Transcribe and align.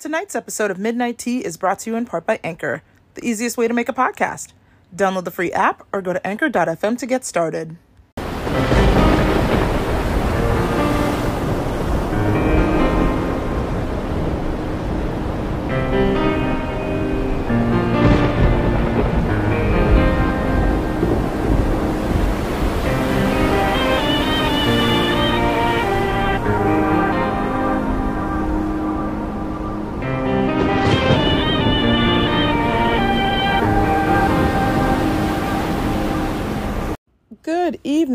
Tonight's 0.00 0.34
episode 0.34 0.70
of 0.70 0.78
Midnight 0.78 1.18
Tea 1.18 1.44
is 1.44 1.58
brought 1.58 1.80
to 1.80 1.90
you 1.90 1.96
in 1.96 2.06
part 2.06 2.24
by 2.24 2.40
Anchor, 2.42 2.82
the 3.12 3.22
easiest 3.22 3.58
way 3.58 3.68
to 3.68 3.74
make 3.74 3.90
a 3.90 3.92
podcast. 3.92 4.54
Download 4.96 5.24
the 5.24 5.30
free 5.30 5.52
app 5.52 5.86
or 5.92 6.00
go 6.00 6.14
to 6.14 6.26
anchor.fm 6.26 6.96
to 6.96 7.06
get 7.06 7.22
started. 7.22 7.76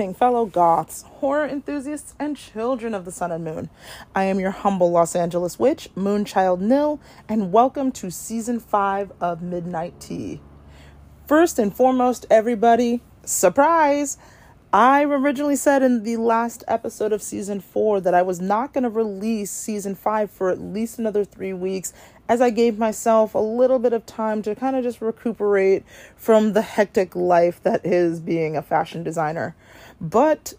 Evening, 0.05 0.13
fellow 0.13 0.45
goths, 0.45 1.01
horror 1.17 1.47
enthusiasts, 1.47 2.13
and 2.19 2.37
children 2.37 2.93
of 2.93 3.05
the 3.05 3.11
sun 3.11 3.31
and 3.31 3.43
moon. 3.43 3.69
I 4.13 4.25
am 4.25 4.39
your 4.39 4.51
humble 4.51 4.91
Los 4.91 5.15
Angeles 5.15 5.57
witch, 5.57 5.89
Moonchild 5.95 6.59
Nil, 6.59 6.99
and 7.27 7.51
welcome 7.51 7.91
to 7.93 8.11
season 8.11 8.59
five 8.59 9.11
of 9.19 9.41
Midnight 9.41 9.99
Tea. 9.99 10.41
First 11.27 11.57
and 11.57 11.75
foremost, 11.75 12.27
everybody, 12.29 13.01
surprise! 13.23 14.19
I 14.71 15.05
originally 15.05 15.55
said 15.55 15.81
in 15.81 16.03
the 16.03 16.17
last 16.17 16.63
episode 16.67 17.13
of 17.13 17.23
season 17.23 17.61
four 17.61 18.01
that 18.01 18.13
I 18.13 18.21
was 18.21 18.41
not 18.41 18.73
going 18.73 18.83
to 18.83 18.89
release 18.89 19.49
season 19.49 19.95
five 19.95 20.29
for 20.29 20.49
at 20.49 20.59
least 20.59 20.99
another 20.99 21.23
three 21.23 21.53
weeks 21.53 21.93
as 22.27 22.41
I 22.41 22.49
gave 22.49 22.77
myself 22.77 23.33
a 23.33 23.39
little 23.39 23.79
bit 23.79 23.93
of 23.93 24.05
time 24.05 24.41
to 24.41 24.53
kind 24.53 24.75
of 24.75 24.83
just 24.83 25.01
recuperate 25.01 25.83
from 26.15 26.53
the 26.53 26.61
hectic 26.61 27.15
life 27.15 27.63
that 27.63 27.85
is 27.85 28.19
being 28.19 28.57
a 28.57 28.61
fashion 28.61 29.01
designer. 29.01 29.55
But 29.99 30.53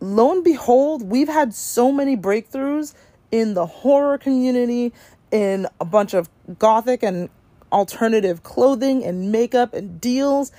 lo 0.00 0.32
and 0.32 0.44
behold, 0.44 1.02
we've 1.02 1.28
had 1.28 1.54
so 1.54 1.90
many 1.90 2.16
breakthroughs 2.16 2.94
in 3.30 3.54
the 3.54 3.66
horror 3.66 4.18
community, 4.18 4.92
in 5.30 5.66
a 5.80 5.84
bunch 5.84 6.14
of 6.14 6.28
gothic 6.58 7.02
and 7.02 7.28
alternative 7.72 8.42
clothing 8.42 9.04
and 9.04 9.32
makeup 9.32 9.74
and 9.74 10.00
deals 10.00 10.52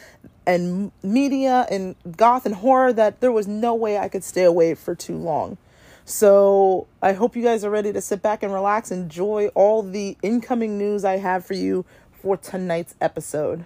and 0.45 0.91
media 1.01 1.65
and 1.69 1.95
goth 2.15 2.45
and 2.45 2.55
horror 2.55 2.93
that 2.93 3.21
there 3.21 3.31
was 3.31 3.47
no 3.47 3.73
way 3.73 3.97
I 3.97 4.09
could 4.09 4.23
stay 4.23 4.43
away 4.43 4.75
for 4.75 4.93
too 4.93 5.17
long. 5.17 5.57
So 6.05 6.87
I 7.01 7.13
hope 7.13 7.35
you 7.35 7.43
guys 7.43 7.65
are 7.65 7.69
ready 7.69 7.91
to 7.91 8.01
sit 8.01 8.21
back 8.21 8.43
and 8.43 8.53
relax, 8.53 8.91
enjoy 8.91 9.47
all 9.55 9.83
the 9.83 10.17
incoming 10.21 10.77
news 10.77 11.03
I 11.03 11.17
have 11.17 11.45
for 11.45 11.53
you 11.53 11.85
for 12.11 12.37
tonight's 12.37 12.95
episode. 13.01 13.65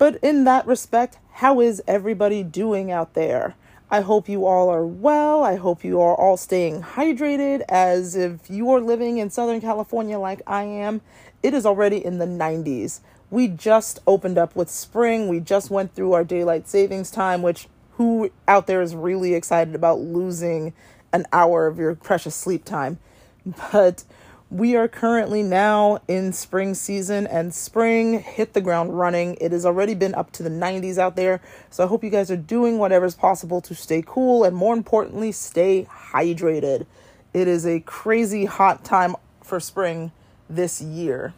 But 0.00 0.16
in 0.22 0.44
that 0.44 0.66
respect, 0.66 1.18
how 1.30 1.60
is 1.60 1.82
everybody 1.86 2.42
doing 2.42 2.90
out 2.90 3.12
there? 3.12 3.54
I 3.90 4.00
hope 4.00 4.30
you 4.30 4.46
all 4.46 4.70
are 4.70 4.86
well. 4.86 5.44
I 5.44 5.56
hope 5.56 5.84
you 5.84 6.00
are 6.00 6.14
all 6.14 6.38
staying 6.38 6.80
hydrated 6.80 7.60
as 7.68 8.16
if 8.16 8.48
you 8.48 8.70
are 8.70 8.80
living 8.80 9.18
in 9.18 9.28
Southern 9.28 9.60
California 9.60 10.18
like 10.18 10.40
I 10.46 10.62
am. 10.62 11.02
It 11.42 11.52
is 11.52 11.66
already 11.66 12.02
in 12.02 12.16
the 12.16 12.24
90s. 12.24 13.00
We 13.28 13.46
just 13.48 13.98
opened 14.06 14.38
up 14.38 14.56
with 14.56 14.70
spring. 14.70 15.28
We 15.28 15.38
just 15.38 15.70
went 15.70 15.94
through 15.94 16.14
our 16.14 16.24
daylight 16.24 16.66
savings 16.66 17.10
time, 17.10 17.42
which 17.42 17.68
who 17.98 18.30
out 18.48 18.66
there 18.66 18.80
is 18.80 18.94
really 18.94 19.34
excited 19.34 19.74
about 19.74 20.00
losing 20.00 20.72
an 21.12 21.26
hour 21.30 21.66
of 21.66 21.78
your 21.78 21.94
precious 21.94 22.34
sleep 22.34 22.64
time. 22.64 22.98
But 23.70 24.04
we 24.50 24.74
are 24.74 24.88
currently 24.88 25.44
now 25.44 26.00
in 26.08 26.32
spring 26.32 26.74
season 26.74 27.24
and 27.28 27.54
spring 27.54 28.18
hit 28.18 28.52
the 28.52 28.60
ground 28.60 28.98
running. 28.98 29.36
It 29.40 29.52
has 29.52 29.64
already 29.64 29.94
been 29.94 30.12
up 30.12 30.32
to 30.32 30.42
the 30.42 30.50
90s 30.50 30.98
out 30.98 31.14
there. 31.14 31.40
So 31.70 31.84
I 31.84 31.86
hope 31.86 32.02
you 32.02 32.10
guys 32.10 32.32
are 32.32 32.36
doing 32.36 32.78
whatever 32.78 33.06
is 33.06 33.14
possible 33.14 33.60
to 33.60 33.76
stay 33.76 34.02
cool 34.04 34.42
and 34.42 34.56
more 34.56 34.74
importantly, 34.74 35.30
stay 35.30 35.86
hydrated. 35.88 36.86
It 37.32 37.46
is 37.46 37.64
a 37.64 37.78
crazy 37.80 38.44
hot 38.44 38.84
time 38.84 39.14
for 39.40 39.60
spring 39.60 40.10
this 40.48 40.82
year. 40.82 41.32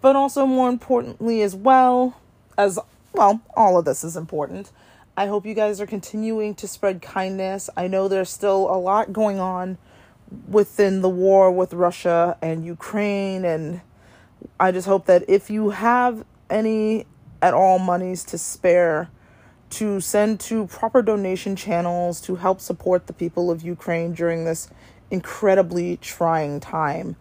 But 0.00 0.16
also, 0.16 0.46
more 0.46 0.70
importantly, 0.70 1.42
as 1.42 1.54
well, 1.54 2.18
as 2.56 2.78
well, 3.12 3.42
all 3.54 3.78
of 3.78 3.84
this 3.84 4.02
is 4.02 4.16
important. 4.16 4.72
I 5.14 5.26
hope 5.26 5.44
you 5.44 5.52
guys 5.52 5.78
are 5.78 5.86
continuing 5.86 6.54
to 6.54 6.66
spread 6.66 7.02
kindness. 7.02 7.68
I 7.76 7.86
know 7.86 8.08
there's 8.08 8.30
still 8.30 8.74
a 8.74 8.80
lot 8.80 9.12
going 9.12 9.38
on 9.38 9.76
within 10.48 11.02
the 11.02 11.08
war 11.08 11.50
with 11.50 11.72
Russia 11.72 12.36
and 12.42 12.64
Ukraine, 12.64 13.44
and 13.44 13.80
I 14.58 14.72
just 14.72 14.86
hope 14.86 15.06
that 15.06 15.24
if 15.28 15.50
you 15.50 15.70
have 15.70 16.24
any 16.48 17.06
at 17.42 17.54
all 17.54 17.78
monies 17.78 18.24
to 18.24 18.38
spare, 18.38 19.10
to 19.70 20.00
send 20.00 20.40
to 20.40 20.66
proper 20.66 21.02
donation 21.02 21.56
channels 21.56 22.20
to 22.22 22.36
help 22.36 22.60
support 22.60 23.06
the 23.06 23.12
people 23.12 23.50
of 23.50 23.62
Ukraine 23.62 24.12
during 24.12 24.44
this 24.44 24.68
incredibly 25.10 25.96
trying 25.96 26.60
time. 26.60 27.16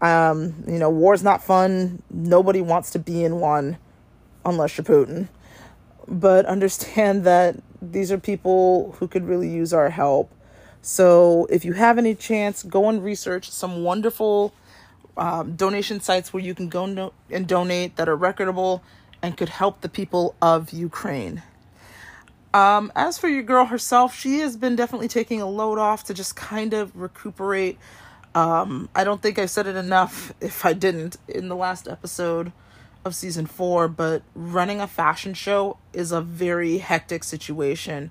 Um, 0.00 0.64
you 0.66 0.78
know, 0.78 0.88
war's 0.88 1.22
not 1.22 1.44
fun. 1.44 2.02
Nobody 2.10 2.62
wants 2.62 2.90
to 2.92 2.98
be 2.98 3.22
in 3.22 3.38
one 3.38 3.76
unless 4.44 4.78
you're 4.78 4.84
Putin 4.84 5.28
but 6.10 6.44
understand 6.56 7.24
that 7.24 7.56
these 7.80 8.12
are 8.12 8.18
people 8.18 8.94
who 8.98 9.08
could 9.08 9.26
really 9.26 9.48
use 9.48 9.72
our 9.72 9.88
help. 9.88 10.30
So 10.82 11.46
if 11.50 11.64
you 11.64 11.74
have 11.74 11.98
any 11.98 12.14
chance, 12.14 12.62
go 12.62 12.88
and 12.88 13.02
research 13.04 13.50
some 13.50 13.84
wonderful 13.84 14.54
um, 15.16 15.54
donation 15.54 16.00
sites 16.00 16.32
where 16.32 16.42
you 16.42 16.54
can 16.54 16.68
go 16.68 16.86
no- 16.86 17.12
and 17.30 17.46
donate 17.46 17.96
that 17.96 18.08
are 18.08 18.16
recordable 18.16 18.80
and 19.22 19.36
could 19.36 19.50
help 19.50 19.82
the 19.82 19.88
people 19.88 20.34
of 20.40 20.72
Ukraine. 20.72 21.42
Um, 22.52 22.90
as 22.96 23.18
for 23.18 23.28
your 23.28 23.42
girl 23.42 23.66
herself, 23.66 24.14
she 24.14 24.40
has 24.40 24.56
been 24.56 24.74
definitely 24.74 25.08
taking 25.08 25.40
a 25.40 25.48
load 25.48 25.78
off 25.78 26.04
to 26.04 26.14
just 26.14 26.34
kind 26.34 26.74
of 26.74 26.96
recuperate. 26.96 27.78
Um, 28.34 28.88
I 28.94 29.04
don't 29.04 29.22
think 29.22 29.38
I 29.38 29.46
said 29.46 29.66
it 29.66 29.76
enough 29.76 30.32
if 30.40 30.64
I 30.64 30.72
didn't 30.72 31.16
in 31.28 31.48
the 31.48 31.56
last 31.56 31.86
episode 31.86 32.52
of 33.04 33.14
season 33.14 33.46
four, 33.46 33.88
but 33.88 34.22
running 34.34 34.80
a 34.80 34.86
fashion 34.86 35.34
show 35.34 35.78
is 35.92 36.12
a 36.12 36.20
very 36.20 36.78
hectic 36.78 37.24
situation. 37.24 38.10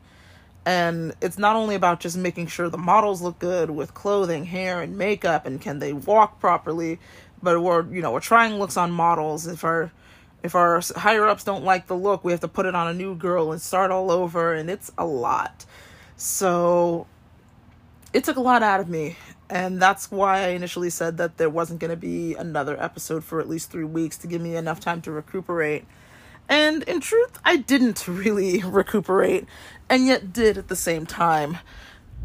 And 0.66 1.16
it's 1.22 1.38
not 1.38 1.56
only 1.56 1.76
about 1.76 2.00
just 2.00 2.18
making 2.18 2.48
sure 2.48 2.70
the 2.70 2.78
models 2.78 3.22
look 3.22 3.40
good 3.40 3.72
with 3.72 3.94
clothing, 3.94 4.46
hair, 4.46 4.82
and 4.82 4.98
makeup, 4.98 5.46
and 5.46 5.60
can 5.60 5.80
they 5.80 5.94
walk 5.94 6.40
properly, 6.40 7.00
but 7.42 7.62
we're 7.62 7.86
you 7.92 8.02
know 8.02 8.12
we're 8.12 8.20
trying 8.20 8.56
looks 8.56 8.78
on 8.78 8.92
models. 8.92 9.48
If 9.48 9.64
our 9.64 9.92
if 10.44 10.56
our 10.56 10.82
higher 10.96 11.28
ups 11.28 11.44
don't 11.44 11.64
like 11.64 11.88
the 11.88 11.96
look, 11.96 12.24
we 12.24 12.32
have 12.32 12.42
to 12.42 12.48
put 12.48 12.66
it 12.66 12.76
on 12.76 12.88
a 12.88 12.94
new 12.94 13.16
girl 13.16 13.52
and 13.52 13.62
start 13.62 13.92
all 13.92 14.12
over, 14.12 14.54
and 14.54 14.70
it's 14.70 14.92
a 14.98 15.06
lot. 15.06 15.66
So 16.18 17.08
it 18.14 18.24
took 18.24 18.38
a 18.38 18.42
lot 18.42 18.64
out 18.64 18.80
of 18.80 18.90
me, 18.90 19.16
and 19.50 19.82
that's 19.82 20.12
why 20.12 20.42
I 20.46 20.48
initially 20.50 20.90
said 20.90 21.18
that 21.18 21.38
there 21.38 21.50
wasn't 21.50 21.80
going 21.80 21.92
to 21.92 21.98
be 21.98 22.36
another 22.36 22.82
episode 22.82 23.24
for 23.24 23.40
at 23.40 23.50
least 23.50 23.72
three 23.72 23.84
weeks 23.84 24.18
to 24.20 24.28
give 24.28 24.42
me 24.42 24.56
enough 24.56 24.80
time 24.80 25.02
to 25.02 25.12
recuperate. 25.12 25.86
And 26.48 26.82
in 26.84 27.00
truth, 27.00 27.40
I 27.46 27.58
didn't 27.58 28.08
really 28.08 28.64
recuperate, 28.64 29.46
and 29.90 30.06
yet 30.06 30.34
did 30.34 30.58
at 30.58 30.68
the 30.68 30.76
same 30.76 31.06
time. 31.06 31.58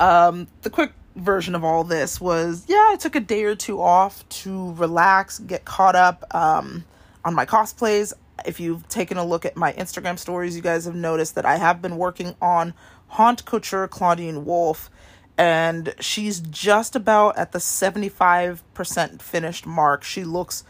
Um, 0.00 0.48
the 0.62 0.70
quick 0.70 0.92
version 1.16 1.54
of 1.54 1.62
all 1.64 1.84
this 1.84 2.20
was 2.20 2.64
yeah, 2.68 2.88
I 2.90 2.96
took 2.96 3.14
a 3.14 3.20
day 3.20 3.44
or 3.44 3.54
two 3.54 3.80
off 3.80 4.28
to 4.28 4.72
relax, 4.74 5.38
get 5.38 5.64
caught 5.64 5.96
up 5.96 6.24
um, 6.34 6.84
on 7.24 7.34
my 7.34 7.46
cosplays. 7.46 8.12
If 8.44 8.58
you've 8.58 8.86
taken 8.88 9.16
a 9.16 9.24
look 9.24 9.44
at 9.44 9.56
my 9.56 9.72
Instagram 9.74 10.18
stories, 10.18 10.56
you 10.56 10.62
guys 10.62 10.84
have 10.86 10.96
noticed 10.96 11.36
that 11.36 11.46
I 11.46 11.56
have 11.56 11.80
been 11.80 11.96
working 11.96 12.34
on 12.42 12.74
Haunt 13.08 13.44
Couture 13.44 13.86
Claudine 13.86 14.44
Wolf 14.44 14.90
and 15.36 15.94
she's 16.00 16.40
just 16.40 16.94
about 16.94 17.36
at 17.36 17.52
the 17.52 17.58
75% 17.58 19.22
finished 19.22 19.66
mark. 19.66 20.04
She 20.04 20.24
looks 20.24 20.64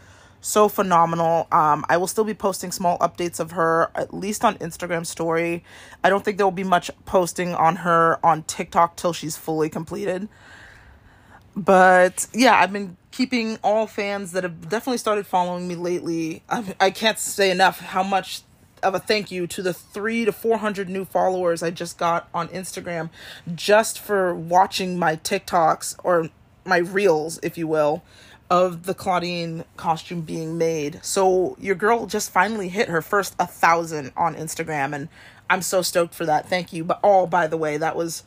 so 0.45 0.69
phenomenal. 0.69 1.47
Um, 1.51 1.85
I 1.89 1.97
will 1.97 2.07
still 2.07 2.23
be 2.23 2.33
posting 2.33 2.71
small 2.71 2.97
updates 2.99 3.39
of 3.39 3.51
her, 3.51 3.89
at 3.95 4.13
least 4.13 4.45
on 4.45 4.55
Instagram 4.59 5.05
story. 5.05 5.63
I 6.03 6.09
don't 6.09 6.23
think 6.23 6.37
there 6.37 6.45
will 6.45 6.51
be 6.51 6.63
much 6.63 6.91
posting 7.05 7.55
on 7.55 7.77
her 7.77 8.23
on 8.23 8.43
TikTok 8.43 8.95
till 8.95 9.11
she's 9.11 9.35
fully 9.35 9.69
completed. 9.69 10.29
But 11.55 12.27
yeah, 12.33 12.59
I've 12.59 12.71
been 12.71 12.97
keeping 13.11 13.57
all 13.63 13.87
fans 13.87 14.33
that 14.33 14.43
have 14.43 14.69
definitely 14.69 14.97
started 14.97 15.25
following 15.25 15.67
me 15.67 15.75
lately. 15.75 16.43
I, 16.49 16.75
I 16.79 16.91
can't 16.91 17.17
say 17.17 17.49
enough 17.49 17.79
how 17.79 18.03
much 18.03 18.41
of 18.83 18.93
a 18.93 18.99
thank 18.99 19.31
you 19.31 19.47
to 19.47 19.63
the 19.63 19.73
three 19.73 20.25
to 20.25 20.31
400 20.31 20.89
new 20.89 21.05
followers 21.05 21.63
I 21.63 21.71
just 21.71 21.97
got 21.97 22.29
on 22.33 22.49
Instagram 22.49 23.09
just 23.55 23.99
for 23.99 24.35
watching 24.35 24.99
my 24.99 25.15
TikToks 25.15 25.95
or 26.03 26.29
my 26.65 26.77
reels, 26.77 27.39
if 27.41 27.57
you 27.57 27.67
will, 27.67 28.03
of 28.49 28.83
the 28.83 28.93
Claudine 28.93 29.65
costume 29.75 30.21
being 30.21 30.57
made. 30.57 30.99
So 31.03 31.57
your 31.59 31.75
girl 31.75 32.05
just 32.05 32.31
finally 32.31 32.69
hit 32.69 32.89
her 32.89 33.01
first 33.01 33.35
a 33.39 33.47
thousand 33.47 34.11
on 34.15 34.35
Instagram, 34.35 34.93
and 34.93 35.09
I'm 35.49 35.61
so 35.61 35.81
stoked 35.81 36.13
for 36.13 36.25
that. 36.25 36.47
Thank 36.47 36.71
you. 36.71 36.83
But 36.83 36.99
all, 37.03 37.23
oh, 37.23 37.27
by 37.27 37.47
the 37.47 37.57
way, 37.57 37.77
that 37.77 37.95
was 37.95 38.23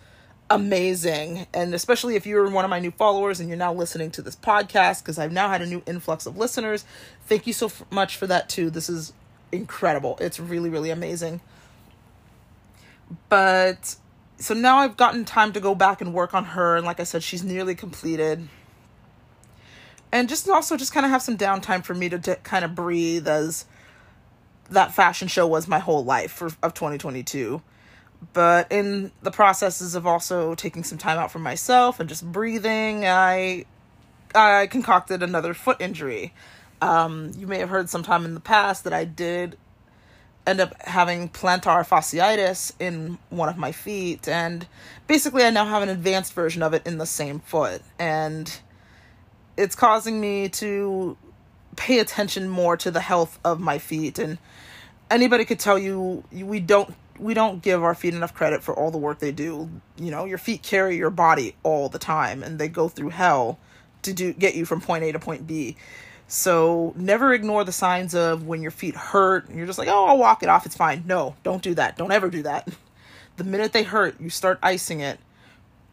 amazing. 0.51 1.47
And 1.53 1.75
especially 1.75 2.17
if 2.17 2.27
you're 2.27 2.49
one 2.51 2.65
of 2.65 2.71
my 2.71 2.81
new 2.81 2.91
followers 2.91 3.39
and 3.39 3.49
you're 3.49 3.59
now 3.59 3.73
listening 3.73 4.11
to 4.13 4.23
this 4.23 4.37
podcast, 4.37 5.03
because 5.03 5.19
I've 5.19 5.33
now 5.33 5.49
had 5.49 5.63
a 5.63 5.67
new 5.67 5.83
influx 5.87 6.27
of 6.27 6.37
listeners. 6.37 6.85
Thank 7.27 7.47
you 7.47 7.53
so 7.53 7.67
f- 7.67 7.85
much 7.91 8.17
for 8.17 8.27
that, 8.27 8.49
too. 8.49 8.71
This 8.71 8.89
is 8.89 9.13
incredible. 9.53 10.17
It's 10.21 10.41
really, 10.41 10.71
really 10.71 10.91
amazing. 10.91 11.41
But 13.29 13.97
so 14.39 14.55
now 14.55 14.79
I've 14.79 14.97
gotten 14.97 15.25
time 15.25 15.53
to 15.53 15.61
go 15.61 15.75
back 15.75 16.01
and 16.01 16.15
work 16.15 16.35
on 16.35 16.45
her. 16.45 16.77
And 16.77 16.87
like 16.87 17.01
I 17.01 17.05
said, 17.05 17.23
she's 17.23 17.43
nearly 17.43 17.75
completed. 17.75 18.49
And 20.11 20.29
just 20.29 20.49
also 20.49 20.77
just 20.77 20.93
kind 20.93 21.05
of 21.05 21.13
have 21.13 21.23
some 21.23 21.37
downtime 21.37 21.85
for 21.85 21.95
me 21.95 22.09
to, 22.09 22.19
to 22.19 22.37
kind 22.37 22.65
of 22.65 22.75
breathe 22.75 23.29
as 23.29 23.67
that 24.71 24.95
fashion 24.95 25.29
show 25.29 25.47
was 25.47 25.69
my 25.69 25.79
whole 25.79 26.05
life 26.05 26.33
for, 26.33 26.47
of 26.63 26.75
2022 26.75 27.63
but 28.33 28.71
in 28.71 29.13
the 29.23 29.31
processes 29.31 29.95
of 29.95 30.07
also 30.07 30.55
taking 30.55 30.85
some 30.85 30.99
time 30.99 31.19
out 31.19 31.31
for 31.31 31.39
myself 31.39 32.01
and 32.01 32.09
just 32.09 32.31
breathing 32.31 33.07
i 33.07 33.65
i 34.35 34.67
concocted 34.67 35.23
another 35.23 35.55
foot 35.55 35.81
injury. 35.81 36.33
Um, 36.81 37.33
you 37.37 37.49
may 37.49 37.59
have 37.59 37.71
heard 37.71 37.89
sometime 37.89 38.25
in 38.25 38.35
the 38.35 38.41
past 38.41 38.85
that 38.85 38.93
i 38.93 39.05
did 39.05 39.57
end 40.47 40.61
up 40.61 40.81
having 40.83 41.29
plantar 41.29 41.87
fasciitis 41.87 42.73
in 42.79 43.19
one 43.31 43.49
of 43.49 43.57
my 43.57 43.73
feet 43.73 44.29
and 44.29 44.67
basically 45.07 45.45
i 45.45 45.51
now 45.51 45.65
have 45.67 45.83
an 45.83 45.89
advanced 45.89 46.33
version 46.33 46.63
of 46.63 46.75
it 46.75 46.87
in 46.87 46.99
the 46.99 47.07
same 47.07 47.41
foot. 47.41 47.83
And 47.99 48.61
it's 49.59 49.75
causing 49.75 50.21
me 50.21 50.49
to 50.49 51.17
pay 51.77 51.99
attention 51.99 52.49
more 52.49 52.77
to 52.77 52.91
the 52.91 53.01
health 53.01 53.39
of 53.45 53.61
my 53.61 53.79
feet 53.79 54.19
and 54.19 54.39
anybody 55.11 55.45
could 55.45 55.61
tell 55.61 55.79
you 55.79 56.25
we 56.33 56.61
don't 56.61 56.95
we 57.19 57.35
don't 57.35 57.63
give 57.63 57.83
our 57.83 57.95
feet 57.95 58.15
enough 58.15 58.33
credit 58.33 58.63
for 58.63 58.73
all 58.75 58.93
the 58.93 58.99
work 58.99 59.19
they 59.19 59.33
do. 59.33 59.69
You 59.97 60.13
know, 60.13 60.25
your 60.25 60.39
feet 60.39 60.63
carry 60.63 60.97
your 60.97 61.11
body 61.11 61.57
all 61.65 61.89
the 61.89 61.99
time 61.99 62.45
and 62.45 62.61
they 62.61 62.69
go 62.69 62.89
through 62.89 63.11
hell 63.11 63.59
to 64.03 64.13
do 64.13 64.33
get 64.33 64.55
you 64.55 64.65
from 64.65 64.81
point 64.81 65.03
A 65.03 65.13
to 65.13 65.19
point 65.19 65.47
B. 65.47 65.77
So 66.29 66.93
never 66.97 67.33
ignore 67.33 67.65
the 67.65 67.73
signs 67.73 68.15
of 68.15 68.47
when 68.47 68.63
your 68.63 68.71
feet 68.71 68.95
hurt. 68.95 69.49
And 69.49 69.57
you're 69.57 69.67
just 69.67 69.79
like, 69.79 69.89
oh, 69.89 70.07
I'll 70.07 70.19
walk 70.19 70.45
it 70.45 70.49
off. 70.49 70.67
It's 70.67 70.77
fine. 70.77 71.03
No, 71.07 71.35
don't 71.43 71.63
do 71.63 71.75
that. 71.75 71.97
Don't 71.97 72.13
ever 72.13 72.31
do 72.31 72.43
that. 72.43 72.69
The 73.37 73.45
minute 73.45 73.73
they 73.73 73.85
hurt, 73.85 74.21
you 74.21 74.31
start 74.31 74.59
icing 74.65 74.99
it. 74.99 75.21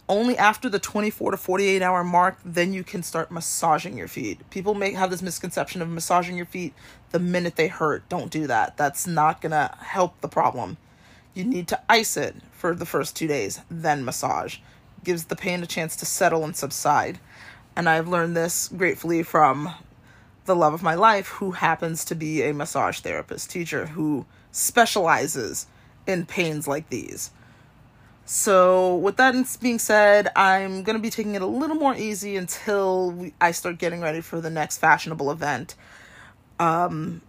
Only 0.07 0.37
after 0.37 0.69
the 0.69 0.77
24 0.77 1.31
to 1.31 1.37
48 1.37 1.81
hour 1.81 2.03
mark, 2.03 2.37
then 2.45 2.73
you 2.73 2.83
can 2.83 3.01
start 3.01 3.31
massaging 3.31 3.97
your 3.97 4.07
feet. 4.07 4.47
People 4.51 4.75
may 4.75 4.91
have 4.93 5.09
this 5.09 5.23
misconception 5.23 5.81
of 5.81 5.89
massaging 5.89 6.37
your 6.37 6.45
feet 6.45 6.73
the 7.09 7.19
minute 7.19 7.55
they 7.55 7.67
hurt. 7.67 8.07
Don't 8.07 8.29
do 8.29 8.45
that. 8.45 8.77
That's 8.77 9.07
not 9.07 9.41
to 9.41 9.75
help 9.79 10.21
the 10.21 10.27
problem. 10.27 10.77
You 11.33 11.43
need 11.43 11.67
to 11.69 11.81
ice 11.89 12.17
it 12.17 12.35
for 12.51 12.75
the 12.75 12.85
first 12.85 13.15
two 13.15 13.27
days, 13.27 13.61
then 13.69 14.05
massage. 14.05 14.57
Gives 15.03 15.25
the 15.25 15.35
pain 15.35 15.63
a 15.63 15.67
chance 15.67 15.95
to 15.97 16.05
settle 16.05 16.43
and 16.43 16.55
subside. 16.55 17.19
And 17.75 17.89
I've 17.89 18.07
learned 18.07 18.37
this 18.37 18.67
gratefully 18.67 19.23
from 19.23 19.73
the 20.45 20.55
love 20.55 20.73
of 20.73 20.83
my 20.83 20.93
life, 20.93 21.27
who 21.27 21.51
happens 21.51 22.05
to 22.05 22.15
be 22.15 22.43
a 22.43 22.53
massage 22.53 22.99
therapist 22.99 23.49
teacher 23.49 23.87
who 23.87 24.27
specializes 24.51 25.65
in 26.05 26.27
pains 26.27 26.67
like 26.67 26.89
these. 26.89 27.31
So, 28.27 28.95
with 28.95 29.17
that 29.17 29.35
being 29.61 29.77
said, 29.77 30.29
I'm 30.35 30.81
going 30.81 30.97
to 30.97 31.01
be 31.01 31.11
taking 31.11 31.35
it 31.35 31.43
a 31.43 31.45
little 31.45 31.75
more 31.75 31.95
easy 31.95 32.35
until 32.37 33.11
we, 33.11 33.33
I 33.39 33.51
start 33.51 33.77
getting 33.77 34.01
ready 34.01 34.21
for 34.21 34.41
the 34.41 34.49
next 34.49 34.79
fashionable 34.79 35.29
event. 35.29 35.75
Um, 36.59 37.21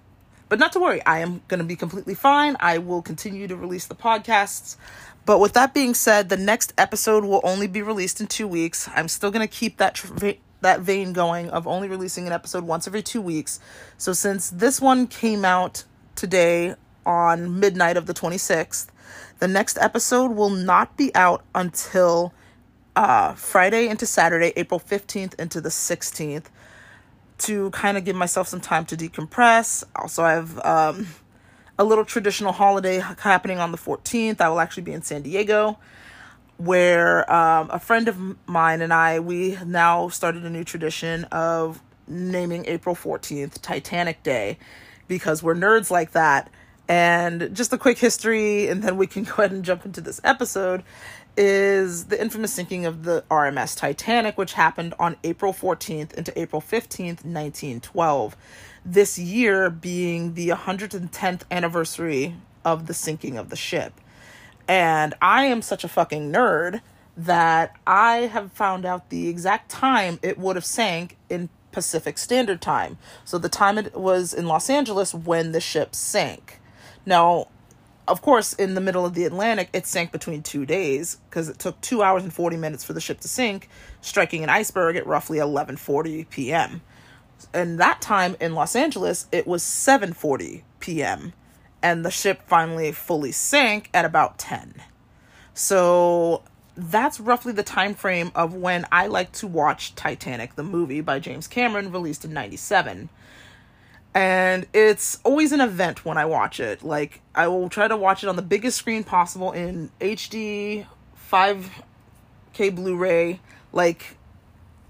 but 0.49 0.59
not 0.59 0.73
to 0.73 0.81
worry, 0.81 1.05
I 1.05 1.19
am 1.19 1.43
going 1.49 1.59
to 1.59 1.65
be 1.65 1.77
completely 1.77 2.15
fine. 2.15 2.57
I 2.61 2.79
will 2.79 3.03
continue 3.03 3.47
to 3.47 3.57
release 3.57 3.85
the 3.87 3.95
podcasts. 3.95 4.77
But 5.27 5.39
with 5.39 5.53
that 5.53 5.75
being 5.75 5.93
said, 5.93 6.31
the 6.31 6.37
next 6.39 6.73
episode 6.79 7.25
will 7.25 7.41
only 7.45 7.67
be 7.67 7.83
released 7.83 8.21
in 8.21 8.27
two 8.27 8.49
weeks. 8.49 8.89
I'm 8.95 9.09
still 9.09 9.31
going 9.31 9.47
to 9.47 9.53
keep 9.53 9.77
that 9.77 10.03
that 10.63 10.81
vein 10.81 11.13
going 11.13 11.51
of 11.51 11.67
only 11.67 11.89
releasing 11.89 12.27
an 12.27 12.33
episode 12.33 12.65
once 12.65 12.87
every 12.87 13.03
two 13.03 13.21
weeks. 13.21 13.61
So 13.99 14.15
since 14.15 14.49
this 14.49 14.81
one 14.81 15.07
came 15.07 15.45
out 15.45 15.85
today 16.15 16.75
on 17.05 17.61
midnight 17.61 17.97
of 17.99 18.07
the 18.07 18.15
26th, 18.15 18.87
the 19.39 19.49
next 19.49 19.79
episode 19.79 20.33
will 20.33 20.51
not 20.51 20.97
be 20.97 21.15
out 21.15 21.45
until 21.55 22.33
uh, 22.95 23.35
Friday 23.35 23.89
into 23.89 24.07
Saturday, 24.07 24.53
April 24.57 24.81
15th 24.81 25.35
into 25.39 25.61
the 25.61 25.69
16th 25.69 26.47
to 27.39 27.71
kind 27.71 27.99
of 27.99 28.05
give 28.05 28.17
myself 28.17 28.49
some 28.49 28.61
time 28.61 28.87
to 28.87 28.97
decompress. 28.97 29.85
Also, 29.95 30.25
I 30.25 30.33
have 30.33 30.59
um, 30.65 31.09
a 31.79 31.85
little 31.85 32.05
traditional 32.05 32.53
holiday 32.53 33.03
happening 33.19 33.59
on 33.59 33.73
the 33.73 33.79
14th. 33.79 34.41
I 34.41 34.49
will 34.49 34.61
actually 34.61 34.85
be 34.85 34.93
in 34.93 35.03
San 35.03 35.23
Diego, 35.23 35.79
where 36.57 37.31
um, 37.31 37.71
a 37.71 37.79
friend 37.79 38.09
of 38.09 38.19
mine 38.49 38.81
and 38.81 38.93
I, 38.93 39.21
we 39.21 39.59
now 39.65 40.09
started 40.09 40.45
a 40.45 40.51
new 40.51 40.65
tradition 40.65 41.25
of 41.25 41.83
naming 42.09 42.65
April 42.67 42.95
14th 42.95 43.61
Titanic 43.61 44.23
Day 44.23 44.59
because 45.09 45.43
we're 45.43 45.55
nerds 45.55 45.91
like 45.91 46.13
that. 46.13 46.51
And 46.89 47.55
just 47.55 47.73
a 47.73 47.79
quick 47.79 47.99
history, 47.99 48.69
and 48.69 48.83
then 48.83 48.97
we 48.97 49.07
can 49.07 49.25
go 49.25 49.35
ahead 49.35 49.53
and 49.53 49.65
jump 49.65 49.85
into 49.85 50.01
this 50.01 50.21
episode 50.25 50.83
is 51.37 52.07
the 52.07 52.21
infamous 52.21 52.53
sinking 52.53 52.87
of 52.87 53.05
the 53.05 53.23
RMS 53.31 53.77
Titanic, 53.77 54.39
which 54.39 54.55
happened 54.55 54.95
on 54.99 55.17
April 55.23 55.53
14th 55.53 56.15
into 56.15 56.39
April 56.39 56.63
15th, 56.63 57.25
1912. 57.25 58.37
This 58.85 59.19
year 59.19 59.69
being 59.69 60.35
the 60.35 60.49
110th 60.49 61.43
anniversary 61.51 62.37
of 62.65 62.87
the 62.87 62.95
sinking 62.95 63.37
of 63.37 63.51
the 63.51 63.57
ship. 63.57 64.01
And 64.69 65.15
I 65.21 65.45
am 65.45 65.63
such 65.63 65.85
a 65.85 65.89
fucking 65.89 66.33
nerd 66.33 66.81
that 67.17 67.75
I 67.87 68.17
have 68.33 68.53
found 68.53 68.85
out 68.85 69.11
the 69.11 69.29
exact 69.29 69.71
time 69.71 70.19
it 70.23 70.39
would 70.39 70.57
have 70.57 70.65
sank 70.65 71.17
in 71.29 71.49
Pacific 71.73 72.19
Standard 72.19 72.61
Time. 72.61 72.99
So 73.25 73.39
the 73.39 73.49
time 73.49 73.79
it 73.79 73.95
was 73.95 74.33
in 74.33 74.47
Los 74.47 74.71
Angeles 74.71 75.15
when 75.15 75.53
the 75.53 75.61
ship 75.61 75.95
sank. 75.95 76.61
Now, 77.07 77.47
of 78.09 78.21
course, 78.21 78.53
in 78.53 78.75
the 78.75 78.81
middle 78.81 79.07
of 79.07 79.15
the 79.15 79.25
Atlantic, 79.25 79.69
it 79.73 79.87
sank 79.87 80.13
between 80.13 80.43
two 80.43 80.67
days 80.67 81.19
because 81.31 81.49
it 81.49 81.59
took 81.59 81.81
two 81.81 82.03
hours 82.03 82.25
and 82.25 82.33
40 82.33 82.57
minutes 82.57 82.85
for 82.85 82.93
the 82.93 83.01
ship 83.01 83.21
to 83.21 83.29
sink, 83.29 83.69
striking 84.01 84.43
an 84.43 84.51
iceberg 84.51 84.97
at 84.97 85.07
roughly 85.07 85.39
11:40 85.39 86.29
p.m. 86.29 86.83
And 87.55 87.79
that 87.81 88.01
time 88.01 88.37
in 88.41 88.55
Los 88.55 88.77
Angeles, 88.77 89.27
it 89.33 89.47
was 89.47 89.63
7:40 89.63 90.63
p.m. 90.81 91.33
and 91.83 92.05
the 92.05 92.11
ship 92.11 92.43
finally 92.47 92.93
fully 92.93 93.33
sank 93.33 93.89
at 93.95 94.05
about 94.05 94.39
10. 94.39 94.83
So 95.55 96.43
that's 96.77 97.19
roughly 97.19 97.53
the 97.53 97.63
time 97.63 97.95
frame 97.95 98.31
of 98.35 98.55
when 98.55 98.87
I 98.93 99.07
like 99.07 99.33
to 99.33 99.47
watch 99.47 99.95
Titanic, 99.95 100.55
the 100.55 100.63
movie 100.63 101.01
by 101.01 101.19
James 101.19 101.49
Cameron, 101.49 101.91
released 101.91 102.25
in 102.25 102.33
97 102.33 103.09
and 104.17 104.67
it's 104.73 105.19
always 105.25 105.53
an 105.53 105.61
event 105.61 106.07
when 106.07 106.17
I 106.17 106.25
watch 106.25 106.59
it. 106.59 106.83
Like 106.83 107.21
I 107.35 107.49
will 107.49 107.69
try 107.69 107.87
to 107.87 107.99
watch 107.99 108.25
it 108.25 108.29
on 108.29 108.37
the 108.37 108.43
biggest 108.43 108.79
screen 108.79 109.05
possible 109.05 109.53
in 109.53 109.91
HD, 110.01 110.87
5K 111.31 112.75
Blu-ray, 112.75 113.41
like 113.75 114.17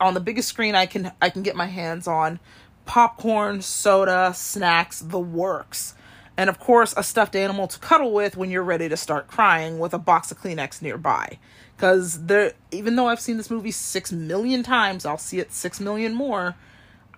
on 0.00 0.14
the 0.14 0.20
biggest 0.20 0.48
screen 0.48 0.76
I 0.76 0.86
can 0.86 1.10
I 1.20 1.30
can 1.30 1.42
get 1.42 1.56
my 1.56 1.66
hands 1.66 2.06
on. 2.06 2.38
Popcorn, 2.84 3.62
soda, 3.62 4.32
snacks, 4.32 5.00
the 5.00 5.18
works. 5.18 5.94
And 6.36 6.48
of 6.48 6.60
course, 6.60 6.94
a 6.96 7.02
stuffed 7.02 7.34
animal 7.34 7.66
to 7.66 7.80
cuddle 7.80 8.12
with 8.12 8.36
when 8.36 8.50
you're 8.52 8.62
ready 8.62 8.88
to 8.88 8.96
start 8.96 9.26
crying 9.26 9.80
with 9.80 9.92
a 9.92 9.98
box 9.98 10.30
of 10.30 10.38
Kleenex 10.38 10.80
nearby. 10.82 11.40
Cuz 11.78 12.26
there 12.26 12.52
even 12.70 12.94
though 12.94 13.08
I've 13.08 13.20
seen 13.20 13.38
this 13.38 13.50
movie 13.50 13.72
6 13.72 14.12
million 14.12 14.62
times, 14.62 15.04
I'll 15.04 15.18
see 15.18 15.40
it 15.40 15.52
6 15.52 15.80
million 15.80 16.14
more 16.14 16.54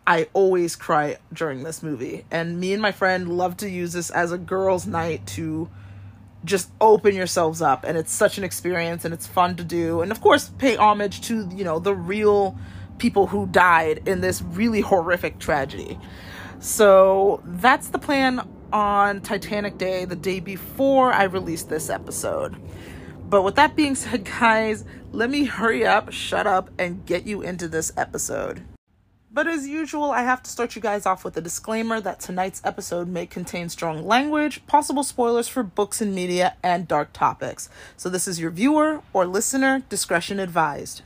I 0.09 0.27
always 0.33 0.75
cry 0.75 1.19
during 1.35 1.65
this 1.65 1.83
movie. 1.83 2.25
And 2.31 2.59
me 2.59 2.73
and 2.73 2.81
my 2.81 2.93
friend 2.93 3.37
love 3.37 3.59
to 3.59 3.69
use 3.69 3.93
this 3.93 4.09
as 4.09 4.33
a 4.33 4.39
girls' 4.39 4.87
night 4.87 5.27
to 5.37 5.69
just 6.47 6.71
open 6.81 7.15
yourselves 7.15 7.61
up. 7.61 7.85
And 7.85 7.99
it's 7.99 8.11
such 8.11 8.39
an 8.39 8.43
experience 8.43 9.05
and 9.05 9.13
it's 9.13 9.27
fun 9.27 9.57
to 9.57 9.65
do. 9.65 10.01
And 10.01 10.11
of 10.11 10.23
course, 10.23 10.49
pay 10.57 10.77
homage 10.77 11.21
to, 11.29 11.47
you 11.55 11.63
know, 11.63 11.79
the 11.79 11.95
real 11.95 12.57
people 12.97 13.27
who 13.27 13.49
died 13.49 14.09
in 14.09 14.23
this 14.23 14.41
really 14.41 14.81
horrific 14.81 15.39
tragedy. 15.39 15.99
So 16.59 17.43
that's 17.45 17.89
the 17.89 17.99
plan 17.99 18.49
on 18.73 19.21
Titanic 19.21 19.77
Day, 19.77 20.07
the 20.07 20.17
day 20.17 20.41
before 20.41 21.13
I 21.13 21.25
release 21.25 21.65
this 21.65 21.91
episode. 21.91 22.57
But 23.29 23.43
with 23.43 23.57
that 23.57 23.77
being 23.77 23.95
said, 23.95 24.25
guys, 24.41 24.87
let 25.13 25.29
me 25.29 25.45
hurry 25.45 25.85
up, 25.85 26.13
shut 26.13 26.47
up, 26.47 26.71
and 26.79 27.05
get 27.05 27.27
you 27.27 27.43
into 27.43 27.69
this 27.69 27.93
episode. 27.95 28.65
But 29.39 29.47
as 29.47 29.69
usual, 29.69 30.11
I 30.11 30.23
have 30.23 30.43
to 30.43 30.51
start 30.51 30.75
you 30.75 30.83
guys 30.83 31.07
off 31.07 31.25
with 31.25 31.37
a 31.37 31.41
disclaimer 31.41 32.01
that 32.01 32.19
tonight's 32.19 32.61
episode 32.65 33.07
may 33.07 33.25
contain 33.25 33.69
strong 33.69 34.05
language, 34.05 34.67
possible 34.67 35.05
spoilers 35.05 35.47
for 35.47 35.63
books 35.63 36.01
and 36.01 36.13
media, 36.13 36.57
and 36.61 36.89
dark 36.89 37.13
topics. 37.13 37.69
So 37.97 38.09
this 38.09 38.27
is 38.27 38.41
your 38.41 38.51
viewer 38.51 39.01
or 39.13 39.27
listener 39.29 39.85
discretion 39.89 40.41
advised. 40.41 41.03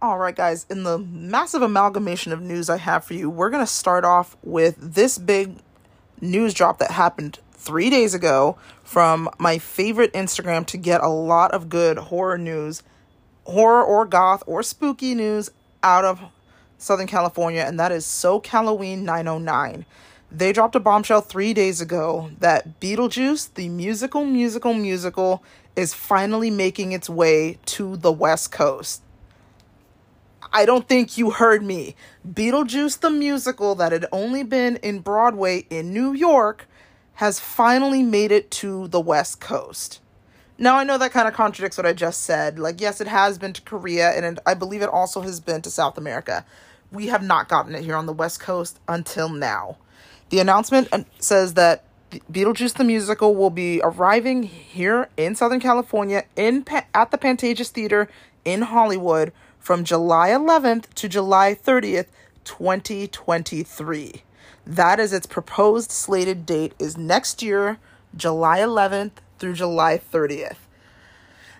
All 0.00 0.18
right, 0.18 0.36
guys, 0.36 0.66
in 0.70 0.84
the 0.84 0.98
massive 0.98 1.62
amalgamation 1.62 2.30
of 2.30 2.40
news 2.40 2.70
I 2.70 2.76
have 2.76 3.04
for 3.04 3.14
you, 3.14 3.28
we're 3.28 3.50
going 3.50 3.66
to 3.66 3.72
start 3.72 4.04
off 4.04 4.36
with 4.44 4.76
this 4.78 5.18
big 5.18 5.56
news 6.20 6.54
drop 6.54 6.78
that 6.78 6.92
happened 6.92 7.40
three 7.50 7.90
days 7.90 8.14
ago 8.14 8.56
from 8.84 9.28
my 9.36 9.58
favorite 9.58 10.12
Instagram 10.12 10.64
to 10.66 10.76
get 10.76 11.00
a 11.00 11.08
lot 11.08 11.50
of 11.50 11.68
good 11.68 11.98
horror 11.98 12.38
news, 12.38 12.84
horror 13.46 13.82
or 13.82 14.06
goth 14.06 14.44
or 14.46 14.62
spooky 14.62 15.16
news 15.16 15.50
out 15.82 16.04
of 16.04 16.20
Southern 16.80 17.06
California, 17.06 17.62
and 17.62 17.78
that 17.78 17.92
is 17.92 18.06
So 18.06 18.42
Halloween 18.44 19.04
909. 19.04 19.84
They 20.32 20.52
dropped 20.52 20.76
a 20.76 20.80
bombshell 20.80 21.22
three 21.22 21.52
days 21.52 21.80
ago 21.80 22.30
that 22.38 22.80
Beetlejuice, 22.80 23.54
the 23.54 23.68
musical, 23.68 24.24
musical, 24.24 24.74
musical, 24.74 25.42
is 25.76 25.92
finally 25.92 26.50
making 26.50 26.92
its 26.92 27.10
way 27.10 27.58
to 27.66 27.96
the 27.96 28.12
West 28.12 28.52
Coast. 28.52 29.02
I 30.52 30.64
don't 30.64 30.88
think 30.88 31.16
you 31.16 31.30
heard 31.30 31.62
me. 31.62 31.96
Beetlejuice, 32.28 33.00
the 33.00 33.10
musical 33.10 33.74
that 33.76 33.92
had 33.92 34.06
only 34.10 34.42
been 34.42 34.76
in 34.76 35.00
Broadway 35.00 35.66
in 35.70 35.92
New 35.92 36.12
York, 36.12 36.66
has 37.14 37.38
finally 37.38 38.02
made 38.02 38.32
it 38.32 38.50
to 38.52 38.88
the 38.88 39.00
West 39.00 39.40
Coast. 39.40 40.00
Now, 40.58 40.76
I 40.76 40.84
know 40.84 40.98
that 40.98 41.12
kind 41.12 41.26
of 41.26 41.34
contradicts 41.34 41.78
what 41.78 41.86
I 41.86 41.92
just 41.92 42.22
said. 42.22 42.58
Like, 42.58 42.80
yes, 42.80 43.00
it 43.00 43.06
has 43.06 43.38
been 43.38 43.52
to 43.54 43.62
Korea, 43.62 44.10
and 44.10 44.38
I 44.44 44.54
believe 44.54 44.82
it 44.82 44.88
also 44.88 45.22
has 45.22 45.40
been 45.40 45.62
to 45.62 45.70
South 45.70 45.96
America. 45.96 46.44
We 46.92 47.06
have 47.06 47.22
not 47.22 47.48
gotten 47.48 47.74
it 47.74 47.84
here 47.84 47.96
on 47.96 48.06
the 48.06 48.12
West 48.12 48.40
Coast 48.40 48.80
until 48.88 49.28
now. 49.28 49.76
The 50.30 50.40
announcement 50.40 50.88
uh, 50.92 51.04
says 51.18 51.54
that 51.54 51.84
Beetlejuice 52.10 52.74
the 52.74 52.84
musical 52.84 53.36
will 53.36 53.50
be 53.50 53.80
arriving 53.84 54.42
here 54.42 55.08
in 55.16 55.36
Southern 55.36 55.60
California 55.60 56.24
in 56.34 56.64
at 56.92 57.10
the 57.10 57.18
Pantages 57.18 57.68
Theater 57.68 58.08
in 58.44 58.62
Hollywood 58.62 59.32
from 59.60 59.84
July 59.84 60.30
11th 60.30 60.92
to 60.94 61.08
July 61.08 61.54
30th, 61.54 62.06
2023. 62.44 64.22
That 64.66 64.98
is 64.98 65.12
its 65.12 65.26
proposed 65.26 65.92
slated 65.92 66.46
date 66.46 66.74
is 66.78 66.96
next 66.96 67.42
year, 67.42 67.78
July 68.16 68.58
11th 68.58 69.12
through 69.38 69.54
July 69.54 69.98
30th. 69.98 70.56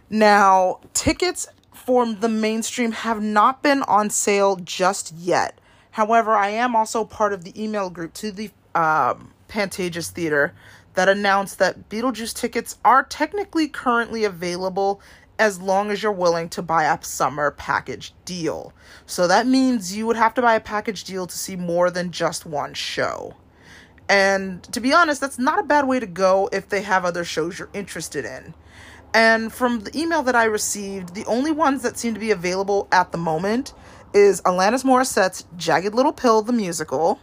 Now, 0.09 0.81
tickets 0.93 1.47
the 1.91 2.29
mainstream 2.29 2.93
have 2.93 3.21
not 3.21 3.63
been 3.63 3.83
on 3.83 4.11
sale 4.11 4.57
just 4.57 5.13
yet. 5.13 5.61
However, 5.93 6.35
I 6.35 6.51
am 6.51 6.77
also 6.77 7.05
part 7.05 7.33
of 7.33 7.43
the 7.43 7.63
email 7.63 7.91
group 7.91 8.15
to 8.15 8.31
the 8.31 8.51
um, 8.77 9.33
Pantages 9.49 10.11
Theater 10.11 10.55
that 10.95 11.09
announced 11.09 11.59
that 11.59 11.89
Beetlejuice 11.89 12.35
tickets 12.35 12.79
are 12.85 13.03
technically 13.03 13.67
currently 13.67 14.25
available 14.25 15.01
as 15.39 15.61
long 15.61 15.91
as 15.91 16.03
you're 16.03 16.13
willing 16.13 16.49
to 16.51 16.63
buy 16.63 16.85
a 16.85 17.03
summer 17.03 17.51
package 17.51 18.15
deal. 18.25 18.73
So 19.07 19.27
that 19.27 19.47
means 19.47 19.97
you 19.97 20.07
would 20.07 20.17
have 20.17 20.35
to 20.35 20.43
buy 20.43 20.55
a 20.55 20.61
package 20.61 21.03
deal 21.03 21.27
to 21.27 21.37
see 21.37 21.57
more 21.57 21.91
than 21.91 22.13
just 22.13 22.47
one 22.47 22.75
show. 22.75 23.35
And 24.09 24.63
to 24.73 24.81
be 24.81 24.93
honest, 24.93 25.21
that's 25.21 25.39
not 25.39 25.59
a 25.59 25.65
bad 25.65 25.89
way 25.89 25.99
to 25.99 26.07
go 26.07 26.49
if 26.53 26.69
they 26.69 26.83
have 26.83 27.05
other 27.05 27.25
shows 27.25 27.59
you're 27.59 27.71
interested 27.73 28.25
in. 28.25 28.55
And 29.13 29.53
from 29.53 29.81
the 29.81 29.99
email 29.99 30.23
that 30.23 30.37
I 30.37 30.45
received, 30.45 31.15
the 31.15 31.25
only 31.25 31.51
ones 31.51 31.83
that 31.83 31.99
seem 31.99 32.15
to 32.15 32.21
be 32.21 32.31
available 32.31 32.87
at 32.93 33.13
the 33.13 33.19
moment 33.19 33.75
is 34.15 34.41
Alanis 34.43 34.85
Morissette's 34.85 35.45
Jagged 35.57 35.95
Little 35.95 36.13
Pill, 36.13 36.43
the 36.43 36.53
musical, 36.53 37.21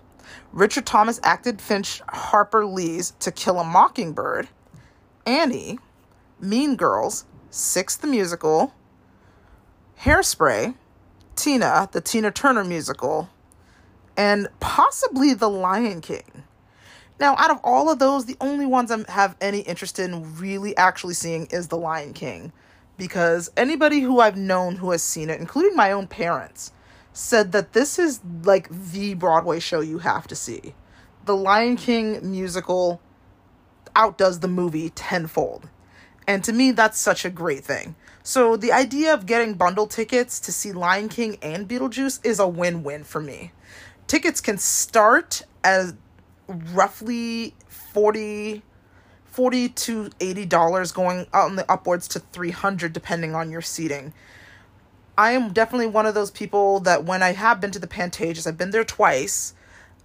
Richard 0.51 0.86
Thomas 0.86 1.20
acted 1.24 1.62
Finch 1.62 2.01
Harper 2.10 2.65
Lee's 2.65 3.12
To 3.20 3.32
Kill 3.32 3.60
a 3.60 3.63
Mockingbird, 3.63 4.50
Annie, 5.25 5.79
Mean 6.39 6.75
Girls, 6.75 7.25
Six 7.50 7.96
the 7.96 8.08
Musical, 8.08 8.74
Hairspray, 10.01 10.75
Tina, 11.36 11.89
the 11.91 12.01
Tina 12.01 12.32
Turner 12.32 12.63
musical, 12.63 13.29
and 14.15 14.48
possibly 14.60 15.34
The 15.34 15.50
Lion 15.50 16.01
King. 16.01 16.44
Now, 17.19 17.36
out 17.38 17.51
of 17.51 17.59
all 17.63 17.89
of 17.89 18.00
those, 18.00 18.25
the 18.25 18.38
only 18.39 18.65
ones 18.65 18.91
I 18.91 19.03
have 19.12 19.36
any 19.41 19.59
interest 19.62 19.97
in 19.97 20.38
really 20.38 20.77
actually 20.77 21.15
seeing 21.15 21.47
is 21.47 21.67
The 21.67 21.77
Lion 21.77 22.13
King. 22.13 22.51
Because 22.97 23.51
anybody 23.55 24.01
who 24.01 24.19
I've 24.19 24.38
known 24.38 24.77
who 24.77 24.91
has 24.91 25.03
seen 25.03 25.29
it, 25.29 25.39
including 25.39 25.75
my 25.75 25.91
own 25.91 26.07
parents, 26.07 26.71
said 27.13 27.51
that 27.51 27.74
this 27.74 27.97
is 27.97 28.19
like 28.43 28.69
the 28.69 29.13
Broadway 29.15 29.59
show 29.59 29.81
you 29.81 30.00
have 30.00 30.27
to 30.27 30.36
see. 30.36 30.75
The 31.25 31.36
Lion 31.36 31.75
King 31.75 32.31
musical 32.31 33.01
outdoes 33.95 34.39
the 34.39 34.47
movie 34.47 34.89
tenfold. 34.91 35.69
And 36.27 36.43
to 36.43 36.53
me, 36.53 36.71
that's 36.71 37.00
such 37.00 37.25
a 37.25 37.29
great 37.29 37.63
thing. 37.63 37.95
So 38.21 38.57
the 38.57 38.71
idea 38.71 39.13
of 39.13 39.25
getting 39.25 39.53
bundle 39.53 39.88
tickets 39.88 40.39
to 40.41 40.51
see 40.51 40.71
Lion 40.71 41.09
King 41.09 41.38
and 41.41 41.67
Beetlejuice 41.67 42.24
is 42.25 42.39
a 42.39 42.47
win 42.47 42.83
win 42.83 43.03
for 43.03 43.21
me. 43.21 43.53
Tickets 44.07 44.41
can 44.41 44.57
start 44.57 45.43
as 45.63 45.95
roughly 46.48 47.54
40 47.68 48.62
40 49.25 49.70
to 49.70 50.10
80 50.20 50.46
dollars 50.46 50.92
going 50.92 51.27
on 51.34 51.56
the 51.56 51.70
upwards 51.72 52.08
to 52.10 52.20
300 52.20 52.94
depending 52.94 53.36
on 53.36 53.51
your 53.51 53.62
seating 53.62 54.13
i 55.18 55.32
am 55.32 55.51
definitely 55.54 55.88
one 55.88 56.06
of 56.06 56.13
those 56.13 56.32
people 56.32 56.80
that 56.80 57.04
when 57.04 57.22
i 57.22 57.34
have 57.34 57.60
been 57.60 57.72
to 57.72 57.80
the 57.80 57.88
pantages 57.88 58.48
i've 58.48 58.58
been 58.58 58.72
there 58.72 58.84
twice 58.84 59.54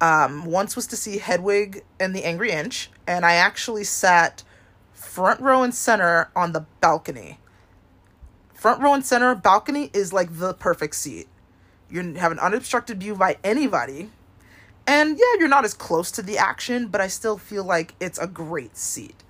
um, 0.01 0.47
once 0.47 0.75
was 0.75 0.89
to 0.89 0.97
see 0.97 1.19
hedwig 1.19 1.85
and 2.01 2.15
the 2.15 2.25
angry 2.25 2.51
inch 2.51 2.91
and 3.07 3.25
i 3.25 3.35
actually 3.35 3.85
sat 3.85 4.43
front 5.13 5.41
row 5.41 5.63
and 5.63 5.75
center 5.75 6.31
on 6.35 6.53
the 6.53 6.65
balcony. 6.81 7.39
Front 8.55 8.81
row 8.81 8.95
and 8.95 9.05
center 9.05 9.35
balcony 9.35 9.91
is 9.93 10.11
like 10.11 10.39
the 10.39 10.55
perfect 10.55 10.95
seat. 10.95 11.29
You 11.91 12.15
have 12.15 12.33
an 12.33 12.39
unobstructed 12.39 13.01
view 13.01 13.15
by 13.15 13.37
anybody. 13.45 14.11
And 14.87 15.19
yeah, 15.19 15.39
you're 15.39 15.49
not 15.49 15.65
as 15.65 15.75
close 15.75 16.11
to 16.13 16.23
the 16.23 16.39
action, 16.39 16.89
but 16.89 17.01
I 17.01 17.09
still 17.09 17.39
feel 17.39 17.65
like 17.65 17.95
it's 18.01 18.19
a 18.19 18.27
great 18.27 18.77
seat. 18.77 19.23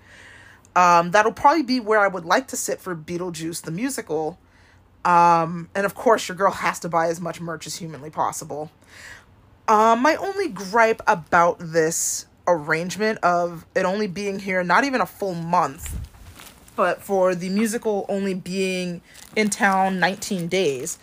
Um, 0.74 1.10
that'll 1.10 1.32
probably 1.32 1.62
be 1.62 1.80
where 1.80 2.00
I 2.00 2.08
would 2.08 2.24
like 2.24 2.48
to 2.48 2.56
sit 2.56 2.80
for 2.80 2.96
Beetlejuice 2.96 3.62
the 3.62 3.70
musical. 3.70 4.38
Um, 5.04 5.68
and 5.74 5.84
of 5.84 5.94
course, 5.94 6.28
your 6.28 6.36
girl 6.36 6.52
has 6.52 6.78
to 6.80 6.88
buy 6.88 7.08
as 7.08 7.20
much 7.20 7.40
merch 7.40 7.66
as 7.66 7.76
humanly 7.76 8.10
possible. 8.10 8.70
Um, 9.68 10.00
my 10.00 10.16
only 10.16 10.48
gripe 10.48 11.02
about 11.06 11.58
this 11.58 12.26
arrangement 12.46 13.18
of 13.22 13.64
it 13.74 13.84
only 13.84 14.08
being 14.08 14.40
here 14.40 14.64
not 14.64 14.84
even 14.84 15.00
a 15.00 15.06
full 15.06 15.34
month, 15.34 15.98
but 16.74 17.02
for 17.02 17.34
the 17.34 17.48
musical 17.48 18.06
only 18.08 18.34
being 18.34 19.02
in 19.36 19.50
town 19.50 20.00
19 20.00 20.48
days, 20.48 20.98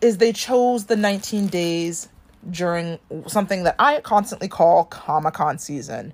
is 0.00 0.18
they 0.18 0.32
chose 0.32 0.86
the 0.86 0.96
19 0.96 1.48
days 1.48 2.08
during 2.50 2.98
something 3.26 3.64
that 3.64 3.76
I 3.78 4.00
constantly 4.00 4.48
call 4.48 4.84
Comic 4.84 5.34
Con 5.34 5.58
season. 5.58 6.12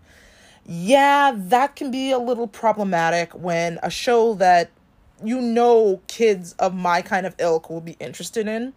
Yeah, 0.67 1.33
that 1.35 1.77
can 1.77 1.91
be 1.91 2.11
a 2.11 2.19
little 2.19 2.47
problematic 2.47 3.33
when 3.33 3.79
a 3.83 3.91
show 3.91 4.35
that 4.35 4.71
you 5.25 5.41
know 5.41 6.01
kids 6.07 6.53
of 6.55 6.75
my 6.75 7.03
kind 7.03 7.27
of 7.27 7.35
ilk 7.39 7.71
will 7.71 7.81
be 7.81 7.97
interested 7.99 8.47
in 8.47 8.73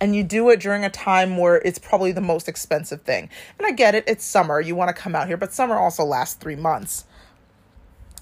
and 0.00 0.14
you 0.14 0.22
do 0.22 0.50
it 0.50 0.60
during 0.60 0.84
a 0.84 0.90
time 0.90 1.36
where 1.36 1.56
it's 1.56 1.78
probably 1.78 2.12
the 2.12 2.20
most 2.20 2.48
expensive 2.48 3.02
thing. 3.02 3.28
And 3.58 3.66
I 3.66 3.70
get 3.70 3.94
it, 3.94 4.04
it's 4.06 4.24
summer, 4.24 4.60
you 4.60 4.74
want 4.74 4.94
to 4.94 5.00
come 5.00 5.14
out 5.14 5.28
here, 5.28 5.36
but 5.36 5.52
summer 5.52 5.76
also 5.76 6.04
lasts 6.04 6.34
three 6.34 6.56
months. 6.56 7.04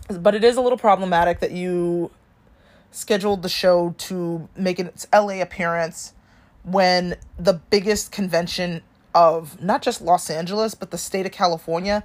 But 0.09 0.35
it 0.35 0.45
is 0.45 0.57
a 0.57 0.61
little 0.61 0.79
problematic 0.79 1.41
that 1.41 1.53
you 1.53 2.11
scheduled 2.91 3.43
the 3.43 3.49
show 3.49 3.95
to 3.99 4.49
make 4.57 4.79
its 4.79 5.07
LA 5.13 5.41
appearance 5.41 6.13
when 6.65 7.17
the 7.39 7.55
biggest 7.55 8.13
convention 8.13 8.83
of 9.15 9.61
not 9.63 9.83
just 9.83 10.01
Los 10.01 10.31
Angeles, 10.31 10.75
but 10.75 10.91
the 10.91 10.99
state 10.99 11.27
of 11.27 11.33
California. 11.33 12.05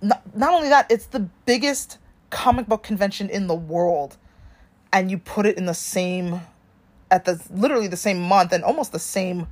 Not, 0.00 0.22
not 0.36 0.52
only 0.52 0.68
that, 0.68 0.90
it's 0.90 1.06
the 1.06 1.20
biggest 1.20 1.98
comic 2.30 2.66
book 2.66 2.82
convention 2.82 3.28
in 3.28 3.46
the 3.46 3.54
world. 3.54 4.16
And 4.92 5.10
you 5.10 5.18
put 5.18 5.46
it 5.46 5.56
in 5.56 5.66
the 5.66 5.74
same 5.74 6.40
at 7.10 7.24
the 7.24 7.42
literally 7.50 7.86
the 7.86 7.96
same 7.96 8.20
month 8.20 8.52
and 8.52 8.64
almost 8.64 8.92
the 8.92 8.98
same 8.98 9.46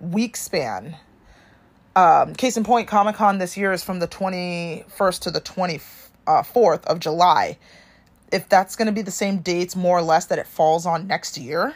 week 0.00 0.36
span. 0.36 0.96
Um, 1.94 2.34
case 2.34 2.56
in 2.56 2.64
point, 2.64 2.88
Comic 2.88 3.16
Con 3.16 3.38
this 3.38 3.56
year 3.56 3.72
is 3.72 3.82
from 3.82 4.00
the 4.00 4.08
21st 4.08 5.20
to 5.20 5.30
the 5.30 5.40
24th 5.40 6.84
of 6.84 7.00
July. 7.00 7.56
If 8.30 8.48
that's 8.48 8.76
going 8.76 8.86
to 8.86 8.92
be 8.92 9.02
the 9.02 9.10
same 9.10 9.38
dates, 9.38 9.74
more 9.74 9.98
or 9.98 10.02
less, 10.02 10.26
that 10.26 10.38
it 10.38 10.46
falls 10.46 10.84
on 10.84 11.06
next 11.06 11.38
year, 11.38 11.74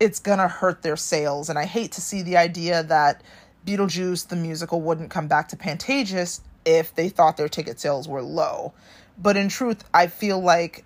it's 0.00 0.18
to 0.38 0.48
hurt 0.48 0.82
their 0.82 0.96
sales. 0.96 1.48
And 1.50 1.58
I 1.58 1.66
hate 1.66 1.92
to 1.92 2.00
see 2.00 2.22
the 2.22 2.38
idea 2.38 2.82
that 2.82 3.22
Beetlejuice, 3.66 4.26
the 4.26 4.36
musical, 4.36 4.80
wouldn't 4.80 5.10
come 5.10 5.28
back 5.28 5.48
to 5.48 5.56
Pantages 5.56 6.40
if 6.64 6.94
they 6.94 7.10
thought 7.10 7.36
their 7.36 7.48
ticket 7.48 7.78
sales 7.78 8.08
were 8.08 8.22
low. 8.22 8.72
But 9.18 9.36
in 9.36 9.48
truth, 9.48 9.84
I 9.92 10.06
feel 10.06 10.40
like 10.40 10.84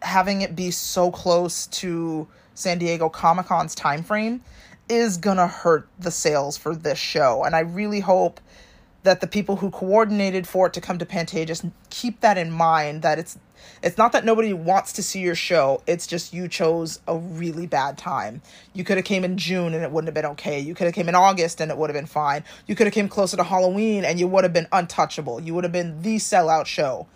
having 0.00 0.42
it 0.42 0.56
be 0.56 0.70
so 0.70 1.10
close 1.10 1.66
to 1.66 2.26
San 2.54 2.78
Diego 2.78 3.08
Comic 3.08 3.46
Con's 3.46 3.74
time 3.74 4.02
frame 4.02 4.42
is 4.88 5.16
gonna 5.16 5.46
hurt 5.46 5.88
the 5.98 6.10
sales 6.10 6.56
for 6.56 6.74
this 6.74 6.98
show. 6.98 7.44
And 7.44 7.54
I 7.54 7.60
really 7.60 8.00
hope 8.00 8.40
that 9.04 9.20
the 9.20 9.26
people 9.26 9.56
who 9.56 9.70
coordinated 9.70 10.48
for 10.48 10.66
it 10.66 10.72
to 10.72 10.80
come 10.80 10.98
to 10.98 11.06
Pantages 11.06 11.70
keep 11.90 12.20
that 12.20 12.36
in 12.36 12.50
mind 12.50 13.02
that 13.02 13.18
it's 13.18 13.38
it's 13.82 13.96
not 13.96 14.12
that 14.12 14.24
nobody 14.24 14.52
wants 14.52 14.92
to 14.94 15.02
see 15.02 15.20
your 15.20 15.34
show. 15.34 15.82
It's 15.86 16.06
just 16.06 16.34
you 16.34 16.48
chose 16.48 17.00
a 17.06 17.16
really 17.16 17.66
bad 17.66 17.96
time. 17.96 18.42
You 18.74 18.84
could 18.84 18.96
have 18.96 19.06
came 19.06 19.24
in 19.24 19.38
june 19.38 19.72
and 19.72 19.82
it 19.82 19.90
wouldn't 19.90 20.08
have 20.08 20.14
been 20.14 20.32
okay. 20.32 20.58
You 20.58 20.74
could 20.74 20.84
have 20.86 20.94
came 20.94 21.08
in 21.08 21.14
august 21.14 21.60
and 21.60 21.70
it 21.70 21.76
would 21.76 21.88
have 21.88 21.94
been 21.94 22.06
fine. 22.06 22.44
You 22.66 22.74
could 22.74 22.86
have 22.86 22.94
came 22.94 23.08
closer 23.08 23.36
to 23.36 23.44
halloween 23.44 24.04
and 24.04 24.18
you 24.18 24.26
would 24.26 24.44
have 24.44 24.52
been 24.52 24.68
untouchable. 24.72 25.40
You 25.40 25.54
would 25.54 25.64
have 25.64 25.72
been 25.72 26.02
the 26.02 26.16
sellout 26.16 26.66
show 26.66 27.06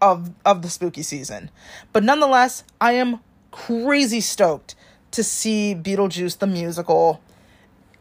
of 0.00 0.30
of 0.44 0.62
the 0.62 0.68
spooky 0.68 1.02
season. 1.02 1.50
But 1.92 2.04
nonetheless 2.04 2.64
i 2.80 2.92
am 2.92 3.20
crazy 3.50 4.20
stoked 4.20 4.74
to 5.10 5.24
see 5.24 5.74
beetlejuice 5.74 6.38
the 6.38 6.46
musical 6.46 7.20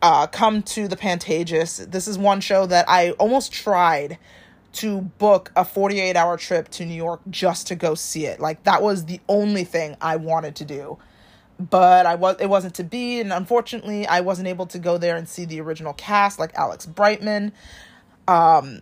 uh, 0.01 0.27
come 0.27 0.61
to 0.63 0.87
the 0.87 0.95
Pantages. 0.95 1.91
This 1.91 2.07
is 2.07 2.17
one 2.17 2.41
show 2.41 2.65
that 2.65 2.87
I 2.87 3.11
almost 3.11 3.51
tried 3.51 4.17
to 4.73 5.01
book 5.01 5.51
a 5.55 5.65
48 5.65 6.15
hour 6.15 6.37
trip 6.37 6.69
to 6.69 6.85
New 6.85 6.93
York 6.93 7.21
just 7.29 7.67
to 7.67 7.75
go 7.75 7.95
see 7.95 8.25
it. 8.25 8.39
Like 8.39 8.63
that 8.63 8.81
was 8.81 9.05
the 9.05 9.19
only 9.27 9.63
thing 9.63 9.97
I 10.01 10.17
wanted 10.17 10.55
to 10.57 10.65
do. 10.65 10.97
But 11.59 12.05
I 12.05 12.13
was 12.13 12.35
it 12.39 12.47
wasn't 12.47 12.75
to 12.75 12.83
be 12.83 13.19
and 13.19 13.33
unfortunately 13.33 14.05
I 14.05 14.21
wasn't 14.21 14.47
able 14.47 14.67
to 14.67 14.77
go 14.77 14.99
there 14.99 15.15
and 15.15 15.27
see 15.27 15.45
the 15.45 15.59
original 15.61 15.93
cast 15.93 16.37
like 16.37 16.53
Alex 16.53 16.85
Brightman 16.85 17.51
um 18.27 18.81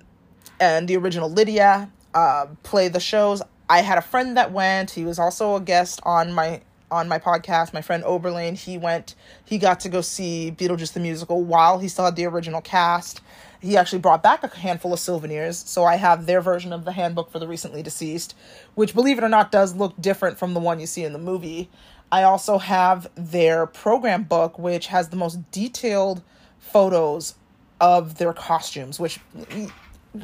and 0.60 0.88
the 0.89 0.98
original 0.98 1.29
Lydia 1.29 1.89
uh 2.13 2.48
play 2.63 2.89
the 2.89 3.00
shows. 3.00 3.41
I 3.69 3.81
had 3.81 3.98
a 3.98 4.01
friend 4.01 4.36
that 4.36 4.51
went. 4.51 4.91
He 4.91 5.05
was 5.05 5.17
also 5.17 5.55
a 5.55 5.62
guest 5.62 6.01
on 6.03 6.34
my 6.34 6.62
on 6.91 7.07
my 7.07 7.19
podcast, 7.19 7.73
my 7.73 7.81
friend 7.81 8.03
Oberlane, 8.03 8.57
he 8.57 8.77
went, 8.77 9.15
he 9.43 9.57
got 9.57 9.79
to 9.81 9.89
go 9.89 10.01
see 10.01 10.53
Beetlejuice 10.55 10.93
the 10.93 10.99
musical 10.99 11.43
while 11.43 11.79
he 11.79 11.87
still 11.87 12.05
had 12.05 12.15
the 12.15 12.25
original 12.25 12.61
cast. 12.61 13.21
He 13.59 13.75
actually 13.75 13.99
brought 13.99 14.21
back 14.21 14.43
a 14.43 14.47
handful 14.47 14.93
of 14.93 14.99
souvenirs, 14.99 15.57
so 15.57 15.83
I 15.83 15.95
have 15.95 16.25
their 16.25 16.41
version 16.41 16.71
of 16.71 16.85
the 16.85 16.91
handbook 16.91 17.31
for 17.31 17.39
the 17.39 17.47
recently 17.47 17.81
deceased, 17.81 18.35
which, 18.75 18.93
believe 18.93 19.17
it 19.17 19.23
or 19.23 19.29
not, 19.29 19.51
does 19.51 19.75
look 19.75 19.99
different 19.99 20.37
from 20.37 20.53
the 20.53 20.59
one 20.59 20.79
you 20.79 20.85
see 20.85 21.03
in 21.03 21.13
the 21.13 21.19
movie. 21.19 21.69
I 22.11 22.23
also 22.23 22.59
have 22.59 23.09
their 23.15 23.65
program 23.65 24.23
book, 24.23 24.59
which 24.59 24.87
has 24.87 25.09
the 25.09 25.15
most 25.15 25.51
detailed 25.51 26.21
photos 26.59 27.35
of 27.81 28.17
their 28.19 28.33
costumes, 28.33 28.99
which, 28.99 29.19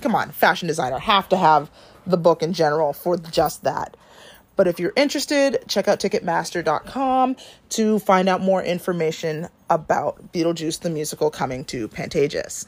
come 0.02 0.16
on, 0.16 0.32
fashion 0.32 0.68
designer 0.68 1.00
have 1.00 1.28
to 1.30 1.38
have 1.38 1.72
the 2.06 2.18
book 2.18 2.42
in 2.44 2.54
general 2.54 2.94
for 2.94 3.18
just 3.18 3.64
that. 3.64 3.98
But 4.56 4.68
if 4.68 4.80
you're 4.80 4.94
interested, 4.96 5.64
check 5.68 5.88
out 5.88 6.00
Ticketmaster.com 6.00 7.36
to 7.70 8.00
find 8.00 8.30
out 8.30 8.42
more 8.42 8.62
information 8.64 9.48
about 9.70 10.32
Beetlejuice 10.34 10.82
the 10.82 10.90
musical 10.90 11.30
coming 11.30 11.64
to 11.66 11.88
Pantages. 11.88 12.66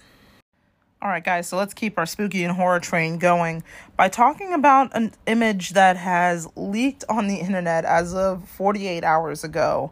All 1.04 1.10
right, 1.10 1.24
guys, 1.24 1.50
so 1.50 1.58
let's 1.58 1.74
keep 1.74 1.98
our 2.00 2.06
spooky 2.06 2.46
and 2.46 2.56
horror 2.56 2.80
train 2.80 3.18
going 3.18 3.62
by 3.98 4.08
talking 4.08 4.54
about 4.54 4.96
an 4.96 5.12
image 5.28 5.72
that 5.72 5.98
has 5.98 6.48
leaked 6.56 7.04
on 7.10 7.28
the 7.28 7.36
internet 7.36 7.84
as 7.84 8.14
of 8.14 8.48
48 8.48 9.04
hours 9.04 9.44
ago. 9.44 9.92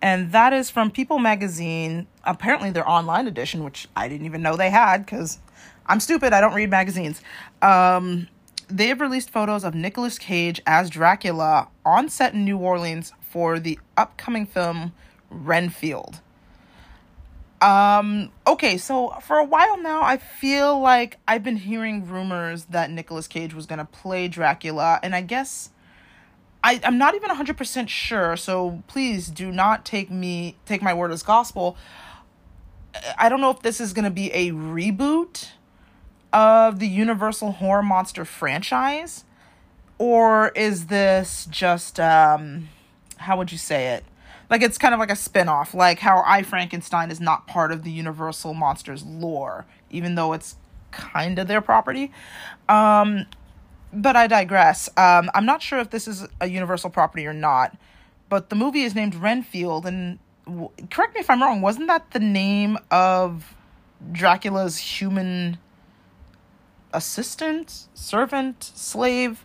And 0.00 0.30
that 0.30 0.52
is 0.52 0.70
from 0.70 0.92
People 0.92 1.18
magazine, 1.18 2.06
apparently 2.22 2.70
their 2.70 2.88
online 2.88 3.26
edition, 3.26 3.64
which 3.64 3.88
I 3.96 4.06
didn't 4.06 4.26
even 4.26 4.40
know 4.40 4.56
they 4.56 4.70
had 4.70 5.04
because 5.04 5.40
I'm 5.86 5.98
stupid. 5.98 6.32
I 6.32 6.40
don't 6.40 6.54
read 6.54 6.70
magazines. 6.70 7.20
Um, 7.60 8.28
they 8.68 8.88
have 8.88 9.00
released 9.00 9.30
photos 9.30 9.64
of 9.64 9.74
Nicolas 9.74 10.18
Cage 10.18 10.60
as 10.66 10.90
Dracula 10.90 11.68
on 11.84 12.08
set 12.08 12.34
in 12.34 12.44
New 12.44 12.58
Orleans 12.58 13.12
for 13.20 13.58
the 13.58 13.78
upcoming 13.96 14.46
film 14.46 14.92
Renfield. 15.30 16.20
Um, 17.60 18.32
okay, 18.44 18.76
so 18.76 19.10
for 19.22 19.38
a 19.38 19.44
while 19.44 19.80
now, 19.80 20.02
I 20.02 20.16
feel 20.16 20.80
like 20.80 21.18
I've 21.28 21.44
been 21.44 21.56
hearing 21.56 22.06
rumors 22.06 22.64
that 22.66 22.90
Nicolas 22.90 23.28
Cage 23.28 23.54
was 23.54 23.66
gonna 23.66 23.84
play 23.84 24.26
Dracula, 24.26 24.98
and 25.02 25.14
I 25.14 25.20
guess 25.20 25.70
I, 26.64 26.80
I'm 26.82 26.98
not 26.98 27.14
even 27.14 27.30
100% 27.30 27.88
sure, 27.88 28.36
so 28.36 28.82
please 28.88 29.28
do 29.28 29.52
not 29.52 29.84
take 29.84 30.10
me 30.10 30.56
take 30.66 30.82
my 30.82 30.92
word 30.92 31.12
as 31.12 31.22
gospel. 31.22 31.76
I 33.16 33.28
don't 33.28 33.40
know 33.40 33.50
if 33.50 33.62
this 33.62 33.80
is 33.80 33.92
gonna 33.92 34.10
be 34.10 34.32
a 34.32 34.50
reboot 34.50 35.50
of 36.32 36.78
the 36.78 36.88
Universal 36.88 37.52
Horror 37.52 37.82
Monster 37.82 38.24
franchise? 38.24 39.24
Or 39.98 40.48
is 40.50 40.86
this 40.86 41.46
just, 41.50 42.00
um, 42.00 42.68
how 43.18 43.36
would 43.38 43.52
you 43.52 43.58
say 43.58 43.94
it? 43.94 44.04
Like 44.50 44.62
it's 44.62 44.76
kind 44.76 44.92
of 44.92 45.00
like 45.00 45.10
a 45.10 45.16
spin 45.16 45.48
off, 45.48 45.72
like 45.74 46.00
how 46.00 46.22
I 46.26 46.42
Frankenstein 46.42 47.10
is 47.10 47.20
not 47.20 47.46
part 47.46 47.72
of 47.72 47.84
the 47.84 47.90
Universal 47.90 48.52
Monsters 48.54 49.02
lore, 49.02 49.64
even 49.90 50.14
though 50.14 50.32
it's 50.32 50.56
kind 50.90 51.38
of 51.38 51.48
their 51.48 51.60
property. 51.60 52.12
Um, 52.68 53.26
but 53.92 54.16
I 54.16 54.26
digress. 54.26 54.88
Um, 54.96 55.30
I'm 55.34 55.46
not 55.46 55.62
sure 55.62 55.78
if 55.78 55.90
this 55.90 56.06
is 56.06 56.26
a 56.40 56.48
Universal 56.48 56.90
property 56.90 57.26
or 57.26 57.32
not, 57.32 57.76
but 58.28 58.50
the 58.50 58.56
movie 58.56 58.82
is 58.82 58.94
named 58.94 59.14
Renfield, 59.14 59.86
and 59.86 60.18
w- 60.46 60.70
correct 60.90 61.14
me 61.14 61.20
if 61.20 61.30
I'm 61.30 61.42
wrong, 61.42 61.60
wasn't 61.60 61.86
that 61.88 62.10
the 62.10 62.20
name 62.20 62.78
of 62.90 63.54
Dracula's 64.10 64.78
human 64.78 65.58
assistant, 66.92 67.86
servant, 67.94 68.62
slave. 68.74 69.44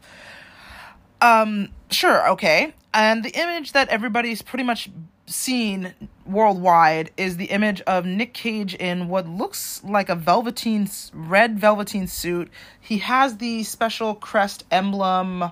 Um, 1.22 1.70
sure, 1.90 2.30
okay. 2.32 2.74
And 2.94 3.24
the 3.24 3.32
image 3.32 3.74
that 3.74 3.90
everybody's 3.90 4.42
pretty 4.42 4.64
much 4.64 4.90
seen 5.26 5.94
worldwide 6.26 7.12
is 7.18 7.38
the 7.38 7.46
image 7.46 7.82
of 7.82 8.06
Nick 8.06 8.34
Cage 8.34 8.74
in 8.76 9.10
what 9.10 9.28
looks 9.28 9.84
like 9.84 10.10
a 10.10 10.16
velveteen 10.16 10.90
red 11.14 11.60
velveteen 11.60 12.08
suit. 12.08 12.50
He 12.80 13.00
has 13.00 13.38
the 13.38 13.64
special 13.64 14.16
crest 14.16 14.64
emblem 14.72 15.52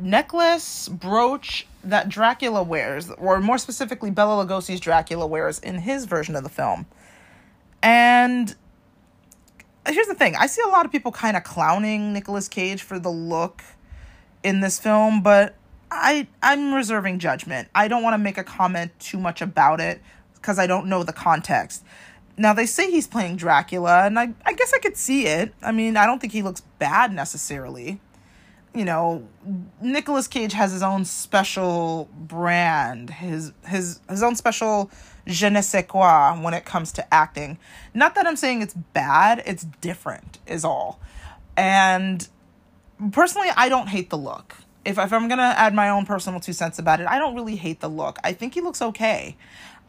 necklace 0.00 0.88
brooch 0.88 1.66
that 1.84 2.08
Dracula 2.08 2.62
wears, 2.62 3.10
or 3.10 3.40
more 3.40 3.58
specifically 3.58 4.10
Bela 4.10 4.44
Lugosi's 4.44 4.80
Dracula 4.80 5.26
wears 5.26 5.58
in 5.58 5.76
his 5.76 6.04
version 6.04 6.36
of 6.36 6.42
the 6.42 6.48
film. 6.48 6.86
And 7.82 8.54
here's 9.86 10.06
the 10.06 10.14
thing 10.14 10.36
I 10.36 10.46
see 10.46 10.62
a 10.62 10.68
lot 10.68 10.86
of 10.86 10.92
people 10.92 11.12
kind 11.12 11.36
of 11.36 11.44
clowning 11.44 12.12
Nicolas 12.12 12.48
Cage 12.48 12.82
for 12.82 12.98
the 12.98 13.10
look 13.10 13.62
in 14.42 14.60
this 14.60 14.78
film, 14.78 15.22
but 15.22 15.54
I 15.90 16.26
I'm 16.42 16.74
reserving 16.74 17.18
judgment. 17.18 17.68
I 17.74 17.88
don't 17.88 18.02
want 18.02 18.14
to 18.14 18.18
make 18.18 18.38
a 18.38 18.44
comment 18.44 18.92
too 18.98 19.18
much 19.18 19.40
about 19.40 19.80
it 19.80 20.00
because 20.34 20.58
I 20.58 20.66
don't 20.66 20.86
know 20.86 21.02
the 21.02 21.12
context. 21.12 21.84
Now 22.36 22.52
they 22.52 22.66
say 22.66 22.90
he's 22.90 23.06
playing 23.06 23.36
Dracula, 23.36 24.04
and 24.04 24.18
I 24.18 24.34
I 24.44 24.52
guess 24.52 24.72
I 24.74 24.78
could 24.78 24.96
see 24.96 25.26
it. 25.26 25.54
I 25.62 25.72
mean, 25.72 25.96
I 25.96 26.06
don't 26.06 26.20
think 26.20 26.32
he 26.32 26.42
looks 26.42 26.60
bad 26.78 27.12
necessarily. 27.12 28.00
You 28.74 28.84
know, 28.84 29.26
Nicolas 29.80 30.28
Cage 30.28 30.52
has 30.52 30.70
his 30.70 30.82
own 30.82 31.04
special 31.06 32.10
brand, 32.14 33.10
his 33.10 33.52
his 33.66 34.00
his 34.08 34.22
own 34.22 34.36
special 34.36 34.90
je 35.26 35.48
ne 35.48 35.60
sais 35.60 35.82
quoi 35.86 36.34
when 36.40 36.54
it 36.54 36.64
comes 36.64 36.92
to 36.92 37.14
acting. 37.14 37.58
Not 37.94 38.14
that 38.14 38.26
I'm 38.26 38.36
saying 38.36 38.62
it's 38.62 38.74
bad, 38.74 39.42
it's 39.44 39.64
different, 39.80 40.38
is 40.46 40.64
all. 40.64 41.00
And 41.56 42.26
personally, 43.12 43.48
I 43.56 43.68
don't 43.68 43.88
hate 43.88 44.10
the 44.10 44.18
look. 44.18 44.56
If, 44.84 44.98
if 44.98 45.12
I'm 45.12 45.28
gonna 45.28 45.54
add 45.56 45.74
my 45.74 45.88
own 45.88 46.06
personal 46.06 46.38
two 46.38 46.52
cents 46.52 46.78
about 46.78 47.00
it, 47.00 47.06
I 47.08 47.18
don't 47.18 47.34
really 47.34 47.56
hate 47.56 47.80
the 47.80 47.88
look. 47.88 48.18
I 48.22 48.32
think 48.32 48.54
he 48.54 48.60
looks 48.60 48.80
okay. 48.80 49.36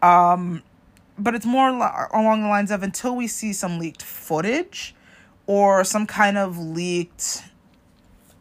Um, 0.01 0.63
but 1.19 1.35
it's 1.35 1.45
more 1.45 1.69
along 1.69 2.41
the 2.41 2.47
lines 2.47 2.71
of 2.71 2.83
until 2.83 3.15
we 3.15 3.27
see 3.27 3.53
some 3.53 3.79
leaked 3.79 4.03
footage 4.03 4.95
or 5.45 5.83
some 5.83 6.05
kind 6.05 6.37
of 6.37 6.57
leaked, 6.57 7.43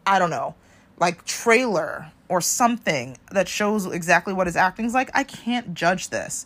I 0.05 0.19
don't 0.19 0.29
know, 0.29 0.55
like 0.99 1.25
trailer 1.25 2.11
or 2.29 2.41
something 2.41 3.17
that 3.31 3.47
shows 3.47 3.85
exactly 3.85 4.33
what 4.33 4.47
his 4.47 4.55
acting's 4.55 4.93
like, 4.93 5.09
I 5.13 5.23
can't 5.23 5.73
judge 5.73 6.09
this 6.09 6.45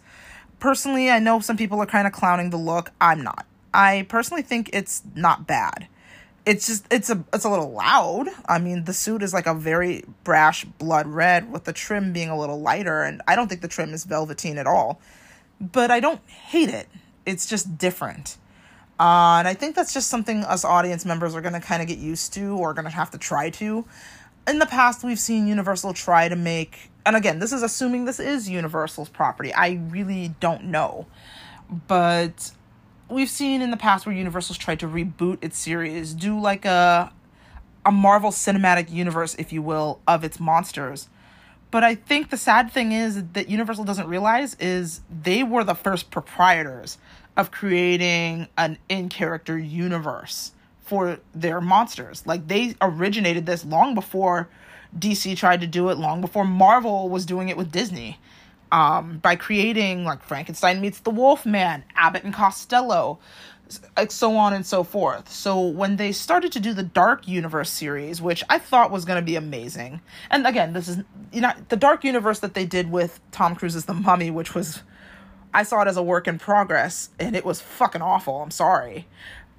personally, 0.61 1.09
I 1.09 1.19
know 1.19 1.41
some 1.41 1.57
people 1.57 1.81
are 1.81 1.85
kind 1.85 2.07
of 2.07 2.13
clowning 2.13 2.51
the 2.51 2.57
look. 2.57 2.91
I'm 3.01 3.21
not. 3.21 3.45
I 3.73 4.05
personally 4.07 4.43
think 4.43 4.69
it's 4.71 5.01
not 5.13 5.45
bad. 5.45 5.87
It's 6.45 6.65
just 6.65 6.87
it's 6.89 7.09
a 7.09 7.23
it's 7.33 7.43
a 7.43 7.49
little 7.49 7.71
loud. 7.71 8.29
I 8.47 8.57
mean, 8.57 8.85
the 8.85 8.93
suit 8.93 9.21
is 9.21 9.33
like 9.33 9.45
a 9.45 9.53
very 9.53 10.05
brash 10.23 10.63
blood 10.63 11.07
red 11.07 11.51
with 11.51 11.65
the 11.65 11.73
trim 11.73 12.13
being 12.13 12.29
a 12.29 12.39
little 12.39 12.59
lighter 12.61 13.03
and 13.03 13.21
I 13.27 13.35
don't 13.35 13.47
think 13.47 13.61
the 13.61 13.67
trim 13.67 13.93
is 13.93 14.05
velveteen 14.05 14.57
at 14.57 14.65
all. 14.65 15.01
But 15.59 15.91
I 15.91 15.99
don't 15.99 16.21
hate 16.27 16.69
it. 16.69 16.87
It's 17.25 17.45
just 17.45 17.77
different. 17.77 18.37
Uh, 18.99 19.37
and 19.39 19.47
I 19.47 19.53
think 19.53 19.75
that's 19.75 19.93
just 19.93 20.09
something 20.09 20.43
us 20.43 20.63
audience 20.63 21.05
members 21.05 21.35
are 21.35 21.41
going 21.41 21.53
to 21.53 21.59
kind 21.59 21.81
of 21.81 21.87
get 21.87 21.97
used 21.97 22.33
to 22.33 22.55
or 22.57 22.73
going 22.73 22.85
to 22.85 22.91
have 22.91 23.11
to 23.11 23.17
try 23.17 23.49
to. 23.51 23.85
In 24.47 24.59
the 24.59 24.65
past, 24.65 25.03
we've 25.03 25.19
seen 25.19 25.47
Universal 25.47 25.93
try 25.93 26.27
to 26.27 26.35
make 26.35 26.91
and 27.05 27.15
again, 27.15 27.39
this 27.39 27.51
is 27.51 27.63
assuming 27.63 28.05
this 28.05 28.19
is 28.19 28.49
Universal's 28.49 29.09
property. 29.09 29.53
I 29.53 29.79
really 29.89 30.35
don't 30.39 30.65
know. 30.65 31.07
But 31.87 32.51
we've 33.09 33.29
seen 33.29 33.61
in 33.61 33.71
the 33.71 33.77
past 33.77 34.05
where 34.05 34.15
Universal's 34.15 34.57
tried 34.57 34.79
to 34.81 34.87
reboot 34.87 35.39
its 35.41 35.57
series, 35.57 36.13
do 36.13 36.39
like 36.39 36.65
a 36.65 37.11
a 37.83 37.91
Marvel 37.91 38.29
cinematic 38.29 38.91
universe, 38.91 39.35
if 39.39 39.51
you 39.51 39.61
will, 39.61 39.99
of 40.07 40.23
its 40.23 40.39
monsters. 40.39 41.09
But 41.71 41.83
I 41.83 41.95
think 41.95 42.29
the 42.29 42.37
sad 42.37 42.71
thing 42.71 42.91
is 42.91 43.23
that 43.33 43.49
Universal 43.49 43.85
doesn't 43.85 44.07
realize 44.07 44.55
is 44.59 45.01
they 45.09 45.41
were 45.41 45.63
the 45.63 45.73
first 45.73 46.11
proprietors 46.11 46.99
of 47.35 47.49
creating 47.49 48.47
an 48.55 48.77
in 48.87 49.09
character 49.09 49.57
universe 49.57 50.51
for 50.91 51.21
their 51.33 51.61
monsters. 51.61 52.27
Like 52.27 52.49
they 52.49 52.75
originated 52.81 53.45
this 53.45 53.63
long 53.63 53.95
before 53.95 54.49
DC 54.99 55.37
tried 55.37 55.61
to 55.61 55.67
do 55.67 55.87
it, 55.87 55.97
long 55.97 56.19
before 56.19 56.43
Marvel 56.43 57.07
was 57.07 57.25
doing 57.25 57.47
it 57.47 57.55
with 57.55 57.71
Disney. 57.71 58.19
Um, 58.73 59.19
by 59.19 59.37
creating 59.37 60.03
like 60.03 60.21
Frankenstein 60.21 60.81
meets 60.81 60.99
the 60.99 61.09
Wolfman, 61.09 61.85
Abbott 61.95 62.25
and 62.25 62.33
Costello, 62.33 63.19
like 63.95 64.11
so 64.11 64.35
on 64.35 64.53
and 64.53 64.65
so 64.65 64.83
forth. 64.83 65.31
So 65.31 65.65
when 65.65 65.95
they 65.95 66.11
started 66.11 66.51
to 66.51 66.59
do 66.59 66.73
the 66.73 66.83
Dark 66.83 67.25
Universe 67.25 67.69
series, 67.69 68.21
which 68.21 68.43
I 68.49 68.59
thought 68.59 68.91
was 68.91 69.05
going 69.05 69.17
to 69.17 69.25
be 69.25 69.37
amazing, 69.37 70.01
and 70.29 70.45
again, 70.45 70.73
this 70.73 70.89
is 70.89 70.97
you 71.31 71.39
know 71.39 71.53
the 71.69 71.77
Dark 71.77 72.03
Universe 72.03 72.39
that 72.39 72.53
they 72.53 72.65
did 72.65 72.91
with 72.91 73.21
Tom 73.31 73.55
Cruise's 73.55 73.85
The 73.85 73.93
Mummy, 73.93 74.29
which 74.29 74.53
was 74.53 74.83
I 75.53 75.63
saw 75.63 75.81
it 75.81 75.87
as 75.87 75.95
a 75.97 76.03
work 76.03 76.27
in 76.27 76.37
progress, 76.37 77.09
and 77.17 77.33
it 77.33 77.45
was 77.45 77.61
fucking 77.61 78.01
awful. 78.01 78.41
I'm 78.41 78.51
sorry. 78.51 79.07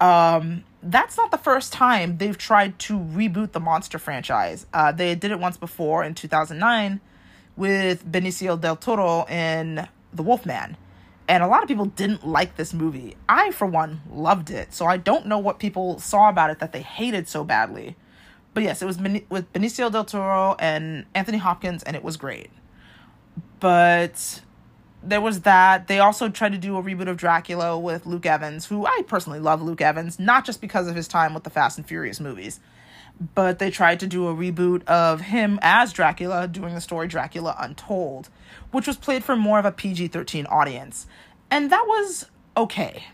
Um, 0.03 0.65
that's 0.83 1.17
not 1.17 1.31
the 1.31 1.38
first 1.38 1.73
time 1.73 2.19
they've 2.19 2.37
tried 2.37 2.77
to 2.81 2.99
reboot 2.99 3.53
the 3.53 3.61
monster 3.61 4.01
franchise. 4.01 4.67
Uh, 4.75 4.91
they 4.91 5.15
did 5.15 5.31
it 5.31 5.38
once 5.38 5.57
before 5.57 6.03
in 6.03 6.15
2009 6.15 7.01
with 7.57 8.05
Benicio 8.11 8.61
del 8.61 8.75
Toro 8.75 9.25
in 9.27 9.87
The 10.12 10.23
Wolfman. 10.25 10.77
And 11.29 11.45
a 11.45 11.47
lot 11.47 11.62
of 11.62 11.69
people 11.69 11.85
didn't 11.85 12.27
like 12.27 12.57
this 12.57 12.75
movie. 12.75 13.17
I, 13.29 13.53
for 13.53 13.67
one, 13.67 14.01
loved 14.11 14.51
it. 14.51 14.75
So 14.75 14.87
I 14.87 14.97
don't 14.97 15.27
know 15.27 15.38
what 15.38 15.61
people 15.61 16.01
saw 16.01 16.29
about 16.29 16.51
it 16.51 16.59
that 16.59 16.73
they 16.73 16.83
hated 16.83 17.29
so 17.29 17.45
badly. 17.45 17.95
But 18.55 18.65
yes, 18.65 18.83
it 18.83 18.87
was 18.87 18.99
with 18.99 19.53
Benicio 19.53 19.91
del 19.91 20.05
Toro 20.05 20.57
and 20.59 21.07
Anthony 21.15 21.38
Hopkins, 21.38 21.85
and 21.85 21.95
it 21.95 22.03
was 22.03 22.17
great. 22.17 22.51
But 23.61 24.41
there 25.03 25.21
was 25.21 25.41
that. 25.41 25.88
They 25.88 25.99
also 25.99 26.29
tried 26.29 26.53
to 26.53 26.59
do 26.59 26.77
a 26.77 26.83
reboot 26.83 27.09
of 27.09 27.17
Dracula 27.17 27.79
with 27.79 28.07
Luke 28.07 28.27
Evans, 28.27 28.67
who 28.67 28.87
I 28.87 29.03
personally 29.07 29.41
love 29.41 29.62
Luke 29.62 29.81
Evans, 29.81 30.19
not 30.19 30.45
just 30.45 30.61
because 30.61 30.87
of 30.87 30.95
his 30.95 31.09
time 31.09 31.35
with 31.35 31.45
the 31.45 31.51
Fast 31.51 31.79
and 31.79 31.87
Furious 31.87 32.21
movies, 32.21 32.61
but 33.35 33.59
they 33.59 33.71
tried 33.71 34.01
to 34.01 34.07
do 34.07 34.29
a 34.29 34.35
reboot 34.35 34.85
of 34.85 35.21
him 35.21 35.59
as 35.62 35.93
Dracula, 35.93 36.49
doing 36.49 36.75
the 36.75 36.81
story 36.81 37.09
Dracula 37.09 37.57
Untold, 37.59 38.29
which 38.71 38.87
was 38.87 38.97
played 38.97 39.25
for 39.25 39.37
more 39.37 39.59
of 39.59 39.65
a 39.65 39.73
PG 39.73 40.09
13 40.09 40.47
audience. 40.47 41.07
And 41.51 41.71
that 41.71 41.85
was 41.87 42.27
okay. 42.57 43.05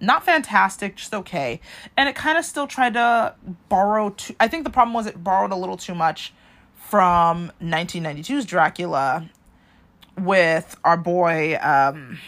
Not 0.00 0.24
fantastic, 0.24 0.96
just 0.96 1.14
okay. 1.14 1.60
And 1.96 2.08
it 2.08 2.14
kind 2.14 2.36
of 2.36 2.44
still 2.44 2.66
tried 2.66 2.94
to 2.94 3.34
borrow, 3.68 4.10
too, 4.10 4.34
I 4.38 4.48
think 4.48 4.64
the 4.64 4.70
problem 4.70 4.94
was 4.94 5.06
it 5.06 5.22
borrowed 5.22 5.52
a 5.52 5.56
little 5.56 5.76
too 5.76 5.94
much 5.94 6.32
from 6.74 7.50
1992's 7.62 8.44
Dracula 8.44 9.28
with 10.16 10.76
our 10.84 10.96
boy 10.96 11.58
um 11.60 12.18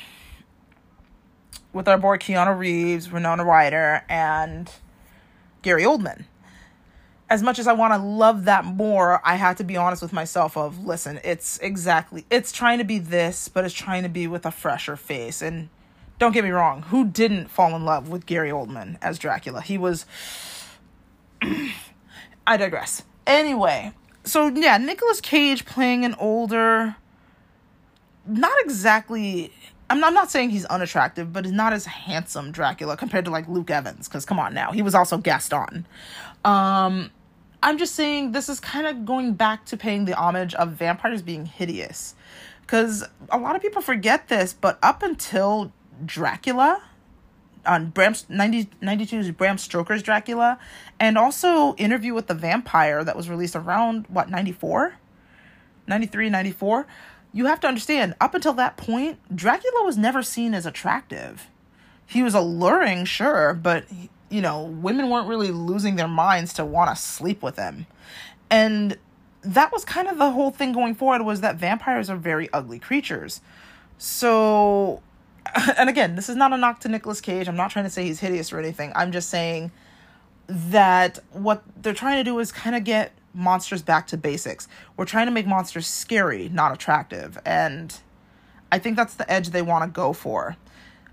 with 1.73 1.89
our 1.89 1.99
boy 1.99 2.17
Keanu 2.17 2.59
Reeves, 2.59 3.11
Winona 3.11 3.45
Ryder, 3.45 4.05
and 4.09 4.71
Gary 5.63 5.85
Oldman. 5.85 6.25
As 7.31 7.43
much 7.43 7.59
as 7.59 7.67
I 7.67 7.75
want 7.75 7.93
to 7.93 7.99
love 7.99 8.47
that 8.47 8.65
more, 8.65 9.21
I 9.23 9.37
had 9.37 9.59
to 9.59 9.65
be 9.65 9.77
honest 9.77 10.01
with 10.01 10.15
myself 10.15 10.57
of 10.57 10.85
listen, 10.85 11.21
it's 11.25 11.59
exactly 11.59 12.25
it's 12.31 12.53
trying 12.53 12.79
to 12.79 12.85
be 12.85 12.99
this, 12.99 13.49
but 13.49 13.65
it's 13.65 13.75
trying 13.75 14.03
to 14.03 14.09
be 14.09 14.27
with 14.27 14.47
a 14.47 14.51
fresher 14.51 14.97
face. 14.97 15.43
And 15.43 15.69
don't 16.19 16.33
get 16.33 16.43
me 16.45 16.51
wrong, 16.51 16.83
who 16.83 17.07
didn't 17.07 17.49
fall 17.49 17.77
in 17.77 17.85
love 17.85 18.09
with 18.09 18.27
Gary 18.27 18.51
Oldman 18.51 18.99
as 19.03 19.19
Dracula? 19.19 19.61
He 19.61 19.77
was 19.77 20.07
I 22.47 22.57
digress. 22.57 23.03
Anyway, 23.27 23.93
so 24.25 24.49
yeah, 24.49 24.79
Nicolas 24.79 25.21
Cage 25.21 25.67
playing 25.67 26.07
an 26.07 26.15
older 26.15 26.97
not 28.29 28.53
exactly 28.61 29.53
I'm 29.91 30.01
not, 30.01 30.09
I'm 30.09 30.15
not 30.15 30.31
saying 30.31 30.51
he's 30.51 30.67
unattractive, 30.67 31.33
but 31.33 31.45
he's 31.45 31.55
not 31.55 31.73
as 31.73 31.87
handsome 31.87 32.53
Dracula 32.53 32.97
compared 32.97 33.25
to 33.25 33.31
like 33.31 33.49
Luke 33.49 33.71
Evans. 33.71 34.07
Because 34.07 34.25
come 34.25 34.39
on 34.39 34.53
now, 34.53 34.73
he 34.73 34.83
was 34.83 34.95
also 34.95 35.17
Gaston. 35.17 35.87
Um, 36.45 37.11
I'm 37.63 37.79
just 37.79 37.95
saying 37.95 38.33
this 38.33 38.49
is 38.49 38.61
kind 38.61 38.87
of 38.87 39.05
going 39.05 39.35
back 39.35 39.65
to 39.67 39.77
paying 39.77 40.05
the 40.05 40.15
homage 40.15 40.55
of 40.55 40.73
vampires 40.73 41.23
being 41.23 41.47
hideous. 41.47 42.15
Because 42.61 43.05
a 43.31 43.39
lot 43.39 43.57
of 43.57 43.63
people 43.63 43.81
forget 43.81 44.29
this, 44.29 44.53
but 44.53 44.79
up 44.83 45.03
until 45.03 45.73
Dracula, 46.05 46.83
on 47.65 47.91
Bram 47.91 48.15
90, 48.29 48.67
92's 48.83 49.31
Bram 49.31 49.57
Stoker's 49.57 50.03
Dracula, 50.03 50.59
and 51.01 51.17
also 51.17 51.75
Interview 51.77 52.13
with 52.13 52.27
the 52.27 52.35
Vampire 52.35 53.03
that 53.05 53.17
was 53.17 53.31
released 53.31 53.57
around 53.57 54.07
what 54.09 54.29
94, 54.29 54.97
93, 55.87 56.29
94 56.29 56.87
you 57.33 57.47
have 57.47 57.61
to 57.61 57.69
understand, 57.69 58.15
up 58.21 58.35
until 58.35 58.55
that 58.55 58.77
point, 58.77 59.19
Dracula 59.35 59.85
was 59.85 59.97
never 59.97 60.23
seen 60.23 60.55
as 60.55 60.67
attractive. 60.67 61.49
He 62.07 62.23
was 62.23 62.35
alluring, 62.35 63.05
sure, 63.05 63.55
but 63.55 63.85
you 64.31 64.41
know, 64.41 64.65
women 64.65 65.09
weren't 65.09 65.29
really 65.29 65.51
losing 65.51 65.97
their 65.97 66.09
minds 66.09 66.53
to 66.55 66.65
want 66.65 66.91
to 66.91 66.97
sleep 66.97 67.43
with 67.43 67.57
him. 67.57 67.87
And 68.51 68.99
that 69.43 69.73
was 69.73 69.85
kind 69.85 70.09
of 70.09 70.19
the 70.19 70.31
whole 70.31 70.51
thing 70.51 70.73
going 70.73 70.95
forward 70.95 71.23
was 71.23 71.41
that 71.41 71.57
vampires 71.57 72.11
are 72.11 72.17
very 72.17 72.53
ugly 72.53 72.79
creatures. 72.79 73.41
So 73.99 75.03
and 75.77 75.89
again, 75.89 76.15
this 76.15 76.29
is 76.29 76.37
not 76.37 76.53
a 76.53 76.57
knock 76.57 76.81
to 76.81 76.89
Nicolas 76.89 77.21
Cage. 77.21 77.49
I'm 77.49 77.57
not 77.57 77.71
trying 77.71 77.85
to 77.85 77.91
say 77.91 78.05
he's 78.05 78.21
hideous 78.21 78.53
or 78.53 78.59
anything. 78.59 78.93
I'm 78.95 79.13
just 79.13 79.29
saying 79.29 79.71
that 80.49 81.19
what 81.33 81.63
they're 81.81 81.95
trying 81.95 82.17
to 82.17 82.25
do 82.25 82.39
is 82.39 82.53
kind 82.53 82.75
of 82.75 82.85
get 82.85 83.13
monsters 83.35 83.83
back 83.83 84.07
to 84.09 84.17
basics. 84.17 84.69
We're 84.97 85.05
trying 85.05 85.27
to 85.27 85.33
make 85.33 85.47
monsters 85.47 85.87
scary, 85.87 86.49
not 86.49 86.73
attractive. 86.73 87.39
And 87.45 87.95
I 88.71 88.79
think 88.79 88.97
that's 88.97 89.15
the 89.15 89.31
edge 89.31 89.51
they 89.51 89.63
want 89.63 89.85
to 89.85 89.91
go 89.91 90.13
for. 90.13 90.57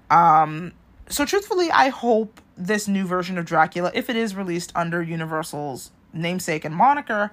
Um, 0.10 0.73
so, 1.08 1.25
truthfully, 1.25 1.71
I 1.71 1.89
hope 1.89 2.41
this 2.58 2.88
new 2.88 3.06
version 3.06 3.38
of 3.38 3.45
Dracula, 3.45 3.91
if 3.93 4.10
it 4.10 4.15
is 4.15 4.36
released 4.36 4.71
under 4.75 5.01
Universal's 5.01 5.91
namesake 6.13 6.65
and 6.65 6.75
moniker, 6.75 7.32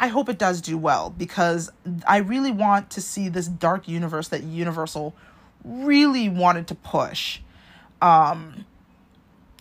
I 0.00 0.08
hope 0.08 0.28
it 0.28 0.38
does 0.38 0.60
do 0.60 0.76
well 0.76 1.10
because 1.10 1.70
I 2.06 2.18
really 2.18 2.50
want 2.50 2.90
to 2.90 3.00
see 3.00 3.28
this 3.28 3.46
dark 3.46 3.86
universe 3.86 4.28
that 4.28 4.42
Universal 4.42 5.14
really 5.64 6.28
wanted 6.28 6.66
to 6.68 6.74
push. 6.74 7.40
Um, 8.02 8.64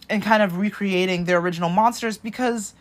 and 0.10 0.22
kind 0.22 0.44
of 0.44 0.58
recreating 0.58 1.26
their 1.26 1.40
original 1.40 1.70
monsters 1.70 2.18
because 2.18 2.74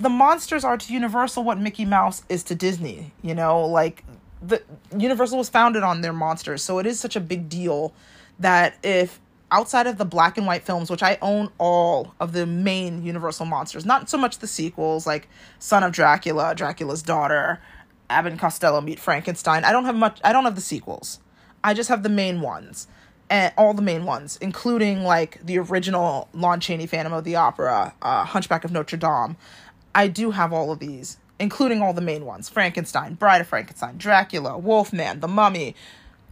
the 0.00 0.08
monsters 0.08 0.64
are 0.64 0.78
to 0.78 0.92
Universal 0.92 1.44
what 1.44 1.60
Mickey 1.60 1.84
Mouse 1.84 2.24
is 2.28 2.42
to 2.44 2.54
Disney. 2.54 3.12
You 3.22 3.34
know, 3.34 3.66
like 3.66 4.04
the 4.42 4.62
Universal 4.96 5.38
was 5.38 5.50
founded 5.50 5.82
on 5.82 6.00
their 6.00 6.14
monsters, 6.14 6.62
so 6.62 6.78
it 6.78 6.86
is 6.86 6.98
such 6.98 7.14
a 7.14 7.20
big 7.20 7.48
deal 7.48 7.92
that 8.38 8.76
if 8.82 9.20
outside 9.52 9.86
of 9.86 9.98
the 9.98 10.04
black 10.06 10.38
and 10.38 10.46
white 10.46 10.64
films, 10.64 10.90
which 10.90 11.02
I 11.02 11.18
own 11.20 11.50
all 11.58 12.14
of 12.18 12.32
the 12.32 12.46
main 12.46 13.04
Universal 13.04 13.46
monsters, 13.46 13.84
not 13.84 14.08
so 14.08 14.16
much 14.16 14.38
the 14.38 14.46
sequels 14.46 15.06
like 15.06 15.28
Son 15.58 15.82
of 15.82 15.92
Dracula, 15.92 16.54
Dracula's 16.54 17.02
Daughter, 17.02 17.60
Abbott 18.08 18.32
and 18.32 18.40
Costello 18.40 18.80
Meet 18.80 18.98
Frankenstein. 18.98 19.64
I 19.64 19.72
don't 19.72 19.84
have 19.84 19.96
much. 19.96 20.18
I 20.24 20.32
don't 20.32 20.44
have 20.44 20.54
the 20.54 20.62
sequels. 20.62 21.20
I 21.62 21.74
just 21.74 21.90
have 21.90 22.02
the 22.02 22.08
main 22.08 22.40
ones 22.40 22.86
and 23.28 23.52
all 23.56 23.74
the 23.74 23.82
main 23.82 24.04
ones, 24.06 24.38
including 24.40 25.04
like 25.04 25.44
the 25.44 25.58
original 25.58 26.28
Lon 26.32 26.58
Chaney 26.58 26.86
Phantom 26.86 27.12
of 27.12 27.24
the 27.24 27.36
Opera, 27.36 27.94
uh, 28.02 28.24
Hunchback 28.24 28.64
of 28.64 28.72
Notre 28.72 28.96
Dame, 28.96 29.36
I 29.94 30.08
do 30.08 30.30
have 30.30 30.52
all 30.52 30.70
of 30.70 30.78
these, 30.78 31.18
including 31.38 31.82
all 31.82 31.92
the 31.92 32.00
main 32.00 32.24
ones 32.24 32.48
Frankenstein, 32.48 33.14
Bride 33.14 33.40
of 33.40 33.46
Frankenstein, 33.48 33.96
Dracula, 33.98 34.56
Wolfman, 34.58 35.20
The 35.20 35.28
Mummy, 35.28 35.74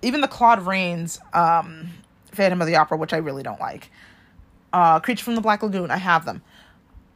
even 0.02 0.20
the 0.20 0.28
Claude 0.28 0.64
Rains 0.66 1.18
um, 1.32 1.90
Phantom 2.26 2.60
of 2.60 2.66
the 2.66 2.76
Opera, 2.76 2.96
which 2.98 3.12
I 3.12 3.18
really 3.18 3.42
don't 3.42 3.60
like. 3.60 3.90
Uh, 4.72 5.00
Creature 5.00 5.24
from 5.24 5.34
the 5.34 5.40
Black 5.40 5.62
Lagoon, 5.62 5.90
I 5.90 5.96
have 5.96 6.24
them. 6.24 6.42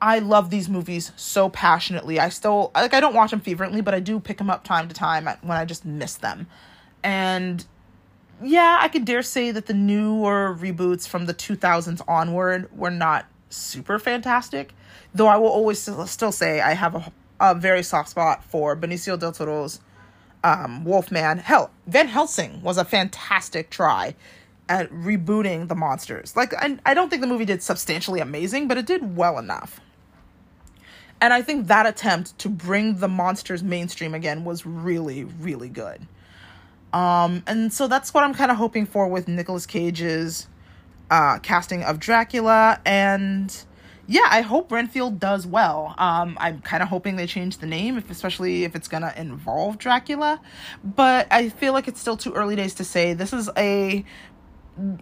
I 0.00 0.18
love 0.18 0.50
these 0.50 0.68
movies 0.68 1.12
so 1.14 1.48
passionately. 1.48 2.18
I 2.18 2.28
still 2.28 2.72
like 2.74 2.92
I 2.92 2.98
don't 2.98 3.14
watch 3.14 3.30
them 3.30 3.40
fervently, 3.40 3.82
but 3.82 3.94
I 3.94 4.00
do 4.00 4.18
pick 4.18 4.38
them 4.38 4.50
up 4.50 4.64
time 4.64 4.88
to 4.88 4.94
time 4.94 5.26
when 5.42 5.56
I 5.56 5.64
just 5.64 5.84
miss 5.84 6.14
them. 6.14 6.48
And 7.04 7.64
yeah, 8.42 8.78
I 8.80 8.88
could 8.88 9.04
dare 9.04 9.22
say 9.22 9.52
that 9.52 9.66
the 9.66 9.74
newer 9.74 10.56
reboots 10.58 11.06
from 11.06 11.26
the 11.26 11.34
2000s 11.34 12.02
onward 12.08 12.76
were 12.76 12.90
not 12.90 13.26
super 13.48 14.00
fantastic. 14.00 14.72
Though 15.14 15.26
I 15.26 15.36
will 15.36 15.48
always 15.48 15.78
still 16.06 16.32
say 16.32 16.60
I 16.60 16.72
have 16.72 16.94
a, 16.94 17.12
a 17.40 17.54
very 17.54 17.82
soft 17.82 18.08
spot 18.10 18.44
for 18.44 18.76
Benicio 18.76 19.18
del 19.18 19.32
Toro's 19.32 19.80
um, 20.44 20.84
Wolfman. 20.84 21.38
Hell, 21.38 21.70
Van 21.86 22.08
Helsing 22.08 22.62
was 22.62 22.78
a 22.78 22.84
fantastic 22.84 23.70
try 23.70 24.14
at 24.68 24.90
rebooting 24.90 25.68
the 25.68 25.74
monsters. 25.74 26.34
Like, 26.36 26.54
I, 26.54 26.78
I 26.86 26.94
don't 26.94 27.10
think 27.10 27.20
the 27.20 27.28
movie 27.28 27.44
did 27.44 27.62
substantially 27.62 28.20
amazing, 28.20 28.68
but 28.68 28.78
it 28.78 28.86
did 28.86 29.16
well 29.16 29.38
enough. 29.38 29.80
And 31.20 31.32
I 31.32 31.42
think 31.42 31.68
that 31.68 31.86
attempt 31.86 32.38
to 32.38 32.48
bring 32.48 32.98
the 32.98 33.08
monsters 33.08 33.62
mainstream 33.62 34.14
again 34.14 34.44
was 34.44 34.66
really, 34.66 35.24
really 35.24 35.68
good. 35.68 36.06
Um, 36.92 37.42
and 37.46 37.72
so 37.72 37.86
that's 37.86 38.12
what 38.12 38.24
I'm 38.24 38.34
kind 38.34 38.50
of 38.50 38.56
hoping 38.56 38.86
for 38.86 39.08
with 39.08 39.28
Nicolas 39.28 39.66
Cage's 39.66 40.48
uh, 41.10 41.38
casting 41.38 41.84
of 41.84 42.00
Dracula 42.00 42.80
and 42.84 43.64
yeah, 44.06 44.26
I 44.30 44.40
hope 44.40 44.72
Renfield 44.72 45.20
does 45.20 45.46
well. 45.46 45.94
Um, 45.98 46.36
I'm 46.40 46.60
kind 46.60 46.82
of 46.82 46.88
hoping 46.88 47.16
they 47.16 47.26
change 47.26 47.58
the 47.58 47.66
name, 47.66 47.96
if, 47.96 48.10
especially 48.10 48.64
if 48.64 48.74
it's 48.74 48.88
gonna 48.88 49.12
involve 49.16 49.78
Dracula. 49.78 50.40
But 50.82 51.28
I 51.30 51.48
feel 51.48 51.72
like 51.72 51.88
it's 51.88 52.00
still 52.00 52.16
too 52.16 52.32
early 52.32 52.56
days 52.56 52.74
to 52.74 52.84
say. 52.84 53.14
This 53.14 53.32
is 53.32 53.48
a 53.56 54.04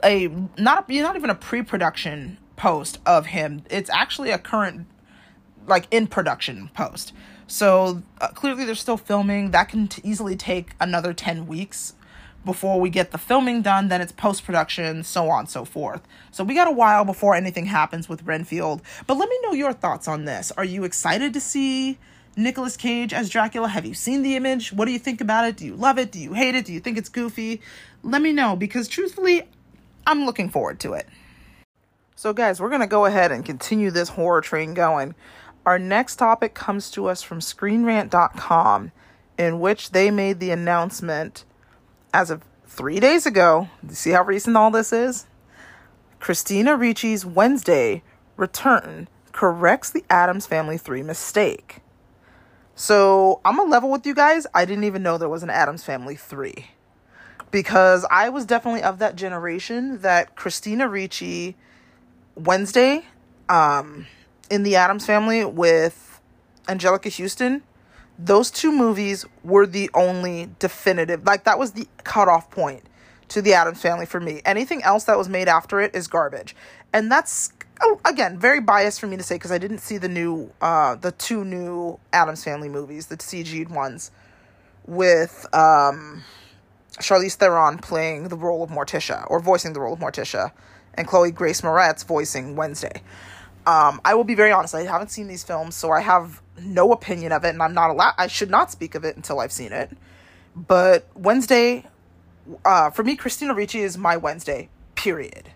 a 0.05 0.29
not 0.59 0.89
you're 0.89 1.05
not 1.05 1.17
even 1.17 1.31
a 1.31 1.35
pre-production 1.35 2.39
post 2.57 2.99
of 3.07 3.27
him. 3.27 3.63
It's 3.71 3.89
actually 3.91 4.31
a 4.31 4.39
current 4.39 4.87
like 5.67 5.87
in 5.91 6.07
production 6.07 6.71
post. 6.75 7.13
So 7.47 8.03
uh, 8.21 8.29
clearly 8.29 8.65
they're 8.65 8.75
still 8.75 8.97
filming. 8.97 9.51
That 9.51 9.69
can 9.69 9.89
t- 9.89 10.03
easily 10.05 10.37
take 10.37 10.75
another 10.81 11.13
10 11.13 11.47
weeks 11.47 11.95
before 12.44 12.81
we 12.81 12.90
get 12.90 13.11
the 13.11 13.18
filming 13.18 13.62
done, 13.62 13.88
then 13.88 14.00
it's 14.00 14.12
post 14.12 14.44
production, 14.44 15.03
so 15.03 15.29
on 15.29 15.40
and 15.40 15.48
so 15.48 15.64
forth. 15.64 16.07
So 16.31 16.42
we 16.42 16.55
got 16.55 16.68
a 16.68 16.72
while 16.72 17.05
before 17.05 17.35
anything 17.35 17.66
happens 17.66 18.09
with 18.09 18.22
Renfield. 18.22 18.83
But 19.07 19.18
let 19.18 19.29
me 19.29 19.38
know 19.42 19.53
your 19.53 19.72
thoughts 19.72 20.09
on 20.09 20.24
this. 20.24 20.50
Are 20.53 20.64
you 20.64 20.85
excited 20.85 21.35
to 21.35 21.40
see 21.40 21.98
Nicolas 22.37 22.76
Cage 22.76 23.12
as 23.12 23.29
Dracula? 23.29 23.68
Have 23.68 23.85
you 23.85 23.94
seen 23.94 24.22
the 24.22 24.37
image? 24.37 24.72
What 24.72 24.87
do 24.87 24.92
you 24.92 24.98
think 24.98 25.20
about 25.20 25.46
it? 25.46 25.57
Do 25.57 25.66
you 25.66 25.74
love 25.74 25.98
it? 25.98 26.12
Do 26.12 26.18
you 26.18 26.33
hate 26.33 26.55
it? 26.55 26.64
Do 26.64 26.72
you 26.72 26.81
think 26.81 26.96
it's 26.96 27.09
goofy? 27.09 27.61
Let 28.03 28.22
me 28.22 28.33
know 28.33 28.57
because 28.57 28.88
truthfully, 28.88 29.42
I'm 30.07 30.24
looking 30.24 30.48
forward 30.48 30.81
to 30.81 30.94
it. 30.94 31.07
So, 32.16 32.33
guys, 32.33 32.61
we're 32.61 32.68
going 32.68 32.81
to 32.81 32.87
go 32.87 33.07
ahead 33.07 33.33
and 33.33 33.44
continue 33.44 33.90
this 33.90 34.11
horror 34.11 34.40
train 34.40 34.74
going. 34.74 35.14
Our 35.66 35.79
next 35.79 36.16
topic 36.16 36.55
comes 36.55 36.90
to 36.92 37.07
us 37.07 37.22
from 37.22 37.40
ScreenRant.com, 37.40 38.92
in 39.38 39.61
which 39.61 39.92
they 39.92 40.11
made 40.11 40.40
the 40.40 40.50
announcement 40.50 41.44
as 42.12 42.31
of 42.31 42.42
three 42.66 43.01
days 43.01 43.27
ago. 43.27 43.68
See 43.88 44.11
how 44.11 44.25
recent 44.25 44.57
all 44.57 44.70
this 44.70 44.92
is? 44.92 45.27
Christina 46.18 46.77
Ricci's 46.77 47.25
Wednesday 47.25 48.03
return 48.37 49.09
corrects 49.33 49.90
the 49.90 50.05
Addams 50.11 50.46
Family 50.46 50.77
3 50.77 51.03
mistake. 51.03 51.81
So 52.75 53.40
I'm 53.44 53.57
gonna 53.57 53.70
level 53.70 53.90
with 53.90 54.07
you 54.07 54.14
guys. 54.14 54.46
I 54.55 54.64
didn't 54.64 54.85
even 54.85 55.03
know 55.03 55.18
there 55.18 55.29
was 55.29 55.42
an 55.42 55.51
Addams 55.51 55.85
Family 55.85 56.16
3 56.16 56.66
because 57.51 58.07
I 58.11 58.29
was 58.29 58.44
definitely 58.44 58.83
of 58.83 58.99
that 58.99 59.16
generation 59.16 59.99
that 59.99 60.37
Christina 60.37 60.88
Ricci 60.88 61.57
Wednesday 62.35 63.05
um, 63.49 64.07
in 64.51 64.62
the 64.62 64.77
Addams 64.77 65.05
Family 65.05 65.44
with 65.44 66.20
Anjelica 66.68 67.14
Huston 67.14 67.62
those 68.25 68.51
two 68.51 68.71
movies 68.71 69.25
were 69.43 69.67
the 69.67 69.91
only 69.95 70.51
definitive 70.59 71.25
like 71.25 71.45
that 71.45 71.59
was 71.59 71.73
the 71.73 71.89
cutoff 72.05 72.51
point 72.51 72.83
to 73.29 73.41
the 73.41 73.55
addams 73.55 73.81
family 73.81 74.07
for 74.07 74.21
me. 74.21 74.43
Anything 74.45 74.83
else 74.83 75.05
that 75.05 75.17
was 75.17 75.29
made 75.29 75.49
after 75.49 75.81
it 75.81 75.95
is 75.95 76.07
garbage. 76.07 76.55
And 76.93 77.11
that's 77.11 77.53
oh, 77.81 78.01
again 78.05 78.39
very 78.39 78.61
biased 78.61 79.01
for 79.01 79.07
me 79.07 79.17
to 79.17 79.23
say 79.23 79.37
because 79.37 79.53
I 79.53 79.59
didn't 79.59 79.79
see 79.79 79.97
the 79.97 80.09
new 80.09 80.53
uh 80.61 80.97
the 80.97 81.13
two 81.13 81.45
new 81.45 81.99
addams 82.13 82.45
family 82.45 82.69
movies, 82.69 83.07
the 83.07 83.17
CG'd 83.17 83.71
ones 83.71 84.11
with 84.87 85.47
um 85.55 86.23
Charlize 86.99 87.37
Theron 87.37 87.79
playing 87.79 88.29
the 88.29 88.37
role 88.37 88.63
of 88.63 88.71
Morticia 88.71 89.25
or 89.31 89.41
voicing 89.41 89.73
the 89.73 89.81
role 89.81 89.95
of 89.95 90.01
Morticia 90.01 90.53
and 90.95 91.07
Chloe 91.07 91.31
Grace 91.31 91.63
Moretz 91.63 92.05
voicing 92.05 92.57
Wednesday. 92.57 93.03
Um, 93.67 94.01
I 94.05 94.15
will 94.15 94.25
be 94.25 94.35
very 94.35 94.51
honest, 94.51 94.75
I 94.75 94.83
haven't 94.83 95.11
seen 95.11 95.29
these 95.29 95.45
films, 95.45 95.77
so 95.77 95.93
I 95.93 96.01
have 96.01 96.43
no 96.61 96.92
opinion 96.92 97.33
of 97.33 97.44
it, 97.44 97.51
and 97.51 97.62
I'm 97.62 97.75
not 97.75 97.90
allowed, 97.90 98.14
I 98.18 98.27
should 98.27 98.51
not 98.51 98.70
speak 98.70 98.94
of 98.94 99.05
it 99.05 99.16
until 99.16 99.40
I've 99.40 99.53
seen 99.53 99.73
it. 99.73 99.90
But 100.55 101.07
Wednesday, 101.14 101.87
uh, 102.64 102.90
for 102.90 103.03
me, 103.03 103.16
Christina 103.16 103.55
Ricci 103.55 103.81
is 103.81 103.96
my 103.96 104.16
Wednesday, 104.16 104.68
period. 104.94 105.51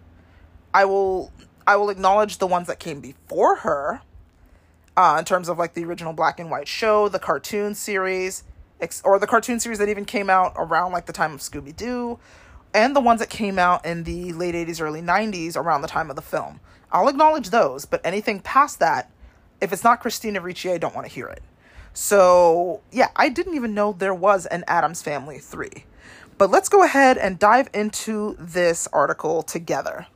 I 0.72 0.84
will, 0.84 1.32
I 1.66 1.76
will 1.76 1.90
acknowledge 1.90 2.38
the 2.38 2.46
ones 2.46 2.66
that 2.66 2.78
came 2.78 3.00
before 3.00 3.56
her, 3.56 4.00
uh, 4.96 5.16
in 5.18 5.24
terms 5.24 5.48
of 5.48 5.58
like 5.58 5.74
the 5.74 5.84
original 5.84 6.12
black 6.12 6.38
and 6.38 6.50
white 6.50 6.68
show, 6.68 7.08
the 7.08 7.18
cartoon 7.18 7.74
series, 7.74 8.44
ex- 8.80 9.02
or 9.04 9.18
the 9.18 9.26
cartoon 9.26 9.60
series 9.60 9.78
that 9.78 9.88
even 9.88 10.04
came 10.04 10.30
out 10.30 10.52
around 10.56 10.92
like 10.92 11.06
the 11.06 11.12
time 11.12 11.32
of 11.32 11.40
Scooby 11.40 11.74
Doo, 11.74 12.18
and 12.72 12.94
the 12.94 13.00
ones 13.00 13.20
that 13.20 13.30
came 13.30 13.58
out 13.58 13.84
in 13.84 14.04
the 14.04 14.32
late 14.32 14.54
80s, 14.54 14.80
early 14.80 15.02
90s 15.02 15.56
around 15.56 15.82
the 15.82 15.88
time 15.88 16.10
of 16.10 16.16
the 16.16 16.22
film. 16.22 16.60
I'll 16.90 17.08
acknowledge 17.08 17.50
those, 17.50 17.84
but 17.84 18.00
anything 18.04 18.40
past 18.40 18.78
that, 18.80 19.10
if 19.64 19.72
it's 19.72 19.82
not 19.82 20.00
Christina 20.00 20.40
Ricci, 20.40 20.70
I 20.70 20.78
don't 20.78 20.94
want 20.94 21.06
to 21.06 21.12
hear 21.12 21.26
it. 21.26 21.42
So, 21.94 22.80
yeah, 22.92 23.08
I 23.16 23.28
didn't 23.28 23.54
even 23.54 23.74
know 23.74 23.92
there 23.92 24.14
was 24.14 24.46
an 24.46 24.64
Addams 24.68 25.02
Family 25.02 25.38
3. 25.38 25.70
But 26.36 26.50
let's 26.50 26.68
go 26.68 26.82
ahead 26.82 27.16
and 27.16 27.38
dive 27.38 27.70
into 27.72 28.36
this 28.38 28.88
article 28.92 29.42
together. 29.42 30.06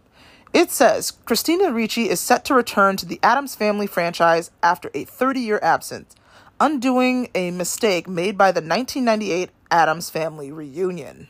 It 0.52 0.70
says 0.70 1.10
Christina 1.10 1.72
Ricci 1.72 2.08
is 2.08 2.20
set 2.20 2.44
to 2.46 2.54
return 2.54 2.96
to 2.96 3.06
the 3.06 3.20
Addams 3.22 3.54
Family 3.54 3.86
franchise 3.86 4.50
after 4.62 4.90
a 4.94 5.04
30 5.04 5.40
year 5.40 5.60
absence, 5.62 6.16
undoing 6.58 7.28
a 7.34 7.50
mistake 7.50 8.08
made 8.08 8.36
by 8.36 8.50
the 8.50 8.60
1998 8.60 9.50
Addams 9.70 10.10
Family 10.10 10.50
reunion. 10.50 11.28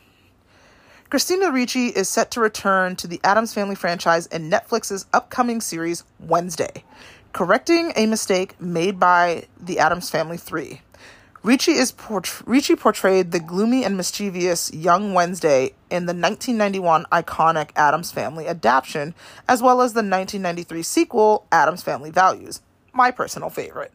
Christina 1.10 1.50
Ricci 1.50 1.86
is 1.86 2.08
set 2.08 2.30
to 2.32 2.40
return 2.40 2.94
to 2.96 3.06
the 3.06 3.20
Addams 3.24 3.54
Family 3.54 3.74
franchise 3.74 4.26
in 4.26 4.50
Netflix's 4.50 5.06
upcoming 5.12 5.60
series 5.60 6.04
Wednesday, 6.20 6.84
correcting 7.32 7.92
a 7.96 8.06
mistake 8.06 8.60
made 8.60 8.98
by 8.98 9.46
the 9.60 9.78
Addams 9.78 10.10
Family 10.10 10.36
3. 10.36 10.80
Ricci, 11.42 11.72
is 11.72 11.92
port- 11.92 12.42
portrayed 12.78 13.30
the 13.30 13.40
gloomy 13.40 13.84
and 13.84 13.96
mischievous 13.96 14.72
young 14.74 15.14
Wednesday 15.14 15.72
in 15.88 16.06
the 16.06 16.12
1991 16.12 17.06
iconic 17.12 17.70
Addams 17.76 18.10
Family 18.10 18.48
adaptation, 18.48 19.14
as 19.48 19.62
well 19.62 19.80
as 19.80 19.92
the 19.92 19.98
1993 19.98 20.82
sequel, 20.82 21.46
Addams 21.52 21.82
Family 21.82 22.10
Values, 22.10 22.60
my 22.92 23.10
personal 23.10 23.50
favorite. 23.50 23.92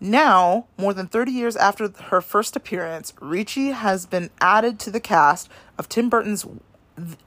Now, 0.00 0.66
more 0.78 0.94
than 0.94 1.08
30 1.08 1.30
years 1.30 1.56
after 1.56 1.92
her 2.04 2.22
first 2.22 2.56
appearance, 2.56 3.12
Ricci 3.20 3.68
has 3.68 4.06
been 4.06 4.30
added 4.40 4.78
to 4.80 4.90
the 4.90 4.98
cast 4.98 5.50
of 5.76 5.90
Tim 5.90 6.08
Burton's 6.08 6.46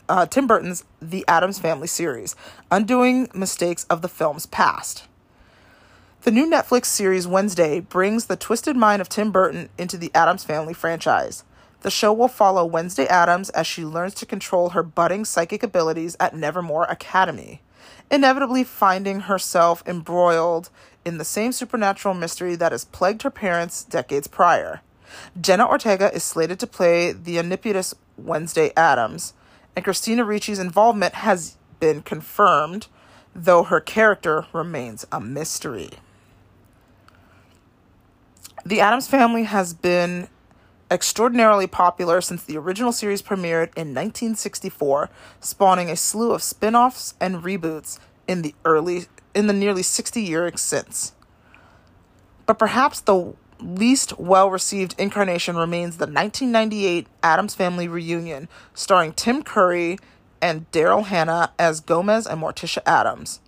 uh, 0.10 0.26
Tim 0.26 0.48
Burton's 0.48 0.84
The 1.02 1.26
Addams 1.28 1.60
Family 1.60 1.88
series, 1.88 2.36
undoing 2.72 3.30
mistakes 3.34 3.86
of 3.86 4.02
the 4.02 4.08
film's 4.08 4.46
past. 4.46 5.06
The 6.24 6.32
new 6.32 6.50
Netflix 6.50 6.86
series 6.86 7.28
Wednesday 7.28 7.82
brings 7.82 8.26
the 8.26 8.38
twisted 8.38 8.78
mind 8.78 9.02
of 9.02 9.10
Tim 9.10 9.32
Burton 9.32 9.70
into 9.78 9.98
the 9.98 10.12
Addams 10.16 10.46
Family 10.46 10.74
franchise. 10.74 11.44
The 11.82 11.92
show 11.92 12.14
will 12.14 12.30
follow 12.30 12.64
Wednesday 12.64 13.06
Addams 13.08 13.50
as 13.50 13.68
she 13.68 13.84
learns 13.84 14.14
to 14.16 14.26
control 14.26 14.70
her 14.70 14.84
budding 14.84 15.26
psychic 15.26 15.64
abilities 15.64 16.16
at 16.22 16.34
Nevermore 16.34 16.86
Academy, 16.86 17.62
inevitably 18.10 18.64
finding 18.64 19.22
herself 19.22 19.84
embroiled 19.86 20.70
in 21.04 21.18
the 21.18 21.26
same 21.26 21.52
supernatural 21.52 22.14
mystery 22.14 22.56
that 22.56 22.72
has 22.72 22.86
plagued 22.86 23.24
her 23.24 23.30
parents 23.30 23.84
decades 23.84 24.28
prior. 24.28 24.82
Jenna 25.40 25.68
Ortega 25.68 26.14
is 26.14 26.24
slated 26.24 26.60
to 26.62 26.68
play 26.68 27.12
the 27.12 27.38
omnipotent 27.38 27.94
Wednesday 28.18 28.72
Addams, 28.78 29.34
and 29.76 29.84
Christina 29.84 30.24
Ricci's 30.24 30.60
involvement 30.60 31.16
has 31.16 31.58
been 31.80 32.02
confirmed, 32.02 32.88
though 33.36 33.64
her 33.64 33.80
character 33.80 34.46
remains 34.54 35.06
a 35.12 35.20
mystery. 35.20 35.90
The 38.66 38.80
Addams 38.80 39.08
family 39.08 39.44
has 39.44 39.74
been 39.74 40.30
extraordinarily 40.90 41.68
popular 41.68 42.22
since 42.22 42.44
the 42.44 42.58
original 42.58 42.92
series 42.92 43.22
premiered 43.22 43.74
in 43.76 43.94
1964, 43.94 45.10
spawning 45.40 45.90
a 45.90 45.96
slew 45.96 46.32
of 46.32 46.44
spin-offs 46.44 47.16
and 47.20 47.44
reboots 47.44 48.00
in 48.28 48.42
the 48.42 48.54
early 48.64 49.06
in 49.34 49.48
the 49.48 49.54
nearly 49.54 49.82
60 49.82 50.22
years 50.22 50.62
since. 50.62 51.14
But 52.46 52.60
perhaps 52.60 53.02
the 53.02 53.34
least 53.64 54.18
well 54.20 54.50
received 54.50 54.96
incarnation 54.98 55.56
remains 55.56 55.98
the 55.98 56.06
1998 56.06 57.08
Addams 57.22 57.56
Family 57.56 57.88
reunion, 57.88 58.48
starring 58.74 59.14
Tim 59.14 59.44
Curry 59.44 59.98
and 60.42 60.70
Daryl 60.72 61.06
Hannah 61.06 61.52
as 61.58 61.80
Gomez 61.80 62.28
and 62.28 62.42
Morticia 62.42 62.82
Addams. 62.86 63.40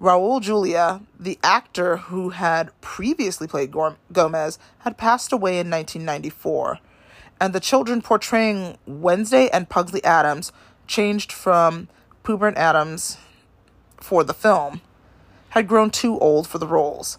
Raul 0.00 0.40
Julia, 0.40 1.02
the 1.20 1.38
actor 1.44 1.98
who 1.98 2.30
had 2.30 2.70
previously 2.80 3.46
played 3.46 3.72
Gomez, 4.12 4.58
had 4.80 4.96
passed 4.96 5.32
away 5.32 5.60
in 5.60 5.70
1994, 5.70 6.80
and 7.40 7.52
the 7.52 7.60
children 7.60 8.02
portraying 8.02 8.78
Wednesday 8.86 9.48
and 9.52 9.68
Pugsley 9.68 10.02
Addams 10.02 10.50
changed 10.88 11.30
from 11.30 11.88
Pubert 12.24 12.56
Addams 12.56 13.18
for 14.00 14.24
the 14.24 14.34
film 14.34 14.80
had 15.50 15.68
grown 15.68 15.90
too 15.90 16.18
old 16.18 16.48
for 16.48 16.58
the 16.58 16.66
roles, 16.66 17.18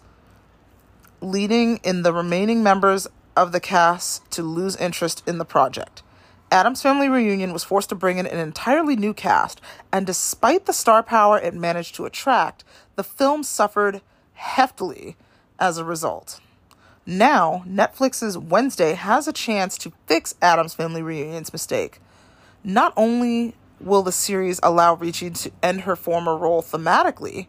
leading 1.24 1.78
in 1.78 2.02
the 2.02 2.12
remaining 2.12 2.62
members 2.62 3.08
of 3.36 3.52
the 3.52 3.60
cast 3.60 4.30
to 4.30 4.42
lose 4.42 4.76
interest 4.76 5.22
in 5.26 5.38
the 5.38 5.44
project. 5.44 6.02
Addams 6.52 6.82
Family 6.82 7.08
Reunion 7.08 7.52
was 7.52 7.64
forced 7.64 7.88
to 7.88 7.94
bring 7.94 8.18
in 8.18 8.26
an 8.26 8.38
entirely 8.38 8.94
new 8.94 9.12
cast, 9.12 9.60
and 9.92 10.06
despite 10.06 10.66
the 10.66 10.72
star 10.72 11.02
power 11.02 11.38
it 11.38 11.54
managed 11.54 11.94
to 11.96 12.04
attract, 12.04 12.62
the 12.94 13.02
film 13.02 13.42
suffered 13.42 14.02
heftily 14.38 15.16
as 15.58 15.78
a 15.78 15.84
result. 15.84 16.40
Now, 17.06 17.64
Netflix's 17.66 18.38
Wednesday 18.38 18.94
has 18.94 19.26
a 19.26 19.32
chance 19.32 19.76
to 19.78 19.92
fix 20.06 20.34
Addams 20.40 20.74
Family 20.74 21.02
Reunion's 21.02 21.52
mistake. 21.52 21.98
Not 22.62 22.92
only 22.96 23.56
will 23.80 24.02
the 24.02 24.12
series 24.12 24.60
allow 24.62 24.94
Ricci 24.94 25.30
to 25.30 25.50
end 25.62 25.82
her 25.82 25.96
former 25.96 26.36
role 26.36 26.62
thematically, 26.62 27.46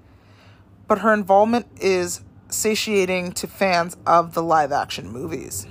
but 0.88 1.00
her 1.00 1.14
involvement 1.14 1.68
is 1.80 2.22
satiating 2.50 3.32
to 3.34 3.48
fans 3.48 3.98
of 4.06 4.34
the 4.34 4.44
live 4.44 4.72
action 4.72 5.12
movies. 5.12 5.68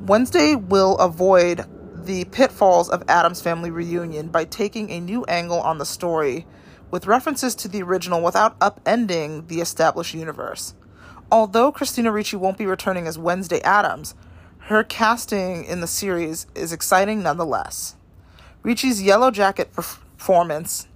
Wednesday 0.00 0.54
will 0.54 0.96
avoid 0.98 1.64
the 1.94 2.24
pitfalls 2.26 2.88
of 2.88 3.02
Addams 3.08 3.40
Family 3.40 3.70
Reunion 3.70 4.28
by 4.28 4.44
taking 4.44 4.90
a 4.90 5.00
new 5.00 5.24
angle 5.24 5.60
on 5.60 5.78
the 5.78 5.84
story 5.84 6.46
with 6.90 7.06
references 7.06 7.54
to 7.56 7.68
the 7.68 7.82
original 7.82 8.22
without 8.22 8.58
upending 8.60 9.46
the 9.48 9.60
established 9.60 10.14
universe. 10.14 10.74
Although 11.30 11.72
Christina 11.72 12.10
Ricci 12.10 12.36
won't 12.36 12.56
be 12.56 12.64
returning 12.64 13.06
as 13.06 13.18
Wednesday 13.18 13.60
Addams, 13.60 14.14
her 14.68 14.82
casting 14.82 15.64
in 15.64 15.80
the 15.80 15.86
series 15.86 16.46
is 16.54 16.72
exciting 16.72 17.22
nonetheless. 17.22 17.96
Ricci's 18.62 19.02
Yellow 19.02 19.30
Jacket 19.30 19.72
performance 19.72 20.88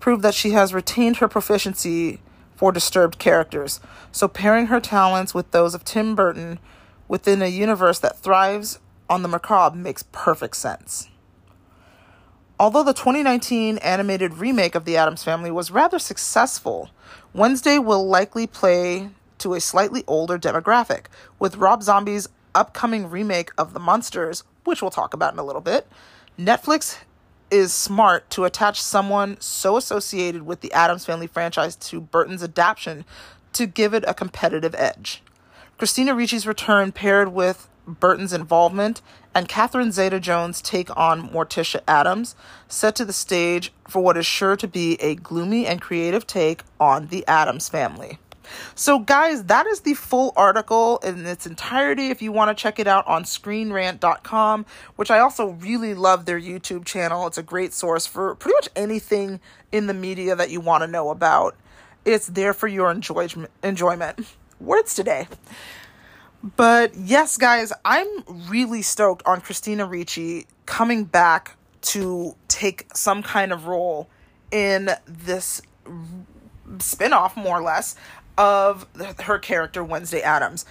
proved 0.00 0.22
that 0.22 0.34
she 0.34 0.50
has 0.52 0.72
retained 0.72 1.18
her 1.18 1.28
proficiency 1.28 2.20
for 2.58 2.72
disturbed 2.72 3.20
characters, 3.20 3.78
so 4.10 4.26
pairing 4.26 4.66
her 4.66 4.80
talents 4.80 5.32
with 5.32 5.48
those 5.52 5.76
of 5.76 5.84
Tim 5.84 6.16
Burton 6.16 6.58
within 7.06 7.40
a 7.40 7.46
universe 7.46 8.00
that 8.00 8.18
thrives 8.18 8.80
on 9.08 9.22
the 9.22 9.28
macabre 9.28 9.76
makes 9.76 10.02
perfect 10.10 10.56
sense. 10.56 11.08
Although 12.58 12.82
the 12.82 12.92
2019 12.92 13.78
animated 13.78 14.38
remake 14.38 14.74
of 14.74 14.84
The 14.84 14.96
Addams 14.96 15.22
Family 15.22 15.52
was 15.52 15.70
rather 15.70 16.00
successful, 16.00 16.90
Wednesday 17.32 17.78
will 17.78 18.04
likely 18.04 18.48
play 18.48 19.10
to 19.38 19.54
a 19.54 19.60
slightly 19.60 20.02
older 20.08 20.36
demographic, 20.36 21.04
with 21.38 21.58
Rob 21.58 21.84
Zombie's 21.84 22.28
upcoming 22.56 23.08
remake 23.08 23.52
of 23.56 23.72
The 23.72 23.78
Munsters, 23.78 24.42
which 24.64 24.82
we'll 24.82 24.90
talk 24.90 25.14
about 25.14 25.32
in 25.32 25.38
a 25.38 25.44
little 25.44 25.60
bit. 25.60 25.86
Netflix 26.36 26.98
is 27.50 27.72
smart 27.72 28.28
to 28.30 28.44
attach 28.44 28.80
someone 28.80 29.40
so 29.40 29.76
associated 29.76 30.42
with 30.42 30.60
the 30.60 30.72
Addams 30.72 31.04
Family 31.04 31.26
franchise 31.26 31.76
to 31.76 32.00
Burton's 32.00 32.42
adaptation 32.42 33.04
to 33.52 33.66
give 33.66 33.94
it 33.94 34.04
a 34.06 34.14
competitive 34.14 34.74
edge. 34.76 35.22
Christina 35.78 36.14
Ricci's 36.14 36.46
return 36.46 36.92
paired 36.92 37.28
with 37.32 37.68
Burton's 37.86 38.32
involvement 38.32 39.00
and 39.34 39.48
Catherine 39.48 39.92
Zeta 39.92 40.20
Jones' 40.20 40.60
take 40.60 40.94
on 40.96 41.30
Morticia 41.30 41.80
Addams 41.88 42.34
set 42.68 42.94
to 42.96 43.04
the 43.04 43.12
stage 43.12 43.72
for 43.86 44.02
what 44.02 44.16
is 44.16 44.26
sure 44.26 44.56
to 44.56 44.68
be 44.68 44.94
a 45.00 45.14
gloomy 45.14 45.66
and 45.66 45.80
creative 45.80 46.26
take 46.26 46.62
on 46.78 47.06
the 47.06 47.26
Addams 47.26 47.68
family. 47.68 48.18
So, 48.74 48.98
guys, 48.98 49.44
that 49.44 49.66
is 49.66 49.80
the 49.80 49.94
full 49.94 50.32
article 50.36 50.98
in 50.98 51.26
its 51.26 51.46
entirety. 51.46 52.08
If 52.08 52.22
you 52.22 52.32
want 52.32 52.56
to 52.56 52.60
check 52.60 52.78
it 52.78 52.86
out 52.86 53.06
on 53.06 53.24
screenrant.com, 53.24 54.66
which 54.96 55.10
I 55.10 55.18
also 55.18 55.50
really 55.50 55.94
love 55.94 56.24
their 56.24 56.40
YouTube 56.40 56.84
channel, 56.84 57.26
it's 57.26 57.38
a 57.38 57.42
great 57.42 57.72
source 57.72 58.06
for 58.06 58.34
pretty 58.34 58.54
much 58.56 58.68
anything 58.76 59.40
in 59.72 59.86
the 59.86 59.94
media 59.94 60.36
that 60.36 60.50
you 60.50 60.60
want 60.60 60.82
to 60.82 60.86
know 60.86 61.10
about. 61.10 61.56
It's 62.04 62.26
there 62.26 62.54
for 62.54 62.68
your 62.68 62.90
enjoyment. 62.90 63.50
enjoyment. 63.62 64.20
Words 64.60 64.94
today. 64.94 65.28
But 66.56 66.94
yes, 66.94 67.36
guys, 67.36 67.72
I'm 67.84 68.06
really 68.48 68.82
stoked 68.82 69.22
on 69.26 69.40
Christina 69.40 69.86
Ricci 69.86 70.46
coming 70.66 71.04
back 71.04 71.56
to 71.80 72.36
take 72.48 72.86
some 72.94 73.22
kind 73.22 73.52
of 73.52 73.66
role 73.66 74.08
in 74.50 74.90
this 75.06 75.62
spin-off 76.78 77.36
more 77.36 77.58
or 77.58 77.62
less 77.62 77.96
of 78.38 78.86
her 79.24 79.38
character 79.38 79.84
Wednesday 79.84 80.22
Addams. 80.22 80.64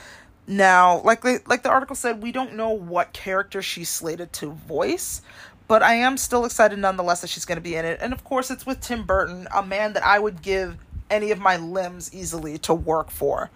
Now, 0.47 1.01
like 1.01 1.21
the, 1.21 1.41
like 1.45 1.61
the 1.61 1.69
article 1.69 1.95
said, 1.95 2.23
we 2.23 2.31
don't 2.31 2.55
know 2.55 2.69
what 2.69 3.11
character 3.11 3.61
she's 3.61 3.89
slated 3.89 4.31
to 4.33 4.51
voice, 4.51 5.21
but 5.67 5.83
I 5.83 5.95
am 5.95 6.15
still 6.15 6.45
excited 6.45 6.79
nonetheless 6.79 7.21
that 7.21 7.29
she's 7.29 7.43
going 7.43 7.57
to 7.57 7.61
be 7.61 7.75
in 7.75 7.83
it. 7.83 7.99
And 8.01 8.13
of 8.13 8.23
course, 8.23 8.49
it's 8.49 8.65
with 8.65 8.79
Tim 8.79 9.03
Burton, 9.03 9.47
a 9.53 9.61
man 9.61 9.91
that 9.93 10.05
I 10.05 10.17
would 10.17 10.41
give 10.41 10.77
any 11.09 11.31
of 11.31 11.39
my 11.39 11.57
limbs 11.57 12.13
easily 12.13 12.57
to 12.59 12.73
work 12.73 13.11
for. 13.11 13.51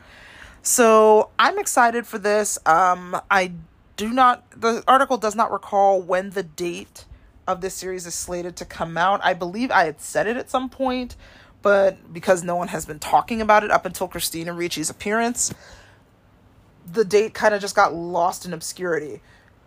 So 0.61 1.29
I'm 1.39 1.57
excited 1.57 2.05
for 2.05 2.17
this. 2.19 2.59
Um, 2.65 3.19
I 3.31 3.53
do 3.95 4.09
not, 4.09 4.43
the 4.59 4.83
article 4.87 5.17
does 5.17 5.35
not 5.35 5.51
recall 5.51 6.01
when 6.01 6.31
the 6.31 6.43
date 6.43 7.05
of 7.47 7.61
this 7.61 7.73
series 7.73 8.05
is 8.05 8.13
slated 8.13 8.57
to 8.57 8.65
come 8.65 8.97
out. 8.97 9.21
I 9.23 9.33
believe 9.33 9.71
I 9.71 9.85
had 9.85 10.01
said 10.01 10.27
it 10.27 10.37
at 10.37 10.49
some 10.49 10.69
point, 10.69 11.15
but 11.61 12.13
because 12.13 12.43
no 12.43 12.55
one 12.55 12.69
has 12.69 12.85
been 12.85 12.99
talking 12.99 13.41
about 13.41 13.63
it 13.63 13.71
up 13.71 13.85
until 13.85 14.07
Christina 14.07 14.53
Ricci's 14.53 14.89
appearance, 14.89 15.53
the 16.91 17.05
date 17.05 17.33
kind 17.33 17.53
of 17.53 17.61
just 17.61 17.75
got 17.75 17.93
lost 17.93 18.45
in 18.45 18.53
obscurity. 18.53 19.21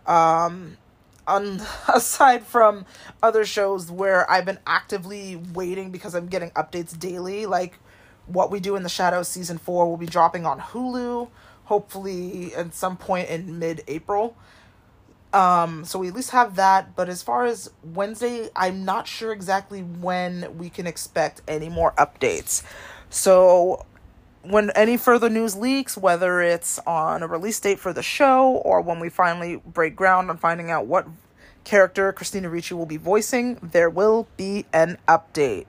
Um, 0.05 0.77
on 1.27 1.61
aside 1.93 2.45
from 2.45 2.85
other 3.21 3.45
shows 3.45 3.91
where 3.91 4.29
I've 4.29 4.45
been 4.45 4.59
actively 4.67 5.35
waiting 5.35 5.91
because 5.91 6.15
I'm 6.15 6.27
getting 6.27 6.51
updates 6.51 6.97
daily, 6.97 7.45
like 7.45 7.79
what 8.27 8.51
we 8.51 8.59
do 8.59 8.75
in 8.75 8.83
the 8.83 8.89
shadows 8.89 9.27
season 9.27 9.57
four 9.57 9.89
will 9.89 9.97
be 9.97 10.05
dropping 10.05 10.45
on 10.45 10.59
Hulu, 10.59 11.29
hopefully 11.65 12.53
at 12.55 12.73
some 12.73 12.97
point 12.97 13.29
in 13.29 13.59
mid-April. 13.59 14.35
Um, 15.35 15.83
so 15.83 15.99
we 15.99 16.07
at 16.07 16.13
least 16.13 16.31
have 16.31 16.55
that. 16.55 16.95
But 16.95 17.09
as 17.09 17.21
far 17.21 17.45
as 17.45 17.69
Wednesday, 17.83 18.49
I'm 18.55 18.85
not 18.85 19.05
sure 19.05 19.33
exactly 19.33 19.81
when 19.81 20.57
we 20.57 20.69
can 20.69 20.87
expect 20.87 21.41
any 21.45 21.67
more 21.67 21.91
updates. 21.97 22.63
So 23.09 23.85
when 24.43 24.69
any 24.71 24.95
further 24.95 25.29
news 25.29 25.57
leaks, 25.57 25.97
whether 25.97 26.39
it's 26.39 26.79
on 26.87 27.21
a 27.21 27.27
release 27.27 27.59
date 27.59 27.79
for 27.79 27.91
the 27.91 28.01
show 28.01 28.51
or 28.63 28.79
when 28.79 28.99
we 29.01 29.09
finally 29.09 29.57
break 29.57 29.97
ground 29.97 30.29
on 30.29 30.37
finding 30.37 30.71
out 30.71 30.87
what 30.87 31.05
character 31.65 32.13
Christina 32.13 32.49
Ricci 32.49 32.73
will 32.73 32.85
be 32.85 32.97
voicing, 32.97 33.59
there 33.61 33.89
will 33.89 34.29
be 34.37 34.65
an 34.71 34.97
update. 35.05 35.65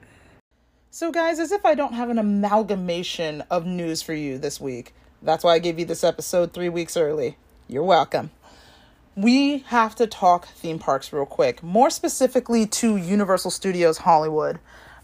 So, 0.93 1.11
guys, 1.11 1.41
as 1.41 1.51
if 1.51 1.67
I 1.67 1.75
don't 1.75 1.95
have 1.95 2.09
an 2.09 2.19
amalgamation 2.19 3.43
of 3.51 3.67
news 3.67 4.01
for 4.01 4.15
you 4.15 4.39
this 4.39 4.61
week, 4.61 4.95
that's 5.21 5.43
why 5.43 5.55
I 5.55 5.59
gave 5.59 5.79
you 5.79 5.85
this 5.85 6.05
episode 6.05 6.53
three 6.53 6.69
weeks 6.69 6.97
early. 6.97 7.37
You're 7.67 7.83
welcome 7.83 8.31
we 9.17 9.59
have 9.69 9.95
to 9.97 10.07
talk 10.07 10.47
theme 10.47 10.79
parks 10.79 11.13
real 11.13 11.25
quick, 11.25 11.63
more 11.63 11.89
specifically 11.89 12.67
to 12.67 12.97
Universal 12.97 13.51
Studios 13.51 13.99
Hollywood. 13.99 14.59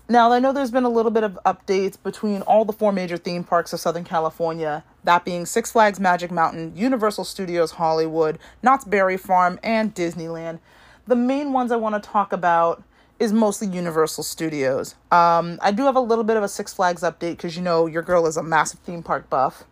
Now, 0.09 0.31
I 0.31 0.38
know 0.38 0.53
there's 0.53 0.70
been 0.70 0.85
a 0.85 0.90
little 0.90 1.11
bit 1.11 1.25
of 1.25 1.38
updates 1.46 1.96
between 2.01 2.42
all 2.42 2.66
the 2.66 2.75
four 2.75 2.92
major 2.92 3.16
theme 3.16 3.42
parks 3.42 3.72
of 3.72 3.81
Southern 3.81 4.05
California, 4.05 4.85
that 5.05 5.25
being 5.25 5.46
Six 5.46 5.72
Flags 5.72 5.98
Magic 5.98 6.31
Mountain, 6.31 6.77
Universal 6.77 7.25
Studios 7.25 7.72
Hollywood, 7.72 8.38
Knott's 8.62 8.85
Berry 8.85 9.16
Farm, 9.16 9.59
and 9.62 9.94
Disneyland. 9.94 10.59
The 11.07 11.16
main 11.16 11.55
ones 11.55 11.72
I 11.72 11.77
want 11.77 12.01
to 12.01 12.11
talk 12.11 12.35
about 12.35 12.83
is 13.18 13.33
mostly 13.33 13.68
Universal 13.68 14.25
Studios. 14.25 14.94
Um, 15.11 15.59
I 15.62 15.72
do 15.72 15.85
have 15.85 15.96
a 15.96 16.01
little 16.01 16.25
bit 16.25 16.37
of 16.37 16.42
a 16.42 16.48
Six 16.48 16.75
Flags 16.75 17.01
update 17.03 17.37
because 17.37 17.57
you 17.57 17.62
know 17.62 17.87
your 17.87 18.03
girl 18.03 18.27
is 18.27 18.37
a 18.37 18.42
massive 18.42 18.81
theme 18.81 19.03
park 19.03 19.31
buff, 19.31 19.64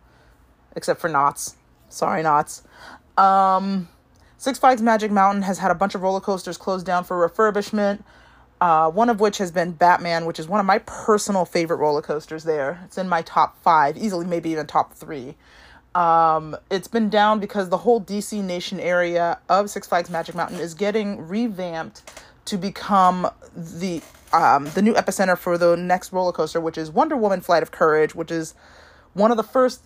except 0.75 0.99
for 0.99 1.09
Knott's. 1.09 1.57
Sorry, 1.89 2.23
Knott's. 2.23 2.63
Um, 3.17 3.89
Six 4.41 4.57
Flags 4.57 4.81
Magic 4.81 5.11
Mountain 5.11 5.43
has 5.43 5.59
had 5.59 5.69
a 5.69 5.75
bunch 5.75 5.93
of 5.93 6.01
roller 6.01 6.19
coasters 6.19 6.57
closed 6.57 6.83
down 6.83 7.03
for 7.03 7.29
refurbishment. 7.29 8.01
Uh, 8.59 8.89
one 8.89 9.07
of 9.07 9.19
which 9.19 9.37
has 9.37 9.51
been 9.51 9.71
Batman, 9.73 10.25
which 10.25 10.39
is 10.39 10.47
one 10.47 10.59
of 10.59 10.65
my 10.65 10.79
personal 10.79 11.45
favorite 11.45 11.77
roller 11.77 12.01
coasters 12.01 12.43
there. 12.43 12.81
It's 12.85 12.97
in 12.97 13.07
my 13.07 13.21
top 13.21 13.61
five, 13.61 13.97
easily 13.97 14.25
maybe 14.25 14.49
even 14.49 14.65
top 14.65 14.95
three. 14.95 15.35
Um, 15.93 16.57
it's 16.71 16.87
been 16.87 17.07
down 17.07 17.39
because 17.39 17.69
the 17.69 17.77
whole 17.77 18.01
DC 18.01 18.43
Nation 18.43 18.79
area 18.79 19.37
of 19.47 19.69
Six 19.69 19.85
Flags 19.85 20.09
Magic 20.09 20.33
Mountain 20.33 20.59
is 20.59 20.73
getting 20.73 21.27
revamped 21.27 22.01
to 22.45 22.57
become 22.57 23.29
the 23.55 24.01
um, 24.33 24.65
the 24.73 24.81
new 24.81 24.95
epicenter 24.95 25.37
for 25.37 25.55
the 25.59 25.75
next 25.75 26.11
roller 26.11 26.31
coaster, 26.31 26.59
which 26.59 26.79
is 26.79 26.89
Wonder 26.89 27.15
Woman 27.15 27.41
Flight 27.41 27.61
of 27.61 27.69
Courage, 27.69 28.15
which 28.15 28.31
is 28.31 28.55
one 29.13 29.29
of 29.29 29.37
the 29.37 29.43
first 29.43 29.81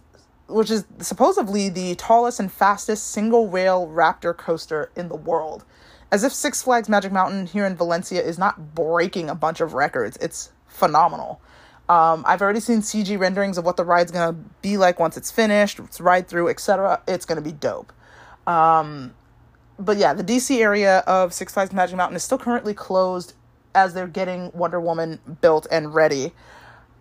which 0.48 0.70
is 0.70 0.86
supposedly 1.00 1.70
the 1.70 1.96
tallest 1.96 2.40
and 2.40 2.52
fastest 2.52 3.12
single 3.12 3.50
rail 3.50 3.88
raptor 3.88 4.36
coaster 4.36 4.92
in 4.96 5.10
the 5.10 5.16
world. 5.16 5.66
As 6.12 6.24
if 6.24 6.32
Six 6.32 6.62
Flags 6.62 6.88
Magic 6.88 7.12
Mountain 7.12 7.48
here 7.48 7.66
in 7.66 7.76
Valencia 7.76 8.22
is 8.22 8.38
not 8.38 8.76
breaking 8.76 9.30
a 9.30 9.36
bunch 9.36 9.60
of 9.60 9.74
records. 9.74 10.18
It's 10.22 10.52
phenomenal. 10.68 11.42
Um, 11.90 12.24
I've 12.28 12.42
already 12.42 12.60
seen 12.60 12.80
CG 12.80 13.18
renderings 13.20 13.58
of 13.58 13.66
what 13.66 13.78
the 13.78 13.84
ride's 13.84 14.12
gonna 14.12 14.38
be 14.62 14.78
like 14.78 15.00
once 15.00 15.18
it's 15.18 15.32
finished, 15.32 15.80
its 15.80 16.00
ride 16.00 16.28
through, 16.28 16.50
etc. 16.50 17.02
It's 17.08 17.26
gonna 17.26 17.42
be 17.42 17.52
dope. 17.52 17.92
Um, 18.48 19.14
but 19.78 19.98
yeah, 19.98 20.14
the 20.14 20.24
DC 20.24 20.60
area 20.62 21.00
of 21.00 21.34
Six 21.34 21.54
Flags 21.54 21.74
Magic 21.74 21.96
Mountain 21.96 22.16
is 22.16 22.24
still 22.24 22.38
currently 22.38 22.74
closed 22.74 23.34
as 23.74 23.94
they're 23.94 24.08
getting 24.08 24.52
Wonder 24.54 24.80
Woman 24.80 25.20
built 25.42 25.68
and 25.70 25.94
ready. 25.94 26.32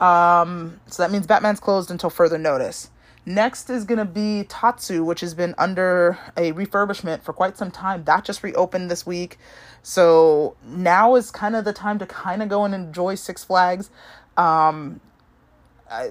Um, 0.00 0.80
so 0.86 1.02
that 1.02 1.12
means 1.12 1.26
Batman's 1.26 1.60
closed 1.60 1.90
until 1.90 2.10
further 2.10 2.36
notice. 2.36 2.90
Next 3.26 3.70
is 3.70 3.84
going 3.84 3.98
to 3.98 4.04
be 4.04 4.44
Tatsu, 4.44 5.02
which 5.02 5.20
has 5.20 5.32
been 5.32 5.54
under 5.56 6.18
a 6.36 6.52
refurbishment 6.52 7.22
for 7.22 7.32
quite 7.32 7.56
some 7.56 7.70
time. 7.70 8.04
That 8.04 8.24
just 8.24 8.42
reopened 8.42 8.90
this 8.90 9.06
week. 9.06 9.38
So 9.82 10.56
now 10.62 11.14
is 11.14 11.30
kind 11.30 11.56
of 11.56 11.64
the 11.64 11.72
time 11.72 11.98
to 12.00 12.06
kind 12.06 12.42
of 12.42 12.50
go 12.50 12.64
and 12.64 12.74
enjoy 12.74 13.14
Six 13.14 13.42
Flags. 13.42 13.88
Um, 14.36 15.00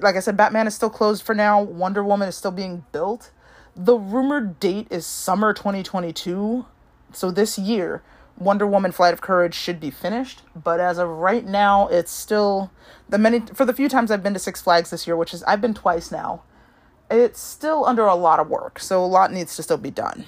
like 0.01 0.15
I 0.15 0.21
said, 0.21 0.35
Batman 0.35 0.65
is 0.65 0.73
still 0.73 0.89
closed 0.89 1.23
for 1.23 1.35
now. 1.35 1.61
Wonder 1.61 2.03
Woman 2.03 2.27
is 2.27 2.35
still 2.35 2.51
being 2.51 2.83
built. 2.91 3.29
The 3.75 3.95
rumored 3.95 4.59
date 4.59 4.87
is 4.89 5.05
summer 5.05 5.53
2022. 5.53 6.65
So 7.11 7.29
this 7.29 7.59
year, 7.59 8.01
Wonder 8.39 8.65
Woman 8.65 8.91
Flight 8.91 9.13
of 9.13 9.21
Courage 9.21 9.53
should 9.53 9.79
be 9.79 9.91
finished, 9.91 10.41
but 10.55 10.79
as 10.79 10.97
of 10.97 11.07
right 11.07 11.45
now, 11.45 11.87
it's 11.89 12.11
still 12.11 12.71
the 13.07 13.19
many 13.19 13.41
for 13.41 13.65
the 13.65 13.73
few 13.73 13.87
times 13.87 14.09
I've 14.09 14.23
been 14.23 14.33
to 14.33 14.39
Six 14.39 14.61
Flags 14.61 14.89
this 14.89 15.05
year, 15.05 15.15
which 15.15 15.31
is 15.31 15.43
I've 15.43 15.61
been 15.61 15.75
twice 15.75 16.11
now 16.11 16.41
it's 17.13 17.39
still 17.39 17.85
under 17.85 18.05
a 18.05 18.15
lot 18.15 18.39
of 18.39 18.49
work, 18.49 18.79
so 18.79 19.03
a 19.03 19.05
lot 19.05 19.31
needs 19.31 19.55
to 19.55 19.63
still 19.63 19.77
be 19.77 19.91
done. 19.91 20.25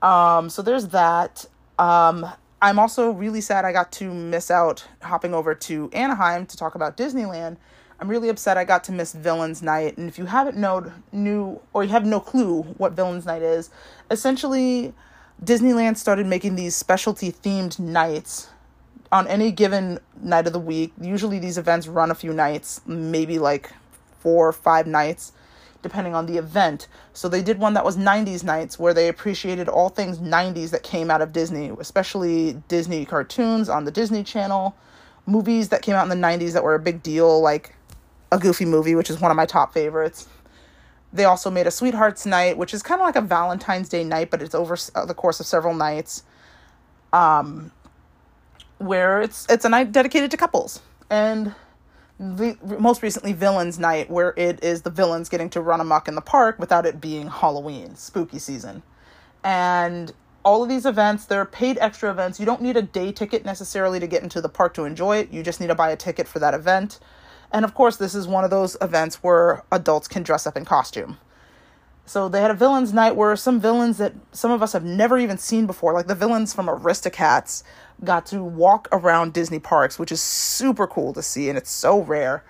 Um, 0.00 0.50
so 0.50 0.62
there's 0.62 0.88
that. 0.88 1.46
Um, 1.78 2.26
I'm 2.60 2.78
also 2.78 3.10
really 3.10 3.40
sad 3.40 3.64
I 3.64 3.72
got 3.72 3.92
to 3.92 4.12
miss 4.12 4.50
out 4.50 4.86
hopping 5.02 5.34
over 5.34 5.54
to 5.54 5.90
Anaheim 5.92 6.46
to 6.46 6.56
talk 6.56 6.74
about 6.74 6.96
Disneyland. 6.96 7.56
I'm 8.00 8.08
really 8.08 8.28
upset 8.28 8.56
I 8.56 8.64
got 8.64 8.84
to 8.84 8.92
miss 8.92 9.12
Villains 9.12 9.62
Night. 9.62 9.96
And 9.96 10.08
if 10.08 10.18
you 10.18 10.26
haven't 10.26 10.56
known, 10.56 11.04
knew, 11.12 11.60
or 11.72 11.84
you 11.84 11.90
have 11.90 12.04
no 12.04 12.20
clue 12.20 12.62
what 12.62 12.92
Villains 12.92 13.26
Night 13.26 13.42
is, 13.42 13.70
essentially 14.10 14.92
Disneyland 15.44 15.96
started 15.96 16.26
making 16.26 16.56
these 16.56 16.74
specialty 16.74 17.30
themed 17.30 17.78
nights 17.78 18.48
on 19.10 19.28
any 19.28 19.52
given 19.52 20.00
night 20.20 20.46
of 20.46 20.52
the 20.52 20.58
week. 20.58 20.92
Usually 21.00 21.38
these 21.38 21.58
events 21.58 21.86
run 21.86 22.10
a 22.10 22.14
few 22.14 22.32
nights, 22.32 22.80
maybe 22.86 23.38
like 23.38 23.72
four 24.20 24.48
or 24.48 24.52
five 24.52 24.86
nights 24.86 25.32
depending 25.82 26.14
on 26.14 26.26
the 26.26 26.38
event. 26.38 26.86
So 27.12 27.28
they 27.28 27.42
did 27.42 27.58
one 27.58 27.74
that 27.74 27.84
was 27.84 27.96
90s 27.96 28.44
nights 28.44 28.78
where 28.78 28.94
they 28.94 29.08
appreciated 29.08 29.68
all 29.68 29.88
things 29.88 30.18
90s 30.18 30.70
that 30.70 30.82
came 30.82 31.10
out 31.10 31.20
of 31.20 31.32
Disney, 31.32 31.70
especially 31.78 32.62
Disney 32.68 33.04
cartoons 33.04 33.68
on 33.68 33.84
the 33.84 33.90
Disney 33.90 34.22
Channel, 34.22 34.74
movies 35.26 35.68
that 35.68 35.82
came 35.82 35.94
out 35.94 36.04
in 36.04 36.08
the 36.08 36.26
90s 36.26 36.52
that 36.52 36.64
were 36.64 36.74
a 36.74 36.80
big 36.80 37.02
deal, 37.02 37.40
like 37.40 37.74
a 38.30 38.38
Goofy 38.38 38.64
movie, 38.64 38.94
which 38.94 39.10
is 39.10 39.20
one 39.20 39.30
of 39.30 39.36
my 39.36 39.46
top 39.46 39.74
favorites. 39.74 40.28
They 41.12 41.24
also 41.24 41.50
made 41.50 41.66
a 41.66 41.70
Sweethearts 41.70 42.24
Night, 42.24 42.56
which 42.56 42.72
is 42.72 42.82
kind 42.82 43.00
of 43.00 43.06
like 43.06 43.16
a 43.16 43.20
Valentine's 43.20 43.88
Day 43.88 44.02
night, 44.02 44.30
but 44.30 44.40
it's 44.40 44.54
over 44.54 44.78
uh, 44.94 45.04
the 45.04 45.14
course 45.14 45.40
of 45.40 45.46
several 45.46 45.74
nights. 45.74 46.24
Um, 47.12 47.70
where 48.78 49.20
it's 49.20 49.46
it's 49.50 49.66
a 49.66 49.68
night 49.68 49.92
dedicated 49.92 50.30
to 50.30 50.36
couples, 50.38 50.80
and 51.10 51.54
the 52.18 52.56
most 52.78 53.02
recently 53.02 53.32
Villains 53.32 53.78
Night, 53.78 54.10
where 54.10 54.34
it 54.36 54.62
is 54.62 54.82
the 54.82 54.90
villains 54.90 55.28
getting 55.28 55.50
to 55.50 55.60
run 55.60 55.80
amok 55.80 56.08
in 56.08 56.14
the 56.14 56.20
park 56.20 56.58
without 56.58 56.86
it 56.86 57.00
being 57.00 57.28
Halloween, 57.28 57.96
spooky 57.96 58.38
season. 58.38 58.82
And 59.42 60.12
all 60.44 60.62
of 60.62 60.68
these 60.68 60.86
events, 60.86 61.24
they're 61.24 61.44
paid 61.44 61.78
extra 61.80 62.10
events. 62.10 62.38
You 62.40 62.46
don't 62.46 62.62
need 62.62 62.76
a 62.76 62.82
day 62.82 63.12
ticket 63.12 63.44
necessarily 63.44 64.00
to 64.00 64.06
get 64.06 64.22
into 64.22 64.40
the 64.40 64.48
park 64.48 64.74
to 64.74 64.84
enjoy 64.84 65.18
it. 65.18 65.32
You 65.32 65.42
just 65.42 65.60
need 65.60 65.68
to 65.68 65.74
buy 65.74 65.90
a 65.90 65.96
ticket 65.96 66.28
for 66.28 66.38
that 66.38 66.54
event. 66.54 66.98
And 67.52 67.64
of 67.64 67.74
course, 67.74 67.96
this 67.96 68.14
is 68.14 68.26
one 68.26 68.44
of 68.44 68.50
those 68.50 68.76
events 68.80 69.16
where 69.16 69.62
adults 69.70 70.08
can 70.08 70.22
dress 70.22 70.46
up 70.46 70.56
in 70.56 70.64
costume. 70.64 71.18
So 72.04 72.28
they 72.28 72.40
had 72.42 72.50
a 72.50 72.54
villains 72.54 72.92
night 72.92 73.16
where 73.16 73.34
some 73.36 73.60
villains 73.60 73.98
that 73.98 74.12
some 74.32 74.50
of 74.50 74.62
us 74.62 74.72
have 74.72 74.84
never 74.84 75.18
even 75.18 75.38
seen 75.38 75.66
before, 75.66 75.92
like 75.92 76.08
the 76.08 76.14
villains 76.14 76.52
from 76.52 76.66
Aristocats, 76.66 77.62
got 78.04 78.26
to 78.26 78.42
walk 78.42 78.88
around 78.92 79.32
Disney 79.32 79.58
parks, 79.58 79.98
which 79.98 80.10
is 80.10 80.20
super 80.20 80.86
cool 80.86 81.12
to 81.12 81.22
see 81.22 81.48
and 81.48 81.56
it's 81.56 81.70
so 81.70 82.00
rare. 82.00 82.44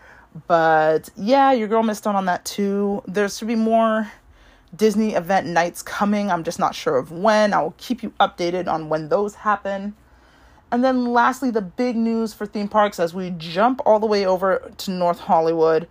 But 0.46 1.10
yeah, 1.16 1.52
your 1.52 1.68
girl 1.68 1.82
missed 1.82 2.06
out 2.06 2.14
on 2.14 2.24
that 2.26 2.44
too. 2.44 3.02
There's 3.06 3.36
to 3.38 3.44
be 3.44 3.54
more 3.54 4.10
Disney 4.74 5.14
event 5.14 5.46
nights 5.46 5.82
coming. 5.82 6.30
I'm 6.30 6.44
just 6.44 6.58
not 6.58 6.74
sure 6.74 6.96
of 6.96 7.12
when. 7.12 7.52
I 7.52 7.60
will 7.60 7.74
keep 7.76 8.02
you 8.02 8.10
updated 8.18 8.68
on 8.68 8.88
when 8.88 9.10
those 9.10 9.34
happen. 9.34 9.94
And 10.70 10.82
then 10.82 11.12
lastly, 11.12 11.50
the 11.50 11.60
big 11.60 11.96
news 11.96 12.32
for 12.32 12.46
theme 12.46 12.68
parks 12.68 12.98
as 12.98 13.12
we 13.12 13.28
jump 13.36 13.82
all 13.84 14.00
the 14.00 14.06
way 14.06 14.24
over 14.24 14.72
to 14.78 14.90
North 14.90 15.20
Hollywood 15.20 15.86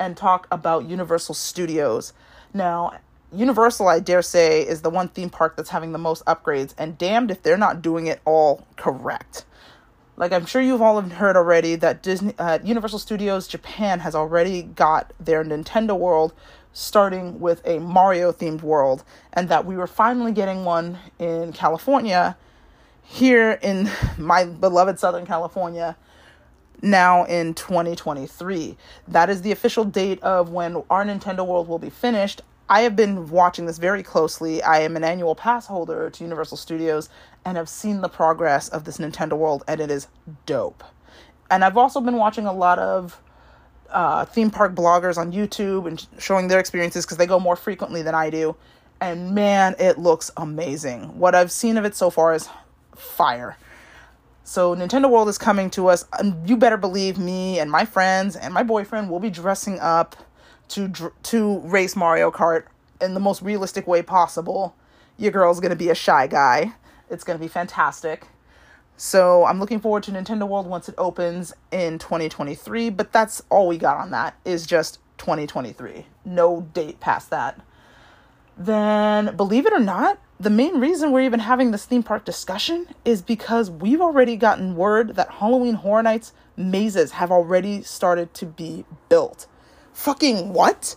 and 0.00 0.16
talk 0.16 0.48
about 0.50 0.86
Universal 0.86 1.36
Studios. 1.36 2.12
Now, 2.52 2.94
Universal, 3.34 3.88
I 3.88 4.00
dare 4.00 4.22
say, 4.22 4.62
is 4.62 4.82
the 4.82 4.90
one 4.90 5.08
theme 5.08 5.30
park 5.30 5.56
that's 5.56 5.70
having 5.70 5.92
the 5.92 5.98
most 5.98 6.24
upgrades, 6.24 6.74
and 6.78 6.96
damned 6.96 7.30
if 7.30 7.42
they're 7.42 7.56
not 7.56 7.82
doing 7.82 8.06
it 8.06 8.20
all 8.24 8.66
correct. 8.76 9.44
Like 10.16 10.32
I'm 10.32 10.46
sure 10.46 10.62
you've 10.62 10.82
all 10.82 11.00
heard 11.00 11.36
already 11.36 11.74
that 11.76 12.02
Disney, 12.02 12.34
uh, 12.38 12.60
Universal 12.62 13.00
Studios 13.00 13.48
Japan 13.48 14.00
has 14.00 14.14
already 14.14 14.62
got 14.62 15.12
their 15.18 15.44
Nintendo 15.44 15.98
World 15.98 16.32
starting 16.72 17.40
with 17.40 17.62
a 17.66 17.78
Mario 17.78 18.32
themed 18.32 18.62
world, 18.62 19.04
and 19.32 19.48
that 19.48 19.64
we 19.64 19.76
were 19.76 19.86
finally 19.86 20.32
getting 20.32 20.64
one 20.64 20.98
in 21.18 21.52
California, 21.52 22.36
here 23.02 23.58
in 23.62 23.88
my 24.18 24.44
beloved 24.44 24.98
Southern 24.98 25.24
California, 25.26 25.96
now 26.82 27.24
in 27.24 27.54
2023. 27.54 28.76
That 29.08 29.30
is 29.30 29.42
the 29.42 29.52
official 29.52 29.84
date 29.84 30.22
of 30.22 30.50
when 30.50 30.82
our 30.90 31.04
Nintendo 31.04 31.46
World 31.46 31.68
will 31.68 31.78
be 31.78 31.90
finished. 31.90 32.42
I 32.68 32.80
have 32.82 32.96
been 32.96 33.28
watching 33.28 33.66
this 33.66 33.78
very 33.78 34.02
closely. 34.02 34.62
I 34.62 34.80
am 34.80 34.96
an 34.96 35.04
annual 35.04 35.34
pass 35.34 35.66
holder 35.66 36.08
to 36.08 36.24
Universal 36.24 36.56
Studios 36.56 37.10
and 37.44 37.56
have 37.56 37.68
seen 37.68 38.00
the 38.00 38.08
progress 38.08 38.68
of 38.68 38.84
this 38.84 38.98
Nintendo 38.98 39.34
World, 39.34 39.64
and 39.68 39.80
it 39.80 39.90
is 39.90 40.08
dope. 40.46 40.82
And 41.50 41.62
I've 41.62 41.76
also 41.76 42.00
been 42.00 42.16
watching 42.16 42.46
a 42.46 42.52
lot 42.52 42.78
of 42.78 43.20
uh, 43.90 44.24
theme 44.24 44.50
park 44.50 44.74
bloggers 44.74 45.18
on 45.18 45.30
YouTube 45.30 45.86
and 45.86 46.06
showing 46.18 46.48
their 46.48 46.58
experiences 46.58 47.04
because 47.04 47.18
they 47.18 47.26
go 47.26 47.38
more 47.38 47.54
frequently 47.54 48.02
than 48.02 48.14
I 48.14 48.30
do. 48.30 48.56
And 49.00 49.34
man, 49.34 49.76
it 49.78 49.98
looks 49.98 50.30
amazing. 50.36 51.18
What 51.18 51.34
I've 51.34 51.52
seen 51.52 51.76
of 51.76 51.84
it 51.84 51.94
so 51.94 52.08
far 52.08 52.34
is 52.34 52.48
fire. 52.96 53.58
So 54.42 54.74
Nintendo 54.74 55.10
World 55.10 55.28
is 55.28 55.36
coming 55.36 55.68
to 55.70 55.88
us. 55.88 56.06
And 56.18 56.48
you 56.48 56.56
better 56.56 56.76
believe 56.78 57.18
me 57.18 57.58
and 57.58 57.70
my 57.70 57.84
friends 57.84 58.36
and 58.36 58.54
my 58.54 58.62
boyfriend 58.62 59.10
will 59.10 59.20
be 59.20 59.30
dressing 59.30 59.78
up 59.80 60.16
to 60.68 61.12
to 61.22 61.58
race 61.60 61.96
Mario 61.96 62.30
Kart 62.30 62.64
in 63.00 63.14
the 63.14 63.20
most 63.20 63.42
realistic 63.42 63.86
way 63.86 64.02
possible. 64.02 64.74
Your 65.16 65.32
girl's 65.32 65.60
going 65.60 65.70
to 65.70 65.76
be 65.76 65.90
a 65.90 65.94
shy 65.94 66.26
guy. 66.26 66.74
It's 67.10 67.24
going 67.24 67.38
to 67.38 67.42
be 67.42 67.48
fantastic. 67.48 68.26
So 68.96 69.44
I'm 69.44 69.58
looking 69.58 69.80
forward 69.80 70.04
to 70.04 70.12
Nintendo 70.12 70.48
World 70.48 70.66
once 70.66 70.88
it 70.88 70.94
opens 70.96 71.52
in 71.72 71.98
2023, 71.98 72.90
but 72.90 73.12
that's 73.12 73.42
all 73.50 73.66
we 73.66 73.76
got 73.76 73.96
on 73.96 74.10
that 74.12 74.36
is 74.44 74.66
just 74.66 74.98
2023. 75.18 76.06
No 76.24 76.68
date 76.72 77.00
past 77.00 77.30
that. 77.30 77.60
Then, 78.56 79.34
believe 79.36 79.66
it 79.66 79.72
or 79.72 79.80
not, 79.80 80.18
the 80.38 80.50
main 80.50 80.78
reason 80.78 81.10
we're 81.10 81.22
even 81.22 81.40
having 81.40 81.70
this 81.70 81.86
theme 81.86 82.04
park 82.04 82.24
discussion 82.24 82.86
is 83.04 83.20
because 83.20 83.70
we've 83.70 84.00
already 84.00 84.36
gotten 84.36 84.76
word 84.76 85.16
that 85.16 85.30
Halloween 85.32 85.74
Horror 85.74 86.02
Nights 86.02 86.32
mazes 86.56 87.12
have 87.12 87.32
already 87.32 87.82
started 87.82 88.32
to 88.34 88.46
be 88.46 88.84
built. 89.08 89.46
Fucking 89.94 90.52
what? 90.52 90.96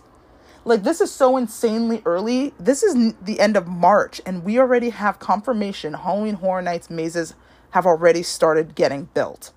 Like, 0.64 0.82
this 0.82 1.00
is 1.00 1.10
so 1.10 1.36
insanely 1.36 2.02
early. 2.04 2.52
This 2.58 2.82
is 2.82 3.14
the 3.22 3.40
end 3.40 3.56
of 3.56 3.66
March, 3.66 4.20
and 4.26 4.44
we 4.44 4.58
already 4.58 4.90
have 4.90 5.18
confirmation 5.18 5.94
Halloween 5.94 6.34
Horror 6.34 6.60
Nights 6.60 6.90
mazes 6.90 7.34
have 7.70 7.86
already 7.86 8.22
started 8.22 8.74
getting 8.74 9.04
built. 9.14 9.52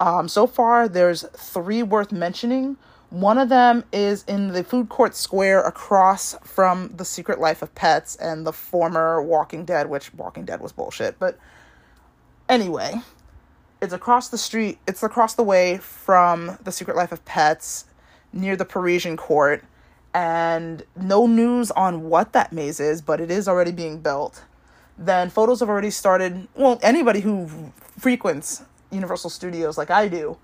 Um, 0.00 0.26
so 0.26 0.46
far, 0.46 0.88
there's 0.88 1.22
three 1.36 1.82
worth 1.82 2.10
mentioning. 2.10 2.76
One 3.10 3.36
of 3.36 3.50
them 3.50 3.84
is 3.92 4.24
in 4.26 4.48
the 4.48 4.64
food 4.64 4.88
court 4.88 5.14
square 5.14 5.60
across 5.60 6.34
from 6.42 6.88
The 6.96 7.04
Secret 7.04 7.38
Life 7.38 7.60
of 7.60 7.74
Pets 7.74 8.16
and 8.16 8.46
the 8.46 8.54
former 8.54 9.22
Walking 9.22 9.66
Dead, 9.66 9.88
which 9.88 10.14
Walking 10.14 10.46
Dead 10.46 10.60
was 10.60 10.72
bullshit. 10.72 11.18
But 11.18 11.38
anyway, 12.48 13.02
it's 13.82 13.92
across 13.92 14.28
the 14.28 14.38
street, 14.38 14.78
it's 14.88 15.02
across 15.02 15.34
the 15.34 15.42
way 15.42 15.76
from 15.76 16.58
The 16.64 16.72
Secret 16.72 16.96
Life 16.96 17.12
of 17.12 17.24
Pets 17.26 17.84
near 18.32 18.56
the 18.56 18.64
Parisian 18.64 19.16
court. 19.16 19.64
And 20.14 20.82
no 20.94 21.26
news 21.26 21.70
on 21.70 22.08
what 22.10 22.32
that 22.34 22.52
maze 22.52 22.80
is, 22.80 23.00
but 23.00 23.20
it 23.20 23.30
is 23.30 23.48
already 23.48 23.72
being 23.72 24.00
built 24.00 24.44
then 24.98 25.30
photos 25.30 25.60
have 25.60 25.68
already 25.68 25.90
started. 25.90 26.48
Well, 26.54 26.78
anybody 26.82 27.20
who 27.20 27.72
frequents 27.98 28.62
Universal 28.90 29.30
Studios 29.30 29.78
like 29.78 29.90
I 29.90 30.08
do 30.08 30.38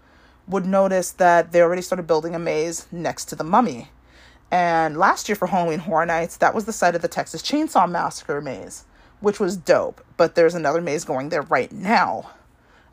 would 0.46 0.66
notice 0.66 1.10
that 1.12 1.52
they 1.52 1.60
already 1.60 1.82
started 1.82 2.06
building 2.06 2.34
a 2.34 2.38
maze 2.38 2.86
next 2.90 3.26
to 3.26 3.36
the 3.36 3.44
mummy. 3.44 3.90
And 4.50 4.96
last 4.96 5.28
year 5.28 5.36
for 5.36 5.48
Halloween 5.48 5.80
Horror 5.80 6.06
Nights, 6.06 6.38
that 6.38 6.54
was 6.54 6.64
the 6.64 6.72
site 6.72 6.94
of 6.94 7.02
the 7.02 7.08
Texas 7.08 7.42
Chainsaw 7.42 7.88
Massacre 7.90 8.40
maze, 8.40 8.84
which 9.20 9.38
was 9.38 9.56
dope. 9.56 10.02
But 10.16 10.34
there's 10.34 10.54
another 10.54 10.80
maze 10.80 11.04
going 11.04 11.28
there 11.28 11.42
right 11.42 11.70
now. 11.70 12.30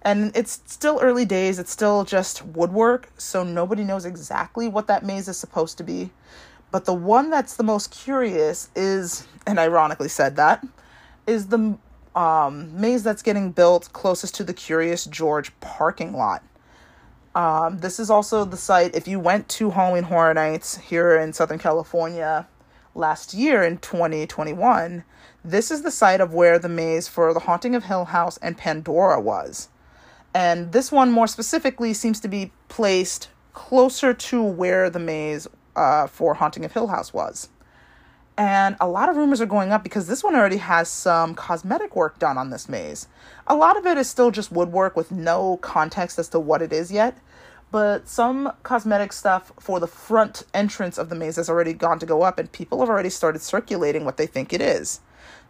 And 0.06 0.32
it's 0.38 0.62
still 0.68 1.00
early 1.02 1.26
days, 1.26 1.58
it's 1.58 1.72
still 1.72 2.04
just 2.04 2.46
woodwork, 2.46 3.10
so 3.18 3.44
nobody 3.44 3.84
knows 3.84 4.06
exactly 4.06 4.68
what 4.68 4.86
that 4.86 5.04
maze 5.04 5.28
is 5.28 5.36
supposed 5.36 5.80
to 5.80 5.84
be. 5.84 6.12
But 6.70 6.86
the 6.86 6.94
one 6.94 7.32
that's 7.32 7.56
the 7.56 7.64
most 7.64 7.90
curious 7.90 8.70
is, 8.76 9.28
and 9.48 9.58
ironically 9.58 10.10
said 10.10 10.36
that, 10.36 10.64
is 11.26 11.48
the 11.48 11.80
um, 12.16 12.80
maze 12.80 13.02
that's 13.02 13.24
getting 13.24 13.52
built 13.52 13.92
closest 13.94 14.36
to 14.36 14.44
the 14.44 14.54
Curious 14.54 15.06
George 15.06 15.60
parking 15.60 16.14
lot. 16.14 16.44
Um, 17.34 17.80
this 17.80 18.00
is 18.00 18.12
also 18.12 18.46
the 18.46 18.58
site, 18.58 18.96
if 18.96 19.08
you 19.08 19.20
went 19.20 19.50
to 19.50 19.72
Halloween 19.72 20.04
Horror 20.04 20.36
Nights 20.36 20.78
here 20.78 21.18
in 21.18 21.34
Southern 21.34 21.58
California 21.58 22.48
last 22.94 23.34
year 23.34 23.64
in 23.64 23.80
2021, 23.80 25.04
this 25.44 25.72
is 25.72 25.82
the 25.82 25.90
site 25.90 26.22
of 26.22 26.34
where 26.34 26.60
the 26.60 26.70
maze 26.70 27.08
for 27.08 27.34
The 27.34 27.42
Haunting 27.42 27.74
of 27.74 27.86
Hill 27.86 28.06
House 28.06 28.38
and 28.38 28.56
Pandora 28.56 29.20
was. 29.20 29.70
And 30.36 30.74
this 30.74 30.92
one, 30.92 31.14
more 31.14 31.28
specifically, 31.28 31.94
seems 31.94 32.20
to 32.20 32.28
be 32.28 32.52
placed 32.68 33.30
closer 33.54 34.14
to 34.14 34.44
where 34.44 34.90
the 34.90 35.00
maze 35.00 35.48
uh, 35.78 36.08
for 36.08 36.34
Haunting 36.34 36.66
of 36.66 36.74
Hill 36.74 36.88
House 36.88 37.14
was. 37.14 37.48
And 38.38 38.76
a 38.82 38.88
lot 38.88 39.08
of 39.08 39.16
rumors 39.16 39.40
are 39.40 39.46
going 39.46 39.72
up 39.72 39.82
because 39.82 40.08
this 40.08 40.26
one 40.26 40.36
already 40.36 40.58
has 40.58 40.90
some 40.90 41.36
cosmetic 41.36 41.96
work 41.96 42.20
done 42.20 42.38
on 42.38 42.50
this 42.50 42.68
maze. 42.68 43.08
A 43.48 43.56
lot 43.56 43.78
of 43.78 43.86
it 43.86 43.98
is 43.98 44.10
still 44.10 44.30
just 44.30 44.52
woodwork 44.52 44.98
with 44.98 45.10
no 45.10 45.56
context 45.58 46.20
as 46.20 46.28
to 46.30 46.40
what 46.42 46.62
it 46.62 46.74
is 46.74 46.92
yet. 46.92 47.18
But 47.72 48.10
some 48.10 48.52
cosmetic 48.64 49.14
stuff 49.14 49.54
for 49.58 49.80
the 49.80 49.88
front 49.88 50.44
entrance 50.54 50.98
of 50.98 51.08
the 51.08 51.16
maze 51.16 51.38
has 51.38 51.50
already 51.50 51.72
gone 51.72 52.00
to 52.00 52.06
go 52.06 52.24
up, 52.24 52.40
and 52.40 52.52
people 52.52 52.82
have 52.82 52.90
already 52.90 53.10
started 53.10 53.42
circulating 53.42 54.04
what 54.04 54.18
they 54.18 54.28
think 54.28 54.52
it 54.52 54.60
is. 54.62 55.00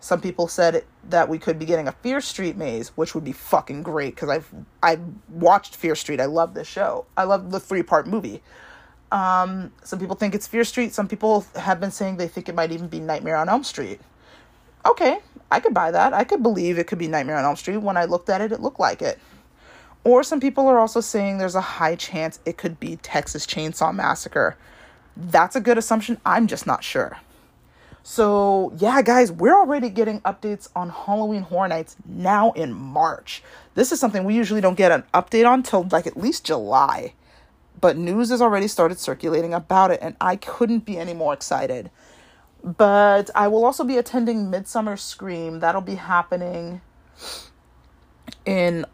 Some 0.06 0.22
people 0.22 0.48
said 0.48 0.86
that 1.10 1.30
we 1.30 1.40
could 1.40 1.58
be 1.58 1.66
getting 1.66 1.88
a 1.88 1.92
Fear 1.92 2.22
Street 2.22 2.56
maze, 2.56 2.90
which 2.90 3.16
would 3.16 3.24
be 3.24 3.32
fucking 3.32 3.82
great 3.82 4.14
because 4.14 4.30
I've 4.30 4.48
I 4.84 5.00
watched 5.30 5.76
Fear 5.76 5.96
Street. 5.96 6.22
I 6.22 6.26
love 6.26 6.54
this 6.54 6.68
show. 6.68 7.08
I 7.18 7.24
love 7.24 7.50
the 7.50 7.60
three 7.60 7.82
part 7.82 8.06
movie. 8.06 8.44
Um, 9.12 9.72
some 9.82 9.98
people 9.98 10.16
think 10.16 10.36
it's 10.36 10.46
Fear 10.46 10.64
Street. 10.64 10.94
Some 10.94 11.08
people 11.08 11.44
have 11.56 11.80
been 11.80 11.90
saying 11.90 12.18
they 12.18 12.28
think 12.28 12.48
it 12.48 12.54
might 12.54 12.72
even 12.72 12.88
be 12.88 13.00
Nightmare 13.00 13.36
on 13.36 13.50
Elm 13.50 13.64
Street. 13.64 14.00
Okay, 14.86 15.18
I 15.50 15.60
could 15.60 15.74
buy 15.74 15.90
that. 15.90 16.14
I 16.14 16.24
could 16.24 16.44
believe 16.44 16.78
it 16.78 16.86
could 16.86 17.00
be 17.00 17.08
Nightmare 17.08 17.38
on 17.38 17.44
Elm 17.44 17.56
Street. 17.56 17.78
When 17.78 17.98
I 17.98 18.06
looked 18.06 18.30
at 18.30 18.42
it, 18.42 18.52
it 18.52 18.62
looked 18.62 18.80
like 18.80 19.02
it. 19.02 19.18
Or 20.04 20.22
some 20.22 20.40
people 20.40 20.68
are 20.68 20.78
also 20.78 21.02
saying 21.02 21.40
there's 21.40 21.56
a 21.56 21.62
high 21.62 21.96
chance 21.96 22.40
it 22.46 22.58
could 22.58 22.80
be 22.80 22.98
Texas 22.98 23.48
Chainsaw 23.48 23.92
Massacre. 23.92 24.56
That's 25.18 25.56
a 25.56 25.62
good 25.62 25.80
assumption. 25.80 26.22
I'm 26.24 26.46
just 26.46 26.68
not 26.68 26.84
sure. 26.84 27.18
So, 28.08 28.72
yeah, 28.78 29.02
guys, 29.02 29.32
we're 29.32 29.58
already 29.58 29.90
getting 29.90 30.22
updates 30.22 30.70
on 30.76 30.92
Halloween 30.92 31.42
Horror 31.42 31.70
Nights 31.70 31.96
now 32.06 32.52
in 32.52 32.72
March. 32.72 33.42
This 33.74 33.92
is 33.92 34.00
something 34.00 34.24
we 34.24 34.36
usually 34.36 34.62
don't 34.62 34.76
get 34.76 34.92
an 34.92 35.04
update 35.12 35.50
on 35.50 35.64
till 35.64 35.88
like 35.92 36.06
at 36.06 36.16
least 36.16 36.46
July. 36.46 37.16
But 37.82 37.98
news 37.98 38.30
has 38.30 38.44
already 38.44 38.68
started 38.68 39.00
circulating 39.00 39.56
about 39.56 39.90
it, 39.90 39.98
and 40.04 40.16
I 40.22 40.36
couldn't 40.36 40.86
be 40.86 41.00
any 41.00 41.16
more 41.16 41.34
excited. 41.34 41.90
But 42.64 43.32
I 43.34 43.48
will 43.48 43.66
also 43.66 43.84
be 43.84 43.98
attending 43.98 44.52
Midsummer 44.52 44.98
Scream. 44.98 45.60
That'll 45.60 45.82
be 45.82 45.96
happening 45.96 46.82
in 48.46 48.86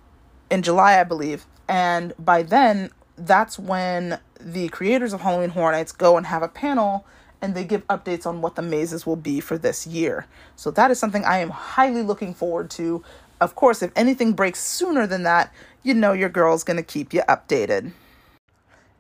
in 0.50 0.62
July, 0.62 0.98
I 0.98 1.04
believe. 1.04 1.46
And 1.68 2.14
by 2.18 2.44
then, 2.44 2.92
that's 3.18 3.60
when 3.60 4.20
the 4.40 4.70
creators 4.70 5.12
of 5.12 5.20
Halloween 5.20 5.50
Horror 5.50 5.74
Nights 5.74 5.92
go 5.92 6.16
and 6.16 6.28
have 6.28 6.44
a 6.44 6.48
panel 6.48 7.06
and 7.42 7.56
they 7.56 7.64
give 7.64 7.86
updates 7.88 8.26
on 8.26 8.42
what 8.42 8.56
the 8.56 8.62
mazes 8.62 9.06
will 9.06 9.16
be 9.16 9.40
for 9.40 9.58
this 9.58 9.88
year. 9.88 10.28
So 10.56 10.72
that 10.72 10.92
is 10.92 11.00
something 11.00 11.26
I 11.26 11.40
am 11.40 11.50
highly 11.50 12.04
looking 12.04 12.34
forward 12.34 12.70
to. 12.72 13.04
Of 13.40 13.56
course, 13.56 13.82
if 13.82 13.92
anything 13.96 14.34
breaks 14.34 14.60
sooner 14.60 15.08
than 15.08 15.24
that, 15.24 15.52
you 15.84 15.94
know 15.94 16.14
your 16.14 16.30
girl's 16.30 16.64
going 16.64 16.78
to 16.78 16.84
keep 16.84 17.14
you 17.14 17.22
updated. 17.28 17.92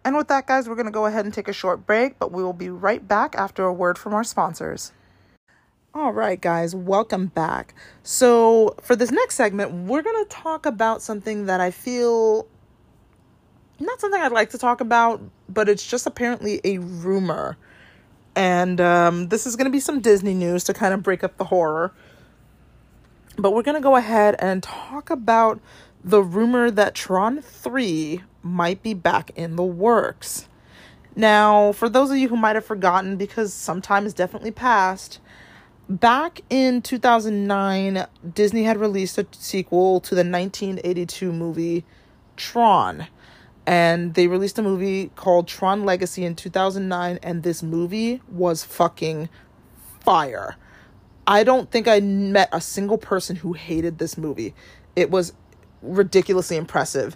And 0.03 0.17
with 0.17 0.29
that, 0.29 0.47
guys, 0.47 0.67
we're 0.67 0.75
going 0.75 0.87
to 0.87 0.91
go 0.91 1.05
ahead 1.05 1.25
and 1.25 1.33
take 1.33 1.47
a 1.47 1.53
short 1.53 1.85
break, 1.85 2.17
but 2.17 2.31
we 2.31 2.43
will 2.43 2.53
be 2.53 2.69
right 2.69 3.07
back 3.07 3.35
after 3.35 3.63
a 3.65 3.73
word 3.73 3.99
from 3.99 4.15
our 4.15 4.23
sponsors. 4.23 4.91
All 5.93 6.11
right, 6.11 6.39
guys, 6.39 6.73
welcome 6.73 7.27
back. 7.27 7.75
So, 8.01 8.75
for 8.81 8.95
this 8.95 9.11
next 9.11 9.35
segment, 9.35 9.71
we're 9.71 10.01
going 10.01 10.23
to 10.23 10.29
talk 10.29 10.65
about 10.65 11.01
something 11.01 11.45
that 11.45 11.59
I 11.59 11.69
feel 11.69 12.47
not 13.81 13.99
something 13.99 14.21
I'd 14.21 14.31
like 14.31 14.51
to 14.51 14.57
talk 14.57 14.79
about, 14.79 15.21
but 15.49 15.67
it's 15.67 15.85
just 15.85 16.05
apparently 16.05 16.61
a 16.63 16.77
rumor. 16.77 17.57
And 18.35 18.79
um, 18.79 19.27
this 19.29 19.45
is 19.45 19.55
going 19.55 19.65
to 19.65 19.71
be 19.71 19.79
some 19.79 19.99
Disney 19.99 20.33
news 20.33 20.63
to 20.65 20.73
kind 20.73 20.93
of 20.93 21.03
break 21.03 21.23
up 21.23 21.37
the 21.37 21.45
horror. 21.45 21.93
But 23.37 23.53
we're 23.53 23.63
going 23.63 23.75
to 23.75 23.81
go 23.81 23.95
ahead 23.95 24.35
and 24.39 24.61
talk 24.61 25.09
about 25.09 25.59
the 26.03 26.21
rumor 26.21 26.71
that 26.71 26.95
Tron 26.95 27.41
3 27.41 28.21
might 28.43 28.81
be 28.81 28.93
back 28.93 29.31
in 29.35 29.55
the 29.55 29.63
works. 29.63 30.47
Now, 31.15 31.73
for 31.73 31.89
those 31.89 32.09
of 32.09 32.17
you 32.17 32.29
who 32.29 32.37
might 32.37 32.55
have 32.55 32.65
forgotten, 32.65 33.17
because 33.17 33.53
some 33.53 33.81
time 33.81 34.03
has 34.03 34.13
definitely 34.13 34.51
passed, 34.51 35.19
back 35.89 36.41
in 36.49 36.81
2009, 36.81 38.05
Disney 38.33 38.63
had 38.63 38.79
released 38.79 39.17
a 39.17 39.27
sequel 39.31 39.99
to 40.01 40.15
the 40.15 40.23
1982 40.23 41.31
movie 41.33 41.83
Tron. 42.37 43.07
And 43.65 44.15
they 44.15 44.27
released 44.27 44.57
a 44.57 44.63
movie 44.63 45.11
called 45.15 45.47
Tron 45.47 45.85
Legacy 45.85 46.25
in 46.25 46.35
2009, 46.35 47.19
and 47.21 47.43
this 47.43 47.61
movie 47.61 48.21
was 48.29 48.63
fucking 48.63 49.29
fire. 49.99 50.57
I 51.27 51.43
don't 51.43 51.69
think 51.69 51.87
I 51.87 51.99
met 51.99 52.49
a 52.51 52.59
single 52.59 52.97
person 52.97 53.35
who 53.35 53.53
hated 53.53 53.99
this 53.99 54.17
movie. 54.17 54.55
It 54.95 55.11
was 55.11 55.33
ridiculously 55.81 56.57
impressive. 56.57 57.15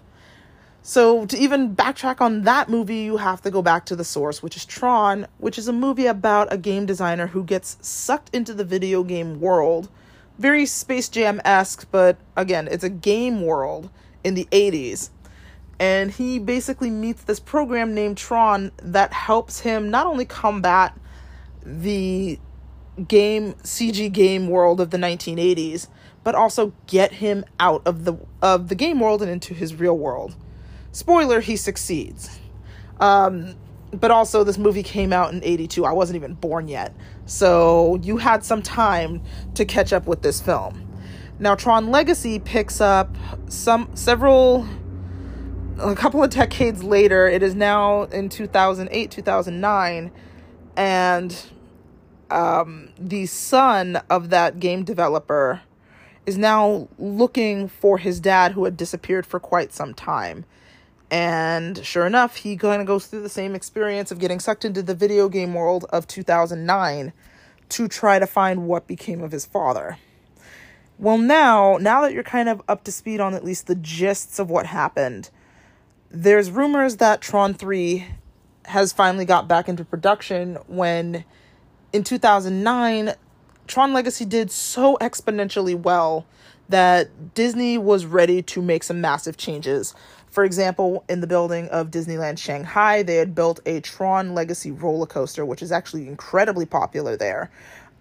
So, 0.88 1.26
to 1.26 1.38
even 1.38 1.76
backtrack 1.76 2.22
on 2.22 2.44
that 2.44 2.70
movie, 2.70 2.98
you 2.98 3.18
have 3.18 3.42
to 3.42 3.50
go 3.50 3.64
back 3.64 3.88
to 3.88 3.96
the 3.96 4.04
source, 4.04 4.44
which 4.44 4.56
is 4.56 4.66
Tron, 4.66 5.26
which 5.40 5.58
is 5.58 5.68
a 5.68 5.74
movie 5.74 6.06
about 6.06 6.54
a 6.54 6.60
game 6.60 6.86
designer 6.86 7.26
who 7.26 7.44
gets 7.44 7.78
sucked 7.82 8.30
into 8.36 8.54
the 8.54 8.64
video 8.64 9.02
game 9.04 9.40
world. 9.40 9.90
Very 10.38 10.68
Space 10.68 11.10
Jam 11.10 11.42
esque, 11.44 11.88
but 11.90 12.18
again, 12.36 12.68
it's 12.70 12.84
a 12.84 12.90
game 12.90 13.42
world 13.42 13.90
in 14.24 14.36
the 14.36 14.48
80s. 14.52 15.10
And 15.80 16.12
he 16.12 16.40
basically 16.40 16.90
meets 16.90 17.24
this 17.24 17.40
program 17.40 17.94
named 17.94 18.18
Tron 18.18 18.72
that 18.82 19.12
helps 19.12 19.60
him 19.60 19.90
not 19.90 20.08
only 20.08 20.26
combat 20.26 20.98
the 21.64 22.40
game 23.08 23.54
CG 23.64 24.12
game 24.12 24.48
world 24.48 24.80
of 24.80 24.92
the 24.92 24.98
1980s, 24.98 25.88
but 26.24 26.34
also 26.34 26.74
get 26.88 27.14
him 27.14 27.44
out 27.60 27.82
of 27.86 28.06
the 28.06 28.16
of 28.42 28.70
the 28.70 28.76
game 28.76 29.00
world 29.00 29.22
and 29.22 29.30
into 29.30 29.54
his 29.54 29.76
real 29.76 29.98
world 29.98 30.36
spoiler, 30.96 31.42
he 31.42 31.58
succeeds. 31.58 32.40
Um, 33.00 33.56
but 33.92 34.12
also, 34.12 34.44
this 34.44 34.58
movie 34.58 34.84
came 34.84 35.14
out 35.14 35.34
in 35.34 35.44
82. 35.44 35.86
I 35.86 35.92
wasn't 35.92 36.16
even 36.16 36.34
born 36.34 36.68
yet. 36.68 36.94
So 37.26 38.00
you 38.02 38.18
had 38.18 38.44
some 38.44 38.62
time 38.62 39.22
to 39.56 39.66
catch 39.66 39.94
up 39.94 40.08
with 40.08 40.22
this 40.22 40.42
film. 40.42 40.82
Now, 41.38 41.56
Tron 41.56 41.92
Legacy 41.92 42.40
picks 42.40 42.80
up 42.80 43.16
some 43.50 43.90
several 43.94 44.68
a 45.80 45.96
couple 45.96 46.24
of 46.24 46.30
decades 46.30 46.84
later. 46.84 47.28
It 47.28 47.44
is 47.44 47.56
now 47.56 48.04
in 48.04 48.30
2008, 48.30 49.12
2009, 49.12 50.12
and 50.76 51.46
um, 52.30 52.90
the 52.98 53.26
son 53.26 54.02
of 54.10 54.30
that 54.30 54.60
game 54.60 54.84
developer 54.84 55.62
is 56.26 56.38
now 56.38 56.88
looking 56.98 57.68
for 57.68 57.98
his 57.98 58.20
dad 58.20 58.54
who 58.54 58.66
had 58.66 58.76
disappeared 58.76 59.26
for 59.26 59.40
quite 59.40 59.72
some 59.72 59.94
time. 59.94 60.46
And 61.12 61.86
sure 61.86 62.08
enough, 62.08 62.38
he 62.38 62.58
kind 62.58 62.82
of 62.82 62.88
goes 62.88 63.06
through 63.06 63.22
the 63.22 63.30
same 63.30 63.54
experience 63.54 64.12
of 64.12 64.18
getting 64.18 64.40
sucked 64.40 64.66
into 64.66 64.82
the 64.82 64.96
video 64.96 65.30
game 65.30 65.54
world 65.54 65.86
of 65.90 66.08
2009 66.08 67.14
to 67.70 67.88
try 67.88 68.18
to 68.18 68.26
find 68.26 68.68
what 68.68 68.88
became 68.88 69.22
of 69.22 69.32
his 69.32 69.46
father. 69.46 69.98
Well, 70.98 71.18
now, 71.18 71.78
now 71.80 72.02
that 72.02 72.14
you're 72.14 72.24
kind 72.24 72.50
of 72.50 72.62
up 72.68 72.84
to 72.86 72.92
speed 72.92 73.20
on 73.20 73.34
at 73.34 73.44
least 73.44 73.68
the 73.68 73.76
gists 73.76 74.40
of 74.40 74.50
what 74.50 74.66
happened, 74.66 75.30
there's 76.12 76.52
rumors 76.52 76.98
that 76.98 77.22
Tron 77.22 77.54
3 77.54 78.06
has 78.66 78.94
finally 78.94 79.26
got 79.26 79.48
back 79.48 79.68
into 79.70 79.86
production 79.86 80.56
when 80.68 81.24
in 81.94 82.04
2009 82.04 83.14
Tron 83.68 83.94
Legacy 83.94 84.26
did 84.26 84.52
so 84.52 84.98
exponentially 85.02 85.80
well 85.80 86.26
that 86.70 87.34
Disney 87.34 87.78
was 87.78 88.06
ready 88.06 88.42
to 88.42 88.62
make 88.62 88.84
some 88.84 89.02
massive 89.02 89.38
changes. 89.38 89.94
For 90.30 90.44
example, 90.44 91.04
in 91.08 91.22
the 91.22 91.28
building 91.28 91.68
of 91.70 91.92
Disneyland 91.92 92.38
Shanghai, 92.38 93.04
they 93.04 93.16
had 93.16 93.34
built 93.34 93.60
a 93.66 93.80
Tron 93.82 94.34
Legacy 94.34 94.72
roller 94.72 95.06
coaster, 95.06 95.46
which 95.46 95.62
is 95.62 95.72
actually 95.72 96.08
incredibly 96.08 96.66
popular 96.66 97.16
there. 97.16 97.52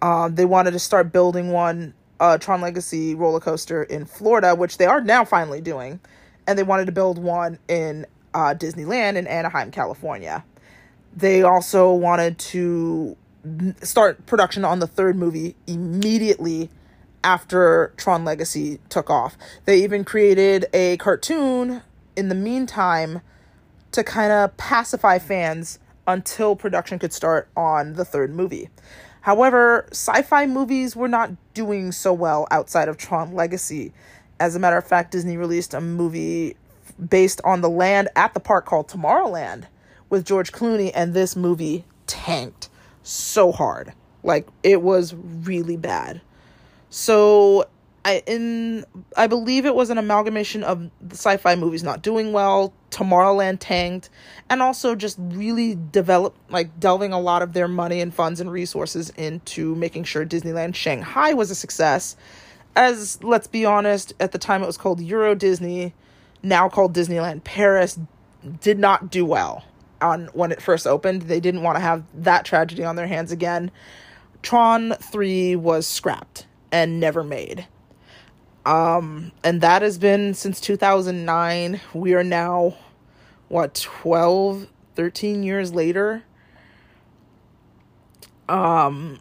Um, 0.01 0.35
they 0.35 0.45
wanted 0.45 0.71
to 0.71 0.79
start 0.79 1.11
building 1.11 1.51
one, 1.51 1.93
uh, 2.19 2.37
Tron 2.37 2.61
Legacy 2.61 3.15
roller 3.15 3.39
coaster 3.39 3.83
in 3.83 4.05
Florida, 4.05 4.53
which 4.55 4.77
they 4.77 4.85
are 4.85 5.01
now 5.01 5.23
finally 5.23 5.61
doing. 5.61 5.99
And 6.47 6.57
they 6.57 6.63
wanted 6.63 6.85
to 6.85 6.91
build 6.91 7.17
one 7.17 7.59
in 7.67 8.05
uh, 8.33 8.53
Disneyland 8.53 9.15
in 9.15 9.27
Anaheim, 9.27 9.71
California. 9.71 10.43
They 11.15 11.41
also 11.41 11.93
wanted 11.93 12.37
to 12.39 13.15
start 13.81 14.25
production 14.25 14.65
on 14.65 14.79
the 14.79 14.87
third 14.87 15.15
movie 15.15 15.55
immediately 15.67 16.69
after 17.23 17.93
Tron 17.97 18.25
Legacy 18.25 18.79
took 18.89 19.09
off. 19.09 19.37
They 19.65 19.83
even 19.83 20.03
created 20.03 20.65
a 20.73 20.97
cartoon 20.97 21.81
in 22.15 22.29
the 22.29 22.35
meantime 22.35 23.21
to 23.91 24.03
kind 24.03 24.31
of 24.31 24.55
pacify 24.57 25.19
fans 25.19 25.79
until 26.07 26.55
production 26.55 26.99
could 26.99 27.13
start 27.13 27.47
on 27.55 27.93
the 27.93 28.05
third 28.05 28.33
movie. 28.33 28.69
However, 29.21 29.87
sci 29.91 30.21
fi 30.21 30.45
movies 30.45 30.95
were 30.95 31.07
not 31.07 31.31
doing 31.55 31.91
so 31.91 32.13
well 32.13 32.47
outside 32.51 32.87
of 32.87 32.97
Tron 32.97 33.33
Legacy. 33.33 33.91
As 34.39 34.55
a 34.55 34.59
matter 34.59 34.77
of 34.77 34.85
fact, 34.85 35.11
Disney 35.11 35.37
released 35.37 35.73
a 35.73 35.81
movie 35.81 36.55
based 37.09 37.41
on 37.43 37.61
the 37.61 37.69
land 37.69 38.09
at 38.15 38.33
the 38.33 38.39
park 38.39 38.65
called 38.65 38.87
Tomorrowland 38.87 39.65
with 40.09 40.25
George 40.25 40.51
Clooney, 40.51 40.91
and 40.93 41.13
this 41.13 41.35
movie 41.35 41.85
tanked 42.07 42.69
so 43.03 43.51
hard. 43.51 43.93
Like, 44.23 44.47
it 44.63 44.81
was 44.81 45.13
really 45.15 45.77
bad. 45.77 46.21
So 46.89 47.67
I 48.05 48.21
in 48.27 48.85
I 49.17 49.27
believe 49.27 49.65
it 49.65 49.73
was 49.73 49.89
an 49.89 49.97
amalgamation 49.97 50.63
of 50.63 50.89
the 51.01 51.15
sci-fi 51.15 51.55
movies 51.55 51.83
not 51.83 52.03
doing 52.03 52.31
well, 52.31 52.71
Tomorrowland 52.91 53.57
tanked, 53.59 54.09
and 54.49 54.61
also 54.61 54.95
just 54.95 55.17
really 55.19 55.75
develop 55.91 56.37
like 56.49 56.79
delving 56.79 57.11
a 57.11 57.19
lot 57.19 57.41
of 57.41 57.53
their 57.53 57.67
money 57.67 57.99
and 57.99 58.13
funds 58.13 58.39
and 58.39 58.51
resources 58.51 59.09
into 59.17 59.75
making 59.75 60.03
sure 60.03 60.23
Disneyland 60.25 60.75
Shanghai 60.75 61.33
was 61.33 61.49
a 61.49 61.55
success. 61.55 62.15
As 62.75 63.23
let's 63.23 63.47
be 63.47 63.65
honest, 63.65 64.13
at 64.19 64.31
the 64.31 64.37
time 64.37 64.61
it 64.61 64.67
was 64.67 64.77
called 64.77 64.99
Euro 65.01 65.35
Disney, 65.35 65.93
now 66.43 66.69
called 66.69 66.93
Disneyland 66.93 67.43
Paris, 67.43 67.99
did 68.61 68.77
not 68.79 69.09
do 69.09 69.25
well 69.25 69.63
on 70.01 70.27
when 70.33 70.51
it 70.51 70.61
first 70.61 70.85
opened. 70.85 71.23
They 71.23 71.39
didn't 71.39 71.63
want 71.63 71.77
to 71.77 71.81
have 71.81 72.03
that 72.13 72.45
tragedy 72.45 72.83
on 72.83 72.95
their 72.95 73.07
hands 73.07 73.31
again. 73.31 73.71
Tron 74.41 74.93
3 75.01 75.55
was 75.55 75.87
scrapped 75.87 76.45
and 76.71 76.99
never 76.99 77.23
made. 77.23 77.67
Um, 78.65 79.31
and 79.43 79.61
that 79.61 79.81
has 79.81 79.97
been 79.97 80.33
since 80.33 80.59
2009. 80.59 81.81
We 81.93 82.13
are 82.13 82.23
now, 82.23 82.75
what, 83.47 83.75
12, 83.75 84.67
13 84.95 85.43
years 85.43 85.73
later. 85.73 86.23
Um, 88.49 89.19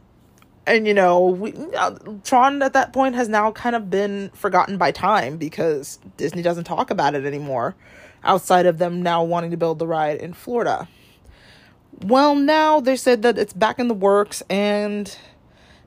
and 0.66 0.86
you 0.86 0.94
know, 0.94 1.26
we, 1.26 1.54
uh, 1.76 1.96
Tron 2.24 2.62
at 2.62 2.72
that 2.72 2.92
point 2.92 3.14
has 3.14 3.28
now 3.28 3.52
kind 3.52 3.76
of 3.76 3.90
been 3.90 4.30
forgotten 4.34 4.78
by 4.78 4.90
time 4.90 5.36
because 5.36 5.98
Disney 6.16 6.42
doesn't 6.42 6.64
talk 6.64 6.90
about 6.90 7.14
it 7.14 7.26
anymore, 7.26 7.74
outside 8.22 8.66
of 8.66 8.78
them 8.78 9.02
now 9.02 9.22
wanting 9.22 9.50
to 9.50 9.56
build 9.56 9.78
the 9.78 9.86
ride 9.86 10.18
in 10.18 10.32
Florida. 10.32 10.88
Well, 12.02 12.34
now 12.34 12.80
they 12.80 12.96
said 12.96 13.22
that 13.22 13.38
it's 13.38 13.52
back 13.52 13.78
in 13.78 13.88
the 13.88 13.94
works 13.94 14.42
and 14.50 15.16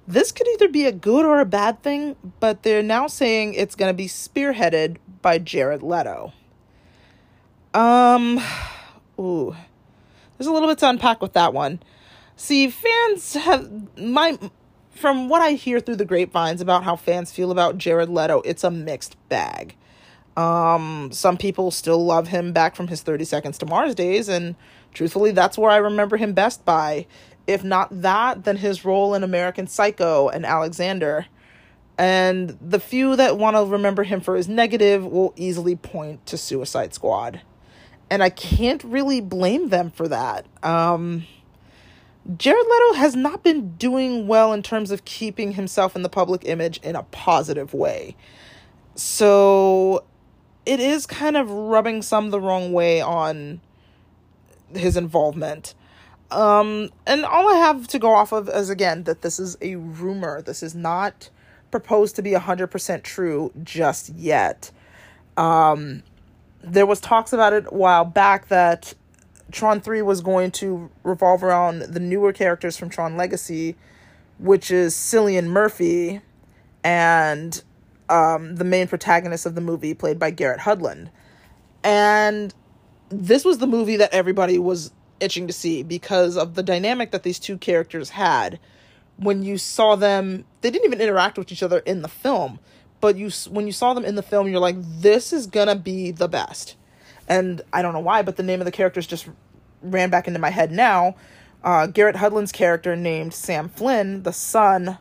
this 0.08 0.32
could 0.32 0.48
either 0.54 0.70
be 0.70 0.86
a 0.86 0.92
good 0.92 1.26
or 1.26 1.42
a 1.42 1.46
bad 1.46 1.84
thing, 1.84 2.16
but 2.40 2.64
they're 2.64 2.82
now 2.82 3.08
saying 3.08 3.56
it's 3.56 3.76
going 3.76 3.90
to 3.90 3.94
be 3.94 4.08
spearheaded 4.08 4.98
by 5.22 5.38
Jared 5.38 5.84
Leto. 5.84 6.32
Um, 7.74 8.40
ooh, 9.20 9.56
there's 10.38 10.48
a 10.48 10.52
little 10.52 10.70
bit 10.70 10.78
to 10.80 10.90
unpack 10.90 11.22
with 11.22 11.34
that 11.34 11.54
one. 11.54 11.82
See, 12.38 12.70
fans 12.70 13.34
have 13.34 13.98
my 13.98 14.38
from 14.98 15.30
what 15.30 15.42
I 15.42 15.52
hear 15.52 15.80
through 15.80 15.98
the 15.98 16.06
grapevines 16.06 16.60
about 16.60 16.84
how 16.84 16.96
fans 16.96 17.32
feel 17.32 17.52
about 17.52 17.78
Jared 17.78 18.10
Leto, 18.10 18.42
it's 18.42 18.64
a 18.64 18.72
mixed 18.72 19.16
bag. 19.30 19.76
Um, 20.36 21.10
some 21.12 21.38
people 21.38 21.72
still 21.72 22.04
love 22.04 22.28
him 22.28 22.54
back 22.54 22.76
from 22.76 22.88
his 22.88 23.02
30 23.02 23.26
Seconds 23.26 23.58
to 23.60 23.66
Mars 23.66 23.96
days, 23.96 24.30
and 24.30 24.56
truthfully, 24.94 25.32
that's 25.32 25.58
where 25.58 25.72
I 25.72 25.78
remember 25.78 26.18
him 26.18 26.34
best 26.34 26.66
by. 26.66 27.08
If 27.48 27.64
not 27.64 28.02
that, 28.02 28.44
then 28.44 28.58
his 28.58 28.84
role 28.84 29.14
in 29.14 29.24
American 29.24 29.68
Psycho 29.68 30.30
and 30.30 30.46
Alexander. 30.46 31.28
And 31.98 32.58
the 32.62 32.80
few 32.80 33.16
that 33.16 33.38
want 33.38 33.56
to 33.56 33.66
remember 33.66 34.04
him 34.04 34.22
for 34.22 34.36
his 34.36 34.48
negative 34.48 35.06
will 35.06 35.34
easily 35.36 35.76
point 35.76 36.26
to 36.28 36.38
Suicide 36.38 36.94
Squad. 36.94 37.42
And 38.10 38.22
I 38.22 38.30
can't 38.30 38.84
really 38.84 39.22
blame 39.22 39.70
them 39.70 39.90
for 39.90 40.08
that. 40.08 40.46
Um, 40.62 41.26
Jared 42.36 42.66
Leto 42.66 42.94
has 43.00 43.16
not 43.16 43.44
been 43.44 43.76
doing 43.78 44.28
well 44.28 44.52
in 44.52 44.62
terms 44.62 44.92
of 44.92 45.06
keeping 45.06 45.54
himself 45.54 45.96
in 45.96 46.02
the 46.02 46.10
public 46.10 46.44
image 46.44 46.78
in 46.84 46.96
a 46.96 47.04
positive 47.04 47.74
way. 47.74 48.18
So 48.96 50.04
it 50.66 50.82
is 50.82 51.06
kind 51.06 51.38
of 51.38 51.50
rubbing 51.50 52.02
some 52.02 52.30
the 52.30 52.42
wrong 52.42 52.74
way 52.74 53.00
on 53.00 53.62
his 54.76 54.98
involvement. 54.98 55.74
Um, 56.30 56.90
and 57.06 57.24
all 57.24 57.48
I 57.48 57.60
have 57.60 57.88
to 57.88 58.00
go 58.00 58.14
off 58.14 58.34
of 58.34 58.50
is 58.50 58.70
again 58.70 59.04
that 59.04 59.22
this 59.22 59.40
is 59.40 59.58
a 59.62 59.76
rumor. 59.76 60.42
This 60.42 60.62
is 60.62 60.76
not 60.76 61.30
proposed 61.72 62.18
to 62.18 62.22
be 62.22 62.32
100% 62.32 63.04
true 63.04 63.54
just 63.64 64.10
yet. 64.10 64.72
Um, 65.38 66.04
there 66.62 66.86
was 66.86 67.00
talks 67.00 67.32
about 67.32 67.54
it 67.54 67.66
a 67.68 67.74
while 67.74 68.04
back 68.04 68.50
that 68.50 68.94
Tron 69.52 69.80
3 69.80 70.02
was 70.02 70.22
going 70.22 70.52
to 70.52 70.90
revolve 71.04 71.44
around 71.44 71.82
the 71.82 72.00
newer 72.00 72.34
characters 72.34 72.78
from 72.78 72.90
Tron 72.90 73.16
Legacy, 73.16 73.76
which 74.40 74.72
is 74.72 74.94
Cillian 74.94 75.46
Murphy 75.46 76.22
and 76.84 77.62
um, 78.10 78.56
the 78.56 78.64
main 78.64 78.88
protagonist 78.88 79.46
of 79.46 79.56
the 79.56 79.62
movie, 79.62 79.94
played 79.94 80.20
by 80.20 80.32
Garrett 80.32 80.62
Hedlund. 80.62 81.10
And 81.84 82.54
this 83.10 83.46
was 83.46 83.60
the 83.60 83.68
movie 83.68 83.96
that 83.98 84.14
everybody 84.14 84.60
was 84.60 84.92
itching 85.20 85.48
to 85.48 85.54
see 85.54 85.82
because 85.82 86.38
of 86.38 86.56
the 86.56 86.64
dynamic 86.64 87.12
that 87.12 87.24
these 87.24 87.40
two 87.40 87.58
characters 87.58 88.12
had. 88.12 88.60
When 89.18 89.44
you 89.44 89.58
saw 89.58 89.96
them, 89.96 90.46
they 90.62 90.70
didn't 90.70 90.86
even 90.86 91.02
interact 91.02 91.38
with 91.38 91.52
each 91.52 91.64
other 91.64 91.80
in 91.80 92.02
the 92.02 92.08
film, 92.08 92.60
but 93.02 93.16
you 93.16 93.32
when 93.50 93.66
you 93.66 93.74
saw 93.74 93.94
them 93.94 94.06
in 94.06 94.16
the 94.16 94.22
film, 94.22 94.48
you're 94.48 94.60
like, 94.60 94.76
this 94.80 95.34
is 95.34 95.48
gonna 95.48 95.76
be 95.76 96.12
the 96.12 96.28
best 96.28 96.76
and 97.28 97.62
I 97.74 97.82
don't 97.82 97.94
know 97.94 98.00
why, 98.00 98.22
but 98.22 98.36
the 98.38 98.44
name 98.44 98.62
of 98.62 98.66
the 98.66 98.72
characters 98.72 99.08
just 99.08 99.28
ran 99.82 100.10
back 100.10 100.28
into 100.28 100.40
my 100.40 100.50
head 100.50 100.72
now. 100.72 101.16
Uh, 101.64 101.88
Garrett 101.88 102.16
Hedlund's 102.16 102.52
character 102.52 102.96
named 102.96 103.34
Sam 103.34 103.70
Flynn, 103.70 104.24
the 104.24 104.32
son 104.34 104.98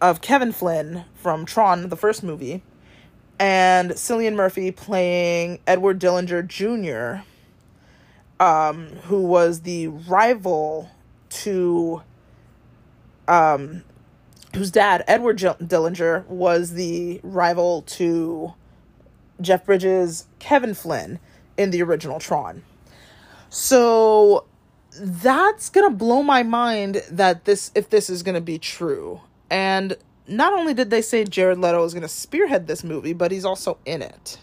of 0.00 0.20
Kevin 0.20 0.52
Flynn 0.52 1.04
from 1.14 1.44
Tron, 1.44 1.88
the 1.88 1.96
first 1.96 2.22
movie, 2.22 2.62
and 3.38 3.92
Cillian 3.92 4.34
Murphy 4.34 4.70
playing 4.70 5.60
Edward 5.66 6.00
Dillinger 6.00 6.46
Jr., 6.46 7.24
um, 8.40 8.86
who 9.04 9.22
was 9.22 9.62
the 9.62 9.88
rival 9.88 10.90
to, 11.30 12.02
um, 13.26 13.82
whose 14.54 14.70
dad, 14.70 15.04
Edward 15.08 15.38
Dillinger, 15.38 16.24
was 16.26 16.72
the 16.74 17.20
rival 17.24 17.82
to 17.82 18.54
Jeff 19.40 19.64
Bridges, 19.64 20.26
Kevin 20.38 20.74
Flynn 20.74 21.18
in 21.56 21.70
the 21.70 21.82
original 21.82 22.18
Tron. 22.18 22.62
So 23.50 24.44
that's 25.00 25.68
going 25.68 25.90
to 25.90 25.96
blow 25.96 26.22
my 26.22 26.42
mind 26.42 27.02
that 27.10 27.44
this 27.44 27.70
if 27.74 27.90
this 27.90 28.10
is 28.10 28.22
going 28.22 28.34
to 28.34 28.40
be 28.40 28.58
true. 28.58 29.20
And 29.50 29.96
not 30.26 30.52
only 30.52 30.74
did 30.74 30.90
they 30.90 31.02
say 31.02 31.24
Jared 31.24 31.58
Leto 31.58 31.82
is 31.84 31.94
going 31.94 32.02
to 32.02 32.08
spearhead 32.08 32.66
this 32.66 32.84
movie, 32.84 33.12
but 33.12 33.30
he's 33.30 33.44
also 33.44 33.78
in 33.84 34.02
it. 34.02 34.38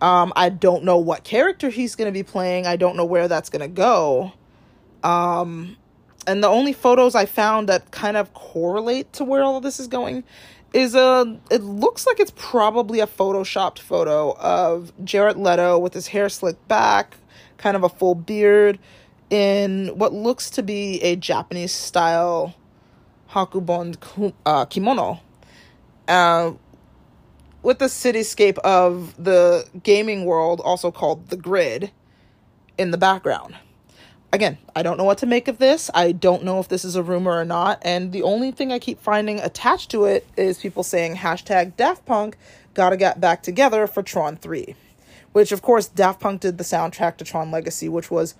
Um, 0.00 0.32
I 0.34 0.48
don't 0.48 0.84
know 0.84 0.98
what 0.98 1.22
character 1.22 1.68
he's 1.68 1.94
going 1.94 2.06
to 2.06 2.12
be 2.12 2.24
playing. 2.24 2.66
I 2.66 2.76
don't 2.76 2.96
know 2.96 3.04
where 3.04 3.28
that's 3.28 3.50
going 3.50 3.60
to 3.60 3.68
go. 3.68 4.32
Um, 5.04 5.76
and 6.26 6.42
the 6.42 6.48
only 6.48 6.72
photos 6.72 7.14
I 7.14 7.26
found 7.26 7.68
that 7.68 7.90
kind 7.90 8.16
of 8.16 8.32
correlate 8.34 9.12
to 9.14 9.24
where 9.24 9.42
all 9.42 9.60
this 9.60 9.78
is 9.78 9.86
going 9.86 10.24
is 10.72 10.94
a 10.94 11.38
it 11.50 11.62
looks 11.62 12.06
like 12.06 12.20
it's 12.20 12.32
probably 12.36 13.00
a 13.00 13.06
photoshopped 13.06 13.78
photo 13.78 14.36
of 14.38 14.92
Jared 15.04 15.36
Leto 15.36 15.78
with 15.78 15.94
his 15.94 16.08
hair 16.08 16.28
slicked 16.28 16.66
back, 16.68 17.16
kind 17.58 17.76
of 17.76 17.84
a 17.84 17.88
full 17.88 18.14
beard 18.14 18.78
in 19.30 19.88
what 19.88 20.12
looks 20.12 20.50
to 20.50 20.62
be 20.62 21.00
a 21.02 21.16
Japanese 21.16 21.72
style 21.72 22.54
hakubon 23.30 24.32
uh, 24.46 24.64
kimono. 24.66 25.20
Uh, 26.08 26.52
with 27.62 27.78
the 27.78 27.86
cityscape 27.86 28.58
of 28.58 29.14
the 29.22 29.64
gaming 29.82 30.24
world, 30.24 30.60
also 30.64 30.90
called 30.90 31.28
the 31.28 31.36
grid, 31.36 31.92
in 32.76 32.90
the 32.90 32.98
background 32.98 33.54
again, 34.32 34.58
I 34.74 34.82
don't 34.82 34.96
know 34.96 35.04
what 35.04 35.18
to 35.18 35.26
make 35.26 35.46
of 35.46 35.58
this. 35.58 35.90
I 35.94 36.12
don't 36.12 36.44
know 36.44 36.58
if 36.58 36.68
this 36.68 36.84
is 36.84 36.96
a 36.96 37.02
rumor 37.02 37.32
or 37.32 37.44
not. 37.44 37.78
And 37.82 38.12
the 38.12 38.22
only 38.22 38.50
thing 38.50 38.72
I 38.72 38.78
keep 38.78 39.00
finding 39.00 39.38
attached 39.38 39.90
to 39.90 40.04
it 40.04 40.26
is 40.36 40.58
people 40.58 40.82
saying 40.82 41.16
hashtag 41.16 41.76
Daft 41.76 42.06
Punk 42.06 42.36
gotta 42.74 42.96
get 42.96 43.20
back 43.20 43.42
together 43.42 43.86
for 43.86 44.02
Tron 44.02 44.36
3. 44.36 44.74
Which, 45.32 45.52
of 45.52 45.62
course, 45.62 45.86
Daft 45.86 46.20
Punk 46.20 46.40
did 46.40 46.58
the 46.58 46.64
soundtrack 46.64 47.16
to 47.18 47.24
Tron 47.24 47.50
Legacy, 47.50 47.88
which 47.88 48.10
was 48.10 48.34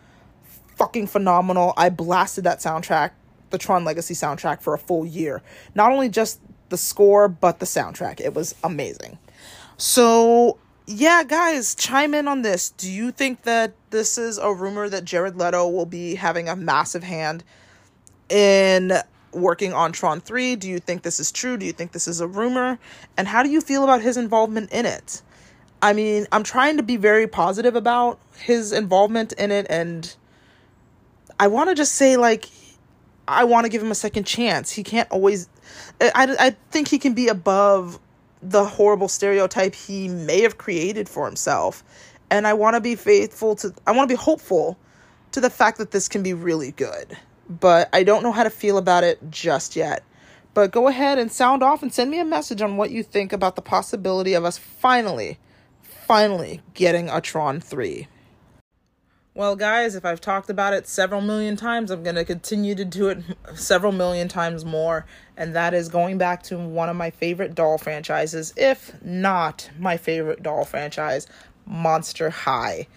fucking 0.76 1.06
phenomenal. 1.06 1.72
I 1.76 1.88
blasted 1.88 2.44
that 2.44 2.58
soundtrack, 2.58 3.10
the 3.50 3.58
Tron 3.58 3.84
Legacy 3.84 4.14
soundtrack, 4.14 4.60
for 4.60 4.74
a 4.74 4.78
full 4.78 5.06
year. 5.06 5.42
Not 5.74 5.92
only 5.92 6.08
just 6.08 6.40
the 6.68 6.76
score, 6.76 7.28
but 7.28 7.60
the 7.60 7.66
soundtrack. 7.66 8.20
It 8.20 8.34
was 8.34 8.54
amazing. 8.64 9.18
So 9.76 10.58
yeah, 10.86 11.22
guys, 11.24 11.74
chime 11.74 12.14
in 12.14 12.26
on 12.26 12.42
this. 12.42 12.70
Do 12.70 12.90
you 12.90 13.10
think 13.10 13.42
that 13.42 13.74
this 13.90 14.18
is 14.18 14.38
a 14.38 14.52
rumor 14.52 14.88
that 14.88 15.04
Jared 15.04 15.36
Leto 15.36 15.68
will 15.68 15.86
be 15.86 16.16
having 16.16 16.48
a 16.48 16.56
massive 16.56 17.02
hand 17.02 17.44
in 18.28 18.92
working 19.32 19.72
on 19.72 19.92
Tron 19.92 20.20
3? 20.20 20.56
Do 20.56 20.68
you 20.68 20.80
think 20.80 21.02
this 21.02 21.20
is 21.20 21.30
true? 21.30 21.56
Do 21.56 21.64
you 21.64 21.72
think 21.72 21.92
this 21.92 22.08
is 22.08 22.20
a 22.20 22.26
rumor? 22.26 22.78
And 23.16 23.28
how 23.28 23.42
do 23.42 23.50
you 23.50 23.60
feel 23.60 23.84
about 23.84 24.02
his 24.02 24.16
involvement 24.16 24.72
in 24.72 24.86
it? 24.86 25.22
I 25.80 25.92
mean, 25.92 26.26
I'm 26.30 26.44
trying 26.44 26.76
to 26.76 26.82
be 26.82 26.96
very 26.96 27.26
positive 27.26 27.74
about 27.74 28.20
his 28.38 28.72
involvement 28.72 29.32
in 29.32 29.50
it, 29.50 29.66
and 29.68 30.14
I 31.40 31.48
want 31.48 31.70
to 31.70 31.74
just 31.74 31.96
say, 31.96 32.16
like, 32.16 32.48
I 33.26 33.42
want 33.44 33.64
to 33.64 33.68
give 33.68 33.82
him 33.82 33.90
a 33.90 33.96
second 33.96 34.24
chance. 34.24 34.70
He 34.70 34.84
can't 34.84 35.10
always. 35.10 35.48
I, 36.00 36.36
I 36.38 36.56
think 36.70 36.86
he 36.86 37.00
can 37.00 37.14
be 37.14 37.26
above 37.26 37.98
the 38.42 38.64
horrible 38.64 39.08
stereotype 39.08 39.74
he 39.74 40.08
may 40.08 40.40
have 40.42 40.58
created 40.58 41.08
for 41.08 41.26
himself. 41.26 41.84
And 42.30 42.46
I 42.46 42.54
want 42.54 42.74
to 42.74 42.80
be 42.80 42.96
faithful 42.96 43.54
to, 43.56 43.74
I 43.86 43.92
want 43.92 44.08
to 44.08 44.14
be 44.14 44.20
hopeful 44.20 44.78
to 45.32 45.40
the 45.40 45.50
fact 45.50 45.78
that 45.78 45.90
this 45.90 46.08
can 46.08 46.22
be 46.22 46.34
really 46.34 46.72
good. 46.72 47.16
But 47.48 47.88
I 47.92 48.02
don't 48.02 48.22
know 48.22 48.32
how 48.32 48.44
to 48.44 48.50
feel 48.50 48.78
about 48.78 49.04
it 49.04 49.18
just 49.30 49.76
yet. 49.76 50.02
But 50.54 50.70
go 50.70 50.88
ahead 50.88 51.18
and 51.18 51.32
sound 51.32 51.62
off 51.62 51.82
and 51.82 51.92
send 51.92 52.10
me 52.10 52.18
a 52.18 52.24
message 52.24 52.60
on 52.60 52.76
what 52.76 52.90
you 52.90 53.02
think 53.02 53.32
about 53.32 53.56
the 53.56 53.62
possibility 53.62 54.34
of 54.34 54.44
us 54.44 54.58
finally, 54.58 55.38
finally 55.82 56.60
getting 56.74 57.08
a 57.08 57.20
Tron 57.20 57.60
3. 57.60 58.06
Well, 59.34 59.56
guys, 59.56 59.94
if 59.94 60.04
I've 60.04 60.20
talked 60.20 60.50
about 60.50 60.74
it 60.74 60.86
several 60.86 61.22
million 61.22 61.56
times, 61.56 61.90
I'm 61.90 62.02
going 62.02 62.16
to 62.16 62.24
continue 62.24 62.74
to 62.74 62.84
do 62.84 63.08
it 63.08 63.22
several 63.54 63.90
million 63.90 64.28
times 64.28 64.62
more. 64.62 65.06
And 65.38 65.54
that 65.56 65.72
is 65.72 65.88
going 65.88 66.18
back 66.18 66.42
to 66.44 66.58
one 66.58 66.90
of 66.90 66.96
my 66.96 67.08
favorite 67.08 67.54
doll 67.54 67.78
franchises, 67.78 68.52
if 68.58 69.02
not 69.02 69.70
my 69.78 69.96
favorite 69.96 70.42
doll 70.42 70.66
franchise, 70.66 71.26
Monster 71.64 72.28
High. 72.28 72.88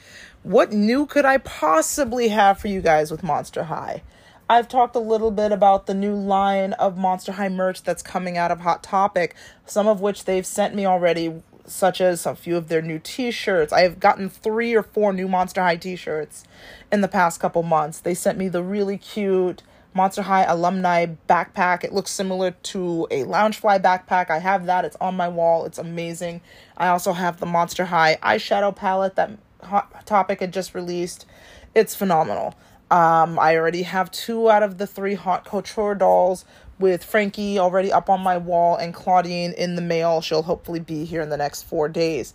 What 0.44 0.74
new 0.74 1.06
could 1.06 1.24
I 1.24 1.38
possibly 1.38 2.28
have 2.28 2.60
for 2.60 2.68
you 2.68 2.82
guys 2.82 3.12
with 3.12 3.24
Monster 3.24 3.64
High? 3.64 4.04
I've 4.50 4.68
talked 4.68 4.98
a 4.98 5.00
little 5.00 5.32
bit 5.32 5.54
about 5.54 5.88
the 5.88 5.94
new 5.94 6.16
line 6.16 6.74
of 6.74 6.98
Monster 6.98 7.32
High 7.32 7.50
merch 7.50 7.82
that's 7.84 8.04
coming 8.04 8.38
out 8.38 8.52
of 8.52 8.60
Hot 8.60 8.84
Topic, 8.84 9.36
some 9.66 9.88
of 9.88 10.02
which 10.02 10.26
they've 10.26 10.46
sent 10.46 10.76
me 10.76 10.86
already, 10.86 11.42
such 11.68 12.02
as 12.02 12.26
a 12.26 12.36
few 12.36 12.58
of 12.58 12.68
their 12.68 12.82
new 12.82 13.00
t 13.00 13.32
shirts. 13.32 13.74
I 13.74 13.82
have 13.82 14.00
gotten 14.00 14.30
three 14.30 14.76
or 14.76 14.84
four 14.84 15.14
new 15.14 15.28
Monster 15.28 15.62
High 15.62 15.78
t 15.78 15.96
shirts 15.96 16.44
in 16.92 17.02
the 17.02 17.08
past 17.08 17.40
couple 17.40 17.64
months. 17.64 18.00
They 18.00 18.14
sent 18.14 18.38
me 18.38 18.48
the 18.48 18.64
really 18.64 18.98
cute 18.98 19.64
Monster 19.94 20.24
High 20.24 20.44
alumni 20.44 21.08
backpack. 21.30 21.84
It 21.84 21.94
looks 21.94 22.12
similar 22.12 22.52
to 22.52 23.08
a 23.10 23.24
Loungefly 23.24 23.82
backpack. 23.82 24.30
I 24.30 24.40
have 24.40 24.66
that. 24.66 24.84
It's 24.84 24.98
on 25.00 25.16
my 25.16 25.30
wall. 25.30 25.66
It's 25.66 25.78
amazing. 25.78 26.42
I 26.76 26.90
also 26.90 27.14
have 27.14 27.40
the 27.40 27.46
Monster 27.46 27.86
High 27.86 28.18
eyeshadow 28.22 28.76
palette 28.76 29.16
that 29.16 29.32
Hot 29.64 30.06
Topic 30.06 30.42
had 30.42 30.52
just 30.52 30.76
released. 30.76 31.26
It's 31.74 31.96
phenomenal. 31.96 32.56
Um, 32.92 33.40
I 33.40 33.56
already 33.56 33.82
have 33.82 34.12
two 34.12 34.50
out 34.50 34.64
of 34.64 34.78
the 34.78 34.86
three 34.86 35.16
Haunt 35.16 35.44
Couture 35.44 35.96
dolls 35.96 36.46
with 36.80 37.04
Frankie 37.04 37.58
already 37.58 37.92
up 37.92 38.10
on 38.10 38.22
my 38.22 38.38
wall 38.38 38.76
and 38.76 38.94
Claudine 38.94 39.54
in 39.54 39.76
the 39.76 39.82
mail. 39.82 40.22
She'll 40.22 40.44
hopefully 40.44 40.80
be 40.80 41.06
here 41.06 41.22
in 41.22 41.30
the 41.30 41.38
next 41.38 41.64
four 41.64 41.88
days. 41.88 42.34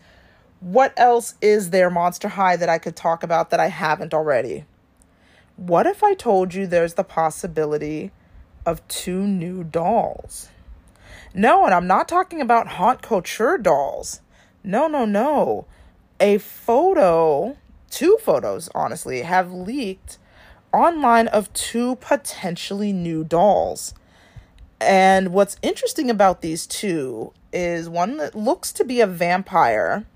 What 0.61 0.93
else 0.97 1.35
is 1.41 1.71
there, 1.71 1.91
Monster 1.91 2.29
High, 2.29 2.57
that 2.57 2.69
I 2.69 2.79
could 2.79 2.97
talk 2.97 3.23
about 3.23 3.51
that 3.51 3.61
I 3.61 3.69
haven't 3.69 4.13
already? 4.13 4.65
What 5.57 5.87
if 5.87 6.03
I 6.03 6.15
told 6.15 6.55
you 6.55 6.67
there's 6.67 6.95
the 6.95 7.05
possibility 7.05 8.13
of 8.65 8.87
two 8.89 9.27
new 9.27 9.65
dolls? 9.65 10.49
No, 11.33 11.65
and 11.65 11.75
I'm 11.75 11.87
not 11.87 12.09
talking 12.09 12.41
about 12.41 12.69
haunt 12.69 13.03
couture 13.03 13.59
dolls. 13.59 14.21
No, 14.65 14.89
no, 14.89 15.05
no. 15.05 15.67
A 16.19 16.39
photo, 16.39 17.57
two 17.89 18.19
photos, 18.21 18.69
honestly, 18.75 19.23
have 19.23 19.53
leaked 19.53 20.19
online 20.73 21.29
of 21.29 21.53
two 21.53 21.97
potentially 21.97 22.93
new 22.93 23.25
dolls. 23.25 23.95
And 24.81 25.33
what's 25.33 25.57
interesting 25.63 26.11
about 26.11 26.41
these 26.41 26.67
two 26.67 27.33
is 27.53 27.89
one 27.89 28.17
that 28.17 28.35
looks 28.35 28.73
to 28.73 28.85
be 28.85 29.01
a 29.01 29.07
vampire 29.07 30.07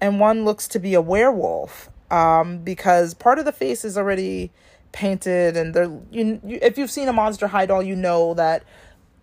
and 0.00 0.20
one 0.20 0.44
looks 0.44 0.68
to 0.68 0.78
be 0.78 0.94
a 0.94 1.00
werewolf 1.00 1.88
um, 2.10 2.58
because 2.58 3.14
part 3.14 3.38
of 3.38 3.44
the 3.44 3.52
face 3.52 3.84
is 3.84 3.96
already 3.96 4.50
painted 4.92 5.56
and 5.56 5.74
they're 5.74 5.90
you, 6.10 6.40
you 6.44 6.58
if 6.62 6.78
you've 6.78 6.90
seen 6.90 7.08
a 7.08 7.12
monster 7.12 7.48
high 7.48 7.66
doll 7.66 7.82
you 7.82 7.94
know 7.94 8.32
that 8.34 8.64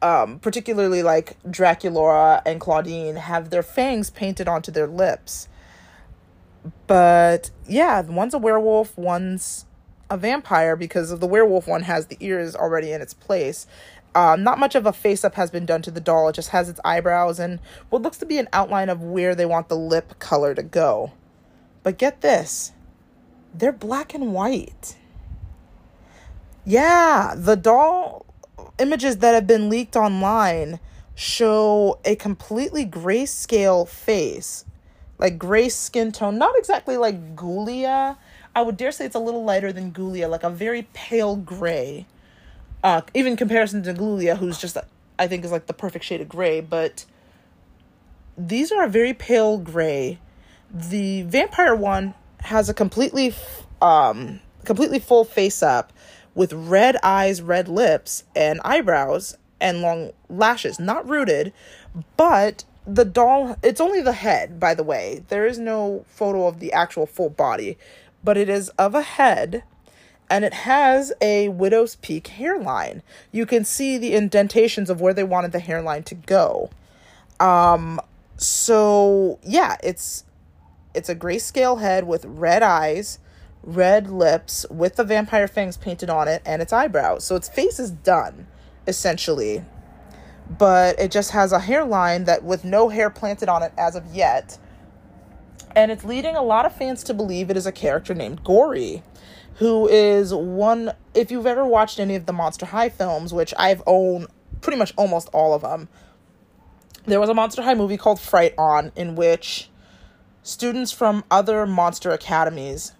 um, 0.04 0.40
particularly 0.40 1.02
like 1.02 1.42
Draculaura 1.44 2.42
and 2.46 2.60
Claudine 2.60 3.16
have 3.16 3.50
their 3.50 3.64
fangs 3.64 4.10
painted 4.10 4.48
onto 4.50 4.72
their 4.72 4.86
lips. 4.86 5.48
But 6.88 7.52
yeah, 7.68 8.02
one's 8.02 8.34
a 8.34 8.38
werewolf, 8.38 8.98
one's 8.98 9.66
a 10.10 10.18
vampire 10.18 10.76
because 10.76 11.10
of 11.10 11.22
the 11.22 11.26
werewolf 11.26 11.68
one 11.68 11.84
has 11.84 12.08
the 12.08 12.18
ears 12.20 12.54
already 12.56 12.92
in 12.92 13.02
its 13.02 13.14
place. 13.14 13.66
Um, 14.16 14.44
not 14.44 14.60
much 14.60 14.76
of 14.76 14.86
a 14.86 14.94
face 14.94 15.24
up 15.24 15.36
has 15.36 15.50
been 15.50 15.66
done 15.66 15.82
to 15.84 15.92
the 15.92 16.00
doll. 16.00 16.30
It 16.30 16.34
just 16.34 16.50
has 16.50 16.70
its 16.70 16.80
eyebrows 16.86 17.40
and 17.40 17.60
what 17.90 18.02
looks 18.02 18.18
to 18.18 18.26
be 18.26 18.38
an 18.38 18.48
outline 18.54 18.90
of 18.90 19.02
where 19.02 19.34
they 19.34 19.46
want 19.46 19.70
the 19.70 19.78
lip 19.78 20.20
color 20.20 20.54
to 20.54 20.64
go. 20.64 21.12
But 21.82 21.98
get 21.98 22.22
this 22.22 22.74
they're 23.54 23.72
black 23.72 24.14
and 24.14 24.34
white. 24.34 24.96
Yeah, 26.66 27.34
the 27.36 27.56
doll 27.56 28.26
images 28.80 29.18
that 29.18 29.34
have 29.34 29.46
been 29.46 29.70
leaked 29.70 29.96
online 29.96 30.80
show 31.16 32.00
a 32.06 32.16
completely 32.16 32.86
grayscale 32.86 33.88
face, 33.88 34.66
like 35.20 35.38
gray 35.38 35.70
skin 35.70 36.12
tone, 36.12 36.38
not 36.38 36.58
exactly 36.58 36.98
like 36.98 37.36
Ghoulia. 37.36 38.18
I 38.56 38.62
would 38.62 38.78
dare 38.78 38.92
say 38.92 39.06
it's 39.06 39.16
a 39.16 39.20
little 39.20 39.44
lighter 39.44 39.72
than 39.74 39.92
Ghoulia, 39.92 40.30
like 40.30 40.44
a 40.44 40.50
very 40.50 40.88
pale 40.94 41.36
gray. 41.36 42.08
Uh, 42.84 43.02
even 43.14 43.38
comparison 43.38 43.82
to 43.84 43.94
Ghoulia, 43.94 44.38
who's 44.38 44.60
just, 44.60 44.78
I 45.18 45.28
think, 45.28 45.46
is 45.46 45.52
like 45.52 45.68
the 45.68 45.74
perfect 45.74 46.04
shade 46.04 46.20
of 46.20 46.28
gray, 46.28 46.60
but 46.60 47.06
these 48.38 48.72
are 48.72 48.84
a 48.84 48.90
very 48.90 49.14
pale 49.14 49.58
gray. 49.58 50.20
The 50.70 51.22
vampire 51.24 51.76
one 51.76 52.14
has 52.42 52.68
a 52.68 52.74
completely, 52.74 53.34
um, 53.82 54.42
completely 54.66 55.00
full 55.00 55.24
face 55.24 55.64
up 55.64 55.94
with 56.36 56.52
red 56.52 56.98
eyes, 57.04 57.42
red 57.42 57.70
lips, 57.70 58.26
and 58.36 58.60
eyebrows 58.66 59.38
and 59.62 59.82
long 59.82 60.12
lashes. 60.30 60.80
Not 60.80 61.08
rooted, 61.08 61.54
but 62.18 62.66
the 62.86 63.06
doll, 63.06 63.56
it's 63.64 63.80
only 63.80 64.02
the 64.02 64.14
head, 64.14 64.60
by 64.60 64.74
the 64.74 64.84
way. 64.84 65.24
There 65.30 65.46
is 65.46 65.58
no 65.58 66.04
photo 66.08 66.48
of 66.48 66.60
the 66.60 66.74
actual 66.74 67.06
full 67.06 67.30
body, 67.30 67.78
but 68.24 68.36
it 68.36 68.50
is 68.50 68.70
of 68.70 68.94
a 68.94 69.02
head 69.02 69.64
and 70.34 70.44
it 70.44 70.54
has 70.54 71.14
a 71.22 71.50
widow's 71.50 71.96
peak 71.98 72.26
hairline. 72.26 73.04
You 73.32 73.46
can 73.46 73.64
see 73.64 74.00
the 74.00 74.16
indentations 74.16 74.90
of 74.90 75.00
where 75.00 75.14
they 75.14 75.24
wanted 75.24 75.52
the 75.52 75.60
hairline 75.60 76.02
to 76.06 76.16
go. 76.16 76.72
Um 77.40 78.02
so 78.36 79.38
yeah, 79.44 79.78
it's 79.84 80.24
it's 80.96 81.08
a 81.08 81.16
grayscale 81.16 81.82
head 81.82 82.08
with 82.08 82.26
red 82.26 82.64
eyes 82.64 83.20
red 83.62 84.10
lips 84.10 84.66
with 84.72 84.96
the 84.96 85.04
vampire 85.04 85.48
fangs 85.48 85.78
painted 85.78 86.10
on 86.10 86.28
it 86.28 86.42
and 86.48 86.64
its 86.64 86.74
eyebrows. 86.74 87.24
So 87.24 87.36
its 87.36 87.48
face 87.48 87.80
is 87.80 87.92
done, 87.92 88.48
essentially. 88.88 89.64
But 90.58 91.00
it 91.00 91.12
just 91.12 91.30
has 91.32 91.52
a 91.52 91.60
hairline 91.60 92.24
that 92.24 92.44
with 92.44 92.66
no 92.66 92.90
hair 92.90 93.12
planted 93.12 93.50
on 93.50 93.62
it 93.62 93.72
as 93.78 93.96
of 93.96 94.04
yet. 94.08 94.58
And 95.76 95.92
it's 95.92 96.04
leading 96.04 96.36
a 96.36 96.42
lot 96.42 96.66
of 96.66 96.76
fans 96.76 97.04
to 97.04 97.14
believe 97.14 97.52
it 97.52 97.56
is 97.56 97.68
a 97.68 97.72
character 97.72 98.16
named 98.16 98.44
Gory, 98.44 99.04
who 99.56 99.88
is 99.88 100.34
one 100.34 100.94
if 101.14 101.32
you've 101.32 101.46
ever 101.46 101.66
watched 101.66 102.00
any 102.00 102.16
of 102.16 102.26
the 102.26 102.34
Monster 102.34 102.66
High 102.66 102.90
films, 102.90 103.34
which 103.34 103.54
I've 103.58 103.84
owned 103.86 104.28
pretty 104.62 104.78
much 104.78 104.94
almost 104.98 105.30
all 105.34 105.54
of 105.54 105.62
them. 105.62 105.90
There 107.06 107.20
was 107.20 107.30
a 107.30 107.34
Monster 107.34 107.62
High 107.62 107.76
movie 107.76 107.98
called 107.98 108.20
Fright 108.20 108.54
On 108.58 108.92
in 108.96 109.16
which 109.16 109.70
students 110.42 110.92
from 110.92 111.24
other 111.30 111.66
monster 111.66 112.12
academies 112.12 112.94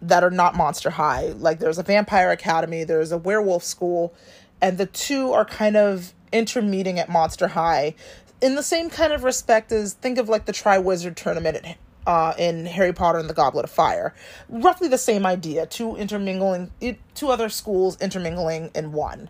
that 0.00 0.22
are 0.22 0.30
not 0.30 0.54
Monster 0.54 0.90
High. 0.90 1.28
Like 1.36 1.58
there's 1.58 1.78
a 1.78 1.82
Vampire 1.82 2.30
Academy, 2.30 2.84
there's 2.84 3.12
a 3.12 3.18
Werewolf 3.18 3.64
School, 3.64 4.14
and 4.60 4.78
the 4.78 4.86
two 4.86 5.32
are 5.32 5.44
kind 5.44 5.76
of 5.76 6.14
intermeeting 6.32 6.98
at 6.98 7.08
Monster 7.08 7.48
High 7.48 7.94
in 8.40 8.54
the 8.54 8.62
same 8.62 8.90
kind 8.90 9.12
of 9.12 9.24
respect 9.24 9.72
as 9.72 9.94
think 9.94 10.18
of 10.18 10.28
like 10.28 10.46
the 10.46 10.52
Triwizard 10.52 11.16
Tournament 11.16 11.56
at, 11.56 11.76
uh, 12.08 12.32
in 12.38 12.64
Harry 12.64 12.94
Potter 12.94 13.18
and 13.18 13.28
the 13.28 13.34
Goblet 13.34 13.66
of 13.66 13.70
Fire. 13.70 14.14
Roughly 14.48 14.88
the 14.88 14.96
same 14.96 15.26
idea, 15.26 15.66
two 15.66 15.94
intermingling, 15.94 16.70
two 17.14 17.28
other 17.28 17.50
schools 17.50 18.00
intermingling 18.00 18.70
in 18.74 18.92
one. 18.92 19.28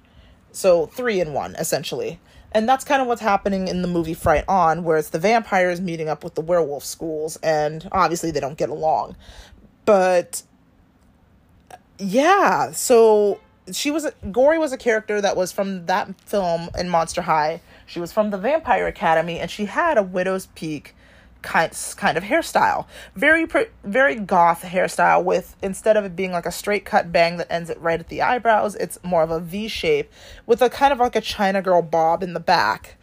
So 0.53 0.87
three 0.87 1.21
in 1.21 1.33
one, 1.33 1.57
essentially. 1.57 2.21
And 2.53 2.69
that's 2.69 2.85
kind 2.85 3.03
of 3.03 3.09
what's 3.09 3.21
happening 3.21 3.67
in 3.67 3.83
the 3.83 3.89
movie 3.89 4.15
Fright 4.15 4.45
On, 4.47 4.85
where 4.85 4.97
it's 4.97 5.11
the 5.11 5.19
vampires 5.19 5.81
meeting 5.81 6.09
up 6.09 6.23
with 6.23 6.37
the 6.37 6.41
werewolf 6.41 6.85
schools, 6.85 7.37
and 7.43 7.87
obviously 7.91 8.31
they 8.31 8.41
don't 8.41 8.57
get 8.57 8.71
along. 8.71 9.17
But 9.85 10.45
yeah, 11.99 12.71
so 12.71 13.41
she 13.73 13.91
was 13.91 14.07
Gory 14.31 14.59
was 14.59 14.73
a 14.73 14.79
character 14.79 15.21
that 15.21 15.37
was 15.37 15.51
from 15.51 15.87
that 15.87 16.19
film 16.21 16.71
in 16.79 16.89
Monster 16.89 17.23
High. 17.23 17.61
She 17.87 17.99
was 17.99 18.13
from 18.13 18.31
the 18.31 18.39
Vampire 18.39 18.87
Academy, 18.87 19.41
and 19.41 19.51
she 19.51 19.65
had 19.65 19.99
a 19.99 20.03
widow's 20.03 20.47
peak 20.55 20.95
kind 21.43 21.73
kind 21.97 22.19
of 22.19 22.25
hairstyle, 22.25 22.87
very 23.15 23.47
very 23.85 24.15
goth 24.17 24.63
hairstyle. 24.63 25.25
With 25.25 25.57
instead 25.63 25.97
of 25.97 26.05
it 26.05 26.17
being 26.17 26.33
like 26.33 26.47
a 26.47 26.53
straight 26.53 26.85
cut 26.85 27.13
bang 27.13 27.37
that 27.37 27.51
ends 27.51 27.71
it 27.71 27.81
right 27.81 28.01
at 28.01 28.09
the 28.09 28.23
eyebrows, 28.23 28.75
it's 28.77 28.99
more 29.03 29.23
of 29.23 29.31
a 29.31 29.41
V 29.41 29.69
shape 29.69 30.11
with 30.47 30.63
a 30.63 30.71
kind 30.71 30.93
of 30.93 30.99
like 30.99 31.17
a 31.17 31.21
China 31.21 31.63
girl 31.63 31.83
bob 31.83 32.23
in 32.23 32.33
the 32.33 32.41
back. 32.41 32.97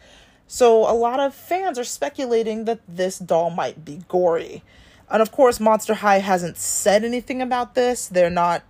So 0.46 0.88
a 0.88 0.94
lot 0.94 1.18
of 1.18 1.34
fans 1.34 1.78
are 1.78 1.84
speculating 1.84 2.66
that 2.66 2.80
this 2.86 3.18
doll 3.18 3.50
might 3.50 3.84
be 3.84 4.02
Gory. 4.08 4.62
And 5.10 5.22
of 5.22 5.32
course, 5.32 5.58
Monster 5.58 5.94
High 5.94 6.18
hasn't 6.18 6.56
said 6.56 7.04
anything 7.04 7.42
about 7.42 7.74
this. 7.74 8.06
They're 8.06 8.30
not 8.30 8.62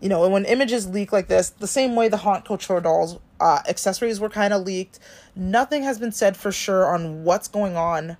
you 0.00 0.08
know, 0.08 0.28
when 0.28 0.44
images 0.44 0.88
leak 0.88 1.12
like 1.12 1.28
this, 1.28 1.50
the 1.50 1.66
same 1.66 1.94
way 1.94 2.08
the 2.08 2.18
Haunt 2.18 2.44
Couture 2.44 2.80
dolls 2.80 3.18
uh, 3.40 3.60
accessories 3.68 4.18
were 4.18 4.28
kind 4.28 4.52
of 4.52 4.64
leaked, 4.64 4.98
nothing 5.36 5.84
has 5.84 5.98
been 5.98 6.12
said 6.12 6.36
for 6.36 6.50
sure 6.50 6.92
on 6.92 7.22
what's 7.24 7.48
going 7.48 7.76
on 7.76 8.16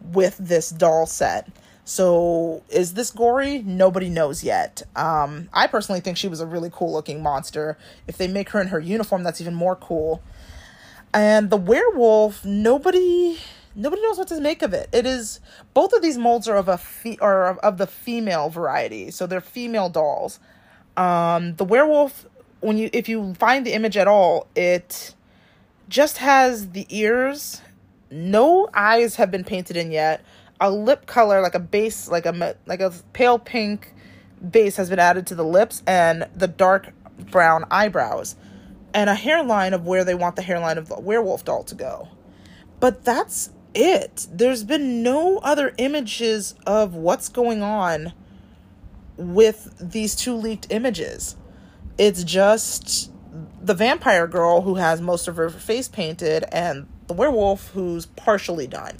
with 0.00 0.36
this 0.38 0.70
doll 0.70 1.06
set. 1.06 1.48
So, 1.84 2.64
is 2.68 2.94
this 2.94 3.12
gory? 3.12 3.62
Nobody 3.62 4.08
knows 4.08 4.42
yet. 4.42 4.82
Um, 4.96 5.48
I 5.52 5.68
personally 5.68 6.00
think 6.00 6.16
she 6.16 6.26
was 6.26 6.40
a 6.40 6.46
really 6.46 6.70
cool 6.72 6.92
looking 6.92 7.22
monster. 7.22 7.78
If 8.08 8.16
they 8.16 8.26
make 8.26 8.50
her 8.50 8.60
in 8.60 8.68
her 8.68 8.80
uniform, 8.80 9.22
that's 9.22 9.40
even 9.40 9.54
more 9.54 9.76
cool. 9.76 10.20
And 11.14 11.48
the 11.48 11.56
werewolf, 11.56 12.44
nobody 12.44 13.38
nobody 13.76 14.02
knows 14.02 14.18
what 14.18 14.26
to 14.28 14.40
make 14.40 14.62
of 14.62 14.72
it. 14.72 14.88
It 14.92 15.06
is 15.06 15.38
both 15.74 15.92
of 15.92 16.02
these 16.02 16.18
molds 16.18 16.48
are 16.48 16.56
of 16.56 16.68
a 16.68 16.78
fe- 16.78 17.18
or 17.20 17.58
of 17.60 17.78
the 17.78 17.86
female 17.86 18.48
variety, 18.48 19.10
so 19.10 19.26
they're 19.26 19.40
female 19.40 19.88
dolls. 19.88 20.40
Um, 20.96 21.54
the 21.56 21.64
werewolf, 21.64 22.26
when 22.60 22.78
you 22.78 22.90
if 22.92 23.08
you 23.08 23.34
find 23.34 23.64
the 23.64 23.74
image 23.74 23.96
at 23.96 24.08
all, 24.08 24.48
it 24.56 25.14
just 25.88 26.18
has 26.18 26.70
the 26.70 26.86
ears. 26.90 27.60
No 28.10 28.68
eyes 28.72 29.16
have 29.16 29.30
been 29.30 29.44
painted 29.44 29.76
in 29.76 29.90
yet. 29.90 30.24
A 30.60 30.70
lip 30.70 31.06
color, 31.06 31.42
like 31.42 31.54
a 31.54 31.60
base, 31.60 32.08
like 32.08 32.26
a 32.26 32.56
like 32.66 32.80
a 32.80 32.92
pale 33.12 33.38
pink 33.38 33.92
base, 34.50 34.76
has 34.76 34.88
been 34.88 34.98
added 34.98 35.26
to 35.28 35.34
the 35.34 35.44
lips, 35.44 35.82
and 35.86 36.26
the 36.34 36.48
dark 36.48 36.92
brown 37.30 37.64
eyebrows 37.70 38.36
and 38.96 39.10
a 39.10 39.14
hairline 39.14 39.74
of 39.74 39.86
where 39.86 40.04
they 40.04 40.14
want 40.14 40.36
the 40.36 40.42
hairline 40.42 40.78
of 40.78 40.88
the 40.88 40.98
werewolf 40.98 41.44
doll 41.44 41.62
to 41.64 41.74
go. 41.74 42.08
But 42.80 43.04
that's 43.04 43.50
it. 43.74 44.26
There's 44.32 44.64
been 44.64 45.02
no 45.02 45.38
other 45.38 45.74
images 45.76 46.54
of 46.66 46.94
what's 46.94 47.28
going 47.28 47.62
on 47.62 48.14
with 49.18 49.74
these 49.78 50.14
two 50.14 50.34
leaked 50.34 50.66
images. 50.70 51.36
It's 51.98 52.24
just 52.24 53.12
the 53.60 53.74
vampire 53.74 54.26
girl 54.26 54.62
who 54.62 54.76
has 54.76 55.00
most 55.00 55.28
of 55.28 55.36
her 55.36 55.50
face 55.50 55.88
painted 55.88 56.44
and 56.50 56.88
the 57.06 57.14
werewolf 57.14 57.70
who's 57.70 58.06
partially 58.06 58.66
done. 58.66 58.96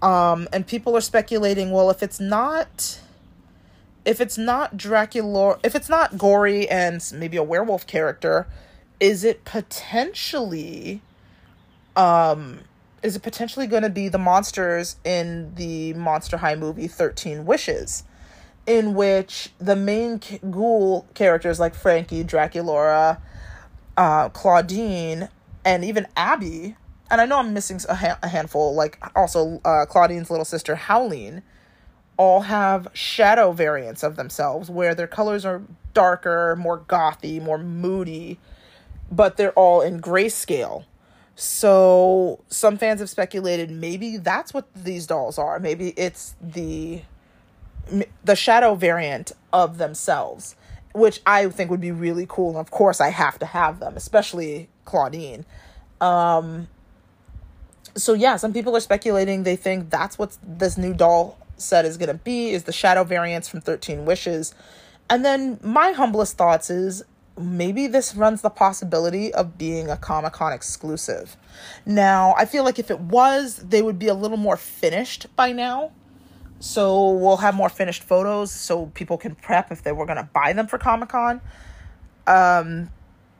Um, 0.00 0.48
and 0.52 0.66
people 0.66 0.96
are 0.96 1.00
speculating, 1.00 1.70
well, 1.70 1.90
if 1.90 2.02
it's 2.02 2.18
not 2.18 3.00
if 4.04 4.20
it's 4.20 4.36
not 4.36 4.76
Dracula, 4.76 5.58
if 5.62 5.76
it's 5.76 5.88
not 5.88 6.18
gory 6.18 6.68
and 6.68 7.00
maybe 7.14 7.36
a 7.36 7.42
werewolf 7.42 7.86
character, 7.86 8.48
is 8.98 9.24
it 9.24 9.44
potentially 9.44 11.02
um 11.94 12.60
is 13.02 13.16
it 13.16 13.22
potentially 13.22 13.66
going 13.66 13.82
to 13.82 13.90
be 13.90 14.08
the 14.08 14.18
monsters 14.18 14.96
in 15.04 15.54
the 15.56 15.92
Monster 15.94 16.36
High 16.36 16.54
movie 16.54 16.86
13 16.86 17.44
Wishes 17.44 18.04
in 18.66 18.94
which 18.94 19.50
the 19.58 19.74
main 19.74 20.20
ghoul 20.50 21.06
characters 21.14 21.58
like 21.58 21.74
Frankie, 21.74 22.22
Draculaura, 22.22 23.20
uh, 23.96 24.28
Claudine, 24.28 25.28
and 25.64 25.84
even 25.84 26.06
Abbey, 26.16 26.76
and 27.12 27.20
I 27.20 27.26
know 27.26 27.38
I'm 27.38 27.52
missing 27.52 27.78
a, 27.90 27.94
ha- 27.94 28.18
a 28.22 28.28
handful, 28.28 28.74
like 28.74 28.98
also 29.14 29.60
uh, 29.66 29.84
Claudine's 29.84 30.30
little 30.30 30.46
sister 30.46 30.74
Howleen, 30.74 31.42
all 32.16 32.40
have 32.40 32.88
shadow 32.94 33.52
variants 33.52 34.02
of 34.02 34.16
themselves 34.16 34.70
where 34.70 34.94
their 34.94 35.06
colors 35.06 35.44
are 35.44 35.62
darker, 35.92 36.56
more 36.56 36.80
gothy, 36.80 37.40
more 37.40 37.58
moody, 37.58 38.40
but 39.10 39.36
they're 39.36 39.52
all 39.52 39.82
in 39.82 40.00
grayscale. 40.00 40.86
So 41.36 42.42
some 42.48 42.78
fans 42.78 43.00
have 43.00 43.10
speculated 43.10 43.70
maybe 43.70 44.16
that's 44.16 44.54
what 44.54 44.72
these 44.74 45.06
dolls 45.06 45.38
are. 45.38 45.58
Maybe 45.58 45.90
it's 45.98 46.34
the 46.40 47.02
the 48.24 48.36
shadow 48.36 48.74
variant 48.74 49.32
of 49.52 49.76
themselves, 49.76 50.56
which 50.94 51.20
I 51.26 51.48
think 51.48 51.70
would 51.70 51.80
be 51.80 51.90
really 51.90 52.26
cool. 52.26 52.50
And 52.50 52.58
of 52.58 52.70
course, 52.70 53.00
I 53.02 53.10
have 53.10 53.38
to 53.40 53.46
have 53.46 53.80
them, 53.80 53.96
especially 53.96 54.70
Claudine. 54.86 55.44
Um, 56.00 56.68
so 57.94 58.14
yeah, 58.14 58.36
some 58.36 58.52
people 58.52 58.76
are 58.76 58.80
speculating 58.80 59.42
they 59.42 59.56
think 59.56 59.90
that's 59.90 60.18
what 60.18 60.36
this 60.42 60.76
new 60.78 60.94
doll 60.94 61.38
set 61.56 61.84
is 61.84 61.96
going 61.96 62.08
to 62.08 62.14
be 62.14 62.50
is 62.50 62.64
the 62.64 62.72
shadow 62.72 63.04
variants 63.04 63.48
from 63.48 63.60
13 63.60 64.04
wishes. 64.04 64.54
And 65.08 65.24
then 65.24 65.58
my 65.62 65.92
humblest 65.92 66.36
thoughts 66.36 66.70
is 66.70 67.04
maybe 67.38 67.86
this 67.86 68.14
runs 68.14 68.42
the 68.42 68.50
possibility 68.50 69.32
of 69.32 69.58
being 69.58 69.88
a 69.88 69.96
Comic 69.96 70.34
Con 70.34 70.52
exclusive. 70.52 71.36
Now, 71.86 72.34
I 72.36 72.44
feel 72.44 72.64
like 72.64 72.78
if 72.78 72.90
it 72.90 73.00
was, 73.00 73.56
they 73.56 73.82
would 73.82 73.98
be 73.98 74.08
a 74.08 74.14
little 74.14 74.36
more 74.36 74.56
finished 74.56 75.26
by 75.36 75.52
now. 75.52 75.92
So 76.60 77.10
we'll 77.10 77.38
have 77.38 77.54
more 77.54 77.68
finished 77.68 78.04
photos 78.04 78.52
so 78.52 78.86
people 78.94 79.18
can 79.18 79.34
prep 79.34 79.72
if 79.72 79.82
they 79.82 79.92
were 79.92 80.06
going 80.06 80.18
to 80.18 80.28
buy 80.32 80.52
them 80.52 80.66
for 80.66 80.78
Comic 80.78 81.08
Con. 81.08 81.40
Um, 82.26 82.90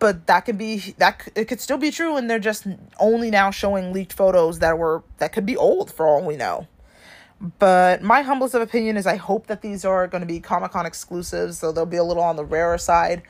but 0.02 0.26
that 0.26 0.40
could 0.40 0.58
be 0.58 0.96
that 0.98 1.28
it 1.36 1.44
could 1.44 1.60
still 1.60 1.78
be 1.78 1.92
true 1.92 2.16
and 2.16 2.28
they're 2.28 2.40
just 2.40 2.66
only 2.98 3.30
now 3.30 3.52
showing 3.52 3.92
leaked 3.92 4.12
photos 4.12 4.58
that 4.58 4.76
were 4.76 5.04
that 5.18 5.32
could 5.32 5.46
be 5.46 5.56
old 5.56 5.92
for 5.92 6.08
all 6.08 6.24
we 6.24 6.34
know. 6.34 6.66
But 7.60 8.02
my 8.02 8.22
humblest 8.22 8.56
of 8.56 8.62
opinion 8.62 8.96
is 8.96 9.06
I 9.06 9.14
hope 9.14 9.46
that 9.46 9.62
these 9.62 9.84
are 9.84 10.08
going 10.08 10.22
to 10.22 10.26
be 10.26 10.40
Comic 10.40 10.72
Con 10.72 10.86
exclusives, 10.86 11.60
so 11.60 11.70
they'll 11.70 11.86
be 11.86 11.98
a 11.98 12.02
little 12.02 12.24
on 12.24 12.34
the 12.34 12.44
rarer 12.44 12.78
side. 12.78 13.22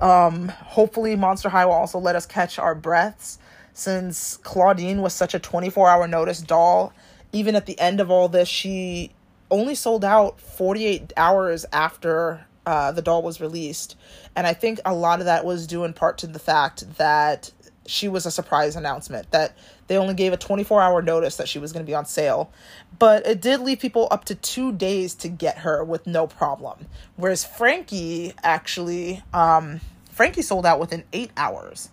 Um, 0.00 0.48
hopefully, 0.48 1.14
Monster 1.14 1.50
High 1.50 1.66
will 1.66 1.72
also 1.72 1.98
let 1.98 2.16
us 2.16 2.24
catch 2.24 2.58
our 2.58 2.74
breaths 2.74 3.38
since 3.74 4.38
Claudine 4.38 5.02
was 5.02 5.12
such 5.12 5.34
a 5.34 5.38
24 5.38 5.90
hour 5.90 6.08
notice 6.08 6.40
doll. 6.40 6.94
Even 7.32 7.54
at 7.54 7.66
the 7.66 7.78
end 7.78 8.00
of 8.00 8.10
all 8.10 8.30
this, 8.30 8.48
she 8.48 9.12
only 9.50 9.74
sold 9.74 10.06
out 10.06 10.40
48 10.40 11.12
hours 11.18 11.66
after 11.70 12.46
uh, 12.66 12.92
the 12.92 13.02
doll 13.02 13.22
was 13.22 13.40
released. 13.40 13.96
And 14.36 14.46
I 14.46 14.52
think 14.52 14.80
a 14.84 14.94
lot 14.94 15.20
of 15.20 15.26
that 15.26 15.44
was 15.44 15.66
due 15.66 15.84
in 15.84 15.92
part 15.92 16.18
to 16.18 16.26
the 16.26 16.38
fact 16.38 16.96
that 16.96 17.50
she 17.86 18.08
was 18.08 18.26
a 18.26 18.30
surprise 18.30 18.76
announcement, 18.76 19.30
that 19.30 19.56
they 19.86 19.96
only 19.96 20.14
gave 20.14 20.32
a 20.32 20.36
24 20.36 20.80
hour 20.80 21.02
notice 21.02 21.36
that 21.36 21.48
she 21.48 21.58
was 21.58 21.72
going 21.72 21.84
to 21.84 21.88
be 21.88 21.94
on 21.94 22.06
sale. 22.06 22.50
But 22.98 23.26
it 23.26 23.40
did 23.40 23.60
leave 23.60 23.80
people 23.80 24.08
up 24.10 24.24
to 24.26 24.34
two 24.34 24.72
days 24.72 25.14
to 25.16 25.28
get 25.28 25.58
her 25.58 25.84
with 25.84 26.06
no 26.06 26.26
problem. 26.26 26.86
Whereas 27.16 27.44
Frankie 27.44 28.32
actually, 28.42 29.22
um, 29.32 29.80
Frankie 30.10 30.42
sold 30.42 30.64
out 30.64 30.80
within 30.80 31.04
eight 31.12 31.30
hours, 31.36 31.90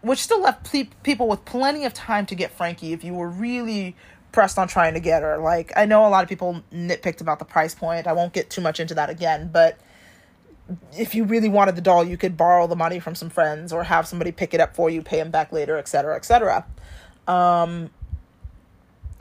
which 0.00 0.20
still 0.20 0.40
left 0.40 0.70
pe- 0.70 0.88
people 1.02 1.28
with 1.28 1.44
plenty 1.44 1.84
of 1.84 1.92
time 1.92 2.26
to 2.26 2.34
get 2.34 2.52
Frankie 2.52 2.92
if 2.92 3.04
you 3.04 3.14
were 3.14 3.28
really 3.28 3.96
pressed 4.34 4.58
on 4.58 4.66
trying 4.66 4.94
to 4.94 5.00
get 5.00 5.22
her. 5.22 5.38
Like, 5.38 5.72
I 5.76 5.86
know 5.86 6.06
a 6.06 6.10
lot 6.10 6.24
of 6.24 6.28
people 6.28 6.62
nitpicked 6.72 7.20
about 7.20 7.38
the 7.38 7.44
price 7.44 7.74
point. 7.74 8.06
I 8.06 8.12
won't 8.12 8.32
get 8.34 8.50
too 8.50 8.60
much 8.60 8.80
into 8.80 8.92
that 8.94 9.08
again, 9.08 9.48
but 9.50 9.78
if 10.92 11.14
you 11.14 11.24
really 11.24 11.48
wanted 11.48 11.76
the 11.76 11.80
doll, 11.80 12.04
you 12.04 12.16
could 12.16 12.36
borrow 12.36 12.66
the 12.66 12.76
money 12.76 12.98
from 12.98 13.14
some 13.14 13.30
friends 13.30 13.72
or 13.72 13.84
have 13.84 14.08
somebody 14.08 14.32
pick 14.32 14.52
it 14.52 14.60
up 14.60 14.74
for 14.74 14.90
you, 14.90 15.02
pay 15.02 15.18
them 15.18 15.30
back 15.30 15.52
later, 15.52 15.78
etc., 15.78 16.16
etc. 16.16 16.66
Um, 17.28 17.90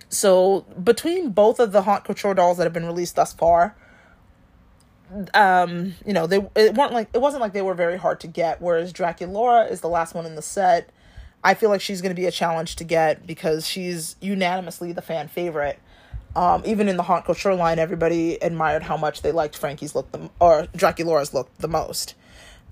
so 0.09 0.61
between 0.83 1.29
both 1.29 1.59
of 1.59 1.71
the 1.71 1.83
Haunt 1.83 2.05
Couture 2.05 2.33
dolls 2.33 2.57
that 2.57 2.63
have 2.63 2.73
been 2.73 2.85
released 2.85 3.15
thus 3.15 3.33
far, 3.33 3.75
um, 5.35 5.93
you 6.05 6.13
know, 6.13 6.25
they 6.25 6.37
it 6.55 6.73
weren't 6.73 6.93
like 6.93 7.09
it 7.13 7.21
wasn't 7.21 7.41
like 7.41 7.53
they 7.53 7.61
were 7.61 7.75
very 7.75 7.97
hard 7.97 8.19
to 8.21 8.27
get. 8.27 8.61
Whereas 8.61 8.91
Draculaura 8.91 9.69
is 9.69 9.81
the 9.81 9.89
last 9.89 10.15
one 10.15 10.25
in 10.25 10.33
the 10.33 10.41
set. 10.41 10.89
I 11.43 11.53
feel 11.53 11.69
like 11.69 11.81
she's 11.81 12.01
going 12.01 12.15
to 12.15 12.19
be 12.19 12.25
a 12.25 12.31
challenge 12.31 12.77
to 12.77 12.83
get 12.83 13.27
because 13.27 13.67
she's 13.67 14.15
unanimously 14.21 14.91
the 14.93 15.01
fan 15.01 15.27
favorite. 15.27 15.79
Um, 16.35 16.63
even 16.65 16.87
in 16.87 16.97
the 16.97 17.03
Haunt 17.03 17.25
Couture 17.25 17.53
line, 17.53 17.77
everybody 17.77 18.35
admired 18.35 18.83
how 18.83 18.97
much 18.97 19.21
they 19.21 19.31
liked 19.31 19.57
Frankie's 19.57 19.93
look, 19.93 20.11
the, 20.11 20.29
or 20.39 20.67
Draculaura's 20.75 21.33
look 21.33 21.55
the 21.57 21.67
most. 21.67 22.15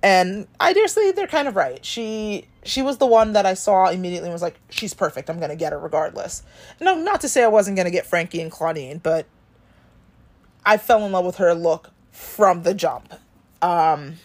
And 0.04 0.48
I 0.60 0.74
dare 0.74 0.88
say 0.88 1.12
they're 1.12 1.28
kind 1.28 1.48
of 1.48 1.56
right. 1.56 1.84
She 1.86 2.48
she 2.64 2.82
was 2.82 2.98
the 2.98 3.06
one 3.06 3.34
that 3.34 3.46
I 3.46 3.54
saw 3.54 3.88
immediately 3.90 4.30
and 4.30 4.34
was 4.34 4.42
like, 4.42 4.60
she's 4.70 4.96
perfect. 4.96 5.30
I'm 5.30 5.40
gonna 5.40 5.56
get 5.56 5.74
her 5.74 5.80
regardless. 5.80 6.42
No, 6.80 6.96
not 6.96 7.22
to 7.22 7.30
say 7.30 7.44
I 7.44 7.48
wasn't 7.48 7.78
gonna 7.78 7.92
get 7.92 8.08
Frankie 8.08 8.42
and 8.42 8.52
Claudine, 8.52 8.98
but 8.98 9.28
I 10.66 10.78
fell 10.78 11.06
in 11.06 11.12
love 11.12 11.26
with 11.26 11.36
her 11.36 11.54
look 11.54 11.92
from 12.12 12.64
the 12.64 12.74
jump. 12.74 13.14
Um, 13.62 14.16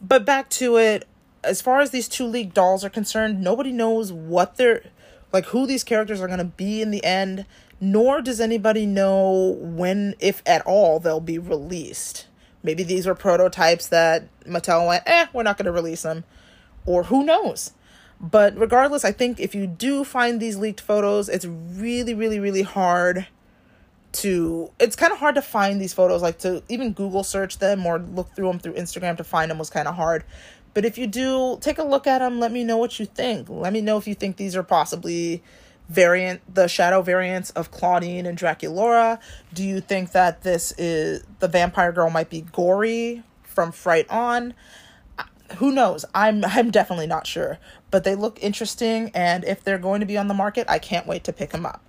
but 0.00 0.24
back 0.24 0.50
to 0.50 0.76
it, 0.76 1.06
as 1.42 1.60
far 1.60 1.80
as 1.80 1.90
these 1.90 2.08
two 2.08 2.26
league 2.26 2.54
dolls 2.54 2.84
are 2.84 2.90
concerned, 2.90 3.40
nobody 3.42 3.72
knows 3.72 4.12
what 4.12 4.56
they're 4.56 4.84
like, 5.32 5.46
who 5.46 5.66
these 5.66 5.84
characters 5.84 6.20
are 6.20 6.28
gonna 6.28 6.44
be 6.44 6.82
in 6.82 6.90
the 6.90 7.04
end 7.04 7.46
nor 7.80 8.20
does 8.20 8.40
anybody 8.40 8.84
know 8.84 9.56
when, 9.58 10.14
if 10.20 10.42
at 10.44 10.62
all, 10.66 11.00
they'll 11.00 11.20
be 11.20 11.38
released. 11.38 12.26
Maybe 12.62 12.82
these 12.82 13.06
were 13.06 13.14
prototypes 13.14 13.88
that 13.88 14.28
Mattel 14.44 14.86
went, 14.86 15.04
eh, 15.06 15.26
we're 15.32 15.42
not 15.42 15.56
going 15.56 15.64
to 15.64 15.72
release 15.72 16.02
them. 16.02 16.24
Or 16.84 17.04
who 17.04 17.24
knows? 17.24 17.72
But 18.20 18.56
regardless, 18.58 19.02
I 19.02 19.12
think 19.12 19.40
if 19.40 19.54
you 19.54 19.66
do 19.66 20.04
find 20.04 20.40
these 20.40 20.58
leaked 20.58 20.82
photos, 20.82 21.30
it's 21.30 21.46
really, 21.46 22.12
really, 22.12 22.38
really 22.38 22.62
hard 22.62 23.26
to. 24.12 24.70
It's 24.78 24.96
kind 24.96 25.12
of 25.12 25.18
hard 25.18 25.36
to 25.36 25.42
find 25.42 25.80
these 25.80 25.94
photos. 25.94 26.20
Like 26.20 26.38
to 26.40 26.62
even 26.68 26.92
Google 26.92 27.24
search 27.24 27.58
them 27.58 27.86
or 27.86 27.98
look 27.98 28.34
through 28.34 28.48
them 28.48 28.58
through 28.58 28.74
Instagram 28.74 29.16
to 29.16 29.24
find 29.24 29.50
them 29.50 29.58
was 29.58 29.70
kind 29.70 29.88
of 29.88 29.94
hard. 29.94 30.24
But 30.72 30.84
if 30.84 30.96
you 30.98 31.06
do, 31.06 31.58
take 31.60 31.78
a 31.78 31.82
look 31.82 32.06
at 32.06 32.18
them. 32.18 32.38
Let 32.40 32.52
me 32.52 32.64
know 32.64 32.76
what 32.76 32.98
you 33.00 33.06
think. 33.06 33.48
Let 33.48 33.72
me 33.72 33.80
know 33.80 33.96
if 33.96 34.06
you 34.06 34.14
think 34.14 34.36
these 34.36 34.54
are 34.56 34.62
possibly 34.62 35.42
variant 35.90 36.40
the 36.52 36.68
shadow 36.68 37.02
variants 37.02 37.50
of 37.50 37.70
Claudine 37.70 38.24
and 38.24 38.38
Draculaura? 38.38 39.18
Do 39.52 39.64
you 39.64 39.80
think 39.80 40.12
that 40.12 40.42
this 40.42 40.72
is 40.78 41.24
the 41.40 41.48
vampire 41.48 41.92
girl 41.92 42.08
might 42.08 42.30
be 42.30 42.42
gory 42.42 43.22
from 43.42 43.72
Fright 43.72 44.08
On? 44.08 44.54
Who 45.56 45.72
knows? 45.72 46.04
I'm 46.14 46.44
I'm 46.44 46.70
definitely 46.70 47.08
not 47.08 47.26
sure, 47.26 47.58
but 47.90 48.04
they 48.04 48.14
look 48.14 48.42
interesting 48.42 49.10
and 49.14 49.44
if 49.44 49.62
they're 49.64 49.78
going 49.78 50.00
to 50.00 50.06
be 50.06 50.16
on 50.16 50.28
the 50.28 50.34
market, 50.34 50.66
I 50.70 50.78
can't 50.78 51.06
wait 51.06 51.24
to 51.24 51.32
pick 51.32 51.50
them 51.50 51.66
up. 51.66 51.82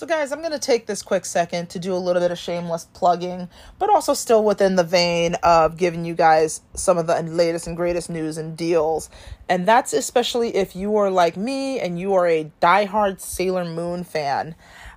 So, 0.00 0.06
guys, 0.06 0.32
I'm 0.32 0.38
going 0.38 0.52
to 0.52 0.58
take 0.58 0.86
this 0.86 1.02
quick 1.02 1.26
second 1.26 1.68
to 1.68 1.78
do 1.78 1.92
a 1.92 2.00
little 2.00 2.22
bit 2.22 2.30
of 2.30 2.38
shameless 2.38 2.86
plugging, 2.94 3.50
but 3.78 3.90
also 3.90 4.14
still 4.14 4.42
within 4.42 4.76
the 4.76 4.82
vein 4.82 5.34
of 5.42 5.76
giving 5.76 6.06
you 6.06 6.14
guys 6.14 6.62
some 6.72 6.96
of 6.96 7.06
the 7.06 7.22
latest 7.22 7.66
and 7.66 7.76
greatest 7.76 8.08
news 8.08 8.38
and 8.38 8.56
deals. 8.56 9.10
And 9.46 9.68
that's 9.68 9.92
especially 9.92 10.56
if 10.56 10.74
you 10.74 10.96
are 10.96 11.10
like 11.10 11.36
me 11.36 11.80
and 11.80 12.00
you 12.00 12.14
are 12.14 12.26
a 12.26 12.50
diehard 12.62 13.20
Sailor 13.20 13.66
Moon 13.66 14.02
fan. 14.02 14.54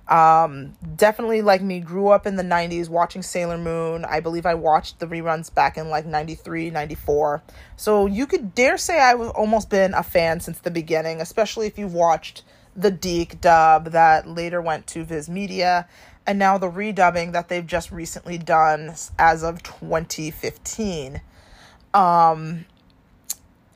Um, 0.08 0.72
definitely 0.96 1.42
like 1.42 1.60
me, 1.60 1.80
grew 1.80 2.08
up 2.08 2.26
in 2.26 2.36
the 2.36 2.42
90s 2.42 2.88
watching 2.88 3.22
Sailor 3.22 3.58
Moon. 3.58 4.06
I 4.06 4.20
believe 4.20 4.46
I 4.46 4.54
watched 4.54 5.00
the 5.00 5.06
reruns 5.06 5.54
back 5.54 5.76
in 5.76 5.90
like 5.90 6.06
93, 6.06 6.70
94. 6.70 7.42
So 7.76 8.06
you 8.06 8.26
could 8.26 8.54
dare 8.54 8.78
say 8.78 9.00
I've 9.00 9.20
almost 9.20 9.68
been 9.68 9.92
a 9.92 10.02
fan 10.02 10.40
since 10.40 10.60
the 10.60 10.70
beginning, 10.70 11.20
especially 11.20 11.66
if 11.66 11.78
you've 11.78 11.92
watched 11.92 12.42
the 12.76 12.90
DiC 12.90 13.40
dub 13.40 13.92
that 13.92 14.28
later 14.28 14.60
went 14.60 14.86
to 14.88 15.04
Viz 15.04 15.28
Media, 15.28 15.88
and 16.26 16.38
now 16.38 16.58
the 16.58 16.70
redubbing 16.70 17.32
that 17.32 17.48
they've 17.48 17.66
just 17.66 17.92
recently 17.92 18.38
done 18.38 18.94
as 19.18 19.42
of 19.42 19.62
2015. 19.62 21.20
Um, 21.92 22.64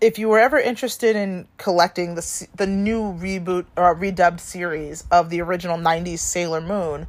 if 0.01 0.19
you 0.19 0.29
were 0.29 0.39
ever 0.39 0.59
interested 0.59 1.17
in 1.17 1.47
collecting 1.57 2.15
the 2.15 2.49
the 2.55 2.67
new 2.67 3.13
reboot 3.15 3.67
or 3.77 3.95
redubbed 3.95 4.41
series 4.41 5.05
of 5.11 5.31
the 5.31 5.41
original 5.41 5.77
90s 5.77 6.21
Sailor 6.21 6.61
Moon 6.61 7.07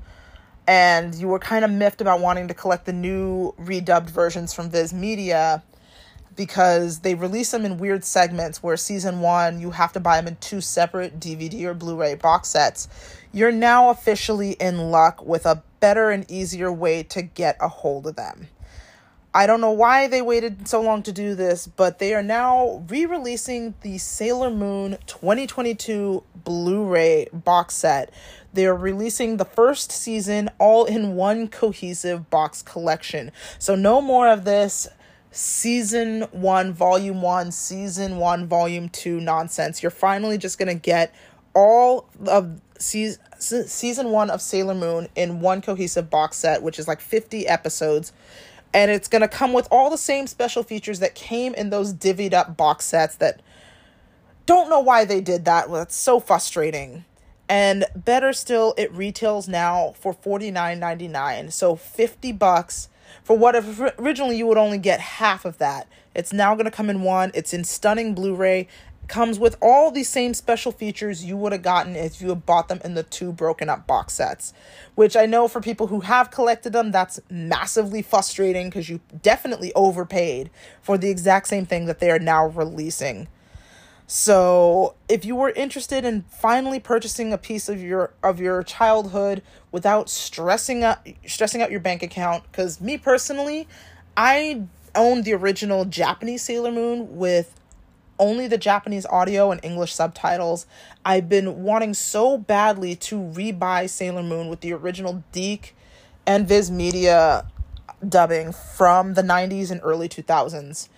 and 0.67 1.15
you 1.15 1.27
were 1.27 1.39
kind 1.39 1.65
of 1.65 1.71
miffed 1.71 1.99
about 1.99 2.19
wanting 2.19 2.47
to 2.47 2.53
collect 2.53 2.85
the 2.85 2.93
new 2.93 3.53
redubbed 3.59 4.09
versions 4.09 4.53
from 4.53 4.69
Viz 4.69 4.93
Media 4.93 5.63
because 6.39 6.99
they 6.99 7.15
release 7.15 7.51
them 7.51 7.65
in 7.65 7.77
weird 7.77 8.01
segments 8.05 8.63
where 8.63 8.77
season 8.77 9.19
1 9.19 9.59
you 9.59 9.71
have 9.71 9.91
to 9.91 9.99
buy 9.99 10.15
them 10.15 10.29
in 10.29 10.37
two 10.37 10.61
separate 10.61 11.19
DVD 11.19 11.65
or 11.65 11.73
Blu-ray 11.73 12.15
box 12.15 12.47
sets. 12.47 12.87
You're 13.33 13.51
now 13.51 13.89
officially 13.89 14.51
in 14.51 14.89
luck 14.89 15.21
with 15.21 15.45
a 15.45 15.61
better 15.81 16.11
and 16.11 16.31
easier 16.31 16.71
way 16.71 17.03
to 17.03 17.21
get 17.23 17.57
a 17.59 17.67
hold 17.67 18.07
of 18.07 18.15
them. 18.15 18.47
I 19.33 19.47
don't 19.47 19.59
know 19.59 19.71
why 19.71 20.07
they 20.07 20.21
waited 20.21 20.65
so 20.69 20.81
long 20.81 21.03
to 21.03 21.11
do 21.11 21.35
this, 21.35 21.67
but 21.67 21.99
they 21.99 22.13
are 22.13 22.23
now 22.23 22.85
re 22.87 23.05
releasing 23.05 23.75
the 23.81 23.97
Sailor 23.97 24.49
Moon 24.49 24.97
2022 25.07 26.23
Blu 26.45 26.85
ray 26.85 27.27
box 27.33 27.75
set. 27.75 28.13
They 28.53 28.65
are 28.65 28.77
releasing 28.77 29.35
the 29.35 29.45
first 29.45 29.91
season 29.91 30.49
all 30.57 30.85
in 30.85 31.17
one 31.17 31.49
cohesive 31.49 32.29
box 32.29 32.61
collection. 32.61 33.33
So, 33.59 33.75
no 33.75 33.99
more 33.99 34.29
of 34.29 34.45
this 34.45 34.87
season 35.31 36.23
one, 36.31 36.73
volume 36.73 37.21
one, 37.21 37.51
season 37.51 38.17
one, 38.17 38.47
volume 38.47 38.89
two 38.89 39.19
nonsense. 39.19 39.83
You're 39.83 39.91
finally 39.91 40.37
just 40.37 40.57
going 40.57 40.67
to 40.67 40.81
get 40.81 41.13
all 41.53 42.09
of 42.27 42.61
season, 42.77 43.21
season 43.39 44.11
one 44.11 44.29
of 44.29 44.41
Sailor 44.41 44.75
Moon 44.75 45.07
in 45.15 45.41
one 45.41 45.61
cohesive 45.61 46.09
box 46.09 46.37
set, 46.37 46.61
which 46.61 46.79
is 46.79 46.87
like 46.87 47.01
50 47.01 47.47
episodes 47.47 48.11
and 48.73 48.91
it's 48.91 49.07
going 49.07 49.21
to 49.21 49.27
come 49.27 49.53
with 49.53 49.67
all 49.71 49.89
the 49.89 49.97
same 49.97 50.27
special 50.27 50.63
features 50.63 50.99
that 50.99 51.15
came 51.15 51.53
in 51.55 51.69
those 51.69 51.93
divvied 51.93 52.33
up 52.33 52.55
box 52.55 52.85
sets 52.85 53.15
that 53.15 53.41
don't 54.45 54.69
know 54.69 54.79
why 54.79 55.05
they 55.05 55.21
did 55.21 55.45
that. 55.45 55.71
That's 55.71 55.95
so 55.95 56.19
frustrating. 56.19 57.05
And 57.47 57.85
better 57.95 58.31
still, 58.31 58.75
it 58.77 58.91
retails 58.93 59.47
now 59.47 59.93
for 59.99 60.13
$49.99. 60.13 61.51
So 61.51 61.75
50 61.75 62.31
bucks 62.33 62.89
for 63.29 63.37
what 63.37 63.53
if 63.53 63.79
originally 63.99 64.35
you 64.35 64.47
would 64.47 64.57
only 64.57 64.79
get 64.79 64.99
half 64.99 65.45
of 65.45 65.59
that. 65.59 65.87
It's 66.15 66.33
now 66.33 66.55
going 66.55 66.65
to 66.65 66.71
come 66.71 66.89
in 66.89 67.03
one. 67.03 67.29
It's 67.35 67.53
in 67.53 67.63
stunning 67.63 68.15
Blu-ray 68.15 68.67
comes 69.07 69.37
with 69.37 69.55
all 69.61 69.91
the 69.91 70.01
same 70.01 70.33
special 70.33 70.71
features 70.71 71.23
you 71.23 71.37
would 71.37 71.51
have 71.51 71.61
gotten 71.61 71.95
if 71.95 72.23
you 72.23 72.29
had 72.29 72.43
bought 72.47 72.69
them 72.69 72.81
in 72.83 72.95
the 72.95 73.03
two 73.03 73.31
broken 73.31 73.69
up 73.69 73.85
box 73.85 74.13
sets. 74.13 74.51
Which 74.95 75.15
I 75.15 75.27
know 75.27 75.47
for 75.47 75.61
people 75.61 75.85
who 75.85 75.99
have 75.99 76.31
collected 76.31 76.73
them, 76.73 76.89
that's 76.89 77.19
massively 77.29 78.01
frustrating 78.01 78.67
because 78.67 78.89
you 78.89 78.99
definitely 79.21 79.71
overpaid 79.75 80.49
for 80.81 80.97
the 80.97 81.11
exact 81.11 81.49
same 81.49 81.67
thing 81.67 81.85
that 81.85 81.99
they 81.99 82.09
are 82.09 82.17
now 82.17 82.47
releasing. 82.47 83.27
So, 84.11 84.95
if 85.07 85.23
you 85.23 85.35
were 85.35 85.51
interested 85.51 86.03
in 86.03 86.23
finally 86.23 86.79
purchasing 86.79 87.31
a 87.31 87.37
piece 87.37 87.69
of 87.69 87.79
your 87.79 88.11
of 88.23 88.39
your 88.39 88.63
childhood 88.63 89.43
without 89.71 90.09
stressing 90.09 90.83
out 90.83 91.07
stressing 91.27 91.61
out 91.61 91.69
your 91.69 91.79
bank 91.79 92.01
account 92.01 92.51
cuz 92.51 92.81
me 92.81 92.97
personally, 92.97 93.67
I 94.17 94.63
own 94.95 95.21
the 95.21 95.33
original 95.33 95.85
Japanese 95.85 96.41
Sailor 96.41 96.71
Moon 96.71 97.17
with 97.17 97.53
only 98.17 98.47
the 98.47 98.57
Japanese 98.57 99.05
audio 99.05 99.51
and 99.51 99.63
English 99.63 99.93
subtitles. 99.93 100.65
I've 101.05 101.29
been 101.29 101.61
wanting 101.61 101.93
so 101.93 102.35
badly 102.35 102.95
to 102.95 103.15
rebuy 103.15 103.87
Sailor 103.87 104.23
Moon 104.23 104.49
with 104.49 104.61
the 104.61 104.73
original 104.73 105.23
DiC 105.33 105.75
and 106.25 106.47
Viz 106.47 106.71
Media 106.71 107.45
dubbing 108.07 108.53
from 108.53 109.13
the 109.13 109.21
90s 109.21 109.69
and 109.69 109.79
early 109.83 110.09
2000s. 110.09 110.89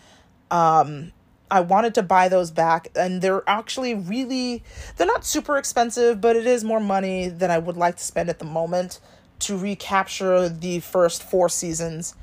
Um, 0.50 1.12
I 1.52 1.60
wanted 1.60 1.94
to 1.96 2.04
buy 2.04 2.30
those 2.30 2.50
back, 2.50 2.88
and 2.96 3.22
they're 3.22 3.44
actually 3.46 3.94
really, 3.94 4.64
they're 4.96 5.06
not 5.06 5.26
super 5.26 5.58
expensive, 5.58 6.22
but 6.22 6.38
it 6.38 6.48
is 6.48 6.64
more 6.64 6.80
money 6.80 7.28
than 7.28 7.52
I 7.52 7.58
would 7.58 7.76
like 7.76 7.98
to 7.98 8.04
spend 8.04 8.30
at 8.30 8.40
the 8.40 8.46
moment 8.46 9.02
to 9.40 9.58
recapture 9.58 10.48
the 10.48 10.80
first 10.80 11.22
four 11.22 11.50
seasons 11.50 12.16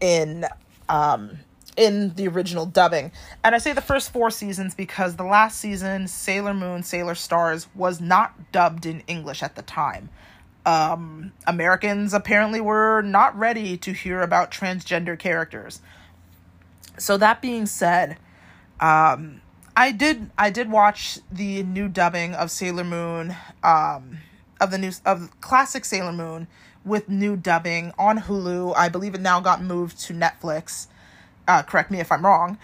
in 0.00 0.44
um, 0.88 1.38
in 1.76 2.14
the 2.14 2.28
original 2.28 2.66
dubbing. 2.66 3.12
And 3.42 3.54
I 3.54 3.58
say 3.58 3.72
the 3.72 3.80
first 3.80 4.12
four 4.12 4.30
seasons 4.30 4.74
because 4.74 5.16
the 5.16 5.24
last 5.24 5.58
season, 5.58 6.08
Sailor 6.08 6.54
Moon, 6.54 6.82
Sailor 6.82 7.14
Stars, 7.14 7.68
was 7.74 8.00
not 8.00 8.52
dubbed 8.52 8.86
in 8.86 9.02
English 9.06 9.42
at 9.42 9.56
the 9.56 9.62
time. 9.62 10.08
Um, 10.66 11.32
Americans 11.46 12.14
apparently 12.14 12.60
were 12.60 13.02
not 13.02 13.36
ready 13.38 13.76
to 13.78 13.92
hear 13.92 14.22
about 14.22 14.50
transgender 14.50 15.18
characters. 15.18 15.80
So 16.96 17.16
that 17.18 17.42
being 17.42 17.66
said, 17.66 18.18
um, 18.80 19.40
I 19.76 19.92
did 19.92 20.30
I 20.38 20.50
did 20.50 20.70
watch 20.70 21.18
the 21.30 21.62
new 21.62 21.88
dubbing 21.88 22.34
of 22.34 22.50
Sailor 22.50 22.84
Moon, 22.84 23.36
um, 23.62 24.18
of 24.60 24.70
the 24.70 24.78
new 24.78 24.92
of 25.04 25.40
classic 25.40 25.84
Sailor 25.84 26.12
Moon 26.12 26.46
with 26.84 27.08
new 27.08 27.36
dubbing 27.36 27.92
on 27.98 28.20
Hulu. 28.20 28.74
I 28.76 28.88
believe 28.88 29.14
it 29.14 29.20
now 29.20 29.40
got 29.40 29.62
moved 29.62 30.00
to 30.02 30.14
Netflix. 30.14 30.86
Uh, 31.48 31.62
correct 31.62 31.90
me 31.90 32.00
if 32.00 32.12
I'm 32.12 32.24
wrong. 32.24 32.58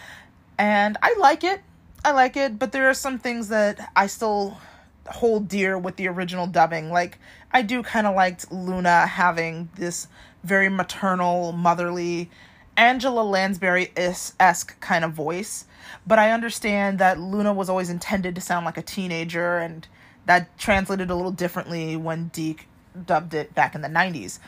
And 0.59 0.97
I 1.03 1.15
like 1.19 1.43
it. 1.43 1.63
I 2.05 2.13
like 2.13 2.37
it, 2.37 2.59
but 2.59 2.73
there 2.73 2.89
are 2.89 2.95
some 2.95 3.19
things 3.19 3.49
that 3.49 3.91
I 3.95 4.07
still 4.07 4.59
hold 5.07 5.49
dear 5.49 5.77
with 5.77 5.97
the 5.97 6.09
original 6.09 6.47
dubbing. 6.47 6.91
Like, 6.91 7.19
I 7.53 7.63
do 7.63 7.83
kind 7.83 8.07
of 8.07 8.15
liked 8.15 8.51
Luna 8.51 9.07
having 9.07 9.69
this 9.75 10.07
very 10.45 10.69
maternal, 10.69 11.53
motherly, 11.53 12.31
Angela 12.77 13.23
Lansbury 13.23 13.93
esque 13.97 14.81
kind 14.81 15.05
of 15.05 15.13
voice. 15.13 15.67
But 16.07 16.19
I 16.19 16.31
understand 16.31 16.99
that 16.99 17.19
Luna 17.19 17.53
was 17.53 17.69
always 17.69 17.91
intended 17.91 18.35
to 18.35 18.41
sound 18.41 18.67
like 18.67 18.77
a 18.77 18.83
teenager, 18.83 19.59
and 19.59 19.87
that 20.27 20.57
translated 20.59 21.11
a 21.11 21.15
little 21.15 21.33
differently 21.33 21.97
when 21.97 22.31
DiC 22.33 22.67
dubbed 23.07 23.35
it 23.35 23.55
back 23.55 23.75
in 23.75 23.81
the 23.81 23.89
90s. 23.89 24.39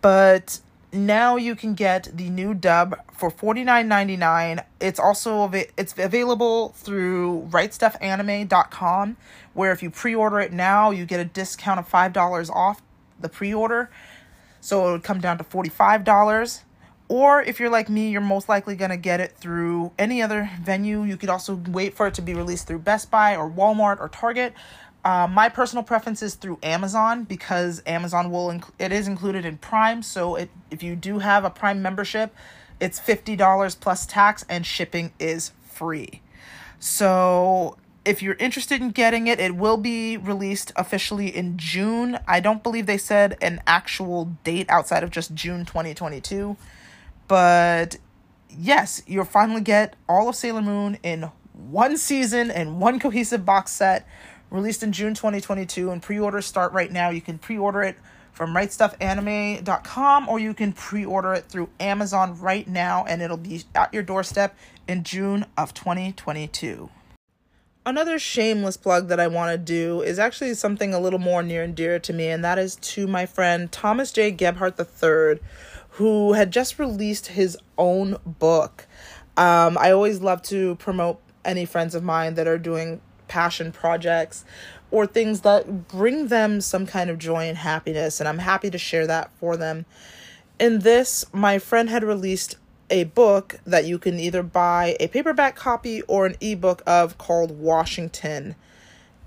But 0.00 0.60
now 0.92 1.36
you 1.36 1.54
can 1.54 1.74
get 1.74 2.08
the 2.14 2.30
new 2.30 2.54
dub 2.54 2.96
for 3.12 3.30
$49.99 3.30 4.64
it's 4.80 4.98
also 4.98 5.40
av- 5.40 5.54
it's 5.54 5.94
available 5.98 6.70
through 6.70 7.46
rightstuffanime.com 7.50 9.16
where 9.52 9.72
if 9.72 9.82
you 9.82 9.90
pre-order 9.90 10.40
it 10.40 10.52
now 10.52 10.90
you 10.90 11.04
get 11.04 11.20
a 11.20 11.24
discount 11.26 11.78
of 11.78 11.88
$5 11.88 12.50
off 12.50 12.80
the 13.20 13.28
pre-order. 13.28 13.90
So 14.60 14.88
it 14.88 14.92
would 14.92 15.02
come 15.02 15.20
down 15.20 15.38
to 15.38 15.44
$45 15.44 16.62
or 17.08 17.42
if 17.42 17.58
you're 17.58 17.70
like 17.70 17.88
me 17.88 18.10
you're 18.10 18.20
most 18.20 18.48
likely 18.48 18.76
going 18.76 18.90
to 18.90 18.96
get 18.96 19.20
it 19.20 19.32
through 19.36 19.90
any 19.98 20.22
other 20.22 20.50
venue 20.60 21.02
you 21.02 21.16
could 21.16 21.28
also 21.28 21.60
wait 21.68 21.94
for 21.94 22.06
it 22.06 22.14
to 22.14 22.22
be 22.22 22.34
released 22.34 22.66
through 22.66 22.78
best 22.78 23.10
buy 23.10 23.36
or 23.36 23.50
walmart 23.50 24.00
or 24.00 24.08
target 24.08 24.52
uh, 25.04 25.26
my 25.26 25.48
personal 25.48 25.82
preference 25.82 26.22
is 26.22 26.34
through 26.34 26.58
Amazon 26.62 27.24
because 27.24 27.82
Amazon 27.86 28.30
will 28.30 28.48
inc- 28.48 28.70
it 28.78 28.92
is 28.92 29.06
included 29.06 29.44
in 29.44 29.56
Prime. 29.56 30.02
So 30.02 30.34
it, 30.36 30.50
if 30.70 30.82
you 30.82 30.96
do 30.96 31.20
have 31.20 31.44
a 31.44 31.50
Prime 31.50 31.80
membership, 31.80 32.34
it's 32.80 32.98
fifty 32.98 33.36
dollars 33.36 33.74
plus 33.74 34.04
tax 34.04 34.44
and 34.48 34.66
shipping 34.66 35.12
is 35.18 35.52
free. 35.64 36.20
So 36.80 37.76
if 38.04 38.22
you're 38.22 38.34
interested 38.34 38.80
in 38.80 38.90
getting 38.90 39.26
it, 39.26 39.40
it 39.40 39.54
will 39.54 39.76
be 39.76 40.16
released 40.16 40.72
officially 40.76 41.34
in 41.34 41.56
June. 41.56 42.18
I 42.26 42.40
don't 42.40 42.62
believe 42.62 42.86
they 42.86 42.98
said 42.98 43.36
an 43.40 43.62
actual 43.66 44.36
date 44.44 44.68
outside 44.68 45.02
of 45.02 45.10
just 45.10 45.34
June 45.34 45.64
2022. 45.64 46.56
But 47.28 47.98
yes, 48.48 49.02
you'll 49.06 49.24
finally 49.24 49.60
get 49.60 49.94
all 50.08 50.28
of 50.28 50.34
Sailor 50.34 50.62
Moon 50.62 50.98
in 51.02 51.30
one 51.52 51.96
season 51.96 52.50
and 52.50 52.80
one 52.80 52.98
cohesive 52.98 53.44
box 53.44 53.72
set 53.72 54.08
released 54.50 54.82
in 54.82 54.92
June 54.92 55.14
2022, 55.14 55.90
and 55.90 56.02
pre 56.02 56.18
orders 56.18 56.46
start 56.46 56.72
right 56.72 56.90
now. 56.90 57.10
You 57.10 57.20
can 57.20 57.38
pre 57.38 57.58
order 57.58 57.82
it 57.82 57.96
from 58.32 58.54
rightstuffanime.com 58.54 60.28
or 60.28 60.38
you 60.38 60.54
can 60.54 60.72
pre 60.72 61.04
order 61.04 61.34
it 61.34 61.44
through 61.46 61.68
Amazon 61.78 62.38
right 62.40 62.66
now, 62.66 63.04
and 63.06 63.20
it'll 63.20 63.36
be 63.36 63.64
at 63.74 63.92
your 63.92 64.02
doorstep 64.02 64.56
in 64.86 65.04
June 65.04 65.44
of 65.56 65.74
2022. 65.74 66.88
Another 67.84 68.18
shameless 68.18 68.76
plug 68.76 69.08
that 69.08 69.18
I 69.18 69.28
want 69.28 69.50
to 69.50 69.58
do 69.58 70.02
is 70.02 70.18
actually 70.18 70.52
something 70.54 70.92
a 70.92 71.00
little 71.00 71.18
more 71.18 71.42
near 71.42 71.62
and 71.62 71.74
dear 71.74 71.98
to 71.98 72.12
me, 72.12 72.28
and 72.28 72.44
that 72.44 72.58
is 72.58 72.76
to 72.76 73.06
my 73.06 73.24
friend 73.26 73.72
Thomas 73.72 74.12
J. 74.12 74.30
Gebhardt 74.30 74.78
III, 74.78 75.40
who 75.98 76.34
had 76.34 76.52
just 76.52 76.78
released 76.78 77.26
his 77.26 77.58
own 77.76 78.16
book. 78.24 78.86
Um, 79.36 79.76
I 79.80 79.90
always 79.90 80.20
love 80.20 80.42
to 80.42 80.76
promote 80.76 81.20
any 81.44 81.64
friends 81.64 81.92
of 81.96 82.04
mine 82.04 82.34
that 82.34 82.46
are 82.46 82.56
doing 82.56 83.00
passion 83.26 83.72
projects 83.72 84.44
or 84.92 85.08
things 85.08 85.40
that 85.40 85.88
bring 85.88 86.28
them 86.28 86.60
some 86.60 86.86
kind 86.86 87.10
of 87.10 87.18
joy 87.18 87.48
and 87.48 87.58
happiness. 87.58 88.20
And 88.20 88.28
I'm 88.28 88.38
happy 88.38 88.70
to 88.70 88.78
share 88.78 89.08
that 89.08 89.32
for 89.40 89.56
them. 89.56 89.86
In 90.60 90.78
this, 90.78 91.24
my 91.32 91.58
friend 91.58 91.90
had 91.90 92.04
released 92.04 92.54
a 92.90 93.02
book 93.02 93.58
that 93.66 93.84
you 93.84 93.98
can 93.98 94.20
either 94.20 94.44
buy 94.44 94.96
a 95.00 95.08
paperback 95.08 95.56
copy 95.56 96.02
or 96.02 96.26
an 96.26 96.36
ebook 96.40 96.80
of 96.86 97.18
called 97.18 97.58
Washington 97.58 98.54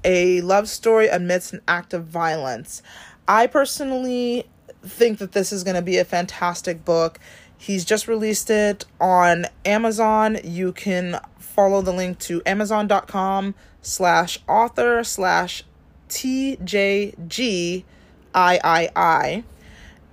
A 0.05 0.39
Love 0.39 0.69
Story 0.69 1.09
Amidst 1.09 1.51
an 1.51 1.61
Act 1.67 1.93
of 1.93 2.05
Violence. 2.05 2.82
I 3.28 3.47
personally 3.47 4.45
think 4.84 5.19
that 5.19 5.32
this 5.32 5.51
is 5.51 5.63
going 5.63 5.75
to 5.75 5.82
be 5.82 5.97
a 5.97 6.05
fantastic 6.05 6.84
book. 6.84 7.19
He's 7.57 7.86
just 7.86 8.07
released 8.07 8.49
it 8.49 8.86
on 8.99 9.45
Amazon. 9.65 10.39
You 10.43 10.73
can 10.73 11.19
follow 11.38 11.82
the 11.82 11.93
link 11.93 12.17
to 12.19 12.41
amazon.com 12.45 13.55
slash 13.82 14.39
author 14.47 15.03
slash 15.03 15.63
TJGIII 16.09 17.84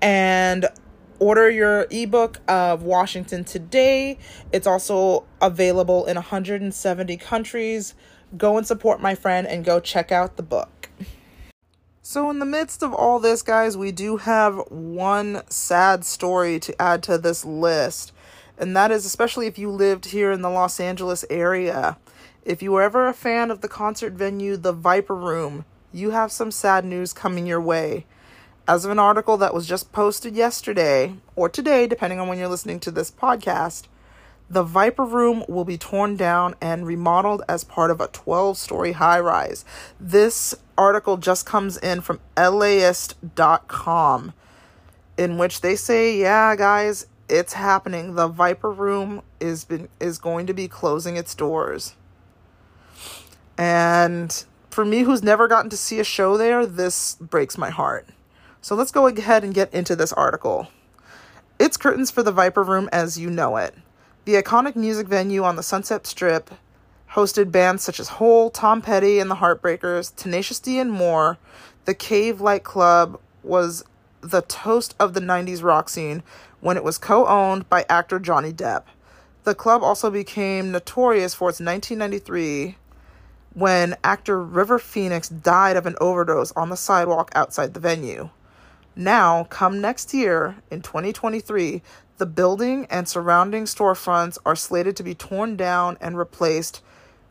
and 0.01 0.67
order 1.19 1.51
your 1.51 1.87
ebook 1.91 2.41
of 2.47 2.83
Washington 2.83 3.45
Today. 3.45 4.19
It's 4.53 4.67
also 4.67 5.25
available 5.41 6.07
in 6.07 6.15
170 6.17 7.17
countries. 7.17 7.95
Go 8.37 8.59
and 8.59 8.67
support 8.67 9.01
my 9.01 9.15
friend 9.15 9.47
and 9.47 9.65
go 9.65 9.81
check 9.81 10.13
out 10.13 10.37
the 10.37 10.43
book. 10.43 10.78
So, 12.11 12.31
in 12.31 12.39
the 12.39 12.47
midst 12.47 12.83
of 12.83 12.95
all 12.95 13.19
this, 13.19 13.43
guys, 13.43 13.77
we 13.77 13.93
do 13.93 14.17
have 14.17 14.57
one 14.71 15.43
sad 15.51 16.07
story 16.07 16.59
to 16.61 16.81
add 16.81 17.03
to 17.03 17.19
this 17.19 17.45
list. 17.45 18.13
And 18.57 18.75
that 18.75 18.91
is 18.91 19.05
especially 19.05 19.47
if 19.47 19.59
you 19.59 19.71
lived 19.71 20.07
here 20.07 20.33
in 20.33 20.41
the 20.41 20.49
Los 20.49 20.81
Angeles 20.81 21.27
area. 21.29 21.99
If 22.47 22.63
you 22.63 22.73
were 22.73 22.81
ever 22.81 23.09
a 23.09 23.13
fan 23.13 23.51
of 23.51 23.61
the 23.61 23.69
concert 23.69 24.15
venue, 24.15 24.57
the 24.57 24.73
Viper 24.73 25.15
Room, 25.15 25.67
you 25.93 26.13
have 26.13 26.33
some 26.33 26.51
sad 26.51 26.83
news 26.83 27.13
coming 27.13 27.47
your 27.47 27.61
way. 27.61 28.07
As 28.67 28.87
of 28.87 28.91
an 28.91 28.99
article 28.99 29.37
that 29.37 29.53
was 29.53 29.67
just 29.67 29.93
posted 29.93 30.35
yesterday, 30.35 31.17
or 31.37 31.51
today, 31.51 31.87
depending 31.87 32.19
on 32.19 32.27
when 32.27 32.39
you're 32.39 32.49
listening 32.49 32.81
to 32.81 32.91
this 32.91 33.11
podcast, 33.11 33.83
the 34.51 34.63
Viper 34.63 35.05
Room 35.05 35.45
will 35.49 35.65
be 35.65 35.77
torn 35.77 36.17
down 36.17 36.55
and 36.61 36.87
remodeled 36.87 37.43
as 37.49 37.65
part 37.65 37.91
of 37.91 38.01
a 38.01 38.09
12 38.09 38.57
story 38.57 38.93
high 38.93 39.21
rise. 39.21 39.65
This 40.01 40.55
article 40.77 41.17
just 41.17 41.45
comes 41.45 41.77
in 41.77 42.01
from 42.01 42.21
LAist.com, 42.37 44.33
in 45.19 45.39
which 45.39 45.61
they 45.61 45.77
say, 45.77 46.17
yeah, 46.17 46.57
guys, 46.57 47.07
it's 47.29 47.53
happening. 47.53 48.15
The 48.15 48.29
Viper 48.29 48.71
Room 48.71 49.23
is 49.39 49.65
been 49.65 49.89
is 50.01 50.19
going 50.19 50.47
to 50.47 50.55
be 50.55 50.67
closing 50.67 51.17
its 51.17 51.35
doors. 51.35 51.95
And 53.59 54.45
for 54.71 54.85
me 54.85 55.01
who's 55.01 55.23
never 55.23 55.49
gotten 55.49 55.69
to 55.71 55.77
see 55.77 56.01
a 56.01 56.05
show 56.05 56.37
there, 56.37 56.65
this 56.65 57.17
breaks 57.17 57.59
my 57.59 57.71
heart. 57.71 58.07
So 58.61 58.75
let's 58.75 58.93
go 58.93 59.07
ahead 59.07 59.45
and 59.45 59.53
get 59.53 59.73
into 59.75 59.95
this 59.95 60.13
article. 60.13 60.69
It's 61.59 61.77
curtains 61.77 62.11
for 62.11 62.23
the 62.23 62.33
Viper 62.33 62.63
Room 62.63 62.89
as 62.93 63.19
you 63.19 63.31
know 63.31 63.57
it. 63.57 63.75
The 64.29 64.35
iconic 64.35 64.77
music 64.77 65.09
venue 65.09 65.43
on 65.43 65.57
the 65.57 65.63
Sunset 65.63 66.07
Strip 66.07 66.51
hosted 67.13 67.51
bands 67.51 67.83
such 67.83 67.99
as 67.99 68.09
Hole, 68.09 68.51
Tom 68.51 68.83
Petty 68.83 69.21
and 69.21 69.31
the 69.31 69.37
Heartbreakers, 69.37 70.15
Tenacious 70.15 70.61
D, 70.61 70.79
and 70.79 70.93
more. 70.93 71.39
The 71.87 71.95
Cave 71.95 72.39
Light 72.39 72.63
Club 72.63 73.19
was 73.43 73.87
the 74.21 74.43
toast 74.43 74.95
of 75.01 75.15
the 75.15 75.21
90s 75.21 75.63
rock 75.63 75.89
scene 75.89 76.23
when 76.61 76.77
it 76.77 76.85
was 76.85 76.99
co 76.99 77.27
owned 77.27 77.71
by 77.71 77.87
actor 77.89 78.19
Johnny 78.19 78.53
Depp. 78.53 78.83
The 79.45 79.55
club 79.55 79.83
also 79.83 80.11
became 80.11 80.73
notorious 80.73 81.33
for 81.33 81.49
its 81.49 81.59
1993 81.59 82.77
when 83.55 83.97
actor 84.05 84.45
River 84.45 84.79
Phoenix 84.79 85.31
died 85.31 85.79
of 85.79 85.87
an 85.87 85.97
overdose 86.03 86.53
on 86.53 86.69
the 86.69 86.77
sidewalk 86.77 87.33
outside 87.35 87.73
the 87.73 87.81
venue. 87.81 88.29
Now, 88.95 89.45
come 89.45 89.81
next 89.81 90.13
year 90.13 90.57
in 90.71 90.83
2023, 90.83 91.81
the 92.19 92.27
building 92.27 92.87
and 92.91 93.09
surrounding 93.09 93.65
storefronts 93.65 94.39
are 94.45 94.57
slated 94.57 94.97
to 94.97 95.03
be 95.03 95.15
torn 95.15 95.57
down 95.57 95.97
and 96.01 96.19
replaced 96.19 96.83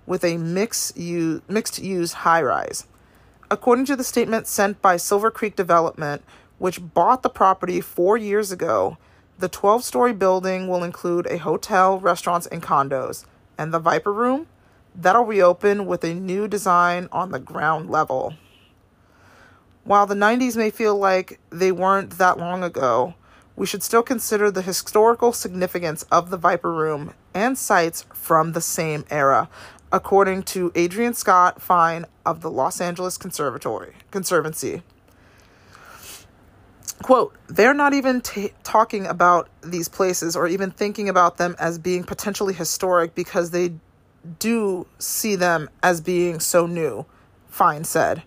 with 0.05 0.23
a 0.23 0.38
mixed 0.38 0.97
use, 0.97 2.13
high 2.13 2.41
rise. 2.41 2.88
According 3.51 3.85
to 3.85 3.95
the 3.95 4.03
statement 4.03 4.47
sent 4.47 4.81
by 4.81 4.97
Silver 4.97 5.29
Creek 5.29 5.55
Development, 5.55 6.23
which 6.57 6.93
bought 6.93 7.21
the 7.21 7.29
property 7.29 7.81
four 7.81 8.17
years 8.17 8.51
ago, 8.51 8.97
the 9.39 9.49
12 9.49 9.83
story 9.83 10.13
building 10.13 10.67
will 10.67 10.83
include 10.83 11.27
a 11.27 11.38
hotel, 11.38 11.99
restaurants, 11.99 12.47
and 12.47 12.63
condos. 12.63 13.25
And 13.57 13.73
the 13.73 13.79
Viper 13.79 14.11
Room? 14.11 14.47
That'll 14.95 15.25
reopen 15.25 15.85
with 15.85 16.03
a 16.03 16.13
new 16.13 16.47
design 16.47 17.07
on 17.11 17.31
the 17.31 17.39
ground 17.39 17.89
level. 17.89 18.33
While 19.83 20.07
the 20.07 20.15
90s 20.15 20.57
may 20.57 20.71
feel 20.71 20.97
like 20.97 21.39
they 21.49 21.71
weren't 21.71 22.17
that 22.17 22.39
long 22.39 22.63
ago, 22.63 23.13
we 23.57 23.65
should 23.65 23.83
still 23.83 24.03
consider 24.03 24.49
the 24.49 24.61
historical 24.61 25.33
significance 25.33 26.03
of 26.03 26.29
the 26.29 26.37
Viper 26.37 26.71
Room 26.71 27.13
and 27.33 27.57
sites 27.57 28.05
from 28.13 28.53
the 28.53 28.61
same 28.61 29.03
era, 29.09 29.49
according 29.91 30.43
to 30.43 30.71
Adrian 30.75 31.15
Scott 31.15 31.59
Fine 31.61 32.05
of 32.25 32.41
the 32.41 32.51
Los 32.51 32.79
Angeles 32.79 33.17
Conservatory 33.17 33.95
Conservancy. 34.11 34.83
Quote, 37.01 37.35
they're 37.47 37.73
not 37.73 37.93
even 37.93 38.21
t- 38.21 38.53
talking 38.63 39.07
about 39.07 39.49
these 39.63 39.87
places 39.87 40.35
or 40.35 40.47
even 40.47 40.69
thinking 40.71 41.09
about 41.09 41.37
them 41.37 41.55
as 41.59 41.79
being 41.79 42.03
potentially 42.03 42.53
historic 42.53 43.15
because 43.15 43.51
they 43.51 43.73
do 44.39 44.85
see 44.99 45.35
them 45.35 45.69
as 45.81 45.99
being 45.99 46.39
so 46.39 46.67
new, 46.67 47.05
Fine 47.49 47.85
said. 47.85 48.23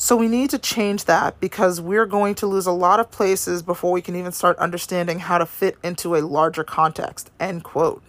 So 0.00 0.14
we 0.14 0.28
need 0.28 0.50
to 0.50 0.58
change 0.58 1.06
that 1.06 1.40
because 1.40 1.80
we're 1.80 2.06
going 2.06 2.36
to 2.36 2.46
lose 2.46 2.66
a 2.66 2.72
lot 2.72 3.00
of 3.00 3.10
places 3.10 3.64
before 3.64 3.90
we 3.90 4.00
can 4.00 4.14
even 4.14 4.30
start 4.30 4.56
understanding 4.58 5.18
how 5.18 5.38
to 5.38 5.44
fit 5.44 5.76
into 5.82 6.14
a 6.14 6.22
larger 6.22 6.62
context. 6.62 7.32
End 7.40 7.64
quote. 7.64 8.00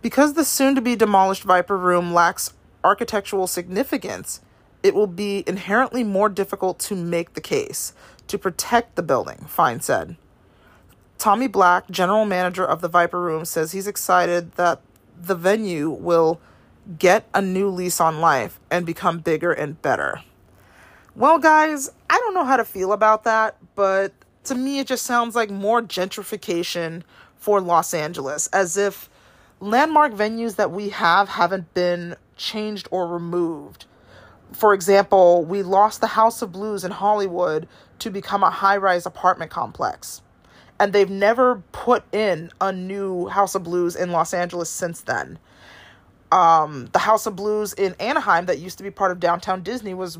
Because 0.00 0.32
the 0.32 0.42
soon 0.42 0.74
to 0.74 0.80
be 0.80 0.96
demolished 0.96 1.42
Viper 1.42 1.76
Room 1.76 2.14
lacks 2.14 2.54
architectural 2.82 3.46
significance, 3.46 4.40
it 4.82 4.94
will 4.94 5.06
be 5.06 5.44
inherently 5.46 6.02
more 6.02 6.30
difficult 6.30 6.78
to 6.78 6.96
make 6.96 7.34
the 7.34 7.42
case 7.42 7.92
to 8.28 8.38
protect 8.38 8.96
the 8.96 9.02
building, 9.02 9.44
Fine 9.46 9.80
said. 9.80 10.16
Tommy 11.18 11.46
Black, 11.46 11.90
general 11.90 12.24
manager 12.24 12.64
of 12.64 12.80
the 12.80 12.88
Viper 12.88 13.20
Room, 13.20 13.44
says 13.44 13.72
he's 13.72 13.86
excited 13.86 14.52
that 14.52 14.80
the 15.14 15.34
venue 15.34 15.90
will 15.90 16.40
get 16.98 17.28
a 17.34 17.42
new 17.42 17.68
lease 17.68 18.00
on 18.00 18.22
life 18.22 18.58
and 18.70 18.86
become 18.86 19.18
bigger 19.18 19.52
and 19.52 19.82
better. 19.82 20.22
Well, 21.16 21.38
guys, 21.38 21.92
I 22.10 22.18
don't 22.18 22.34
know 22.34 22.44
how 22.44 22.56
to 22.56 22.64
feel 22.64 22.92
about 22.92 23.22
that, 23.22 23.56
but 23.76 24.12
to 24.44 24.56
me, 24.56 24.80
it 24.80 24.88
just 24.88 25.04
sounds 25.04 25.36
like 25.36 25.48
more 25.48 25.80
gentrification 25.80 27.04
for 27.36 27.60
Los 27.60 27.94
Angeles, 27.94 28.48
as 28.48 28.76
if 28.76 29.08
landmark 29.60 30.12
venues 30.12 30.56
that 30.56 30.72
we 30.72 30.88
have 30.88 31.28
haven't 31.28 31.72
been 31.72 32.16
changed 32.36 32.88
or 32.90 33.06
removed. 33.06 33.84
For 34.50 34.74
example, 34.74 35.44
we 35.44 35.62
lost 35.62 36.00
the 36.00 36.08
House 36.08 36.42
of 36.42 36.50
Blues 36.50 36.82
in 36.82 36.90
Hollywood 36.90 37.68
to 38.00 38.10
become 38.10 38.42
a 38.42 38.50
high 38.50 38.76
rise 38.76 39.06
apartment 39.06 39.52
complex. 39.52 40.20
And 40.80 40.92
they've 40.92 41.08
never 41.08 41.62
put 41.70 42.02
in 42.12 42.50
a 42.60 42.72
new 42.72 43.28
House 43.28 43.54
of 43.54 43.62
Blues 43.62 43.94
in 43.94 44.10
Los 44.10 44.34
Angeles 44.34 44.68
since 44.68 45.02
then. 45.02 45.38
Um, 46.32 46.88
the 46.92 46.98
House 46.98 47.26
of 47.26 47.36
Blues 47.36 47.72
in 47.72 47.94
Anaheim, 48.00 48.46
that 48.46 48.58
used 48.58 48.78
to 48.78 48.84
be 48.84 48.90
part 48.90 49.12
of 49.12 49.20
downtown 49.20 49.62
Disney, 49.62 49.94
was 49.94 50.18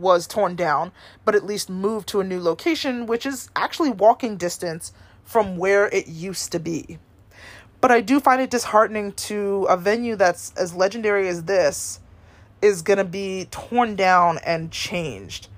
was 0.00 0.26
torn 0.26 0.56
down, 0.56 0.92
but 1.24 1.34
at 1.34 1.44
least 1.44 1.70
moved 1.70 2.08
to 2.08 2.20
a 2.20 2.24
new 2.24 2.40
location, 2.40 3.06
which 3.06 3.26
is 3.26 3.50
actually 3.54 3.90
walking 3.90 4.36
distance 4.36 4.92
from 5.22 5.56
where 5.56 5.86
it 5.88 6.08
used 6.08 6.50
to 6.52 6.58
be. 6.58 6.98
But 7.80 7.90
I 7.90 8.00
do 8.00 8.20
find 8.20 8.42
it 8.42 8.50
disheartening 8.50 9.12
to 9.12 9.66
a 9.68 9.76
venue 9.76 10.16
that's 10.16 10.52
as 10.56 10.74
legendary 10.74 11.28
as 11.28 11.44
this 11.44 12.00
is 12.60 12.82
going 12.82 12.98
to 12.98 13.04
be 13.04 13.46
torn 13.50 13.96
down 13.96 14.38
and 14.44 14.70
changed 14.70 15.48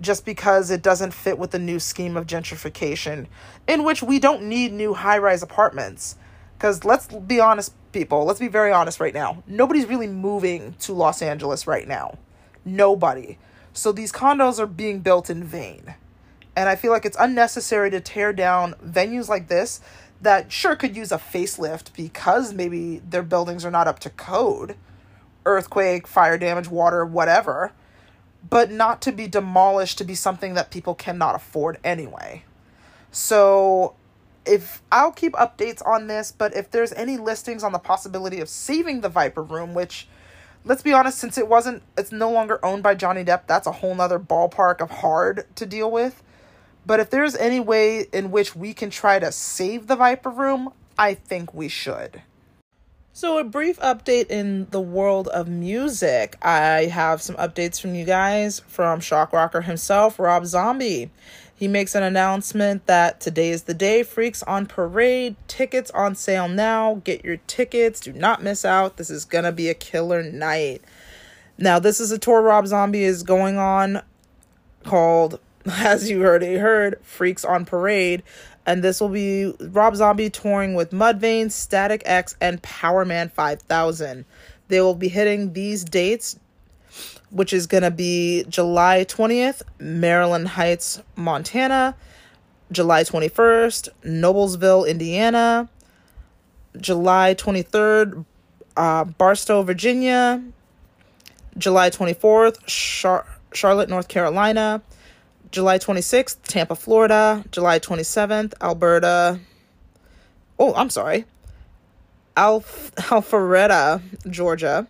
just 0.00 0.24
because 0.24 0.70
it 0.70 0.82
doesn't 0.82 1.14
fit 1.14 1.38
with 1.38 1.52
the 1.52 1.58
new 1.58 1.78
scheme 1.78 2.16
of 2.16 2.26
gentrification, 2.26 3.26
in 3.68 3.84
which 3.84 4.02
we 4.02 4.18
don't 4.18 4.42
need 4.42 4.72
new 4.72 4.94
high 4.94 5.18
rise 5.18 5.42
apartments. 5.42 6.16
Because 6.58 6.84
let's 6.84 7.06
be 7.06 7.40
honest, 7.40 7.72
people, 7.92 8.24
let's 8.24 8.40
be 8.40 8.48
very 8.48 8.72
honest 8.72 8.98
right 8.98 9.14
now. 9.14 9.42
Nobody's 9.46 9.86
really 9.86 10.08
moving 10.08 10.74
to 10.80 10.92
Los 10.92 11.22
Angeles 11.22 11.66
right 11.66 11.86
now. 11.86 12.18
Nobody. 12.64 13.38
So 13.72 13.92
these 13.92 14.12
condos 14.12 14.58
are 14.58 14.66
being 14.66 15.00
built 15.00 15.30
in 15.30 15.44
vain. 15.44 15.94
And 16.54 16.68
I 16.68 16.76
feel 16.76 16.92
like 16.92 17.04
it's 17.04 17.16
unnecessary 17.18 17.90
to 17.90 18.00
tear 18.00 18.32
down 18.32 18.74
venues 18.84 19.28
like 19.28 19.48
this 19.48 19.80
that 20.20 20.52
sure 20.52 20.76
could 20.76 20.94
use 20.94 21.10
a 21.10 21.18
facelift 21.18 21.94
because 21.96 22.52
maybe 22.52 22.98
their 22.98 23.22
buildings 23.22 23.64
are 23.64 23.70
not 23.70 23.88
up 23.88 23.98
to 24.00 24.10
code 24.10 24.76
earthquake, 25.44 26.06
fire 26.06 26.38
damage, 26.38 26.68
water, 26.68 27.04
whatever 27.04 27.72
but 28.48 28.70
not 28.70 29.00
to 29.02 29.12
be 29.12 29.26
demolished 29.26 29.98
to 29.98 30.04
be 30.04 30.14
something 30.14 30.54
that 30.54 30.70
people 30.70 30.94
cannot 30.94 31.34
afford 31.34 31.78
anyway. 31.84 32.44
So 33.10 33.94
if 34.44 34.82
I'll 34.90 35.12
keep 35.12 35.34
updates 35.34 35.84
on 35.86 36.08
this, 36.08 36.32
but 36.32 36.54
if 36.56 36.70
there's 36.70 36.92
any 36.92 37.16
listings 37.16 37.62
on 37.62 37.72
the 37.72 37.78
possibility 37.78 38.40
of 38.40 38.48
saving 38.48 39.00
the 39.00 39.08
Viper 39.08 39.42
Room, 39.42 39.74
which 39.74 40.08
let's 40.64 40.82
be 40.82 40.92
honest, 40.92 41.18
since 41.18 41.38
it 41.38 41.48
wasn't, 41.48 41.82
it's 41.96 42.12
no 42.12 42.30
longer 42.30 42.64
owned 42.64 42.82
by 42.82 42.94
Johnny 42.94 43.24
Depp, 43.24 43.46
that's 43.46 43.66
a 43.66 43.72
whole 43.72 43.94
nother 43.94 44.18
ballpark 44.18 44.80
of 44.80 44.90
hard 44.90 45.46
to 45.56 45.66
deal 45.66 45.90
with. 45.90 46.22
But 46.84 47.00
if 47.00 47.10
there's 47.10 47.36
any 47.36 47.60
way 47.60 48.06
in 48.12 48.30
which 48.30 48.56
we 48.56 48.74
can 48.74 48.90
try 48.90 49.18
to 49.18 49.30
save 49.30 49.86
the 49.86 49.96
Viper 49.96 50.30
Room, 50.30 50.72
I 50.98 51.14
think 51.14 51.54
we 51.54 51.68
should. 51.68 52.22
So, 53.14 53.36
a 53.36 53.44
brief 53.44 53.78
update 53.80 54.30
in 54.30 54.68
the 54.70 54.80
world 54.80 55.28
of 55.28 55.46
music. 55.46 56.36
I 56.40 56.86
have 56.86 57.20
some 57.20 57.36
updates 57.36 57.78
from 57.78 57.94
you 57.94 58.06
guys 58.06 58.60
from 58.60 59.00
shock 59.00 59.34
rocker 59.34 59.60
himself, 59.60 60.18
Rob 60.18 60.46
Zombie. 60.46 61.10
He 61.62 61.68
makes 61.68 61.94
an 61.94 62.02
announcement 62.02 62.88
that 62.88 63.20
today 63.20 63.50
is 63.50 63.62
the 63.62 63.72
day. 63.72 64.02
Freaks 64.02 64.42
on 64.42 64.66
Parade. 64.66 65.36
Tickets 65.46 65.92
on 65.92 66.16
sale 66.16 66.48
now. 66.48 67.00
Get 67.04 67.24
your 67.24 67.36
tickets. 67.46 68.00
Do 68.00 68.12
not 68.12 68.42
miss 68.42 68.64
out. 68.64 68.96
This 68.96 69.10
is 69.10 69.24
going 69.24 69.44
to 69.44 69.52
be 69.52 69.68
a 69.68 69.74
killer 69.74 70.24
night. 70.24 70.82
Now, 71.56 71.78
this 71.78 72.00
is 72.00 72.10
a 72.10 72.18
tour 72.18 72.42
Rob 72.42 72.66
Zombie 72.66 73.04
is 73.04 73.22
going 73.22 73.58
on 73.58 74.02
called, 74.82 75.38
as 75.66 76.10
you 76.10 76.24
already 76.24 76.56
heard, 76.56 76.98
Freaks 77.04 77.44
on 77.44 77.64
Parade. 77.64 78.24
And 78.66 78.82
this 78.82 79.00
will 79.00 79.10
be 79.10 79.54
Rob 79.60 79.94
Zombie 79.94 80.30
touring 80.30 80.74
with 80.74 80.90
Mudvayne, 80.90 81.52
Static 81.52 82.02
X, 82.04 82.34
and 82.40 82.60
Powerman 82.60 83.30
5000. 83.30 84.24
They 84.66 84.80
will 84.80 84.96
be 84.96 85.06
hitting 85.06 85.52
these 85.52 85.84
dates, 85.84 86.40
which 87.32 87.52
is 87.52 87.66
going 87.66 87.82
to 87.82 87.90
be 87.90 88.44
July 88.48 89.04
20th, 89.08 89.62
Maryland 89.78 90.48
Heights, 90.48 91.02
Montana, 91.16 91.96
July 92.70 93.02
21st, 93.04 93.88
Noblesville, 94.04 94.86
Indiana, 94.86 95.68
July 96.78 97.34
23rd, 97.34 98.24
uh, 98.76 99.04
Barstow, 99.04 99.62
Virginia, 99.62 100.42
July 101.56 101.88
24th, 101.90 102.64
Char- 102.66 103.26
Charlotte, 103.52 103.88
North 103.88 104.08
Carolina, 104.08 104.82
July 105.50 105.78
26th, 105.78 106.36
Tampa, 106.44 106.74
Florida, 106.74 107.44
July 107.50 107.78
27th, 107.78 108.52
Alberta. 108.60 109.40
Oh, 110.58 110.74
I'm 110.74 110.90
sorry. 110.90 111.24
Alf- 112.36 112.94
Alpharetta, 112.96 114.00
Georgia. 114.30 114.86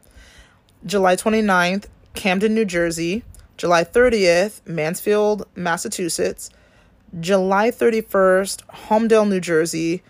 July 0.84 1.14
29th, 1.14 1.86
Camden, 2.14 2.54
New 2.54 2.64
Jersey. 2.64 3.22
July 3.56 3.84
30th, 3.84 4.60
Mansfield, 4.66 5.46
Massachusetts. 5.54 6.50
July 7.20 7.70
31st, 7.70 8.62
Holmdel, 8.88 9.28
New 9.28 9.40
Jersey. 9.40 10.02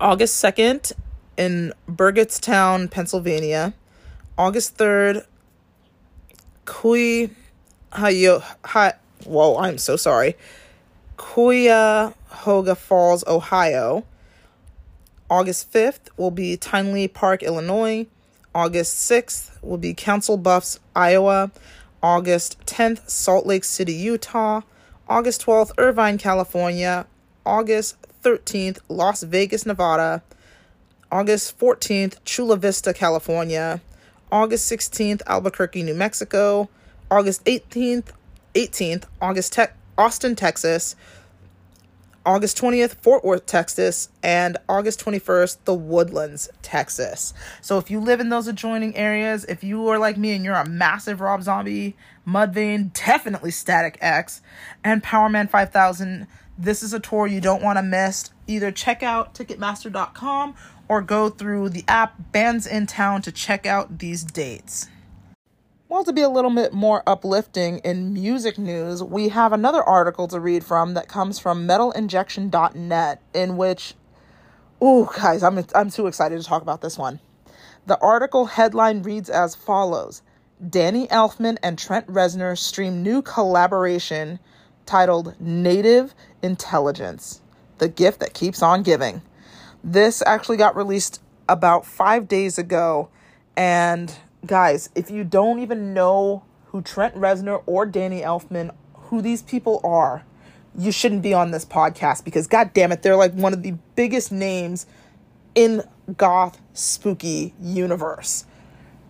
August 0.00 0.42
2nd, 0.42 0.92
in 1.36 1.72
Burgettstown, 1.88 2.90
Pennsylvania. 2.90 3.74
August 4.36 4.76
3rd, 4.76 5.24
Kui 6.64 7.30
Hi 7.92 8.92
Whoa, 9.26 9.58
I'm 9.58 9.78
so 9.78 9.96
sorry. 9.96 10.36
Cuyahoga 11.16 12.74
Falls, 12.74 13.24
Ohio. 13.26 14.04
August 15.28 15.72
5th 15.72 16.08
will 16.16 16.30
be 16.30 16.56
Tinley 16.56 17.08
Park, 17.08 17.42
Illinois. 17.42 18.06
August 18.54 18.96
6th 19.10 19.62
will 19.62 19.78
be 19.78 19.94
Council 19.94 20.36
Bluffs, 20.36 20.80
Iowa. 20.96 21.52
August 22.02 22.58
10th, 22.66 23.08
Salt 23.08 23.46
Lake 23.46 23.64
City, 23.64 23.92
Utah. 23.92 24.62
August 25.08 25.44
12th, 25.46 25.72
Irvine, 25.78 26.18
California. 26.18 27.06
August 27.46 27.96
13th, 28.24 28.78
Las 28.88 29.22
Vegas, 29.22 29.64
Nevada. 29.66 30.22
August 31.12 31.58
14th, 31.58 32.16
Chula 32.24 32.56
Vista, 32.56 32.92
California. 32.92 33.80
August 34.32 34.70
16th, 34.70 35.22
Albuquerque, 35.26 35.82
New 35.82 35.94
Mexico. 35.94 36.68
August 37.10 37.44
18th, 37.44 38.06
18th, 38.54 39.04
August 39.20 39.52
te- 39.52 39.64
Austin, 39.96 40.34
Texas. 40.34 40.96
August 42.26 42.58
20th, 42.58 42.96
Fort 42.96 43.24
Worth, 43.24 43.46
Texas, 43.46 44.10
and 44.22 44.58
August 44.68 45.02
21st, 45.02 45.58
The 45.64 45.74
Woodlands, 45.74 46.50
Texas. 46.60 47.32
So 47.62 47.78
if 47.78 47.90
you 47.90 47.98
live 47.98 48.20
in 48.20 48.28
those 48.28 48.46
adjoining 48.46 48.94
areas, 48.94 49.46
if 49.46 49.64
you 49.64 49.88
are 49.88 49.98
like 49.98 50.18
me 50.18 50.32
and 50.32 50.44
you're 50.44 50.54
a 50.54 50.68
massive 50.68 51.22
Rob 51.22 51.42
Zombie, 51.42 51.96
Mudvayne, 52.26 52.92
definitely 52.92 53.50
Static 53.50 53.96
X, 54.02 54.42
and 54.84 55.02
Powerman 55.02 55.48
5000, 55.48 56.26
this 56.58 56.82
is 56.82 56.92
a 56.92 57.00
tour 57.00 57.26
you 57.26 57.40
don't 57.40 57.62
want 57.62 57.78
to 57.78 57.82
miss. 57.82 58.30
Either 58.46 58.70
check 58.70 59.02
out 59.02 59.34
Ticketmaster.com 59.34 60.54
or 60.88 61.00
go 61.00 61.30
through 61.30 61.70
the 61.70 61.84
app 61.88 62.32
Bands 62.32 62.66
in 62.66 62.86
Town 62.86 63.22
to 63.22 63.32
check 63.32 63.64
out 63.64 63.98
these 63.98 64.24
dates. 64.24 64.88
Well, 65.90 66.04
to 66.04 66.12
be 66.12 66.22
a 66.22 66.28
little 66.28 66.54
bit 66.54 66.72
more 66.72 67.02
uplifting 67.04 67.78
in 67.78 68.12
music 68.12 68.58
news, 68.58 69.02
we 69.02 69.30
have 69.30 69.52
another 69.52 69.82
article 69.82 70.28
to 70.28 70.38
read 70.38 70.64
from 70.64 70.94
that 70.94 71.08
comes 71.08 71.40
from 71.40 71.66
metalinjection.net, 71.66 73.20
in 73.34 73.56
which, 73.56 73.94
oh, 74.80 75.12
guys, 75.16 75.42
I'm, 75.42 75.64
I'm 75.74 75.90
too 75.90 76.06
excited 76.06 76.40
to 76.40 76.46
talk 76.46 76.62
about 76.62 76.80
this 76.80 76.96
one. 76.96 77.18
The 77.86 77.98
article 77.98 78.46
headline 78.46 79.02
reads 79.02 79.28
as 79.28 79.56
follows 79.56 80.22
Danny 80.64 81.08
Elfman 81.08 81.58
and 81.60 81.76
Trent 81.76 82.06
Reznor 82.06 82.56
stream 82.56 83.02
new 83.02 83.20
collaboration 83.20 84.38
titled 84.86 85.34
Native 85.40 86.14
Intelligence 86.40 87.40
The 87.78 87.88
Gift 87.88 88.20
That 88.20 88.32
Keeps 88.32 88.62
On 88.62 88.84
Giving. 88.84 89.22
This 89.82 90.22
actually 90.24 90.56
got 90.56 90.76
released 90.76 91.20
about 91.48 91.84
five 91.84 92.28
days 92.28 92.58
ago, 92.58 93.08
and 93.56 94.14
guys, 94.46 94.90
if 94.94 95.10
you 95.10 95.24
don't 95.24 95.60
even 95.60 95.94
know 95.94 96.44
who 96.66 96.82
Trent 96.82 97.14
Reznor 97.14 97.62
or 97.66 97.86
Danny 97.86 98.22
Elfman, 98.22 98.74
who 98.94 99.20
these 99.20 99.42
people 99.42 99.80
are, 99.84 100.24
you 100.76 100.92
shouldn't 100.92 101.22
be 101.22 101.34
on 101.34 101.50
this 101.50 101.64
podcast 101.64 102.24
because 102.24 102.46
god 102.46 102.72
damn 102.72 102.92
it, 102.92 103.02
they're 103.02 103.16
like 103.16 103.32
one 103.32 103.52
of 103.52 103.62
the 103.62 103.74
biggest 103.96 104.30
names 104.30 104.86
in 105.54 105.82
goth 106.16 106.60
spooky 106.72 107.54
universe. 107.60 108.44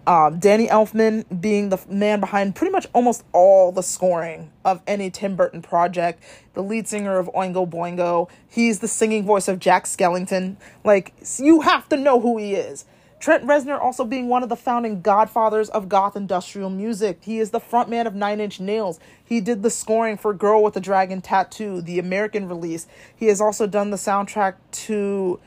Um, 0.06 0.38
Danny 0.38 0.66
Elfman 0.66 1.40
being 1.40 1.68
the 1.68 1.78
man 1.88 2.20
behind 2.20 2.56
pretty 2.56 2.72
much 2.72 2.86
almost 2.94 3.22
all 3.32 3.70
the 3.70 3.82
scoring 3.82 4.50
of 4.64 4.80
any 4.86 5.10
Tim 5.10 5.36
Burton 5.36 5.60
project, 5.60 6.22
the 6.54 6.62
lead 6.62 6.88
singer 6.88 7.18
of 7.18 7.30
Oingo 7.34 7.68
Boingo. 7.68 8.28
He's 8.48 8.80
the 8.80 8.88
singing 8.88 9.24
voice 9.24 9.46
of 9.46 9.60
Jack 9.60 9.84
Skellington. 9.84 10.56
Like, 10.84 11.12
you 11.38 11.60
have 11.60 11.88
to 11.90 11.96
know 11.96 12.18
who 12.18 12.38
he 12.38 12.54
is. 12.54 12.86
Trent 13.20 13.44
Reznor 13.44 13.78
also 13.78 14.06
being 14.06 14.28
one 14.28 14.42
of 14.42 14.48
the 14.48 14.56
founding 14.56 15.02
godfathers 15.02 15.68
of 15.68 15.90
goth 15.90 16.16
industrial 16.16 16.70
music. 16.70 17.18
He 17.20 17.38
is 17.38 17.50
the 17.50 17.60
frontman 17.60 18.06
of 18.06 18.14
Nine 18.14 18.40
Inch 18.40 18.60
Nails. 18.60 18.98
He 19.22 19.42
did 19.42 19.62
the 19.62 19.68
scoring 19.68 20.16
for 20.16 20.32
Girl 20.32 20.62
with 20.62 20.74
a 20.76 20.80
Dragon 20.80 21.20
Tattoo, 21.20 21.82
the 21.82 21.98
American 21.98 22.48
release. 22.48 22.86
He 23.14 23.26
has 23.26 23.38
also 23.38 23.66
done 23.66 23.90
the 23.90 23.98
soundtrack 23.98 24.54
to 24.72 25.38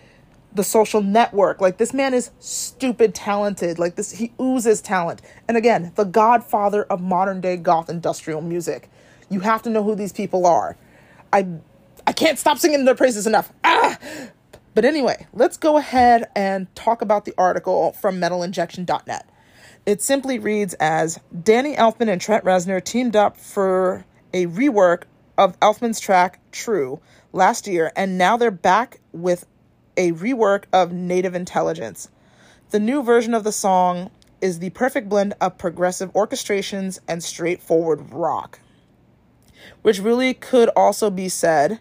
The 0.53 0.63
Social 0.63 1.01
Network. 1.01 1.61
Like 1.61 1.77
this 1.77 1.95
man 1.95 2.13
is 2.13 2.29
stupid 2.39 3.15
talented. 3.15 3.79
Like 3.79 3.95
this 3.95 4.11
he 4.11 4.33
oozes 4.39 4.79
talent. 4.79 5.23
And 5.47 5.57
again, 5.57 5.93
the 5.95 6.05
godfather 6.05 6.83
of 6.83 7.01
modern 7.01 7.41
day 7.41 7.57
goth 7.57 7.89
industrial 7.89 8.41
music. 8.41 8.87
You 9.31 9.39
have 9.39 9.63
to 9.63 9.71
know 9.71 9.81
who 9.81 9.95
these 9.95 10.13
people 10.13 10.45
are. 10.45 10.77
I 11.33 11.47
I 12.05 12.11
can't 12.11 12.37
stop 12.37 12.59
singing 12.59 12.85
their 12.85 12.93
praises 12.93 13.25
enough. 13.25 13.51
Ah! 13.63 13.97
But 14.75 14.85
anyway, 14.85 15.27
let's 15.33 15.57
go 15.57 15.77
ahead 15.77 16.29
and 16.35 16.73
talk 16.75 17.01
about 17.01 17.25
the 17.25 17.33
article 17.37 17.91
from 17.93 18.19
metalinjection.net. 18.19 19.29
It 19.85 20.01
simply 20.01 20.39
reads 20.39 20.73
as 20.75 21.19
Danny 21.43 21.75
Elfman 21.75 22.09
and 22.09 22.19
Trent 22.19 22.43
Reznor 22.43 22.83
teamed 22.83 23.15
up 23.15 23.37
for 23.37 24.05
a 24.33 24.47
rework 24.47 25.03
of 25.37 25.59
Elfman's 25.59 25.99
track 25.99 26.39
True 26.51 26.99
last 27.31 27.67
year, 27.67 27.91
and 27.95 28.17
now 28.17 28.37
they're 28.37 28.51
back 28.51 28.99
with 29.11 29.45
a 29.97 30.11
rework 30.13 30.65
of 30.73 30.91
Native 30.91 31.35
Intelligence. 31.35 32.09
The 32.71 32.79
new 32.79 33.03
version 33.03 33.33
of 33.33 33.43
the 33.43 33.51
song 33.51 34.09
is 34.41 34.59
the 34.59 34.71
perfect 34.71 35.07
blend 35.07 35.33
of 35.39 35.57
progressive 35.57 36.11
orchestrations 36.13 36.99
and 37.07 37.23
straightforward 37.23 38.11
rock, 38.11 38.59
which 39.83 39.99
really 39.99 40.33
could 40.33 40.69
also 40.75 41.09
be 41.09 41.29
said 41.29 41.79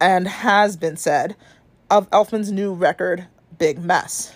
and 0.00 0.26
has 0.28 0.76
been 0.76 0.96
said 0.96 1.36
of 1.90 2.08
Elfman's 2.10 2.52
new 2.52 2.72
record, 2.72 3.26
Big 3.58 3.82
Mess. 3.82 4.32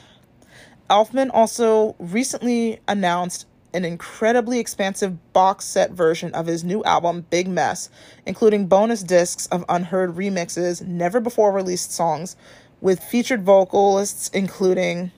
Elfman 0.91 1.31
also 1.33 1.95
recently 1.99 2.81
announced 2.89 3.47
an 3.73 3.85
incredibly 3.85 4.59
expansive 4.59 5.33
box 5.33 5.65
set 5.65 5.93
version 5.93 6.33
of 6.35 6.47
his 6.47 6.65
new 6.65 6.83
album, 6.85 7.27
Big 7.31 7.49
Mess, 7.49 7.91
including 8.27 8.67
bonus 8.67 9.03
discs 9.03 9.47
of 9.47 9.65
unheard 9.69 10.15
remixes, 10.17 10.87
never 10.87 11.21
before 11.21 11.53
released 11.53 11.93
songs, 11.93 12.37
with 12.81 13.01
featured 13.01 13.43
vocalists 13.45 14.29
including 14.35 15.11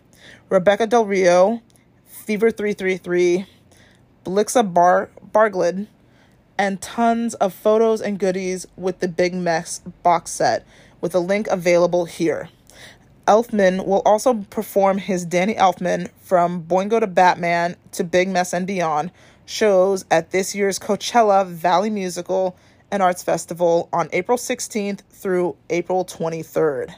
Rebekah 0.48 0.86
Del 0.86 1.04
Rio, 1.04 1.62
Fever 2.06 2.50
333, 2.50 3.46
Blixa 4.24 4.72
Bar- 4.72 5.10
Barglid, 5.32 5.86
and 6.58 6.80
tons 6.80 7.34
of 7.34 7.52
photos 7.52 8.00
and 8.00 8.18
goodies 8.18 8.66
with 8.76 9.00
the 9.00 9.08
Big 9.08 9.34
Mess 9.34 9.80
box 10.02 10.30
set, 10.30 10.66
with 11.00 11.14
a 11.14 11.18
link 11.18 11.46
available 11.48 12.04
here. 12.04 12.48
Elfman 13.26 13.84
will 13.86 14.02
also 14.06 14.34
perform 14.50 14.98
his 14.98 15.24
Danny 15.24 15.54
Elfman 15.54 16.08
from 16.20 16.62
Boingo 16.62 17.00
to 17.00 17.06
Batman 17.06 17.76
to 17.92 18.04
Big 18.04 18.28
Mess 18.28 18.52
and 18.52 18.66
Beyond 18.66 19.10
shows 19.44 20.04
at 20.10 20.30
this 20.30 20.54
year's 20.54 20.78
Coachella 20.78 21.46
Valley 21.46 21.90
Musical 21.90 22.56
and 22.90 23.02
Arts 23.02 23.22
Festival 23.22 23.88
on 23.92 24.08
April 24.12 24.38
16th 24.38 25.00
through 25.10 25.56
April 25.70 26.04
23rd. 26.04 26.94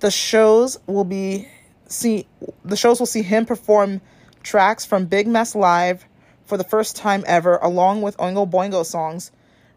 The 0.00 0.10
shows 0.10 0.78
will 0.86 1.04
be 1.04 1.48
see 1.86 2.26
the 2.64 2.76
shows 2.76 2.98
will 2.98 3.06
see 3.06 3.22
him 3.22 3.46
perform 3.46 4.00
tracks 4.42 4.84
from 4.84 5.06
Big 5.06 5.28
Mess 5.28 5.54
Live 5.54 6.04
for 6.44 6.56
the 6.56 6.64
first 6.64 6.96
time 6.96 7.22
ever 7.26 7.56
along 7.58 8.02
with 8.02 8.16
Oingo 8.16 8.50
Boingo 8.50 8.84
songs 8.84 9.30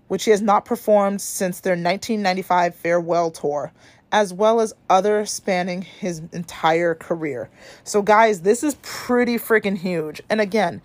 which 0.07 0.25
he 0.25 0.31
has 0.31 0.41
not 0.41 0.65
performed 0.65 1.21
since 1.21 1.59
their 1.59 1.73
1995 1.73 2.75
farewell 2.75 3.31
tour, 3.31 3.71
as 4.11 4.33
well 4.33 4.61
as 4.61 4.73
other 4.89 5.25
spanning 5.25 5.81
his 5.81 6.21
entire 6.31 6.95
career. 6.95 7.49
So, 7.83 8.01
guys, 8.01 8.41
this 8.41 8.63
is 8.63 8.75
pretty 8.81 9.37
freaking 9.37 9.77
huge. 9.77 10.21
And 10.29 10.39
again, 10.39 10.81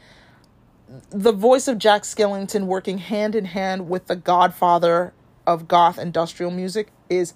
the 1.10 1.32
voice 1.32 1.68
of 1.68 1.78
Jack 1.78 2.02
Skellington 2.02 2.66
working 2.66 2.98
hand 2.98 3.34
in 3.34 3.44
hand 3.44 3.88
with 3.88 4.06
the 4.06 4.16
godfather 4.16 5.12
of 5.47 5.68
goth 5.68 5.98
industrial 5.98 6.51
music 6.51 6.88
is 7.09 7.34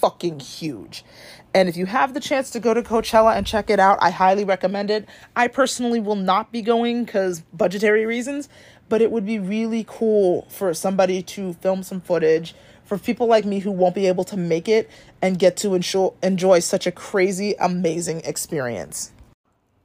fucking 0.00 0.40
huge. 0.40 1.04
And 1.52 1.68
if 1.68 1.76
you 1.76 1.86
have 1.86 2.14
the 2.14 2.20
chance 2.20 2.50
to 2.50 2.60
go 2.60 2.72
to 2.72 2.82
Coachella 2.82 3.36
and 3.36 3.46
check 3.46 3.70
it 3.70 3.80
out, 3.80 3.98
I 4.00 4.10
highly 4.10 4.44
recommend 4.44 4.90
it. 4.90 5.06
I 5.34 5.48
personally 5.48 6.00
will 6.00 6.16
not 6.16 6.52
be 6.52 6.62
going 6.62 7.04
because 7.04 7.40
budgetary 7.52 8.06
reasons, 8.06 8.48
but 8.90 9.00
it 9.00 9.10
would 9.10 9.24
be 9.24 9.38
really 9.38 9.86
cool 9.88 10.46
for 10.50 10.74
somebody 10.74 11.22
to 11.22 11.54
film 11.54 11.82
some 11.82 12.02
footage 12.02 12.54
for 12.84 12.98
people 12.98 13.28
like 13.28 13.44
me 13.44 13.60
who 13.60 13.70
won't 13.70 13.94
be 13.94 14.08
able 14.08 14.24
to 14.24 14.36
make 14.36 14.68
it 14.68 14.90
and 15.22 15.38
get 15.38 15.56
to 15.56 15.74
enjoy, 15.74 16.10
enjoy 16.22 16.58
such 16.58 16.86
a 16.88 16.92
crazy, 16.92 17.54
amazing 17.60 18.20
experience. 18.24 19.12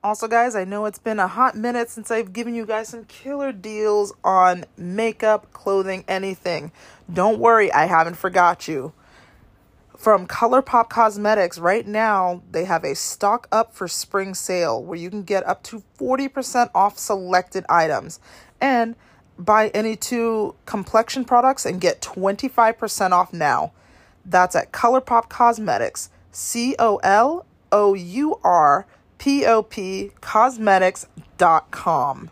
Also, 0.03 0.27
guys, 0.27 0.55
I 0.55 0.65
know 0.65 0.85
it's 0.85 0.99
been 0.99 1.19
a 1.19 1.27
hot 1.27 1.55
minute 1.55 1.89
since 1.89 2.09
I've 2.09 2.33
given 2.33 2.55
you 2.55 2.65
guys 2.65 2.89
some 2.89 3.05
killer 3.05 3.51
deals 3.51 4.11
on 4.23 4.65
makeup, 4.75 5.53
clothing, 5.53 6.03
anything. 6.07 6.71
Don't 7.11 7.39
worry, 7.39 7.71
I 7.71 7.85
haven't 7.85 8.15
forgot 8.15 8.67
you 8.67 8.91
from 9.97 10.27
ColourPop 10.27 10.89
Cosmetics, 10.89 11.57
right 11.57 11.87
now 11.87 12.43
they 12.51 12.65
have 12.65 12.83
a 12.83 12.93
stock 12.95 13.47
up 13.51 13.73
for 13.73 13.87
spring 13.87 14.33
sale 14.33 14.83
where 14.83 14.97
you 14.97 15.09
can 15.09 15.23
get 15.23 15.43
up 15.47 15.63
to 15.63 15.81
40% 15.97 16.69
off 16.75 16.97
selected 16.97 17.65
items. 17.69 18.19
And 18.61 18.95
buy 19.37 19.69
any 19.69 19.95
two 19.95 20.55
complexion 20.65 21.23
products 21.25 21.65
and 21.65 21.81
get 21.81 22.01
25% 22.01 23.11
off 23.11 23.33
now. 23.33 23.71
That's 24.25 24.55
at 24.55 24.71
ColourPop 24.71 25.29
Cosmetics, 25.29 26.09
C 26.31 26.75
O 26.79 26.97
L 26.97 27.45
O 27.71 27.93
U 27.93 28.39
R 28.43 28.87
P 29.17 29.45
O 29.45 29.63
P 29.63 30.11
Cosmetics.com. 30.21 32.31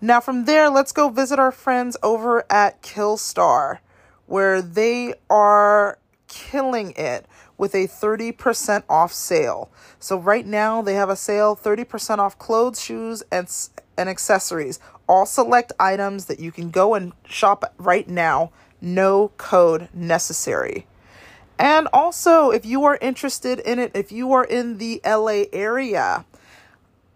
Now, 0.00 0.20
from 0.20 0.44
there, 0.44 0.68
let's 0.68 0.92
go 0.92 1.08
visit 1.08 1.38
our 1.38 1.52
friends 1.52 1.96
over 2.02 2.44
at 2.52 2.82
Killstar, 2.82 3.78
where 4.26 4.60
they 4.60 5.14
are 5.30 5.98
killing 6.28 6.92
it 6.96 7.26
with 7.56 7.74
a 7.74 7.86
30% 7.86 8.82
off 8.88 9.12
sale. 9.12 9.70
So 9.98 10.18
right 10.18 10.44
now 10.44 10.82
they 10.82 10.94
have 10.94 11.08
a 11.08 11.16
sale 11.16 11.56
30% 11.56 12.18
off 12.18 12.38
clothes, 12.38 12.82
shoes 12.82 13.22
and 13.30 13.48
and 13.96 14.08
accessories. 14.08 14.80
All 15.06 15.26
select 15.26 15.72
items 15.78 16.26
that 16.26 16.40
you 16.40 16.52
can 16.52 16.70
go 16.70 16.94
and 16.94 17.12
shop 17.26 17.74
right 17.78 18.08
now. 18.08 18.50
No 18.80 19.28
code 19.36 19.88
necessary. 19.94 20.86
And 21.58 21.88
also, 21.92 22.50
if 22.50 22.66
you 22.66 22.84
are 22.84 22.98
interested 23.00 23.60
in 23.60 23.78
it, 23.78 23.92
if 23.94 24.10
you 24.10 24.32
are 24.32 24.44
in 24.44 24.78
the 24.78 25.00
LA 25.04 25.44
area, 25.52 26.24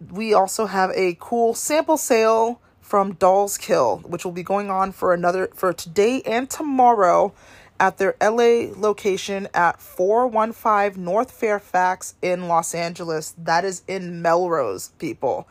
we 0.09 0.33
also 0.33 0.65
have 0.65 0.91
a 0.91 1.17
cool 1.19 1.53
sample 1.53 1.97
sale 1.97 2.61
from 2.79 3.13
Dolls 3.13 3.57
Kill, 3.57 3.97
which 3.97 4.23
will 4.23 4.31
be 4.31 4.43
going 4.43 4.69
on 4.69 4.91
for 4.91 5.13
another 5.13 5.49
for 5.53 5.73
today 5.73 6.21
and 6.25 6.49
tomorrow 6.49 7.33
at 7.79 7.97
their 7.97 8.15
LA 8.21 8.71
location 8.75 9.47
at 9.53 9.79
415 9.79 11.03
North 11.03 11.31
Fairfax 11.31 12.15
in 12.21 12.47
Los 12.47 12.73
Angeles. 12.73 13.35
That 13.37 13.63
is 13.63 13.83
in 13.87 14.21
Melrose, 14.21 14.89
people. 14.99 15.47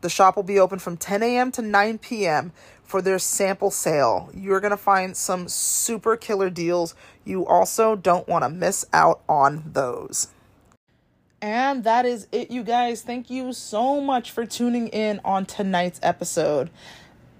The 0.00 0.08
shop 0.08 0.36
will 0.36 0.42
be 0.42 0.58
open 0.58 0.78
from 0.78 0.96
10 0.96 1.22
a.m. 1.22 1.52
to 1.52 1.62
9 1.62 1.98
p.m. 1.98 2.52
for 2.82 3.02
their 3.02 3.18
sample 3.18 3.70
sale. 3.70 4.30
You're 4.34 4.60
going 4.60 4.70
to 4.70 4.76
find 4.76 5.16
some 5.16 5.48
super 5.48 6.16
killer 6.16 6.50
deals. 6.50 6.94
You 7.24 7.46
also 7.46 7.96
don't 7.96 8.28
want 8.28 8.44
to 8.44 8.48
miss 8.48 8.84
out 8.92 9.20
on 9.28 9.64
those. 9.72 10.28
And 11.40 11.84
that 11.84 12.04
is 12.04 12.26
it, 12.32 12.50
you 12.50 12.64
guys. 12.64 13.02
Thank 13.02 13.30
you 13.30 13.52
so 13.52 14.00
much 14.00 14.30
for 14.30 14.44
tuning 14.44 14.88
in 14.88 15.20
on 15.24 15.46
tonight's 15.46 16.00
episode 16.02 16.70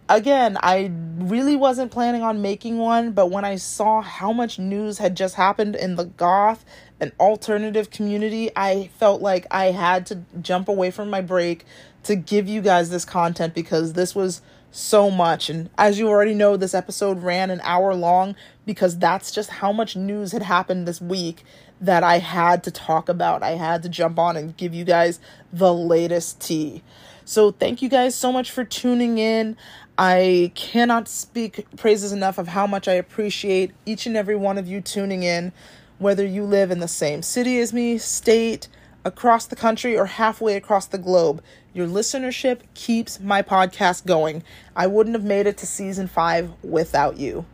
again, 0.09 0.57
I 0.63 0.91
really 1.19 1.57
wasn't 1.57 1.91
planning 1.91 2.23
on 2.23 2.41
making 2.43 2.79
one, 2.79 3.13
but 3.13 3.31
when 3.31 3.45
I 3.45 3.57
saw 3.57 4.01
how 4.01 4.33
much 4.33 4.59
news 4.59 4.99
had 4.99 5.17
just 5.17 5.35
happened 5.35 5.77
in 5.77 5.97
the 5.97 6.05
goth 6.05 6.65
and 7.01 7.13
alternative 7.21 7.91
community, 7.91 8.51
I 8.57 8.91
felt 8.99 9.21
like 9.21 9.47
I 9.51 9.67
had 9.67 10.07
to 10.07 10.23
jump 10.41 10.69
away 10.69 10.91
from 10.91 11.11
my 11.11 11.21
break 11.21 11.65
to 12.09 12.17
give 12.17 12.49
you 12.49 12.63
guys 12.63 12.91
this 12.91 13.05
content 13.05 13.55
because 13.55 13.93
this 13.93 14.15
was 14.15 14.41
so 14.71 15.11
much. 15.11 15.51
And 15.51 15.69
as 15.77 15.99
you 15.99 16.09
already 16.09 16.35
know, 16.35 16.57
this 16.57 16.75
episode 16.75 17.23
ran 17.23 17.51
an 17.51 17.61
hour 17.63 17.95
long 17.95 18.35
because 18.67 18.99
that's 18.99 19.31
just 19.31 19.51
how 19.51 19.73
much 19.73 19.95
news 19.95 20.33
had 20.33 20.43
happened 20.43 20.89
this 20.89 21.01
week 21.01 21.45
that 21.81 22.03
I 22.03 22.19
had 22.19 22.65
to 22.65 22.71
talk 22.71 23.11
about. 23.11 23.43
I 23.43 23.51
had 23.51 23.83
to 23.83 23.91
jump 23.91 24.19
on 24.19 24.37
and 24.37 24.57
give 24.57 24.75
you 24.75 24.85
guys 24.85 25.21
the 25.53 25.73
latest 25.73 26.41
tea. 26.41 26.83
So, 27.27 27.51
thank 27.51 27.83
you 27.83 27.91
guys 27.91 28.15
so 28.15 28.33
much 28.33 28.51
for 28.51 28.65
tuning 28.65 29.19
in. 29.19 29.57
I 29.99 30.51
cannot 30.55 31.09
speak 31.09 31.67
praises 31.77 32.11
enough 32.11 32.39
of 32.39 32.49
how 32.49 32.67
much 32.67 32.89
I 32.89 32.95
appreciate 32.95 33.73
each 33.85 34.07
and 34.07 34.17
every 34.17 34.37
one 34.37 34.57
of 34.57 34.67
you 34.67 34.81
tuning 34.81 35.25
in, 35.25 35.53
whether 35.99 36.25
you 36.25 36.45
live 36.45 36.71
in 36.71 36.81
the 36.81 36.89
same 36.89 37.21
city 37.21 37.59
as 37.61 37.75
me, 37.75 37.99
state, 37.99 38.69
across 39.05 39.47
the 39.47 39.57
country, 39.57 39.97
or 39.97 40.07
halfway 40.07 40.57
across 40.57 40.87
the 40.87 40.99
globe. 40.99 41.43
Your 41.79 41.87
listenership 41.87 42.63
keeps 42.75 43.21
my 43.21 43.41
podcast 43.41 44.05
going. 44.05 44.43
I 44.75 44.89
wouldn't 44.89 45.15
have 45.15 45.23
made 45.23 45.47
it 45.47 45.57
to 45.59 45.67
season 45.67 46.09
five 46.09 46.51
without 46.65 47.19
you. 47.19 47.47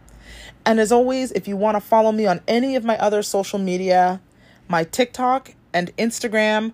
And 0.64 0.80
as 0.80 0.90
always, 0.90 1.30
if 1.32 1.46
you 1.46 1.58
want 1.58 1.76
to 1.76 1.80
follow 1.82 2.10
me 2.10 2.24
on 2.24 2.40
any 2.48 2.74
of 2.74 2.84
my 2.84 2.96
other 2.96 3.22
social 3.22 3.58
media, 3.58 4.22
my 4.66 4.84
TikTok 4.84 5.52
and 5.74 5.94
Instagram 5.98 6.72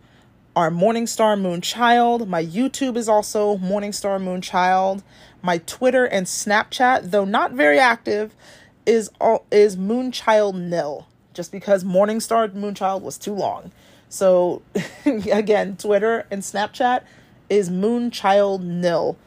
are 0.55 0.71
Morningstar 0.71 1.37
Moonchild. 1.37 2.29
My 2.29 2.45
YouTube 2.45 2.97
is 2.97 3.09
also 3.09 3.57
Morningstar 3.57 4.23
Moonchild. 4.23 5.03
My 5.43 5.59
Twitter 5.59 6.05
and 6.05 6.29
Snapchat, 6.29 7.11
though 7.11 7.25
not 7.25 7.51
very 7.51 7.81
active, 7.81 8.33
is 8.87 9.11
all, 9.21 9.45
is 9.51 9.77
Moonchild 9.77 10.55
nil. 10.55 11.09
Just 11.35 11.51
because 11.51 11.83
Morningstar 11.83 12.49
Moonchild 12.51 13.03
was 13.03 13.19
too 13.19 13.35
long. 13.35 13.73
So 14.09 14.63
again, 15.05 15.77
Twitter 15.77 16.29
and 16.31 16.43
Snapchat 16.43 17.03
is 17.51 17.69
Moonchild 17.69 18.63
nil. 18.63 19.19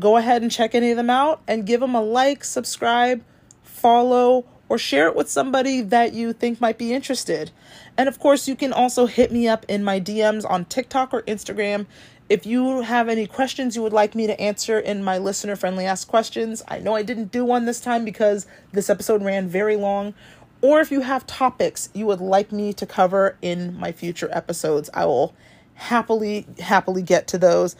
Go 0.00 0.16
ahead 0.16 0.40
and 0.40 0.50
check 0.50 0.74
any 0.74 0.90
of 0.90 0.96
them 0.96 1.10
out 1.10 1.42
and 1.46 1.66
give 1.66 1.80
them 1.80 1.94
a 1.94 2.00
like, 2.00 2.44
subscribe, 2.44 3.22
follow, 3.62 4.46
or 4.68 4.78
share 4.78 5.08
it 5.08 5.14
with 5.14 5.28
somebody 5.28 5.82
that 5.82 6.14
you 6.14 6.32
think 6.32 6.58
might 6.58 6.78
be 6.78 6.94
interested. 6.94 7.50
And 7.98 8.08
of 8.08 8.18
course, 8.18 8.48
you 8.48 8.56
can 8.56 8.72
also 8.72 9.04
hit 9.04 9.30
me 9.30 9.46
up 9.46 9.66
in 9.68 9.84
my 9.84 10.00
DMs 10.00 10.48
on 10.48 10.64
TikTok 10.64 11.12
or 11.12 11.20
Instagram 11.22 11.84
if 12.32 12.46
you 12.46 12.80
have 12.80 13.10
any 13.10 13.26
questions 13.26 13.76
you 13.76 13.82
would 13.82 13.92
like 13.92 14.14
me 14.14 14.26
to 14.26 14.40
answer 14.40 14.78
in 14.78 15.04
my 15.04 15.18
listener 15.18 15.56
friendly 15.56 15.84
ask 15.84 16.08
questions. 16.08 16.62
I 16.66 16.78
know 16.78 16.94
I 16.94 17.02
didn't 17.02 17.30
do 17.30 17.44
one 17.44 17.66
this 17.66 17.80
time 17.80 18.06
because 18.06 18.46
this 18.72 18.88
episode 18.88 19.22
ran 19.22 19.48
very 19.48 19.76
long. 19.76 20.14
Or 20.62 20.80
if 20.80 20.90
you 20.90 21.02
have 21.02 21.26
topics 21.26 21.90
you 21.92 22.06
would 22.06 22.22
like 22.22 22.50
me 22.50 22.72
to 22.72 22.86
cover 22.86 23.36
in 23.42 23.76
my 23.78 23.92
future 23.92 24.30
episodes, 24.32 24.88
I 24.94 25.04
will 25.04 25.34
happily, 25.74 26.46
happily 26.58 27.02
get 27.02 27.26
to 27.28 27.38
those. 27.38 27.76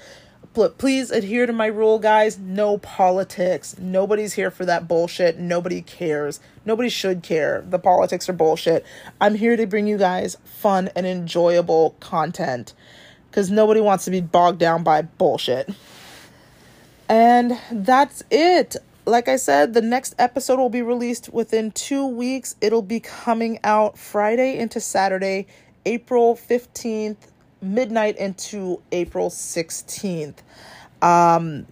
But 0.54 0.76
please 0.76 1.10
adhere 1.10 1.46
to 1.46 1.52
my 1.52 1.66
rule, 1.66 1.98
guys. 1.98 2.38
No 2.38 2.76
politics. 2.76 3.76
Nobody's 3.78 4.34
here 4.34 4.50
for 4.50 4.66
that 4.66 4.86
bullshit. 4.86 5.38
Nobody 5.38 5.80
cares. 5.80 6.40
Nobody 6.66 6.90
should 6.90 7.22
care. 7.22 7.64
The 7.66 7.78
politics 7.78 8.28
are 8.28 8.34
bullshit. 8.34 8.84
I'm 9.20 9.34
here 9.34 9.56
to 9.56 9.66
bring 9.66 9.86
you 9.86 9.96
guys 9.96 10.36
fun 10.44 10.90
and 10.94 11.06
enjoyable 11.06 11.96
content 12.00 12.74
because 13.30 13.50
nobody 13.50 13.80
wants 13.80 14.04
to 14.04 14.10
be 14.10 14.20
bogged 14.20 14.58
down 14.58 14.82
by 14.82 15.02
bullshit. 15.02 15.70
And 17.08 17.58
that's 17.70 18.22
it. 18.30 18.76
Like 19.06 19.28
I 19.28 19.36
said, 19.36 19.72
the 19.72 19.80
next 19.80 20.14
episode 20.18 20.58
will 20.58 20.68
be 20.68 20.82
released 20.82 21.32
within 21.32 21.72
two 21.72 22.06
weeks. 22.06 22.56
It'll 22.60 22.82
be 22.82 23.00
coming 23.00 23.58
out 23.64 23.98
Friday 23.98 24.58
into 24.58 24.80
Saturday, 24.80 25.46
April 25.86 26.36
15th, 26.36 27.16
midnight 27.62 28.16
into 28.18 28.82
April 28.90 29.30
16th. 29.30 30.38
Um, 31.00 31.66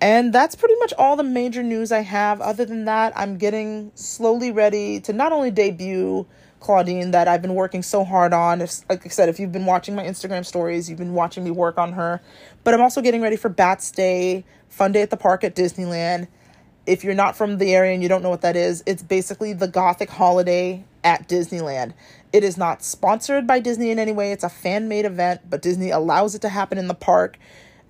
and 0.00 0.32
that's 0.32 0.54
pretty 0.54 0.74
much 0.78 0.92
all 0.98 1.16
the 1.16 1.24
major 1.24 1.62
news 1.62 1.90
I 1.90 2.00
have. 2.00 2.40
Other 2.40 2.64
than 2.64 2.84
that, 2.84 3.12
I'm 3.16 3.38
getting 3.38 3.92
slowly 3.94 4.52
ready 4.52 5.00
to 5.00 5.12
not 5.12 5.32
only 5.32 5.50
debut 5.50 6.26
Claudine 6.60 7.12
that 7.12 7.28
I've 7.28 7.42
been 7.42 7.54
working 7.54 7.82
so 7.82 8.04
hard 8.04 8.32
on. 8.32 8.60
If, 8.60 8.88
like 8.88 9.06
I 9.06 9.08
said, 9.08 9.28
if 9.28 9.38
you've 9.38 9.52
been 9.52 9.66
watching 9.66 9.94
my 9.94 10.04
Instagram 10.04 10.44
stories, 10.44 10.88
you've 10.88 10.98
been 10.98 11.14
watching 11.14 11.44
me 11.44 11.50
work 11.50 11.78
on 11.78 11.92
her. 11.92 12.20
But 12.64 12.74
I'm 12.74 12.80
also 12.80 13.00
getting 13.00 13.22
ready 13.22 13.36
for 13.36 13.48
Bats 13.48 13.90
Day, 13.90 14.44
Fun 14.68 14.92
Day 14.92 15.02
at 15.02 15.10
the 15.10 15.16
Park 15.16 15.44
at 15.44 15.54
Disneyland. 15.54 16.28
If 16.86 17.02
you're 17.02 17.14
not 17.14 17.36
from 17.36 17.58
the 17.58 17.74
area 17.74 17.92
and 17.94 18.02
you 18.02 18.08
don't 18.08 18.22
know 18.22 18.30
what 18.30 18.42
that 18.42 18.56
is, 18.56 18.82
it's 18.86 19.02
basically 19.02 19.52
the 19.52 19.68
Gothic 19.68 20.10
holiday 20.10 20.84
at 21.02 21.28
Disneyland. 21.28 21.94
It 22.32 22.44
is 22.44 22.56
not 22.56 22.82
sponsored 22.82 23.46
by 23.46 23.60
Disney 23.60 23.90
in 23.90 23.98
any 23.98 24.12
way. 24.12 24.32
It's 24.32 24.44
a 24.44 24.48
fan 24.48 24.88
made 24.88 25.04
event, 25.04 25.42
but 25.48 25.62
Disney 25.62 25.90
allows 25.90 26.34
it 26.34 26.42
to 26.42 26.48
happen 26.48 26.78
in 26.78 26.88
the 26.88 26.94
park. 26.94 27.38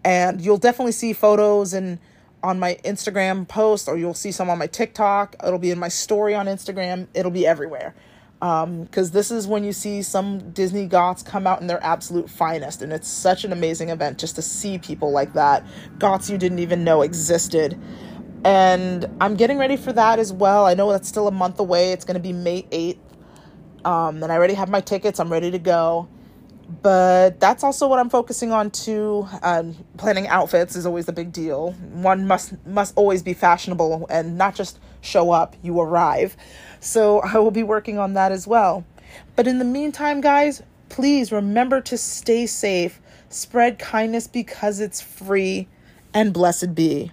And 0.04 0.40
you'll 0.40 0.58
definitely 0.58 0.92
see 0.92 1.12
photos 1.12 1.72
and 1.72 1.98
on 2.42 2.60
my 2.60 2.78
Instagram 2.84 3.48
post 3.48 3.88
or 3.88 3.96
you'll 3.96 4.14
see 4.14 4.30
some 4.30 4.48
on 4.48 4.58
my 4.58 4.68
TikTok. 4.68 5.34
It'll 5.44 5.58
be 5.58 5.72
in 5.72 5.78
my 5.78 5.88
story 5.88 6.34
on 6.34 6.46
Instagram. 6.46 7.08
It'll 7.12 7.32
be 7.32 7.46
everywhere. 7.46 7.94
Because 8.38 9.08
um, 9.08 9.12
this 9.12 9.30
is 9.30 9.46
when 9.46 9.64
you 9.64 9.72
see 9.72 10.02
some 10.02 10.50
Disney 10.50 10.86
Goths 10.86 11.22
come 11.22 11.46
out 11.46 11.60
in 11.60 11.66
their 11.66 11.82
absolute 11.82 12.28
finest. 12.28 12.82
And 12.82 12.92
it's 12.92 13.08
such 13.08 13.44
an 13.44 13.52
amazing 13.52 13.88
event 13.88 14.18
just 14.18 14.36
to 14.36 14.42
see 14.42 14.78
people 14.78 15.10
like 15.10 15.32
that. 15.32 15.66
Goths 15.98 16.30
you 16.30 16.38
didn't 16.38 16.58
even 16.58 16.84
know 16.84 17.02
existed. 17.02 17.80
And 18.44 19.06
I'm 19.20 19.34
getting 19.34 19.58
ready 19.58 19.76
for 19.76 19.92
that 19.92 20.20
as 20.20 20.32
well. 20.32 20.66
I 20.66 20.74
know 20.74 20.92
that's 20.92 21.08
still 21.08 21.26
a 21.26 21.32
month 21.32 21.58
away. 21.58 21.92
It's 21.92 22.04
going 22.04 22.14
to 22.14 22.20
be 22.20 22.32
May 22.32 22.62
8th. 22.64 22.98
Um, 23.86 24.22
and 24.22 24.30
I 24.30 24.36
already 24.36 24.54
have 24.54 24.68
my 24.68 24.82
tickets. 24.82 25.18
I'm 25.18 25.32
ready 25.32 25.50
to 25.50 25.58
go 25.58 26.08
but 26.82 27.38
that's 27.38 27.62
also 27.62 27.86
what 27.86 27.98
I'm 27.98 28.10
focusing 28.10 28.52
on 28.52 28.70
too. 28.70 29.26
Um, 29.42 29.76
planning 29.96 30.26
outfits 30.28 30.74
is 30.76 30.86
always 30.86 31.08
a 31.08 31.12
big 31.12 31.32
deal. 31.32 31.72
One 31.92 32.26
must 32.26 32.54
must 32.66 32.96
always 32.96 33.22
be 33.22 33.34
fashionable 33.34 34.06
and 34.10 34.36
not 34.36 34.54
just 34.54 34.78
show 35.00 35.30
up, 35.30 35.54
you 35.62 35.80
arrive. 35.80 36.36
So 36.80 37.20
I 37.24 37.38
will 37.38 37.50
be 37.50 37.62
working 37.62 37.98
on 37.98 38.14
that 38.14 38.32
as 38.32 38.46
well. 38.46 38.84
But 39.36 39.46
in 39.46 39.58
the 39.58 39.64
meantime, 39.64 40.20
guys, 40.20 40.62
please 40.88 41.30
remember 41.30 41.80
to 41.82 41.96
stay 41.96 42.46
safe, 42.46 43.00
spread 43.28 43.78
kindness 43.78 44.26
because 44.26 44.80
it's 44.80 45.00
free, 45.00 45.68
and 46.12 46.32
blessed 46.32 46.74
be. 46.74 47.12